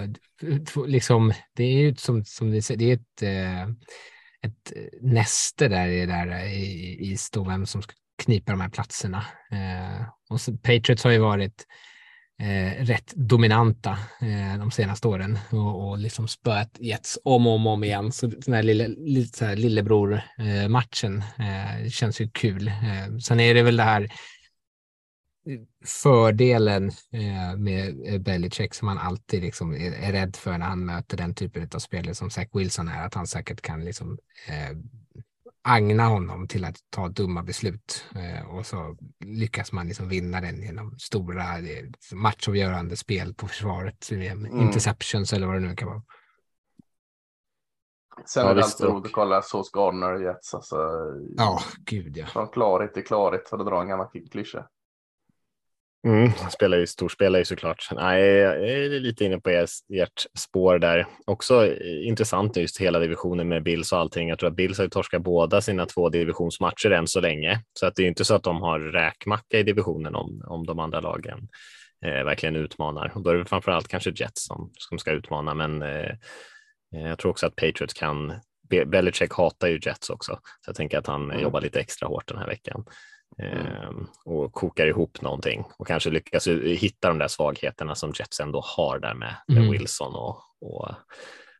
liksom, 0.87 1.33
det 1.53 1.63
är 1.63 1.77
ju 1.77 1.95
som, 1.95 2.25
som 2.25 2.51
det, 2.51 2.67
det 2.75 2.91
är 2.91 2.93
ett, 2.93 3.21
eh, 3.21 3.63
ett 4.41 4.73
näste 5.01 5.67
där 5.67 5.87
i, 5.87 6.05
där 6.05 6.45
i, 6.45 6.97
i 7.11 7.17
stå 7.17 7.43
vem 7.43 7.65
som 7.65 7.81
ska 7.81 7.93
knipa 8.23 8.51
de 8.51 8.61
här 8.61 8.69
platserna. 8.69 9.25
Eh, 9.51 10.07
och 10.29 10.41
så, 10.41 10.57
Patriots 10.57 11.03
har 11.03 11.11
ju 11.11 11.19
varit 11.19 11.65
eh, 12.39 12.85
rätt 12.85 13.13
dominanta 13.15 13.89
eh, 14.21 14.59
de 14.59 14.71
senaste 14.71 15.07
åren 15.07 15.39
och, 15.51 15.89
och 15.89 15.97
liksom 15.97 16.27
spöat 16.27 16.77
Jets 16.79 17.19
om 17.23 17.47
och 17.47 17.53
om, 17.53 17.67
om 17.67 17.83
igen. 17.83 18.11
Så 18.11 18.27
den 18.27 18.53
här 18.53 18.63
lille, 18.63 18.87
lite 18.87 19.37
så 19.37 19.45
här 19.45 19.55
lillebror-matchen 19.55 21.23
eh, 21.39 21.83
eh, 21.83 21.89
känns 21.89 22.21
ju 22.21 22.29
kul. 22.29 22.67
Eh, 22.67 23.17
sen 23.17 23.39
är 23.39 23.53
det 23.53 23.63
väl 23.63 23.77
det 23.77 23.83
här 23.83 24.01
eh, 24.01 24.09
fördelen 25.85 26.91
eh, 27.11 27.57
med 27.57 28.07
eh, 28.07 28.19
Belichick 28.19 28.73
som 28.73 28.85
man 28.85 28.97
alltid 28.97 29.41
liksom 29.41 29.73
är, 29.73 29.91
är 29.91 30.11
rädd 30.11 30.35
för 30.35 30.57
när 30.57 30.65
han 30.65 30.85
möter 30.85 31.17
den 31.17 31.35
typen 31.35 31.69
av 31.73 31.79
spelare 31.79 32.15
som 32.15 32.29
Zach 32.29 32.47
Wilson 32.53 32.87
är, 32.87 33.05
att 33.05 33.13
han 33.13 33.27
säkert 33.27 33.61
kan 33.61 33.85
liksom 33.85 34.17
eh, 34.47 34.77
agna 35.67 36.03
honom 36.07 36.47
till 36.47 36.65
att 36.65 36.75
ta 36.89 37.07
dumma 37.07 37.43
beslut 37.43 38.05
eh, 38.15 38.55
och 38.55 38.65
så 38.65 38.97
lyckas 39.25 39.71
man 39.71 39.87
liksom 39.87 40.09
vinna 40.09 40.41
den 40.41 40.61
genom 40.61 40.99
stora 40.99 41.57
eh, 41.57 41.85
matchavgörande 42.13 42.95
spel 42.95 43.33
på 43.33 43.47
försvaret, 43.47 44.11
mm. 44.11 44.45
interceptions 44.61 45.33
eller 45.33 45.47
vad 45.47 45.55
det 45.55 45.67
nu 45.67 45.75
kan 45.75 45.87
vara. 45.87 46.01
Sen 48.25 48.43
Ja, 48.43 48.51
är 48.51 48.55
det 48.55 48.63
alltid 48.63 48.87
roligt 48.87 49.05
att 49.05 49.11
kolla 49.11 49.41
Sauce 49.41 49.69
Gardner 49.73 50.13
och 50.13 50.21
Jets. 50.21 50.53
Alltså, 50.53 50.77
Ja, 51.37 51.59
gud 51.85 52.17
ja. 52.17 52.25
Från 52.25 52.47
klarhet 52.47 52.93
till 52.93 53.05
klarhet 53.05 53.49
för 53.49 53.57
att 53.57 53.65
dra 53.65 53.81
en 53.81 53.87
gammal 53.87 54.07
klyscha. 54.31 54.67
Mm, 56.05 56.31
spelar 56.51 56.77
ju 56.77 56.87
storspelar 56.87 57.39
ju 57.39 57.45
såklart. 57.45 57.87
Nej, 57.91 58.21
jag 58.23 58.69
är 58.69 58.89
lite 58.99 59.25
inne 59.25 59.39
på 59.39 59.49
ers- 59.49 59.81
ert 59.93 60.25
spår 60.37 60.79
där. 60.79 61.07
Också 61.25 61.65
eh, 61.67 62.07
intressant 62.07 62.57
just 62.57 62.81
hela 62.81 62.99
divisionen 62.99 63.47
med 63.47 63.63
Bills 63.63 63.91
och 63.91 63.99
allting. 63.99 64.29
Jag 64.29 64.39
tror 64.39 64.49
att 64.49 64.55
Bills 64.55 64.77
har 64.77 64.87
torskat 64.87 65.21
båda 65.21 65.61
sina 65.61 65.85
två 65.85 66.09
divisionsmatcher 66.09 66.91
än 66.91 67.07
så 67.07 67.19
länge, 67.21 67.61
så 67.73 67.85
att 67.85 67.95
det 67.95 68.01
är 68.01 68.03
ju 68.03 68.09
inte 68.09 68.25
så 68.25 68.35
att 68.35 68.43
de 68.43 68.61
har 68.61 68.79
räkmacka 68.79 69.59
i 69.59 69.63
divisionen 69.63 70.15
om, 70.15 70.43
om 70.47 70.65
de 70.65 70.79
andra 70.79 70.99
lagen 70.99 71.47
eh, 72.05 72.23
verkligen 72.23 72.55
utmanar. 72.55 73.11
Och 73.15 73.21
då 73.23 73.29
är 73.29 73.35
det 73.35 73.45
framför 73.45 73.71
allt 73.71 73.87
kanske 73.87 74.11
Jets 74.15 74.45
som, 74.45 74.71
som 74.77 74.97
ska 74.99 75.11
utmana, 75.11 75.53
men 75.53 75.81
eh, 75.81 75.89
eh, 76.95 77.07
jag 77.07 77.19
tror 77.19 77.31
också 77.31 77.47
att 77.47 77.55
Patriots 77.55 77.93
kan. 77.93 78.33
Be- 78.69 78.85
Belichick 78.85 79.33
hatar 79.33 79.67
ju 79.67 79.79
Jets 79.81 80.09
också, 80.09 80.39
så 80.61 80.69
jag 80.69 80.75
tänker 80.75 80.97
att 80.97 81.07
han 81.07 81.23
Mm. 81.31 81.41
jobbar 81.41 81.61
lite 81.61 81.79
extra 81.79 82.07
hårt 82.07 82.27
den 82.27 82.37
här 82.37 82.47
veckan. 82.47 82.85
Ehm, 83.37 84.07
och 84.25 84.53
kokar 84.53 84.87
ihop 84.87 85.21
någonting 85.21 85.63
och 85.77 85.87
kanske 85.87 86.09
lyckas 86.09 86.47
hitta 86.47 87.07
de 87.07 87.17
där 87.17 87.27
svagheterna 87.27 87.95
som 87.95 88.13
Jets 88.19 88.39
ändå 88.39 88.63
har 88.65 88.99
där 88.99 89.13
med, 89.13 89.35
Mm. 89.51 89.71
Wilson 89.71 90.15
och, 90.15 90.37
och 90.61 90.89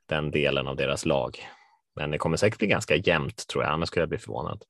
den 0.09 0.31
delen 0.31 0.67
av 0.67 0.75
deras 0.75 1.05
lag. 1.05 1.37
Men 1.95 2.11
det 2.11 2.17
kommer 2.17 2.37
säkert 2.37 2.59
bli 2.59 2.67
ganska 2.67 2.95
jämnt 2.95 3.47
tror 3.47 3.63
jag, 3.63 3.73
annars 3.73 3.87
skulle 3.87 4.01
jag 4.01 4.09
bli 4.09 4.17
förvånad. 4.17 4.63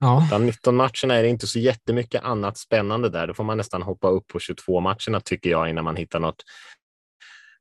Ja, 0.00 0.26
Bland 0.28 0.46
19 0.46 0.76
matcherna 0.76 1.14
är 1.14 1.22
det 1.22 1.28
inte 1.28 1.46
så 1.46 1.58
jättemycket 1.58 2.22
annat 2.24 2.58
spännande 2.58 3.08
där. 3.08 3.26
Då 3.26 3.34
får 3.34 3.44
man 3.44 3.56
nästan 3.56 3.82
hoppa 3.82 4.08
upp 4.08 4.26
på 4.26 4.38
22 4.38 4.80
matcherna 4.80 5.20
tycker 5.24 5.50
jag 5.50 5.70
innan 5.70 5.84
man 5.84 5.96
hittar 5.96 6.20
något 6.20 6.44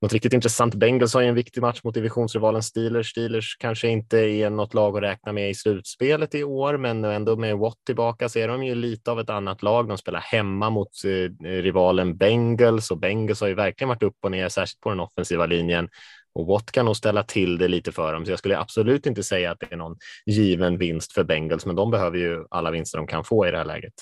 något 0.02 0.14
riktigt 0.14 0.34
intressant. 0.34 0.76
Bengals 0.76 1.14
har 1.14 1.22
ju 1.22 1.28
en 1.28 1.36
viktig 1.36 1.62
match 1.62 1.80
mot 1.84 1.94
divisionsrivalen 1.94 2.64
Steelers. 2.64 3.10
Steelers 3.10 3.58
kanske 3.60 3.88
inte 3.88 4.18
är 4.18 4.50
något 4.50 4.74
lag 4.74 4.98
att 4.98 5.04
räkna 5.04 5.32
med 5.32 5.50
i 5.50 5.56
slutspelet 5.56 6.36
i 6.36 6.44
år, 6.44 6.78
men 6.78 7.04
ändå 7.04 7.36
med 7.36 7.58
Watt 7.58 7.78
tillbaka 7.86 8.30
så 8.30 8.40
är 8.40 8.48
de 8.48 8.64
ju 8.64 8.76
lite 8.76 9.12
av 9.12 9.20
ett 9.20 9.30
annat 9.30 9.64
lag. 9.64 9.88
De 9.88 9.98
spelar 9.98 10.20
hemma 10.20 10.70
mot 10.70 10.90
eh, 11.06 11.46
rivalen 11.46 12.18
Bengals 12.18 12.92
och 12.92 13.00
Bengals 13.00 13.42
har 13.42 13.48
ju 13.48 13.54
verkligen 13.54 13.90
varit 13.90 14.04
upp 14.04 14.18
och 14.24 14.32
ner, 14.32 14.50
särskilt 14.50 14.80
på 14.80 14.90
den 14.90 15.00
offensiva 15.00 15.46
linjen. 15.46 15.90
Och 16.34 16.46
Watt 16.46 16.72
kan 16.72 16.86
nog 16.86 16.96
ställa 16.96 17.24
till 17.24 17.58
det 17.58 17.68
lite 17.68 17.92
för 17.92 18.14
dem, 18.14 18.26
så 18.26 18.32
jag 18.32 18.40
skulle 18.40 18.60
absolut 18.60 19.06
inte 19.06 19.24
säga 19.24 19.52
att 19.52 19.60
det 19.60 19.74
är 19.74 19.78
någon 19.78 19.98
given 20.26 20.78
vinst 20.78 21.14
för 21.14 21.24
Bengals, 21.24 21.66
men 21.66 21.76
de 21.76 21.92
behöver 21.92 22.18
ju 22.18 22.46
alla 22.50 22.72
vinster 22.72 22.98
de 22.98 23.08
kan 23.08 23.24
få 23.24 23.48
i 23.48 23.52
det 23.52 23.58
här 23.58 23.66
läget. 23.66 23.94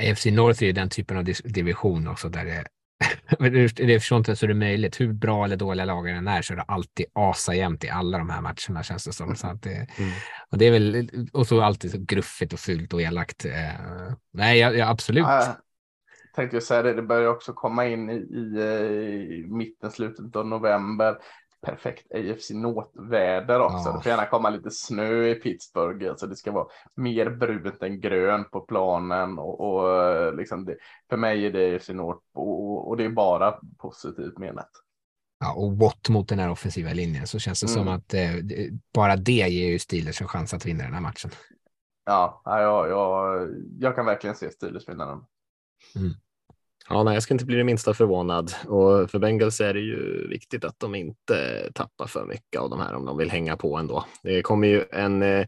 AFC 0.00 0.26
North 0.26 0.62
är 0.62 0.66
ju 0.66 0.72
den 0.72 0.88
typen 0.88 1.16
av 1.16 1.24
division 1.44 2.08
också 2.08 2.28
där 2.28 2.44
det 2.44 2.66
det 3.76 4.00
förstår 4.00 4.18
inte 4.18 4.30
ens 4.30 4.42
hur 4.42 4.48
det 4.48 4.54
är 4.54 4.54
möjligt. 4.54 5.00
Hur 5.00 5.12
bra 5.12 5.44
eller 5.44 5.56
dåliga 5.56 5.84
lagen 5.84 6.16
än 6.16 6.28
är 6.28 6.42
så 6.42 6.52
är 6.52 6.56
det 6.56 6.62
alltid 6.62 7.06
asa 7.12 7.54
jämt 7.54 7.84
i 7.84 7.88
alla 7.88 8.18
de 8.18 8.30
här 8.30 8.40
matcherna 8.40 8.82
känns 8.82 9.04
det 9.04 9.12
som. 9.12 9.36
Så 9.36 9.46
att 9.46 9.62
det, 9.62 9.86
Mm. 9.98 10.10
och 10.50 10.58
det 10.58 10.64
är 10.66 10.70
väl, 10.70 11.10
och 11.32 11.46
så 11.46 11.62
alltid 11.62 11.90
så 11.90 11.98
gruffigt 11.98 12.52
och 12.52 12.60
fult 12.60 12.92
och 12.92 13.02
elakt. 13.02 13.44
Eh, 13.44 13.52
nej, 14.32 14.58
ja, 14.58 14.72
ja, 14.72 14.88
absolut. 14.88 15.24
Ja, 15.24 15.56
tänkte 16.34 16.56
jag 16.56 16.62
säga 16.62 16.82
det, 16.82 16.94
det 16.94 17.02
börjar 17.02 17.28
också 17.28 17.52
komma 17.52 17.86
in 17.86 18.10
i, 18.10 18.14
i, 18.14 18.54
eh, 18.56 19.36
i 19.38 19.46
mitten, 19.48 19.90
slutet 19.90 20.36
av 20.36 20.46
november. 20.46 21.16
Perfekt 21.66 22.12
AFC 22.14 22.50
North-väder 22.50 23.60
också. 23.60 23.88
Ja. 23.88 23.96
Det 23.96 24.02
får 24.02 24.10
gärna 24.10 24.26
komma 24.26 24.50
lite 24.50 24.70
snö 24.70 25.26
i 25.26 25.34
Pittsburgh. 25.34 26.10
Alltså 26.10 26.26
det 26.26 26.36
ska 26.36 26.52
vara 26.52 26.66
mer 26.94 27.30
brunt 27.30 27.82
än 27.82 28.00
grönt 28.00 28.50
på 28.50 28.60
planen. 28.60 29.38
Och, 29.38 29.60
och 29.60 30.34
liksom 30.36 30.64
det, 30.64 30.76
för 31.10 31.16
mig 31.16 31.46
är 31.46 31.50
det 31.50 31.76
AFC 31.76 31.88
North 31.88 32.20
och, 32.34 32.88
och 32.88 32.96
det 32.96 33.04
är 33.04 33.08
bara 33.08 33.58
positivt 33.78 34.38
menat. 34.38 34.70
Ja, 35.40 35.54
och 35.54 35.76
Watt 35.78 36.08
mot 36.08 36.28
den 36.28 36.38
här 36.38 36.50
offensiva 36.50 36.92
linjen 36.92 37.26
så 37.26 37.38
känns 37.38 37.60
det 37.60 37.68
som 37.68 37.82
Mm. 37.82 37.94
att 37.94 38.14
eh, 38.14 38.30
bara 38.94 39.16
det 39.16 39.32
ger 39.32 39.68
ju 39.68 39.78
Steelers 39.78 40.20
en 40.20 40.28
chans 40.28 40.54
att 40.54 40.66
vinna 40.66 40.84
den 40.84 40.94
här 40.94 41.00
matchen. 41.00 41.30
Ja, 42.04 42.42
ja, 42.44 42.60
jag, 42.60 42.88
jag, 42.88 43.48
jag 43.78 43.94
kan 43.94 44.06
verkligen 44.06 44.36
se 44.36 44.50
Steelers 44.50 44.88
vinna 44.88 45.06
den. 45.06 45.24
Ja, 46.88 47.02
nej, 47.02 47.14
jag 47.14 47.22
ska 47.22 47.34
inte 47.34 47.44
bli 47.44 47.56
det 47.56 47.64
minsta 47.64 47.94
förvånad 47.94 48.52
och 48.66 49.10
för 49.10 49.18
Bengals 49.18 49.60
är 49.60 49.74
det 49.74 49.80
ju 49.80 50.28
viktigt 50.28 50.64
att 50.64 50.78
de 50.78 50.94
inte 50.94 51.68
tappar 51.74 52.06
för 52.06 52.26
mycket 52.26 52.60
av 52.60 52.70
de 52.70 52.80
här 52.80 52.94
om 52.94 53.04
de 53.04 53.16
vill 53.16 53.30
hänga 53.30 53.56
på 53.56 53.76
ändå. 53.76 54.04
Det 54.22 54.42
kommer 54.42 54.68
ju 54.68 54.84
en 54.92 55.22
eh, 55.22 55.46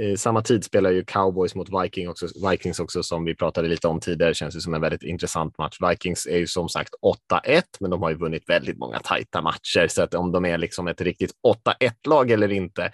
eh 0.00 0.16
samma 0.16 0.42
tid 0.42 0.64
spelar 0.64 0.90
ju 0.90 1.04
Cowboys 1.04 1.54
mot 1.54 1.68
Viking 1.82 2.08
också, 2.08 2.26
Vikings 2.50 2.80
också 2.80 3.02
som 3.02 3.24
vi 3.24 3.34
pratade 3.34 3.68
lite 3.68 3.88
om 3.88 4.00
tidigare. 4.00 4.34
Känns 4.34 4.56
ju 4.56 4.60
som 4.60 4.74
en 4.74 4.80
väldigt 4.80 5.02
intressant 5.02 5.58
match. 5.58 5.78
Vikings 5.90 6.26
är 6.26 6.38
ju 6.38 6.46
som 6.46 6.68
sagt 6.68 6.90
8-1, 7.32 7.62
men 7.80 7.90
de 7.90 8.02
har 8.02 8.10
ju 8.10 8.16
vunnit 8.16 8.48
väldigt 8.48 8.78
många 8.78 8.98
tajta 8.98 9.42
matcher 9.42 9.88
så 9.88 10.02
att 10.02 10.14
om 10.14 10.32
de 10.32 10.44
är 10.44 10.58
liksom 10.58 10.88
ett 10.88 11.00
riktigt 11.00 11.32
8-1 11.80 11.92
lag 12.08 12.30
eller 12.30 12.52
inte, 12.52 12.90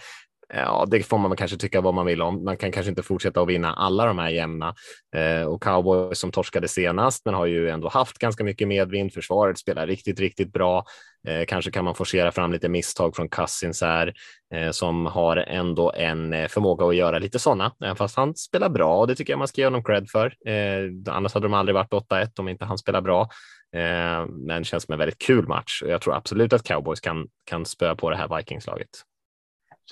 Eh, 0.55 0.61
ja, 0.61 0.87
det 0.91 1.03
får 1.03 1.19
man 1.19 1.37
kanske 1.37 1.57
tycka 1.57 1.81
vad 1.81 1.95
man 1.95 2.07
vill 2.07 2.23
om. 2.23 2.45
Man 2.45 2.57
kan 2.57 2.73
kanske 2.73 2.91
inte 2.91 3.03
fortsätta 3.03 3.41
att 3.41 3.49
vinna 3.49 3.75
alla 3.75 4.07
de 4.07 4.19
här 4.19 4.29
jämna 4.31 4.75
eh, 5.17 5.47
och 5.47 5.63
Cowboys 5.63 6.19
som 6.19 6.33
torskade 6.33 6.69
senast, 6.69 7.25
men 7.25 7.35
har 7.35 7.47
ju 7.47 7.69
ändå 7.69 7.89
haft 7.89 8.19
ganska 8.19 8.45
mycket 8.45 8.69
medvind. 8.69 9.13
Försvaret 9.13 9.59
spelar 9.59 9.87
riktigt, 9.87 10.21
riktigt 10.21 10.53
bra. 10.53 10.85
Eh, 11.29 11.45
kanske 11.49 11.71
kan 11.71 11.85
man 11.85 11.95
forcera 11.95 12.33
fram 12.33 12.53
lite 12.53 12.69
misstag 12.69 13.17
från 13.17 13.29
Cousins 13.29 13.83
här 13.83 14.15
eh, 14.55 14.71
som 14.71 15.07
har 15.07 15.37
ändå 15.37 15.93
en 15.93 16.33
eh, 16.33 16.49
förmåga 16.49 16.87
att 16.87 16.97
göra 16.97 17.19
lite 17.19 17.39
sådana, 17.39 17.73
även 17.81 17.91
eh, 17.91 17.97
fast 17.97 18.17
han 18.17 18.35
spelar 18.35 18.69
bra 18.69 18.99
och 18.99 19.07
det 19.07 19.15
tycker 19.15 19.33
jag 19.33 19.39
man 19.39 19.49
ska 19.49 19.61
ge 19.61 19.67
honom 19.67 19.85
cred 19.85 20.11
för. 20.11 20.27
Eh, 20.49 21.15
annars 21.15 21.35
hade 21.35 21.45
de 21.45 21.55
aldrig 21.55 21.75
varit 21.75 21.93
8-1 21.93 22.41
om 22.41 22.49
inte 22.49 22.65
han 22.65 22.79
spelar 22.79 23.01
bra. 23.01 23.29
Eh, 23.77 24.27
men 24.29 24.65
känns 24.65 24.85
som 24.85 24.93
en 24.93 24.99
väldigt 24.99 25.23
kul 25.23 25.49
match 25.49 25.83
och 25.83 25.91
jag 25.91 26.01
tror 26.01 26.15
absolut 26.15 26.53
att 26.53 26.63
Cowboys 26.63 27.01
kan, 27.01 27.27
kan 27.45 27.65
spöa 27.65 27.97
på 27.97 28.11
det 28.11 28.17
här 28.17 28.37
Vikingslaget 28.37 28.89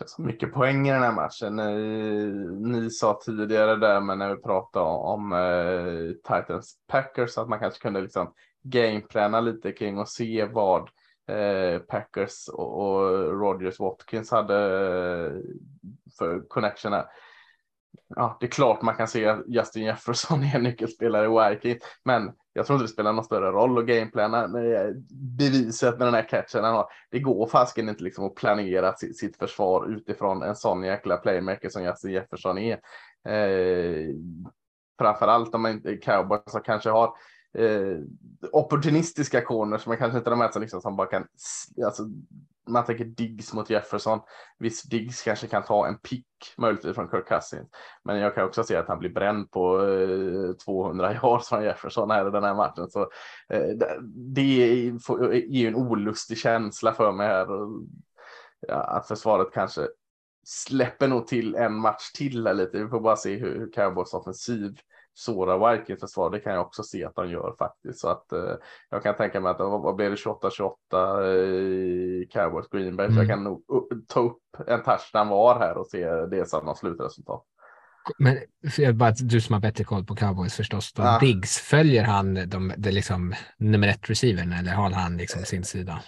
känns 0.00 0.12
som 0.12 0.26
mycket 0.26 0.52
poäng 0.52 0.88
i 0.88 0.92
den 0.92 1.02
här 1.02 1.12
matchen. 1.12 1.58
Eh, 1.58 2.70
ni 2.72 2.90
sa 2.90 3.20
tidigare 3.24 3.76
där, 3.76 4.00
men 4.00 4.18
när 4.18 4.34
vi 4.34 4.42
pratade 4.42 4.86
om 4.86 5.32
eh, 5.32 6.36
Titans 6.36 6.74
Packers, 6.88 7.38
att 7.38 7.48
man 7.48 7.58
kanske 7.58 7.80
kunde 7.80 8.00
liksom 8.00 8.32
gameplana 8.62 9.40
lite 9.40 9.72
kring 9.72 9.98
och 9.98 10.08
se 10.08 10.44
vad 10.44 10.80
eh, 11.28 11.78
Packers 11.78 12.48
och, 12.48 12.80
och 12.80 13.10
Rogers 13.40 13.78
Watkins 13.78 14.30
hade 14.30 14.56
eh, 14.56 15.32
för 16.18 16.48
connection 16.48 16.92
här 16.92 17.06
ja, 18.16 18.36
det 18.40 18.46
är 18.46 18.50
klart 18.50 18.82
man 18.82 18.96
kan 18.96 19.08
se 19.08 19.26
att 19.26 19.42
Justin 19.46 19.84
Jefferson 19.84 20.42
är 20.42 20.56
en 20.56 20.62
nyckelspelare 20.62 21.26
i 21.26 21.54
Vikings, 21.54 21.82
men 22.04 22.32
jag 22.52 22.66
tror 22.66 22.76
inte 22.76 22.84
det 22.84 22.92
spelar 22.92 23.12
någon 23.12 23.24
större 23.24 23.50
roll 23.50 23.78
och 23.78 23.86
gameplana 23.86 24.48
beviset 25.38 25.98
med 25.98 26.06
den 26.06 26.14
här 26.14 26.28
catchen 26.28 26.64
han 26.64 26.74
har. 26.74 26.86
Det 27.10 27.20
går 27.20 27.46
fasken 27.46 27.88
inte 27.88 28.04
liksom 28.04 28.24
att 28.24 28.34
planera 28.34 28.94
sitt, 28.94 29.18
sitt, 29.18 29.36
försvar 29.36 29.86
utifrån 29.96 30.42
en 30.42 30.56
sån 30.56 30.84
jäkla 30.84 31.16
playmaker 31.16 31.68
som 31.68 31.84
Justin 31.84 32.12
Jefferson 32.12 32.58
är. 32.58 32.80
Eh, 33.28 34.14
framförallt 34.98 35.54
om 35.54 35.62
man 35.62 35.72
inte 35.72 35.96
cowboys 35.96 36.42
som 36.46 36.62
kanske 36.62 36.90
har 36.90 37.14
eh, 37.58 37.98
opportunistiska 38.52 39.40
corners, 39.40 39.86
man 39.86 39.96
kanske 39.96 40.18
inte 40.18 40.30
de 40.30 40.40
här 40.40 40.52
som, 40.52 40.62
liksom, 40.62 40.80
som 40.80 40.96
bara 40.96 41.06
kan 41.06 41.26
alltså, 41.84 42.02
man 42.72 42.84
tänker 42.84 43.04
Diggs 43.04 43.52
mot 43.52 43.70
Jefferson. 43.70 44.20
Visst, 44.58 44.90
Diggs 44.90 45.22
kanske 45.22 45.46
kan 45.46 45.62
ta 45.62 45.86
en 45.86 45.98
pick 45.98 46.26
möjligtvis 46.56 46.94
från 46.94 47.10
Kirk 47.10 47.28
Cousins, 47.28 47.68
men 48.04 48.18
jag 48.18 48.34
kan 48.34 48.44
också 48.44 48.64
se 48.64 48.76
att 48.76 48.88
han 48.88 48.98
blir 48.98 49.10
bränd 49.10 49.50
på 49.50 49.86
eh, 49.86 50.52
200 50.64 51.12
yards 51.14 51.48
från 51.48 51.64
Jefferson 51.64 52.10
här 52.10 52.28
i 52.28 52.30
den 52.30 52.44
här 52.44 52.54
matchen. 52.54 52.90
Så 52.90 53.00
eh, 53.48 53.68
det 54.34 54.42
ger 54.42 55.62
ju 55.62 55.68
en 55.68 55.76
olustig 55.76 56.38
känsla 56.38 56.92
för 56.92 57.12
mig 57.12 57.26
här. 57.26 57.50
Och, 57.50 57.82
ja, 58.68 58.74
att 58.74 59.08
försvaret 59.08 59.52
kanske 59.52 59.88
släpper 60.44 61.08
nog 61.08 61.26
till 61.26 61.54
en 61.54 61.74
match 61.74 62.12
till 62.14 62.42
lite. 62.42 62.82
Vi 62.82 62.88
får 62.88 63.00
bara 63.00 63.16
se 63.16 63.36
hur, 63.36 63.58
hur 63.58 63.72
Cowboys 63.72 64.14
offensiv 64.14 64.76
såra 65.14 65.72
Vikings 65.72 66.00
försvar. 66.00 66.30
Det 66.30 66.40
kan 66.40 66.52
jag 66.52 66.66
också 66.66 66.82
se 66.82 67.04
att 67.04 67.14
de 67.14 67.30
gör 67.30 67.54
faktiskt. 67.58 68.00
Så 68.00 68.08
att 68.08 68.32
eh, 68.32 68.54
jag 68.90 69.02
kan 69.02 69.16
tänka 69.16 69.40
mig 69.40 69.50
att 69.50 69.58
vad 69.58 69.96
blir 69.96 70.10
det 70.10 70.16
28-28 70.16 71.24
i 71.26 72.28
Cowboys 72.32 72.68
Green 72.68 72.96
Bay. 72.96 73.06
Mm. 73.06 73.16
Så 73.16 73.20
jag 73.20 73.30
mm. 73.30 73.36
kan 73.36 73.44
nog 73.44 73.62
ta 74.08 74.20
upp 74.20 74.42
en 74.66 74.82
touchdown 74.82 75.28
var 75.28 75.58
här 75.58 75.78
och 75.78 75.86
se 75.86 76.10
det 76.10 76.48
som 76.48 76.74
slutresultat. 76.74 77.44
Men 78.18 78.38
bara 78.94 79.10
du 79.10 79.40
som 79.40 79.52
har 79.52 79.60
bättre 79.60 79.84
koll 79.84 80.04
på 80.04 80.14
cowboys 80.14 80.54
förstås. 80.54 80.92
Då, 80.92 81.02
ja. 81.02 81.18
Diggs, 81.18 81.58
följer 81.58 82.04
han 82.04 82.34
de, 82.34 82.72
de 82.76 82.90
liksom, 82.90 83.34
nummer 83.58 83.88
ett 83.88 84.10
receivern 84.10 84.52
eller 84.52 84.72
har 84.72 84.90
han 84.90 85.16
liksom 85.16 85.42
sin 85.44 85.64
sida? 85.64 86.02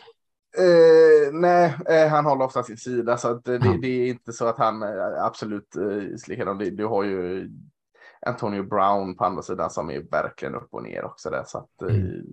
Uh, 0.58 1.32
nej, 1.32 1.74
uh, 1.90 2.10
han 2.10 2.24
håller 2.24 2.44
ofta 2.44 2.62
sin 2.62 2.76
sida 2.76 3.16
så 3.16 3.28
att, 3.28 3.48
uh, 3.48 3.60
det, 3.60 3.78
det, 3.82 3.88
är 3.88 4.06
inte 4.06 4.32
så 4.32 4.46
att 4.46 4.58
han 4.58 4.82
absolut 5.18 5.76
uh, 5.78 6.16
slickar 6.16 6.54
Du, 6.54 6.70
du 6.70 6.86
har 6.86 7.04
ju 7.04 7.50
Antonio 8.26 8.62
Brown 8.62 9.16
på 9.16 9.24
andra 9.24 9.42
sidan 9.42 9.70
som 9.70 9.90
är 9.90 10.00
verkligen 10.10 10.54
upp 10.54 10.68
och 10.70 10.82
ner 10.82 11.04
också 11.04 11.30
där. 11.30 11.44
Så 11.46 11.58
att, 11.58 11.82
eh, 11.82 11.94
mm. 11.94 12.26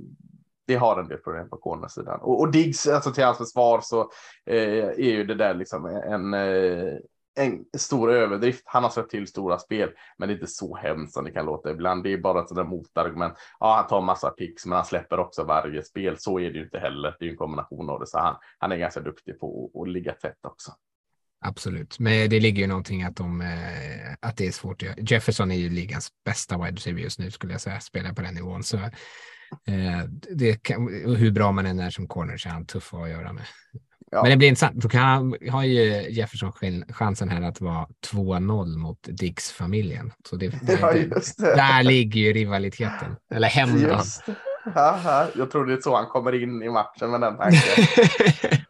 det 0.68 0.76
har 0.76 1.00
en 1.00 1.08
del 1.08 1.18
problem 1.18 1.50
på 1.50 1.58
cornersidan. 1.58 2.20
Och, 2.22 2.40
och 2.40 2.52
Diggs, 2.52 2.88
alltså 2.88 3.12
till 3.12 3.24
hans 3.24 3.38
försvar 3.38 3.80
så 3.84 4.02
eh, 4.46 4.84
är 4.84 5.12
ju 5.12 5.24
det 5.24 5.36
där 5.36 5.54
liksom 5.54 5.86
en, 5.86 6.34
eh, 6.34 6.94
en 7.36 7.66
stor 7.78 8.12
överdrift. 8.12 8.64
Han 8.66 8.84
har 8.84 8.90
sett 8.90 9.10
till 9.10 9.28
stora 9.28 9.60
spel, 9.60 9.92
men 10.18 10.28
det 10.28 10.34
är 10.34 10.36
inte 10.36 10.48
så 10.48 10.76
hemskt 10.76 11.14
som 11.14 11.24
det 11.24 11.32
kan 11.32 11.46
låta 11.46 11.72
ibland. 11.72 12.04
Det 12.04 12.14
är 12.14 12.18
bara 12.18 12.42
ett 12.42 12.50
sådant 12.50 12.70
motargument. 12.70 13.34
Ja, 13.60 13.76
han 13.76 13.88
tar 13.88 14.02
massa 14.02 14.30
picks, 14.30 14.66
men 14.66 14.76
han 14.76 14.86
släpper 14.86 15.20
också 15.20 15.44
varje 15.44 15.84
spel. 15.84 16.16
Så 16.18 16.40
är 16.40 16.50
det 16.50 16.58
ju 16.58 16.64
inte 16.64 16.80
heller. 16.80 17.16
Det 17.20 17.26
är 17.26 17.28
ju 17.28 17.32
en 17.32 17.38
kombination 17.38 17.90
av 17.90 18.00
det, 18.00 18.08
så 18.08 18.20
han, 18.20 18.36
han 18.58 18.72
är 18.72 18.78
ganska 18.78 19.00
duktig 19.00 19.40
på 19.40 19.72
att, 19.74 19.82
att 19.82 19.90
ligga 19.90 20.14
tätt 20.14 20.46
också. 20.46 20.72
Absolut, 21.42 22.00
men 22.00 22.30
det 22.30 22.40
ligger 22.40 22.62
ju 22.62 22.68
någonting 22.68 23.04
att, 23.04 23.16
de, 23.16 23.42
eh, 23.42 24.14
att 24.20 24.38
det 24.38 24.48
är 24.48 24.52
svårt. 24.52 24.84
Jefferson 24.98 25.52
är 25.52 25.56
ju 25.56 25.70
ligans 25.70 26.10
bästa 26.26 26.58
wide 26.58 26.76
receiver 26.76 27.02
just 27.02 27.20
nu 27.20 27.32
skulle 27.32 27.54
jag 27.54 27.62
säga, 27.62 27.80
spelar 27.80 28.14
på 28.14 28.22
den 28.22 28.34
nivån. 28.34 28.64
Så, 28.64 28.78
eh, 28.78 30.04
det 30.36 30.64
kan, 30.64 30.88
hur 31.18 31.32
bra 31.32 31.52
man 31.52 31.66
än 31.66 31.80
är 31.80 31.90
som 31.90 32.08
corner 32.08 32.38
så 32.38 32.50
är 32.50 32.54
han 32.54 32.66
tuff 32.66 32.94
att 32.94 33.10
göra 33.10 33.34
med. 33.34 33.44
Ja. 34.12 34.22
Men 34.22 34.32
det 34.32 34.38
blir 34.38 34.48
intressant. 34.48 34.76
Då 34.76 34.90
kan 34.90 35.36
har 35.50 35.64
ju 35.64 36.10
Jefferson 36.10 36.52
chansen 36.90 37.30
här 37.30 37.42
att 37.42 37.62
vara 37.62 37.88
2-0 38.12 38.78
mot 38.78 39.00
Diggs-familjen. 39.02 40.12
Så 40.30 40.36
det, 40.36 40.46
ja, 40.46 40.94
det. 40.94 41.56
Där 41.56 41.84
ligger 41.84 42.22
ju 42.22 42.34
rivaliteten. 42.34 43.16
Eller 43.34 43.48
hämnden. 43.48 44.00
Jag 45.36 45.52
tror 45.52 45.66
det 45.66 45.74
är 45.74 45.82
så 45.82 45.96
han 45.96 46.06
kommer 46.06 46.44
in 46.44 46.64
i 46.64 46.70
matchen 46.70 47.12
med 47.12 47.22
den 47.22 47.38
tanken. 47.38 47.86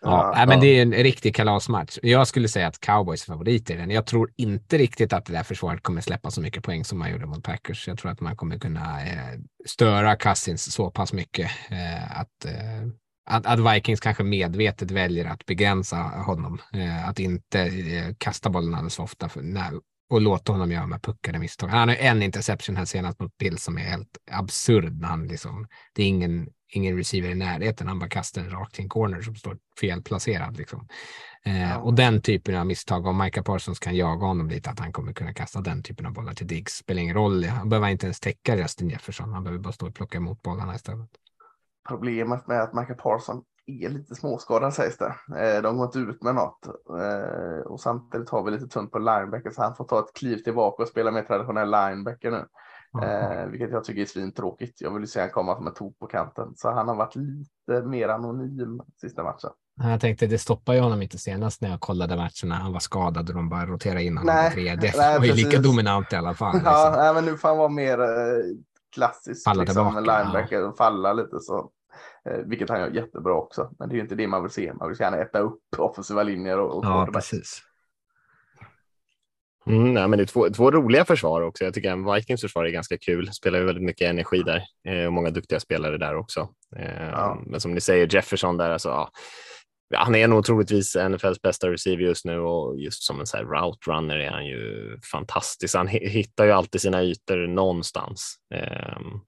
Ja, 0.00 0.32
ja, 0.36 0.46
men 0.46 0.60
det 0.60 0.66
är 0.66 0.82
en 0.82 0.92
riktig 0.92 1.34
kalasmatch. 1.34 1.98
Jag 2.02 2.26
skulle 2.26 2.48
säga 2.48 2.66
att 2.66 2.80
cowboys 2.80 3.22
är 3.22 3.26
favoriter 3.26 3.74
i 3.74 3.76
den. 3.76 3.90
Jag 3.90 4.06
tror 4.06 4.30
inte 4.36 4.78
riktigt 4.78 5.12
att 5.12 5.26
det 5.26 5.32
där 5.32 5.42
försvaret 5.42 5.82
kommer 5.82 6.00
släppa 6.00 6.30
så 6.30 6.40
mycket 6.40 6.64
poäng 6.64 6.84
som 6.84 6.98
man 6.98 7.10
gjorde 7.10 7.26
mot 7.26 7.44
Packers. 7.44 7.88
Jag 7.88 7.98
tror 7.98 8.10
att 8.10 8.20
man 8.20 8.36
kommer 8.36 8.58
kunna 8.58 9.06
eh, 9.06 9.38
störa 9.66 10.16
Cousins 10.16 10.72
så 10.72 10.90
pass 10.90 11.12
mycket 11.12 11.50
eh, 11.70 12.20
att, 12.20 12.44
eh, 12.44 12.88
att, 13.26 13.46
att, 13.46 13.74
Vikings 13.74 14.00
kanske 14.00 14.24
medvetet 14.24 14.90
väljer 14.90 15.24
att 15.24 15.46
begränsa 15.46 15.96
honom. 15.96 16.60
Eh, 16.72 17.08
att 17.08 17.18
inte 17.18 17.60
eh, 17.60 18.14
kasta 18.18 18.50
bollen 18.50 18.74
alldeles 18.74 18.96
för 18.96 19.02
ofta 19.02 19.28
för, 19.28 19.42
när, 19.42 19.72
och 20.10 20.20
låta 20.20 20.52
honom 20.52 20.72
göra 20.72 20.86
med 20.86 21.02
puckade 21.02 21.38
misstag. 21.38 21.68
Han 21.68 21.88
har 21.88 21.96
en 21.96 22.22
interception 22.22 22.76
här 22.76 22.84
senast 22.84 23.20
mot 23.20 23.38
Bill 23.38 23.58
som 23.58 23.78
är 23.78 23.82
helt 23.82 24.18
absurd. 24.30 25.04
Han 25.04 25.26
liksom, 25.26 25.66
det 25.94 26.02
är 26.02 26.06
ingen 26.06 26.48
ingen 26.68 26.96
receiver 26.96 27.28
i 27.28 27.34
närheten. 27.34 27.88
Han 27.88 27.98
bara 27.98 28.08
kastar 28.08 28.42
den 28.42 28.50
rakt 28.50 28.74
till 28.74 28.84
en 28.84 28.88
corner 28.88 29.20
som 29.20 29.34
står 29.34 29.58
felplacerad. 29.80 30.56
Liksom. 30.56 30.88
Eh, 31.44 31.76
och 31.76 31.94
den 31.94 32.22
typen 32.22 32.56
av 32.56 32.66
misstag, 32.66 33.06
om 33.06 33.18
Micah 33.18 33.44
Parsons 33.44 33.78
kan 33.78 33.96
jaga 33.96 34.26
honom 34.26 34.48
lite, 34.48 34.70
att 34.70 34.78
han 34.78 34.92
kommer 34.92 35.12
kunna 35.12 35.32
kasta 35.32 35.60
den 35.60 35.82
typen 35.82 36.06
av 36.06 36.12
bollar 36.12 36.34
till 36.34 36.46
Diggs, 36.46 36.72
spelar 36.72 37.02
ingen 37.02 37.16
roll. 37.16 37.44
Han 37.44 37.68
behöver 37.68 37.88
inte 37.88 38.06
ens 38.06 38.20
täcka 38.20 38.56
Justin 38.56 38.88
Jefferson. 38.88 39.32
Han 39.32 39.44
behöver 39.44 39.62
bara 39.62 39.72
stå 39.72 39.86
och 39.86 39.94
plocka 39.94 40.18
emot 40.18 40.42
bollarna 40.42 40.74
istället. 40.74 41.10
Problemet 41.88 42.46
med 42.46 42.62
att 42.62 42.74
Micah 42.74 42.96
Parsons 42.96 43.44
är 43.66 43.88
lite 43.88 44.14
småskadad 44.14 44.74
sägs 44.74 44.98
det. 44.98 45.14
Eh, 45.38 45.62
de 45.62 45.76
går 45.76 45.86
inte 45.86 45.98
ut 45.98 46.22
med 46.22 46.34
något 46.34 46.66
eh, 47.00 47.66
och 47.66 47.80
samtidigt 47.80 48.30
har 48.30 48.44
vi 48.44 48.50
lite 48.50 48.68
tunt 48.68 48.92
på 48.92 48.98
linebacker 48.98 49.50
så 49.50 49.62
han 49.62 49.76
får 49.76 49.84
ta 49.84 49.98
ett 49.98 50.14
kliv 50.14 50.36
tillbaka 50.36 50.82
och 50.82 50.88
spela 50.88 51.10
mer 51.10 51.22
traditionell 51.22 51.70
linebacker 51.70 52.30
nu. 52.30 52.44
Eh, 53.02 53.46
vilket 53.46 53.70
jag 53.70 53.84
tycker 53.84 54.02
är 54.02 54.06
svintråkigt. 54.06 54.80
Jag 54.80 54.90
vill 54.90 55.02
ju 55.02 55.06
se 55.06 55.20
han 55.20 55.30
komma 55.30 55.56
som 55.56 55.66
en 55.66 55.74
tok 55.74 55.98
på 55.98 56.06
kanten. 56.06 56.52
Så 56.56 56.70
han 56.70 56.88
har 56.88 56.94
varit 56.94 57.16
lite 57.16 57.86
mer 57.86 58.08
anonym 58.08 58.80
sista 59.00 59.22
matchen. 59.22 59.50
Jag 59.82 60.00
tänkte 60.00 60.26
det 60.26 60.38
stoppar 60.38 60.74
ju 60.74 60.80
honom 60.80 61.02
inte 61.02 61.18
senast 61.18 61.60
när 61.60 61.70
jag 61.70 61.80
kollade 61.80 62.16
matcherna. 62.16 62.54
Han 62.54 62.72
var 62.72 62.80
skadad 62.80 63.28
och 63.28 63.34
de 63.34 63.48
bara 63.48 63.66
roterade 63.66 64.02
in 64.02 64.18
honom 64.18 64.34
nej, 64.34 64.50
på 64.50 64.54
tredje. 64.54 64.92
Nej, 64.96 65.18
var 65.18 65.26
ju 65.26 65.32
lika 65.32 65.58
dominant 65.58 66.12
i 66.12 66.16
alla 66.16 66.34
fall. 66.34 66.54
Liksom. 66.54 66.72
Ja, 66.72 66.94
nej, 66.96 67.14
men 67.14 67.24
nu 67.24 67.36
får 67.36 67.48
han 67.48 67.58
vara 67.58 67.68
mer 67.68 68.00
eh, 68.00 68.06
klassisk 68.94 69.44
falla 69.44 69.62
liksom, 69.62 69.94
tillbaka, 69.94 70.22
linebacker 70.22 70.68
och 70.68 70.76
falla 70.76 71.12
lite 71.12 71.40
så. 71.40 71.70
Eh, 72.24 72.38
vilket 72.46 72.68
han 72.68 72.80
gör 72.80 72.90
jättebra 72.90 73.34
också. 73.34 73.70
Men 73.78 73.88
det 73.88 73.92
är 73.92 73.96
ju 73.96 74.02
inte 74.02 74.14
det 74.14 74.26
man 74.26 74.42
vill 74.42 74.52
se. 74.52 74.72
Man 74.74 74.88
vill 74.88 75.00
gärna 75.00 75.16
äta 75.16 75.38
upp 75.38 75.60
offensiva 75.78 76.22
linjer 76.22 76.58
och, 76.58 76.76
och 76.76 76.84
Ja, 76.84 77.08
precis. 77.12 77.62
Mm, 79.68 79.94
nej, 79.94 80.08
men 80.08 80.16
det 80.18 80.22
är 80.22 80.26
två, 80.26 80.50
två 80.50 80.70
roliga 80.70 81.04
försvar 81.04 81.42
också. 81.42 81.64
Jag 81.64 81.74
tycker 81.74 81.90
en 81.90 82.14
Vikings 82.14 82.40
försvar 82.40 82.64
är 82.64 82.70
ganska 82.70 82.98
kul. 82.98 83.32
Spelar 83.32 83.58
ju 83.58 83.64
väldigt 83.64 83.84
mycket 83.84 84.10
energi 84.10 84.42
där 84.42 84.64
eh, 84.88 85.06
och 85.06 85.12
många 85.12 85.30
duktiga 85.30 85.60
spelare 85.60 85.98
där 85.98 86.16
också. 86.16 86.48
Eh, 86.76 87.08
ja. 87.10 87.42
Men 87.46 87.60
som 87.60 87.74
ni 87.74 87.80
säger, 87.80 88.14
Jefferson 88.14 88.56
där, 88.56 88.70
alltså, 88.70 88.88
ja, 88.88 89.10
han 89.98 90.14
är 90.14 90.28
nog 90.28 90.44
troligtvis 90.44 90.96
NFLs 90.96 91.42
bästa 91.42 91.70
receiver 91.70 92.02
just 92.02 92.24
nu 92.24 92.38
och 92.38 92.78
just 92.78 93.02
som 93.02 93.20
en 93.20 93.26
så 93.26 93.36
här 93.36 93.44
route 93.44 93.90
runner 93.90 94.16
är 94.16 94.30
han 94.30 94.46
ju 94.46 94.96
fantastisk. 95.12 95.74
Han 95.74 95.88
hittar 95.88 96.44
ju 96.44 96.52
alltid 96.52 96.80
sina 96.80 97.02
ytor 97.02 97.46
någonstans. 97.46 98.36
Um, 98.96 99.20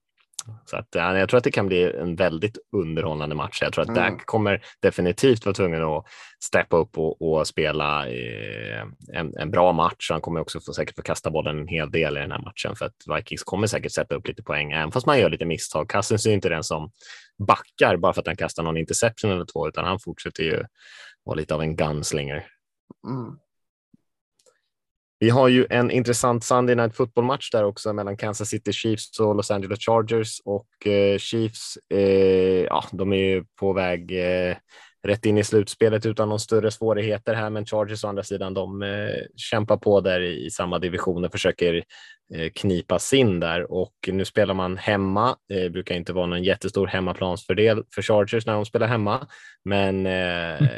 så 0.65 0.77
att, 0.77 0.87
ja, 0.91 1.17
jag 1.17 1.29
tror 1.29 1.37
att 1.37 1.43
det 1.43 1.51
kan 1.51 1.67
bli 1.67 1.93
en 1.93 2.15
väldigt 2.15 2.57
underhållande 2.71 3.35
match. 3.35 3.61
Jag 3.61 3.73
tror 3.73 3.81
att 3.81 3.97
mm. 3.97 4.03
Dak 4.03 4.25
kommer 4.25 4.63
definitivt 4.79 5.45
vara 5.45 5.53
tvungen 5.53 5.83
att 5.83 6.05
steppa 6.43 6.77
upp 6.77 6.97
och, 6.97 7.21
och 7.21 7.47
spela 7.47 8.07
eh, 8.07 8.81
en, 9.13 9.37
en, 9.37 9.51
bra 9.51 9.71
match. 9.71 10.07
Han 10.09 10.21
kommer 10.21 10.39
också 10.39 10.59
få, 10.59 10.73
säkert 10.73 10.95
få 10.95 11.01
kasta 11.01 11.29
bollen 11.29 11.59
en 11.59 11.67
hel 11.67 11.91
del 11.91 12.17
i 12.17 12.19
den 12.19 12.31
här 12.31 12.41
matchen 12.41 12.75
för 12.75 12.85
att 12.85 13.17
Vikings 13.17 13.43
kommer 13.43 13.67
säkert 13.67 13.91
sätta 13.91 14.15
upp 14.15 14.27
lite 14.27 14.43
poäng, 14.43 14.71
även 14.71 14.91
fast 14.91 15.05
man 15.05 15.19
gör 15.19 15.29
lite 15.29 15.45
misstag. 15.45 15.89
Cousins 15.89 16.25
är 16.25 16.33
inte 16.33 16.49
den 16.49 16.63
som 16.63 16.91
backar 17.47 17.97
bara 17.97 18.13
för 18.13 18.21
att 18.21 18.27
han 18.27 18.37
kastar 18.37 18.63
någon 18.63 18.77
interception 18.77 19.31
eller 19.31 19.45
två, 19.45 19.67
utan 19.67 19.85
han 19.85 19.99
fortsätter 19.99 20.43
ju 20.43 20.63
vara 21.23 21.35
lite 21.35 21.55
av 21.55 21.61
en 21.61 21.75
gunslinger. 21.75 22.47
Mm. 23.07 23.37
Vi 25.21 25.29
har 25.29 25.47
ju 25.47 25.65
en 25.69 25.91
intressant 25.91 26.43
Sunday 26.43 26.75
Night 26.75 26.95
Football-match 26.95 27.49
där 27.51 27.63
också 27.63 27.93
mellan 27.93 28.17
Kansas 28.17 28.49
City 28.49 28.73
Chiefs 28.73 29.19
och 29.19 29.35
Los 29.35 29.51
Angeles 29.51 29.79
Chargers 29.79 30.41
och 30.45 30.87
eh, 30.87 31.17
Chiefs, 31.17 31.77
eh, 31.93 32.63
ja, 32.63 32.83
de 32.91 33.13
är 33.13 33.17
ju 33.17 33.43
på 33.59 33.73
väg 33.73 34.11
eh, 34.11 34.55
rätt 35.07 35.25
in 35.25 35.37
i 35.37 35.43
slutspelet 35.43 36.05
utan 36.05 36.29
någon 36.29 36.39
större 36.39 36.71
svårigheter 36.71 37.33
här, 37.33 37.49
men 37.49 37.65
Chargers 37.65 38.03
å 38.03 38.07
andra 38.07 38.23
sidan, 38.23 38.53
de 38.53 38.81
eh, 38.81 38.89
kämpar 39.35 39.77
på 39.77 40.01
där 40.01 40.21
i, 40.21 40.45
i 40.45 40.51
samma 40.51 40.79
division 40.79 41.25
och 41.25 41.31
försöker 41.31 41.83
eh, 42.35 42.49
knipa 42.55 42.99
sin 42.99 43.39
där 43.39 43.71
och 43.71 43.93
nu 44.07 44.25
spelar 44.25 44.53
man 44.53 44.77
hemma. 44.77 45.35
Det 45.47 45.65
eh, 45.65 45.69
brukar 45.69 45.95
inte 45.95 46.13
vara 46.13 46.25
någon 46.25 46.43
jättestor 46.43 46.87
hemmaplansfördel 46.87 47.83
för 47.95 48.01
Chargers 48.01 48.45
när 48.45 48.53
de 48.53 48.65
spelar 48.65 48.87
hemma, 48.87 49.27
men 49.65 50.05
eh, 50.05 50.61
mm 50.61 50.69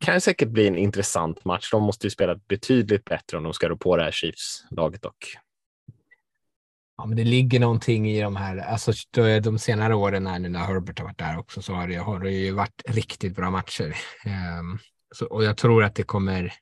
kan 0.00 0.20
säkert 0.20 0.48
bli 0.48 0.66
en 0.66 0.76
intressant 0.76 1.44
match. 1.44 1.70
De 1.70 1.82
måste 1.82 2.06
ju 2.06 2.10
spela 2.10 2.36
betydligt 2.48 3.04
bättre 3.04 3.36
om 3.36 3.44
de 3.44 3.52
ska 3.52 3.68
rå 3.68 3.76
på 3.76 3.96
det 3.96 4.02
här 4.02 4.10
Chiefs-laget 4.10 5.02
dock. 5.02 5.36
Ja, 6.96 7.06
men 7.06 7.16
det 7.16 7.24
ligger 7.24 7.60
någonting 7.60 8.10
i 8.10 8.20
de 8.20 8.36
här, 8.36 8.56
alltså 8.56 8.92
de 9.42 9.58
senare 9.58 9.94
åren 9.94 10.26
här 10.26 10.38
nu 10.38 10.48
när 10.48 10.58
Herbert 10.58 10.98
har 10.98 11.06
varit 11.06 11.18
där 11.18 11.38
också 11.38 11.62
så 11.62 11.74
har 11.74 11.88
det, 11.88 11.96
har 11.96 12.20
det 12.20 12.30
ju 12.30 12.52
varit 12.52 12.82
riktigt 12.86 13.36
bra 13.36 13.50
matcher. 13.50 13.96
Um, 14.60 14.78
så, 15.14 15.26
och 15.26 15.44
jag 15.44 15.56
tror 15.56 15.84
att 15.84 15.94
det 15.94 16.02
kommer, 16.02 16.52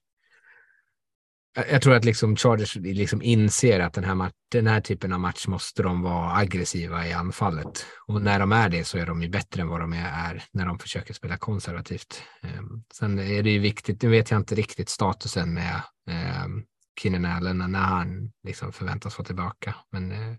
jag 1.54 1.82
tror 1.82 1.94
att 1.94 2.04
liksom 2.04 2.36
Chargers 2.36 2.76
liksom 2.76 3.22
inser 3.22 3.80
att 3.80 3.92
den 3.92 4.04
här, 4.04 4.30
den 4.50 4.66
här 4.66 4.80
typen 4.80 5.12
av 5.12 5.20
match 5.20 5.46
måste 5.46 5.82
de 5.82 6.02
vara 6.02 6.36
aggressiva 6.36 7.06
i 7.06 7.12
anfallet. 7.12 7.86
Och 8.06 8.22
när 8.22 8.38
de 8.38 8.52
är 8.52 8.68
det 8.68 8.84
så 8.84 8.98
är 8.98 9.06
de 9.06 9.22
ju 9.22 9.28
bättre 9.28 9.62
än 9.62 9.68
vad 9.68 9.80
de 9.80 9.92
är 9.92 10.44
när 10.52 10.66
de 10.66 10.78
försöker 10.78 11.14
spela 11.14 11.36
konservativt. 11.36 12.22
Ehm, 12.42 12.84
sen 12.94 13.18
är 13.18 13.42
det 13.42 13.50
ju 13.50 13.58
viktigt, 13.58 14.02
nu 14.02 14.08
vet 14.08 14.30
jag 14.30 14.40
inte 14.40 14.54
riktigt 14.54 14.88
statusen 14.88 15.54
med 15.54 15.82
ehm, 16.10 16.64
Kinnan 17.00 17.24
Allen 17.24 17.58
när 17.58 17.78
han 17.78 18.32
liksom 18.44 18.72
förväntas 18.72 19.14
få 19.14 19.24
tillbaka. 19.24 19.74
Men 19.90 20.12
eh, 20.12 20.36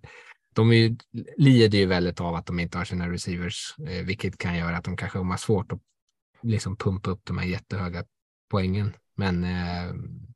de 0.53 0.71
är 0.71 0.75
ju, 0.75 0.95
lider 1.37 1.77
ju 1.77 1.85
väldigt 1.85 2.21
av 2.21 2.35
att 2.35 2.45
de 2.45 2.59
inte 2.59 2.77
har 2.77 2.85
sina 2.85 3.09
receivers, 3.09 3.75
eh, 3.87 4.05
vilket 4.05 4.37
kan 4.37 4.57
göra 4.57 4.77
att 4.77 4.83
de 4.83 4.97
kanske 4.97 5.19
har 5.19 5.37
svårt 5.37 5.71
att 5.71 5.79
liksom 6.43 6.77
pumpa 6.77 7.09
upp 7.09 7.21
de 7.23 7.37
här 7.37 7.45
jättehöga 7.45 8.03
poängen. 8.49 8.93
Men 9.15 9.43
ehm, 9.43 10.33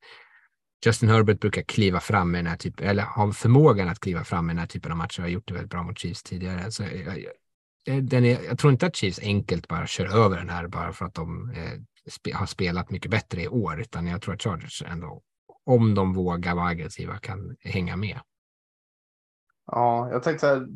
Justin 0.86 1.10
Herbert 1.10 1.40
brukar 1.40 1.62
kliva 1.62 1.99
fram 1.99 2.32
med 2.32 2.40
den 2.40 2.48
här 2.48 2.58
typen, 2.58 2.88
eller 2.88 3.04
har 3.04 3.32
förmågan 3.32 3.90
att 3.90 3.99
kliva 3.99 4.24
fram 4.24 4.45
med 4.45 4.56
den 4.56 4.60
här 4.60 4.68
typen 4.68 4.91
av 4.91 4.98
matcher. 4.98 5.20
och 5.20 5.24
Har 5.24 5.30
gjort 5.30 5.48
det 5.48 5.54
väldigt 5.54 5.72
bra 5.72 5.84
mot 5.84 5.99
Chiefs 5.99 6.24
tidigare. 6.24 6.72
Så 6.72 6.84
jag, 6.84 8.04
den 8.04 8.26
är, 8.26 8.44
jag 8.44 8.60
tror 8.60 8.74
inte 8.74 8.86
att 8.86 8.95
Chiefs 8.95 9.20
enkelt 9.20 9.68
bara 9.68 9.88
kör 9.88 10.26
över 10.26 10.38
den 10.38 10.49
här 10.49 10.68
bara 10.68 10.94
för 10.94 11.06
att 11.06 11.14
de 11.14 11.52
eh, 11.52 12.36
har 12.36 12.45
spelat 12.45 12.90
mycket 12.90 13.12
bättre 13.12 13.41
i 13.41 13.48
år, 13.48 13.82
utan 13.82 14.08
jag 14.08 14.22
tror 14.22 14.34
att 14.34 14.41
Chargers 14.41 14.84
ändå, 14.88 15.22
om 15.66 15.95
de 15.95 16.14
vågar 16.14 16.56
vara 16.56 16.68
aggressiva, 16.68 17.18
kan 17.18 17.56
hänga 17.60 17.95
med. 17.95 18.20
Ja, 19.66 20.10
jag 20.12 20.24
tänkte 20.24 20.48
så 20.48 20.54
här, 20.54 20.68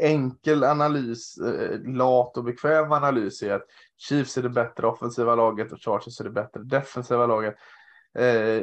enkel 0.00 0.64
analys, 0.64 1.38
eh, 1.38 1.80
lat 1.80 2.36
och 2.36 2.44
bekväm 2.44 2.92
analys 2.92 3.42
är 3.42 3.52
att 3.52 3.66
Chiefs 3.96 4.38
är 4.38 4.42
det 4.42 4.48
bättre 4.48 4.86
offensiva 4.86 5.34
laget 5.34 5.72
och 5.72 5.80
Chargers 5.80 6.20
är 6.20 6.24
det 6.24 6.30
bättre 6.30 6.62
defensiva 6.62 7.26
laget. 7.26 7.54
Eh, 8.18 8.62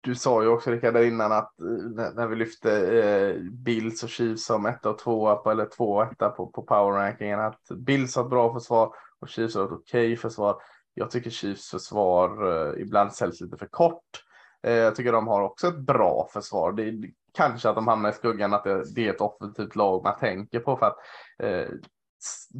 du 0.00 0.14
sa 0.14 0.42
ju 0.42 0.48
också 0.48 0.70
Rickard 0.70 0.96
innan 0.96 1.32
att 1.32 1.60
eh, 1.60 1.66
när 2.14 2.26
vi 2.26 2.36
lyfte 2.36 3.02
eh, 3.02 3.42
Bills 3.52 4.02
och 4.02 4.08
Chiefs 4.08 4.44
som 4.44 4.66
etta 4.66 4.90
och 4.90 4.98
tvåa 4.98 5.36
på, 5.36 5.50
eller 5.50 5.68
två 5.76 5.92
och 5.92 6.02
etta 6.02 6.28
på, 6.30 6.46
på 6.46 6.62
powerrankingen 6.62 7.40
att 7.40 7.68
Bills 7.76 8.16
har 8.16 8.24
ett 8.24 8.30
bra 8.30 8.54
försvar 8.54 8.92
och 9.20 9.28
Chiefs 9.28 9.54
har 9.54 9.64
ett 9.64 9.72
okej 9.72 10.12
okay 10.12 10.16
försvar. 10.16 10.62
Jag 10.94 11.10
tycker 11.10 11.30
Chiefs 11.30 11.70
försvar 11.70 12.52
eh, 12.52 12.82
ibland 12.82 13.12
säljs 13.12 13.40
lite 13.40 13.56
för 13.56 13.66
kort. 13.66 14.24
Eh, 14.62 14.72
jag 14.72 14.94
tycker 14.94 15.12
de 15.12 15.28
har 15.28 15.42
också 15.42 15.68
ett 15.68 15.78
bra 15.78 16.28
försvar. 16.32 16.72
Det 16.72 16.82
är 16.82 16.94
kanske 17.34 17.68
att 17.68 17.74
de 17.74 17.88
hamnar 17.88 18.10
i 18.10 18.12
skuggan 18.12 18.54
att 18.54 18.64
det, 18.64 18.94
det 18.94 19.08
är 19.08 19.14
ett 19.14 19.20
offensivt 19.20 19.76
lag 19.76 20.04
man 20.04 20.18
tänker 20.18 20.60
på 20.60 20.76
för 20.76 20.86
att 20.86 20.96
eh, 21.42 21.68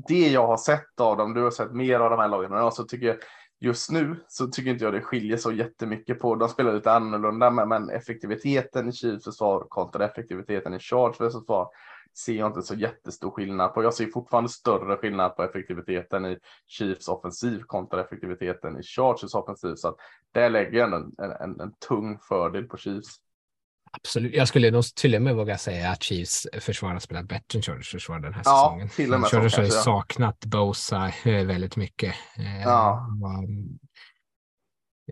det 0.09 0.29
jag 0.29 0.47
har 0.47 0.57
sett 0.57 1.01
av 1.01 1.17
dem, 1.17 1.35
du 1.35 1.43
har 1.43 1.51
sett 1.51 1.73
mer 1.73 2.01
av 2.01 2.11
de 2.11 2.19
här 2.19 2.29
lagen, 2.29 2.51
men 2.51 2.73
så 2.73 2.85
tycker 2.85 3.07
jag 3.07 3.17
just 3.61 3.91
nu 3.91 4.17
så 4.29 4.47
tycker 4.47 4.71
inte 4.71 4.85
jag 4.85 4.95
det 4.95 5.01
skiljer 5.01 5.37
så 5.37 5.53
jättemycket 5.53 6.19
på. 6.19 6.35
De 6.35 6.49
spelar 6.49 6.75
lite 6.75 6.93
annorlunda, 6.93 7.51
men, 7.51 7.91
effektiviteten 7.91 8.89
i 8.89 8.93
Chiefs 8.93 9.25
försvar 9.25 9.67
kontra 9.69 10.05
effektiviteten 10.05 10.75
i 10.75 10.79
Chargers 10.79 11.17
försvar 11.17 11.69
ser 12.25 12.35
jag 12.35 12.47
inte 12.47 12.63
så 12.63 12.75
jättestor 12.75 13.31
skillnad 13.31 13.75
på. 13.75 13.83
Jag 13.83 13.95
ser 13.95 14.07
fortfarande 14.07 14.51
större 14.51 14.97
skillnad 14.97 15.37
på 15.37 15.43
effektiviteten 15.43 16.27
i 16.27 16.39
Chiefs 16.67 17.09
offensiv 17.09 17.63
kontra 17.63 18.01
effektiviteten 18.01 18.79
i 18.79 18.83
Chargers 18.83 19.35
offensiv. 19.35 19.75
Så 19.75 19.89
att 19.89 19.97
där 20.33 20.51
lägger 20.51 20.79
jag 20.79 20.93
en, 20.93 21.15
en, 21.19 21.31
en, 21.31 21.61
en 21.61 21.73
tung 21.89 22.19
fördel 22.19 22.65
på 22.65 22.77
Chiefs. 22.77 23.17
Absolut. 23.91 24.35
Jag 24.35 24.49
skulle 24.49 24.71
nog 24.71 24.85
till 24.85 25.15
och 25.15 25.23
med 25.23 25.37
våga 25.37 25.59
säga 25.59 25.91
att 25.91 26.03
Chiefs 26.03 26.47
försvar 26.61 26.93
har 26.93 26.99
spelat 26.99 27.29
bättre 27.29 27.59
än 27.59 27.63
Chargers 27.63 27.91
försvar 27.91 28.21
den 28.21 28.35
här 28.35 28.43
ja, 28.45 28.65
säsongen. 28.65 28.89
Till 28.89 29.15
och 29.15 29.21
med 29.21 29.31
Chargers 29.31 29.57
har 29.57 29.65
ju 29.65 29.71
saknat 29.71 30.45
Bosa 30.45 31.13
eh, 31.25 31.45
väldigt 31.45 31.77
mycket. 31.77 32.15
Eh, 32.37 32.63
ja. 32.63 33.09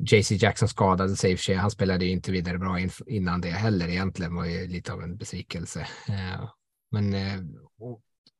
JC 0.00 0.30
Jackson 0.30 0.68
skadade 0.68 1.16
sig 1.16 1.32
i 1.32 1.34
och 1.34 1.38
för 1.38 1.44
sig. 1.44 1.54
Han 1.54 1.70
spelade 1.70 2.04
ju 2.04 2.10
inte 2.10 2.32
vidare 2.32 2.58
bra 2.58 2.78
innan 3.06 3.40
det 3.40 3.50
heller 3.50 3.88
egentligen. 3.88 4.34
var 4.34 4.44
ju 4.44 4.66
lite 4.66 4.92
av 4.92 5.02
en 5.02 5.16
besvikelse. 5.16 5.80
Eh, 6.08 6.50
men 6.90 7.14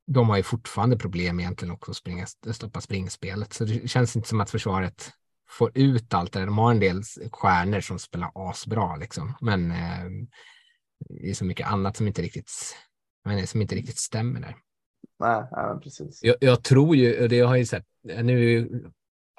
de 0.07 0.29
har 0.29 0.37
ju 0.37 0.43
fortfarande 0.43 0.97
problem 0.97 1.41
egentligen 1.41 1.75
också 1.75 1.91
att 1.91 1.97
springa, 1.97 2.27
stoppa 2.53 2.81
springspelet. 2.81 3.53
Så 3.53 3.65
det 3.65 3.89
känns 3.89 4.17
inte 4.17 4.29
som 4.29 4.41
att 4.41 4.51
försvaret 4.51 5.13
får 5.48 5.70
ut 5.74 6.14
allt 6.14 6.32
det 6.32 6.44
De 6.44 6.59
har 6.59 6.70
en 6.70 6.81
del 6.81 7.02
stjärnor 7.32 7.81
som 7.81 7.98
spelar 7.98 8.31
asbra 8.35 8.97
liksom, 8.97 9.35
men 9.40 9.70
eh, 9.70 10.28
det 11.09 11.31
är 11.31 11.35
så 11.35 11.44
mycket 11.44 11.66
annat 11.66 11.97
som 11.97 12.06
inte 12.06 12.23
riktigt, 12.23 12.51
menar, 13.24 13.47
som 13.47 13.62
inte 13.62 13.74
riktigt 13.74 13.98
stämmer 13.98 14.40
där. 14.40 14.56
Nej, 15.18 15.44
nej 15.52 15.81
precis. 15.82 16.23
Jag, 16.23 16.36
jag, 16.40 16.64
tror 16.64 16.97
ju, 16.97 17.23
och 17.23 17.28
det 17.28 17.40
har 17.40 17.56
ju 17.56 17.66
sett, 17.66 17.86
nu 18.02 18.68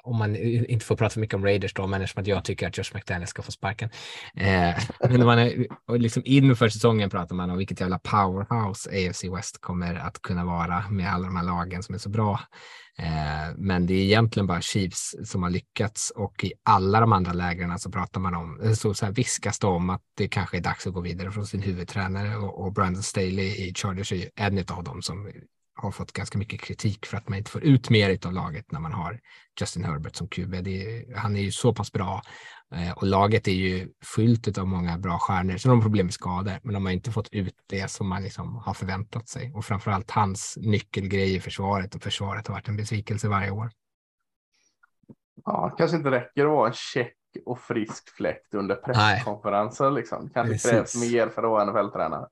om 0.02 0.18
man 0.18 0.36
inte 0.36 0.84
får 0.84 0.96
prata 0.96 1.12
för 1.12 1.20
mycket 1.20 1.34
om 1.34 1.44
Raiders 1.44 1.74
då, 1.74 1.86
men 1.86 2.02
eftersom 2.02 2.20
att 2.20 2.26
jag 2.26 2.44
tycker 2.44 2.68
att 2.68 2.78
Josh 2.78 2.94
McDaniel 2.94 3.26
ska 3.26 3.42
få 3.42 3.52
sparken. 3.52 3.90
Eh, 4.36 4.74
men 5.10 5.26
man 5.26 5.38
är, 5.38 5.66
liksom 5.98 6.22
inför 6.26 6.68
säsongen 6.68 7.10
pratar 7.10 7.36
man 7.36 7.50
om 7.50 7.58
vilket 7.58 7.80
jävla 7.80 7.98
powerhouse 7.98 8.90
AFC 8.90 9.24
West 9.24 9.60
kommer 9.60 9.94
att 9.94 10.22
kunna 10.22 10.44
vara 10.44 10.84
med 10.90 11.12
alla 11.12 11.26
de 11.26 11.36
här 11.36 11.44
lagen 11.44 11.82
som 11.82 11.94
är 11.94 11.98
så 11.98 12.08
bra. 12.08 12.40
Eh, 12.98 13.54
men 13.56 13.86
det 13.86 13.94
är 13.94 14.04
egentligen 14.04 14.46
bara 14.46 14.60
Chiefs 14.60 15.14
som 15.24 15.42
har 15.42 15.50
lyckats 15.50 16.10
och 16.10 16.44
i 16.44 16.52
alla 16.62 17.00
de 17.00 17.12
andra 17.12 17.32
lägren 17.32 17.78
så 17.78 17.90
pratar 17.90 18.20
man 18.20 18.34
om, 18.34 18.60
eh, 18.60 18.72
så, 18.72 18.94
så 18.94 19.06
här 19.06 19.12
viskas 19.12 19.58
det 19.58 19.66
om 19.66 19.90
att 19.90 20.02
det 20.16 20.28
kanske 20.28 20.56
är 20.56 20.60
dags 20.60 20.86
att 20.86 20.94
gå 20.94 21.00
vidare 21.00 21.30
från 21.30 21.46
sin 21.46 21.62
huvudtränare 21.62 22.36
och, 22.36 22.64
och 22.64 22.72
Brandon 22.72 23.02
Staley 23.02 23.46
i 23.46 23.74
Chargers 23.74 24.12
är 24.12 24.16
ju 24.16 24.28
en 24.36 24.58
av 24.58 24.84
dem 24.84 25.02
som 25.02 25.32
har 25.78 25.90
fått 25.90 26.12
ganska 26.12 26.38
mycket 26.38 26.60
kritik 26.60 27.06
för 27.06 27.16
att 27.16 27.28
man 27.28 27.38
inte 27.38 27.50
får 27.50 27.64
ut 27.64 27.90
mer 27.90 28.26
av 28.26 28.32
laget 28.32 28.72
när 28.72 28.80
man 28.80 28.92
har 28.92 29.20
Justin 29.60 29.84
Herbert 29.84 30.16
som 30.16 30.28
QB. 30.28 30.54
Är, 30.54 31.16
han 31.16 31.36
är 31.36 31.40
ju 31.40 31.50
så 31.50 31.74
pass 31.74 31.92
bra 31.92 32.22
eh, 32.74 32.92
och 32.92 33.06
laget 33.06 33.48
är 33.48 33.52
ju 33.52 33.88
fyllt 34.16 34.58
av 34.58 34.66
många 34.66 34.98
bra 34.98 35.18
stjärnor. 35.18 35.58
De 35.62 35.68
har 35.68 35.82
problem 35.82 36.06
med 36.06 36.14
skador, 36.14 36.60
men 36.62 36.74
de 36.74 36.86
har 36.86 36.92
inte 36.92 37.12
fått 37.12 37.28
ut 37.32 37.54
det 37.66 37.90
som 37.90 38.08
man 38.08 38.22
liksom 38.22 38.56
har 38.56 38.74
förväntat 38.74 39.28
sig. 39.28 39.52
Och 39.54 39.64
framförallt 39.64 40.10
hans 40.10 40.58
nyckelgrej 40.60 41.34
i 41.34 41.40
försvaret 41.40 41.94
och 41.94 42.02
försvaret 42.02 42.46
har 42.46 42.54
varit 42.54 42.68
en 42.68 42.76
besvikelse 42.76 43.28
varje 43.28 43.50
år. 43.50 43.70
Ja, 45.44 45.74
kanske 45.78 45.96
inte 45.96 46.10
räcker 46.10 46.44
att 46.44 46.50
vara 46.50 46.68
en 46.68 46.74
check 46.74 47.14
och 47.46 47.58
frisk 47.58 48.08
fläkt 48.16 48.54
under 48.54 48.74
presskonferenser. 48.74 49.90
Liksom. 49.90 50.30
Kanske 50.34 50.52
Precis. 50.52 50.70
krävs 50.70 51.12
mer 51.12 51.28
för 51.28 51.42
att 51.42 51.50
vara 51.50 51.64
NFL-tränare. 51.64 52.28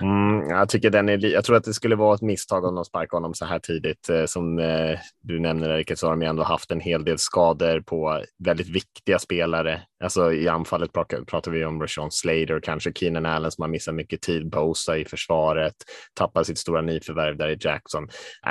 Mm, 0.00 0.48
jag 0.48 0.68
tycker 0.68 0.90
den 0.90 1.08
är. 1.08 1.26
Jag 1.26 1.44
tror 1.44 1.56
att 1.56 1.64
det 1.64 1.74
skulle 1.74 1.96
vara 1.96 2.14
ett 2.14 2.22
misstag 2.22 2.64
om 2.64 2.74
de 2.74 2.84
sparkar 2.84 3.16
honom 3.16 3.34
så 3.34 3.44
här 3.44 3.58
tidigt. 3.58 4.08
Eh, 4.08 4.24
som 4.24 4.58
eh, 4.58 4.98
du 5.22 5.40
nämner, 5.40 5.70
Erika 5.70 5.96
så 5.96 6.06
har 6.06 6.16
de 6.16 6.26
ändå 6.26 6.42
haft 6.42 6.70
en 6.70 6.80
hel 6.80 7.04
del 7.04 7.18
skador 7.18 7.80
på 7.80 8.22
väldigt 8.44 8.68
viktiga 8.68 9.18
spelare. 9.18 9.82
Alltså 10.04 10.32
i 10.32 10.48
anfallet 10.48 10.92
pratar, 10.92 11.50
vi 11.50 11.64
om 11.64 11.80
Rashawn 11.80 12.10
Slater, 12.10 12.60
kanske 12.60 12.92
Keenan 12.94 13.26
Allen 13.26 13.50
som 13.50 13.62
har 13.62 13.68
missat 13.68 13.94
mycket 13.94 14.22
tid, 14.22 14.50
Bosa 14.50 14.98
i 14.98 15.04
försvaret, 15.04 15.74
tappar 16.14 16.42
sitt 16.42 16.58
stora 16.58 16.82
nyförvärv 16.82 17.36
där 17.36 17.48
i 17.48 17.56
Jackson. 17.60 18.08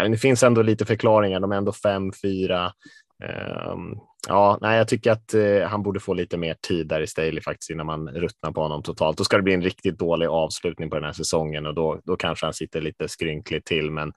Det 0.10 0.18
finns 0.18 0.44
ändå 0.44 0.62
lite 0.62 0.86
förklaringar. 0.86 1.40
De 1.40 1.52
är 1.52 1.58
ändå 1.58 1.72
5-4. 1.72 2.72
Ehm, 3.24 3.96
ja, 4.28 4.58
nej, 4.62 4.78
jag 4.78 4.88
tycker 4.88 5.12
att 5.12 5.34
eh, 5.34 5.62
han 5.62 5.84
borde 5.84 6.00
få 6.00 6.14
lite 6.14 6.38
mer 6.38 6.56
tid 6.68 6.88
där 6.88 7.02
i 7.02 7.08
Staley 7.08 7.42
faktiskt 7.42 7.70
innan 7.70 7.86
man 7.86 8.10
ruttnar 8.10 8.52
på 8.52 8.62
honom 8.62 8.84
totalt. 8.84 9.18
Då 9.18 9.24
ska 9.24 9.38
det 9.38 9.44
bli 9.44 9.54
en 9.54 9.62
riktigt 9.62 10.00
dålig 10.00 10.28
avslutning 10.28 10.90
på 10.90 10.96
den 10.96 11.06
här 11.06 11.14
säsongen 11.14 11.66
och 11.66 11.74
då, 11.74 12.00
då 12.04 12.16
kanske 12.16 12.46
han 12.46 12.54
sitter 12.54 12.82
lite 12.82 13.08
skrynkligt 13.08 13.68
till. 13.68 13.92
Men 13.92 14.14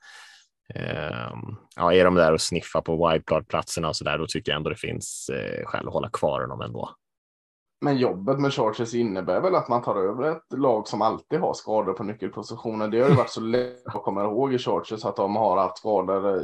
ehm, 0.75 1.57
ja, 1.77 1.93
är 1.93 2.05
de 2.05 2.15
där 2.15 2.33
och 2.33 2.41
sniffar 2.41 2.81
på 2.81 3.09
wildcard-platserna 3.09 3.89
och 3.89 3.97
så 3.97 4.05
där, 4.05 4.19
då 4.19 4.27
tycker 4.27 4.53
jag 4.53 4.57
ändå 4.57 4.71
det 4.71 4.77
finns 4.77 5.31
eh, 5.33 5.65
skäl 5.65 5.87
att 5.87 5.93
hålla 5.93 6.11
kvar 6.11 6.41
honom 6.41 6.61
ändå. 6.61 6.91
Men 7.81 7.97
jobbet 7.97 8.41
med 8.41 8.53
Chargers 8.53 8.95
innebär 8.95 9.41
väl 9.41 9.55
att 9.55 9.69
man 9.69 9.83
tar 9.83 9.97
över 9.97 10.31
ett 10.31 10.59
lag 10.59 10.89
som 10.89 11.03
alltid 11.03 11.41
har 11.41 11.55
skador 11.55 11.93
på 11.93 12.05
nyckelpositioner. 12.05 12.89
Det 12.89 13.01
har 13.01 13.09
ju 13.09 13.15
varit 13.15 13.31
så 13.31 13.41
lätt 13.41 13.87
att 13.87 14.03
komma 14.03 14.25
ihåg 14.25 14.55
i 14.55 14.59
Chargers 14.59 15.05
att 15.05 15.17
de 15.17 15.37
har 15.37 15.57
haft 15.57 15.79
skador, 15.79 16.43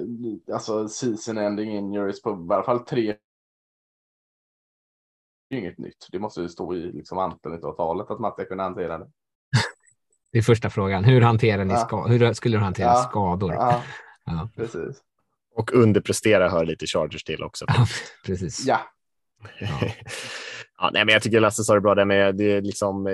alltså 0.52 0.88
season 0.88 1.38
ending 1.38 1.70
injuries 1.70 2.22
på 2.22 2.30
i 2.50 2.54
alla 2.54 2.62
fall 2.62 2.78
tre. 2.78 3.16
Det 5.50 5.56
är 5.56 5.60
inget 5.60 5.78
nytt. 5.78 6.08
Det 6.12 6.18
måste 6.18 6.40
ju 6.40 6.48
stå 6.48 6.74
i 6.74 6.92
liksom 6.92 7.18
Anthony-avtalet 7.18 8.10
att 8.10 8.20
man 8.20 8.32
ska 8.32 8.44
kunna 8.44 8.62
hantera 8.62 8.98
det. 8.98 9.06
Det 10.32 10.38
är 10.38 10.42
första 10.42 10.70
frågan. 10.70 11.04
Hur 11.04 11.20
hanterar 11.20 11.64
ni 11.64 11.74
ja. 11.74 12.06
Hur 12.08 12.32
skulle 12.32 12.56
du 12.56 12.62
hantera 12.62 12.86
ja. 12.86 13.06
skador? 13.10 13.52
Ja. 13.52 13.82
ja. 14.24 14.48
precis. 14.56 15.02
Och 15.54 15.72
underprestera 15.72 16.48
hör 16.48 16.64
lite 16.64 16.86
Chargers 16.86 17.24
till 17.24 17.42
också. 17.42 17.64
Ja, 17.68 17.86
precis. 18.26 18.66
Ja. 18.66 18.80
Ja, 20.82 20.90
nej, 20.92 21.04
men 21.04 21.12
jag 21.12 21.22
tycker 21.22 21.40
Lasse 21.40 21.64
sa 21.64 21.74
det 21.74 21.80
bra 21.80 21.94
där 21.94 22.04
med 22.04 22.36
det 22.36 22.52
är 22.52 22.62
liksom 22.62 23.06
eh, 23.06 23.12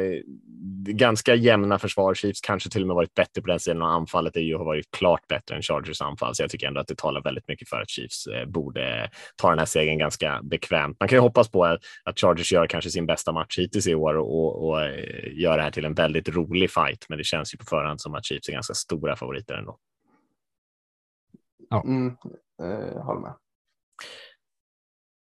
det 0.85 0.91
är 0.91 0.95
ganska 0.95 1.35
jämna 1.35 1.79
försvar. 1.79 2.15
Chiefs 2.15 2.41
kanske 2.41 2.71
till 2.71 2.83
och 2.83 2.87
med 2.87 2.95
varit 2.95 3.15
bättre 3.15 3.43
på 3.43 3.49
den 3.49 3.61
sidan 3.61 3.83
och 3.83 3.89
anfallet 3.89 4.37
är 4.37 4.41
ju 4.41 4.57
har 4.57 4.65
varit 4.65 4.91
klart 4.91 5.29
bättre 5.29 5.57
än 5.57 5.63
Chargers 5.63 6.03
anfall. 6.03 6.35
Så 6.35 6.43
jag 6.43 6.51
tycker 6.51 6.67
ändå 6.67 6.81
att 6.81 6.87
det 6.87 6.99
talar 6.99 7.23
väldigt 7.23 7.49
mycket 7.49 7.69
för 7.69 7.81
att 7.81 7.91
Chiefs 7.91 8.27
eh, 8.27 8.47
borde 8.47 9.11
ta 9.37 9.51
den 9.51 9.59
här 9.59 9.67
segern 9.67 9.99
ganska 9.99 10.41
bekvämt. 10.43 10.97
Man 11.01 11.09
kan 11.09 11.17
ju 11.17 11.21
hoppas 11.21 11.49
på 11.49 11.65
att 12.05 12.21
Chargers 12.21 12.53
gör 12.53 12.67
kanske 12.67 12.91
sin 12.91 13.07
bästa 13.07 13.33
match 13.33 13.59
hittills 13.59 13.87
i 13.87 13.95
år 13.95 14.15
och, 14.15 14.69
och 14.69 14.83
eh, 14.83 15.33
gör 15.33 15.57
det 15.57 15.63
här 15.63 15.71
till 15.71 15.85
en 15.85 15.95
väldigt 15.95 16.29
rolig 16.29 16.71
fight. 16.71 17.07
Men 17.09 17.19
det 17.19 17.25
känns 17.25 17.55
ju 17.55 17.59
på 17.59 17.65
förhand 17.65 18.01
som 18.01 18.15
att 18.15 18.25
Chiefs 18.25 18.49
är 18.49 18.53
ganska 18.53 18.75
stora 18.75 19.17
favoriter 19.17 19.55
ändå. 19.55 19.79
Ja, 21.71 21.83
mm, 21.87 22.17
eh, 22.63 23.03
håller 23.05 23.21
med. 23.21 23.35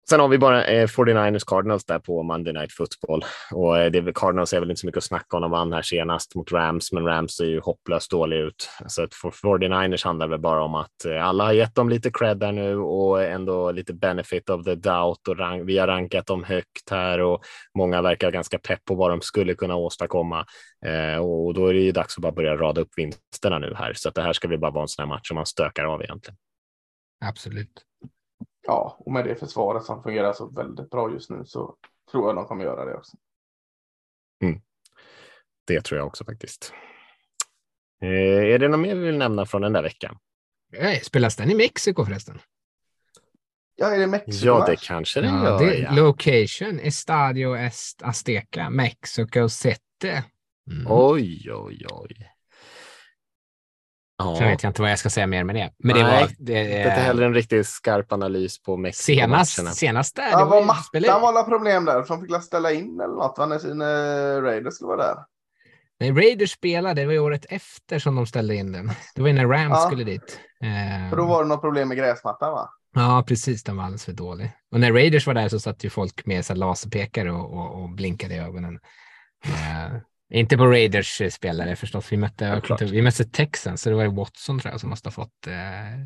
Sen 0.09 0.21
har 0.21 0.29
vi 0.29 0.39
bara 0.39 0.65
eh, 0.65 0.87
49ers 0.87 1.45
Cardinals 1.47 1.85
där 1.85 1.99
på 1.99 2.23
Monday 2.23 2.53
Night 2.53 2.73
Football 2.73 3.25
och 3.53 3.79
eh, 3.79 3.91
det, 3.91 4.13
Cardinals 4.15 4.53
är 4.53 4.61
väl 4.61 4.71
inte 4.71 4.81
så 4.81 4.87
mycket 4.87 4.99
att 4.99 5.05
snacka 5.05 5.37
om. 5.37 5.43
De 5.43 5.51
vann 5.51 5.73
här 5.73 5.83
senast 5.83 6.35
mot 6.35 6.53
Rams, 6.53 6.93
men 6.93 7.05
Rams 7.05 7.37
ser 7.37 7.45
ju 7.45 7.61
hopplöst 7.61 8.11
dålig 8.11 8.37
ut. 8.37 8.71
Så 8.87 9.03
att 9.03 9.15
för 9.15 9.31
49ers 9.31 10.05
handlar 10.05 10.29
det 10.29 10.39
bara 10.39 10.63
om 10.65 10.75
att 10.75 11.05
eh, 11.05 11.25
alla 11.25 11.45
har 11.45 11.53
gett 11.53 11.75
dem 11.75 11.89
lite 11.89 12.11
cred 12.11 12.39
där 12.39 12.53
nu 12.53 12.77
och 12.77 13.23
ändå 13.23 13.71
lite 13.71 13.95
benefit 13.95 14.51
of 14.51 14.65
the 14.65 14.75
doubt 14.75 15.29
och 15.29 15.39
rank, 15.39 15.63
vi 15.67 15.79
har 15.79 15.87
rankat 15.87 16.27
dem 16.27 16.45
högt 16.45 16.91
här 16.91 17.21
och 17.21 17.45
många 17.79 18.03
verkar 18.03 18.31
ganska 18.31 18.59
pepp 18.59 18.85
på 18.85 18.95
vad 18.95 19.11
de 19.11 19.21
skulle 19.21 19.55
kunna 19.55 19.75
åstadkomma. 19.75 20.47
Eh, 20.87 21.19
och 21.19 21.55
då 21.55 21.67
är 21.67 21.75
det 21.75 21.81
ju 21.81 21.93
dags 21.93 22.19
att 22.19 22.23
bara 22.23 22.33
börja 22.33 22.57
rada 22.57 22.81
upp 22.81 22.91
vinsterna 22.97 23.59
nu 23.59 23.75
här. 23.77 23.93
Så 23.95 24.09
att 24.09 24.15
det 24.15 24.23
här 24.23 24.33
ska 24.33 24.49
vi 24.49 24.59
bara 24.59 24.71
vara 24.71 24.83
en 24.83 24.89
sån 24.89 25.03
här 25.03 25.09
match 25.09 25.29
som 25.29 25.35
man 25.35 25.47
stökar 25.47 25.85
av 25.85 26.03
egentligen. 26.03 26.37
Absolut 27.25 27.87
ja, 28.67 28.97
och 28.99 29.13
med 29.13 29.25
det 29.25 29.37
försvaret 29.37 29.85
som 29.85 30.03
fungerar 30.03 30.33
så 30.33 30.49
väldigt 30.49 30.91
bra 30.91 31.13
just 31.13 31.31
nu 31.31 31.45
så 31.45 31.77
tror 32.11 32.27
jag 32.27 32.37
de 32.37 32.47
kommer 32.47 32.65
göra 32.65 32.85
det 32.85 32.95
också. 32.95 33.17
Mm. 34.43 34.61
Det 35.67 35.81
tror 35.81 35.99
jag 35.99 36.07
också 36.07 36.25
faktiskt. 36.25 36.73
Eh, 38.03 38.55
är 38.55 38.59
det 38.59 38.69
något 38.69 38.81
mer 38.81 38.95
vi 38.95 39.07
vill 39.07 39.19
nämna 39.19 39.47
från 39.47 39.63
den 39.63 39.73
där 39.73 39.83
veckan? 39.83 40.19
Nej, 40.73 41.01
spelas 41.01 41.37
den 41.37 41.51
i 41.51 41.55
Mexiko 41.55 42.05
förresten? 42.05 42.39
Ja, 43.75 43.95
är 43.95 43.99
det 43.99 44.07
Mexiko? 44.07 44.47
Ja, 44.47 44.67
det 44.67 44.77
kanske 44.81 45.21
den 45.21 45.35
ja, 45.35 45.45
gör. 45.45 45.59
Det, 45.59 45.79
ja. 45.79 45.93
Location, 45.93 46.81
Estadio 46.81 47.57
Est 47.57 48.03
Azteca, 48.03 48.71
Mexico 48.71 49.49
City. 49.49 50.23
Mm. 50.71 50.87
Oj, 50.87 51.53
oj, 51.53 51.87
oj. 51.93 52.36
Ja. 54.19 54.37
Sen 54.39 54.49
vet 54.49 54.63
jag 54.63 54.71
inte 54.71 54.83
vad 54.83 54.91
jag 54.91 54.99
ska 54.99 55.11
säga 55.11 55.27
mer 55.27 55.45
med 55.45 55.57
det. 55.57 55.71
Men 55.79 55.97
Nej, 55.97 56.05
det 56.05 56.11
var... 56.11 56.29
Det, 56.39 56.63
det 56.63 56.83
är 56.83 57.03
heller 57.03 57.23
en 57.23 57.35
riktigt 57.35 57.67
skarp 57.67 58.13
analys 58.13 58.63
på 58.63 58.77
Mexiko 58.77 59.21
Senast, 59.21 59.75
senast 59.77 60.17
där. 60.17 60.31
Ja, 60.31 60.45
var 60.45 60.65
mattan 60.65 61.21
var 61.21 61.29
alla 61.29 61.43
problem 61.43 61.85
där? 61.85 62.03
För 62.03 62.17
de 62.17 62.27
fick 62.27 62.43
ställa 62.43 62.73
in 62.73 63.01
eller 63.01 63.15
något 63.15 63.39
va? 63.39 63.47
när, 63.47 63.75
när 63.75 64.43
Raiders 64.43 64.75
skulle 64.75 64.89
vara 64.89 65.07
där. 65.07 65.17
Nej, 66.01 66.13
Raiders 66.13 66.53
spelade, 66.53 67.03
det 67.03 67.07
var 67.07 67.13
ju 67.13 67.19
året 67.19 67.47
efter 67.49 67.99
som 67.99 68.15
de 68.15 68.27
ställde 68.27 68.55
in 68.55 68.73
den. 68.73 68.91
Det 69.15 69.21
var 69.21 69.29
ju 69.29 69.35
när 69.35 69.47
Rams 69.47 69.75
ja. 69.75 69.87
skulle 69.87 70.05
dit. 70.05 70.41
För 71.11 71.17
då 71.17 71.27
var 71.27 71.43
det 71.43 71.49
något 71.49 71.61
problem 71.61 71.89
med 71.89 71.97
gräsmattan 71.97 72.53
va? 72.53 72.71
Ja, 72.95 73.25
precis. 73.29 73.63
Den 73.63 73.77
var 73.77 73.85
alldeles 73.85 74.05
för 74.05 74.13
dålig. 74.13 74.53
Och 74.73 74.81
när 74.81 74.93
Raiders 74.93 75.27
var 75.27 75.35
där 75.35 75.49
så 75.49 75.61
satt 75.61 75.85
ju 75.85 75.91
folk 75.91 76.27
med 76.27 76.47
så 76.47 76.55
laserpekare 76.55 77.33
och, 77.33 77.53
och, 77.53 77.83
och 77.83 77.91
blinkade 77.91 78.35
i 78.35 78.39
ögonen. 78.39 78.79
Inte 80.29 80.57
på 80.57 80.67
Raiders 80.67 81.21
eh, 81.21 81.31
spelare 81.31 81.77
förstås. 81.77 82.13
Vi 82.13 82.17
mötte, 82.17 82.63
ja, 82.69 82.77
vi 82.81 83.03
mötte 83.03 83.25
Texans, 83.25 83.83
så 83.83 83.91
det 83.91 83.97
var 83.97 84.07
Watson 84.07 84.59
tror 84.59 84.73
jag 84.73 84.81
som 84.81 84.91
måste 84.91 85.07
ha 85.07 85.13
fått 85.13 85.47
eh, 85.47 86.01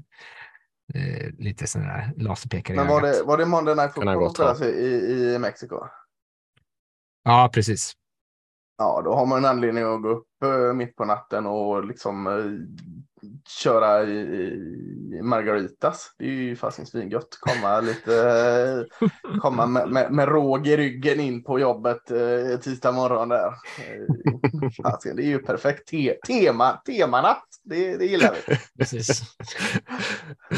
eh, 0.95 1.31
lite 1.39 1.67
sådana 1.67 1.93
där 1.93 2.13
laserpekare 2.17 2.77
Men 2.77 2.87
var 2.87 3.03
det, 3.03 3.23
var 3.23 3.39
det 3.39 3.47
Monday 3.47 3.75
Night 3.75 3.95
Football 3.95 4.63
i, 4.63 5.35
i 5.35 5.39
Mexiko? 5.39 5.77
Ja, 7.25 7.51
precis. 7.53 7.93
Ja, 8.79 9.03
då 9.05 9.15
har 9.15 9.27
man 9.27 9.39
en 9.39 9.45
anledning 9.45 9.85
att 9.85 10.03
gå 10.03 10.09
upp 10.09 10.27
uh, 10.45 10.73
mitt 10.73 10.97
på 10.97 11.05
natten 11.05 11.47
och 11.47 11.85
liksom 11.85 12.27
köra 13.49 14.07
Margaritas. 15.23 16.15
Det 16.19 16.25
är 16.25 16.29
ju 16.29 16.57
fasen 16.57 16.87
svingött. 16.87 17.39
Komma 17.41 17.81
lite, 17.81 18.87
komma 19.41 19.67
med, 19.67 19.89
med, 19.89 20.13
med 20.13 20.29
råg 20.29 20.67
i 20.67 20.77
ryggen 20.77 21.21
in 21.21 21.45
på 21.45 21.59
jobbet 21.59 22.11
uh, 22.11 22.57
tisdag 22.57 22.93
morgon 22.93 23.29
där. 23.29 23.55
Fasen, 24.83 25.17
det 25.17 25.23
är 25.23 25.27
ju 25.27 25.39
perfekt 25.39 25.89
te, 25.89 26.15
tema, 26.27 26.73
temanatt. 26.87 27.47
Det, 27.65 27.97
det 27.97 28.07
gillar 28.07 28.35
vi. 28.47 28.57
Precis. 28.79 29.23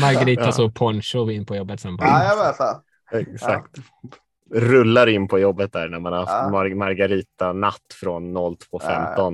Margaritas 0.00 0.58
ja. 0.58 0.64
och 0.64 0.74
poncho 0.74 1.30
in 1.30 1.46
på 1.46 1.56
jobbet 1.56 1.80
sen. 1.80 1.96
Ja, 2.00 2.24
jag 2.24 2.46
vet 2.46 2.56
så. 2.56 2.82
Exakt. 3.12 3.76
Ja 4.02 4.10
rullar 4.54 5.06
in 5.06 5.28
på 5.28 5.38
jobbet 5.38 5.72
där 5.72 5.88
när 5.88 6.00
man 6.00 6.12
har 6.12 6.20
haft 6.20 6.32
ja. 6.32 6.50
Mar 6.50 6.74
Margarita 6.74 7.52
natt 7.52 7.94
från 8.00 8.36
02.15 8.36 8.58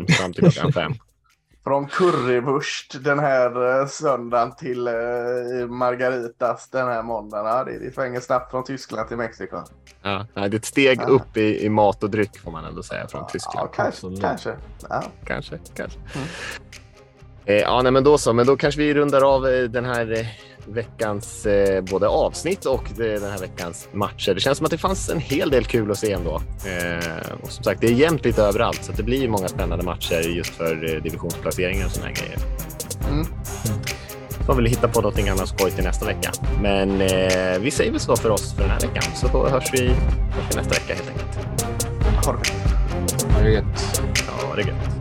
ja. 0.08 0.14
fram 0.14 0.32
till 0.32 0.50
klockan 0.50 0.72
5. 0.72 0.92
Från 1.68 1.86
currywurst 1.86 3.04
den 3.04 3.18
här 3.18 3.80
eh, 3.80 3.86
söndagen 3.86 4.54
till 4.56 4.88
uh, 4.88 5.66
Margaritas 5.68 6.68
den 6.68 6.88
här 6.88 7.02
måndagen. 7.02 7.46
Ja, 7.46 7.64
det, 7.64 7.78
det 7.78 7.94
svänger 7.94 8.20
snabbt 8.20 8.50
från 8.50 8.64
Tyskland 8.64 9.08
till 9.08 9.16
Mexiko. 9.16 9.56
Ja, 10.02 10.26
det 10.34 10.40
är 10.40 10.54
ett 10.54 10.64
steg 10.64 11.00
ja. 11.00 11.06
upp 11.06 11.36
i, 11.36 11.64
i, 11.64 11.68
mat 11.68 12.02
och 12.02 12.10
dryck 12.10 12.38
får 12.38 12.50
man 12.50 12.64
ändå 12.64 12.82
säga 12.82 13.06
från 13.06 13.26
Tyskland. 13.26 13.68
Ja, 13.76 13.82
kanske. 13.84 14.20
Kanske. 14.20 14.56
Ja. 14.88 15.02
kanske, 15.24 15.58
kanske. 15.76 15.98
Mm. 15.98 16.28
Eh, 17.44 17.56
ja, 17.56 17.82
nej, 17.82 17.92
men 17.92 18.04
då 18.04 18.18
så. 18.18 18.32
Men 18.32 18.46
då 18.46 18.56
kanske 18.56 18.80
vi 18.80 18.94
rundar 18.94 19.34
av 19.34 19.42
den 19.70 19.84
här 19.84 20.28
veckans 20.72 21.46
eh, 21.46 21.84
både 21.84 22.08
avsnitt 22.08 22.64
och 22.64 22.84
det, 22.96 23.18
den 23.18 23.30
här 23.30 23.38
veckans 23.38 23.88
matcher. 23.92 24.34
Det 24.34 24.40
känns 24.40 24.58
som 24.58 24.64
att 24.64 24.70
det 24.70 24.78
fanns 24.78 25.08
en 25.08 25.20
hel 25.20 25.50
del 25.50 25.64
kul 25.64 25.90
att 25.90 25.98
se 25.98 26.12
ändå. 26.12 26.42
Eh, 26.66 27.32
och 27.42 27.50
som 27.50 27.64
sagt, 27.64 27.80
det 27.80 27.86
är 27.86 27.92
jämnt 27.92 28.24
lite 28.24 28.42
överallt 28.42 28.84
så 28.84 28.92
det 28.92 29.02
blir 29.02 29.28
många 29.28 29.48
spännande 29.48 29.84
matcher 29.84 30.20
just 30.20 30.54
för 30.54 30.94
eh, 30.94 31.02
divisionsplaceringar 31.02 31.86
och 31.86 32.04
här 32.04 32.12
grejer. 32.12 32.38
Mm. 33.10 33.26
Så 34.28 34.44
får 34.44 34.62
vi 34.62 34.68
hitta 34.68 34.88
på 34.88 35.00
någonting 35.00 35.28
annat 35.28 35.48
skoj 35.48 35.70
till 35.70 35.84
nästa 35.84 36.06
vecka. 36.06 36.32
Men 36.62 37.00
eh, 37.00 37.58
vi 37.60 37.70
säger 37.70 37.90
väl 37.90 38.00
så 38.00 38.16
för 38.16 38.30
oss 38.30 38.54
för 38.54 38.62
den 38.62 38.70
här 38.70 38.80
veckan 38.80 39.02
så 39.14 39.28
då 39.28 39.48
hörs 39.48 39.70
vi, 39.72 39.88
hörs 39.88 40.46
vi 40.50 40.56
nästa 40.56 40.74
vecka 40.74 40.94
helt 40.94 41.08
enkelt. 41.08 41.38
Ha 42.26 42.32
det 42.32 43.34
Ha 43.34 43.42
det 43.42 43.50
gött. 43.50 44.02
Ja, 44.26 44.54
det 44.56 44.62
är 44.62 44.66
gött. 44.66 44.97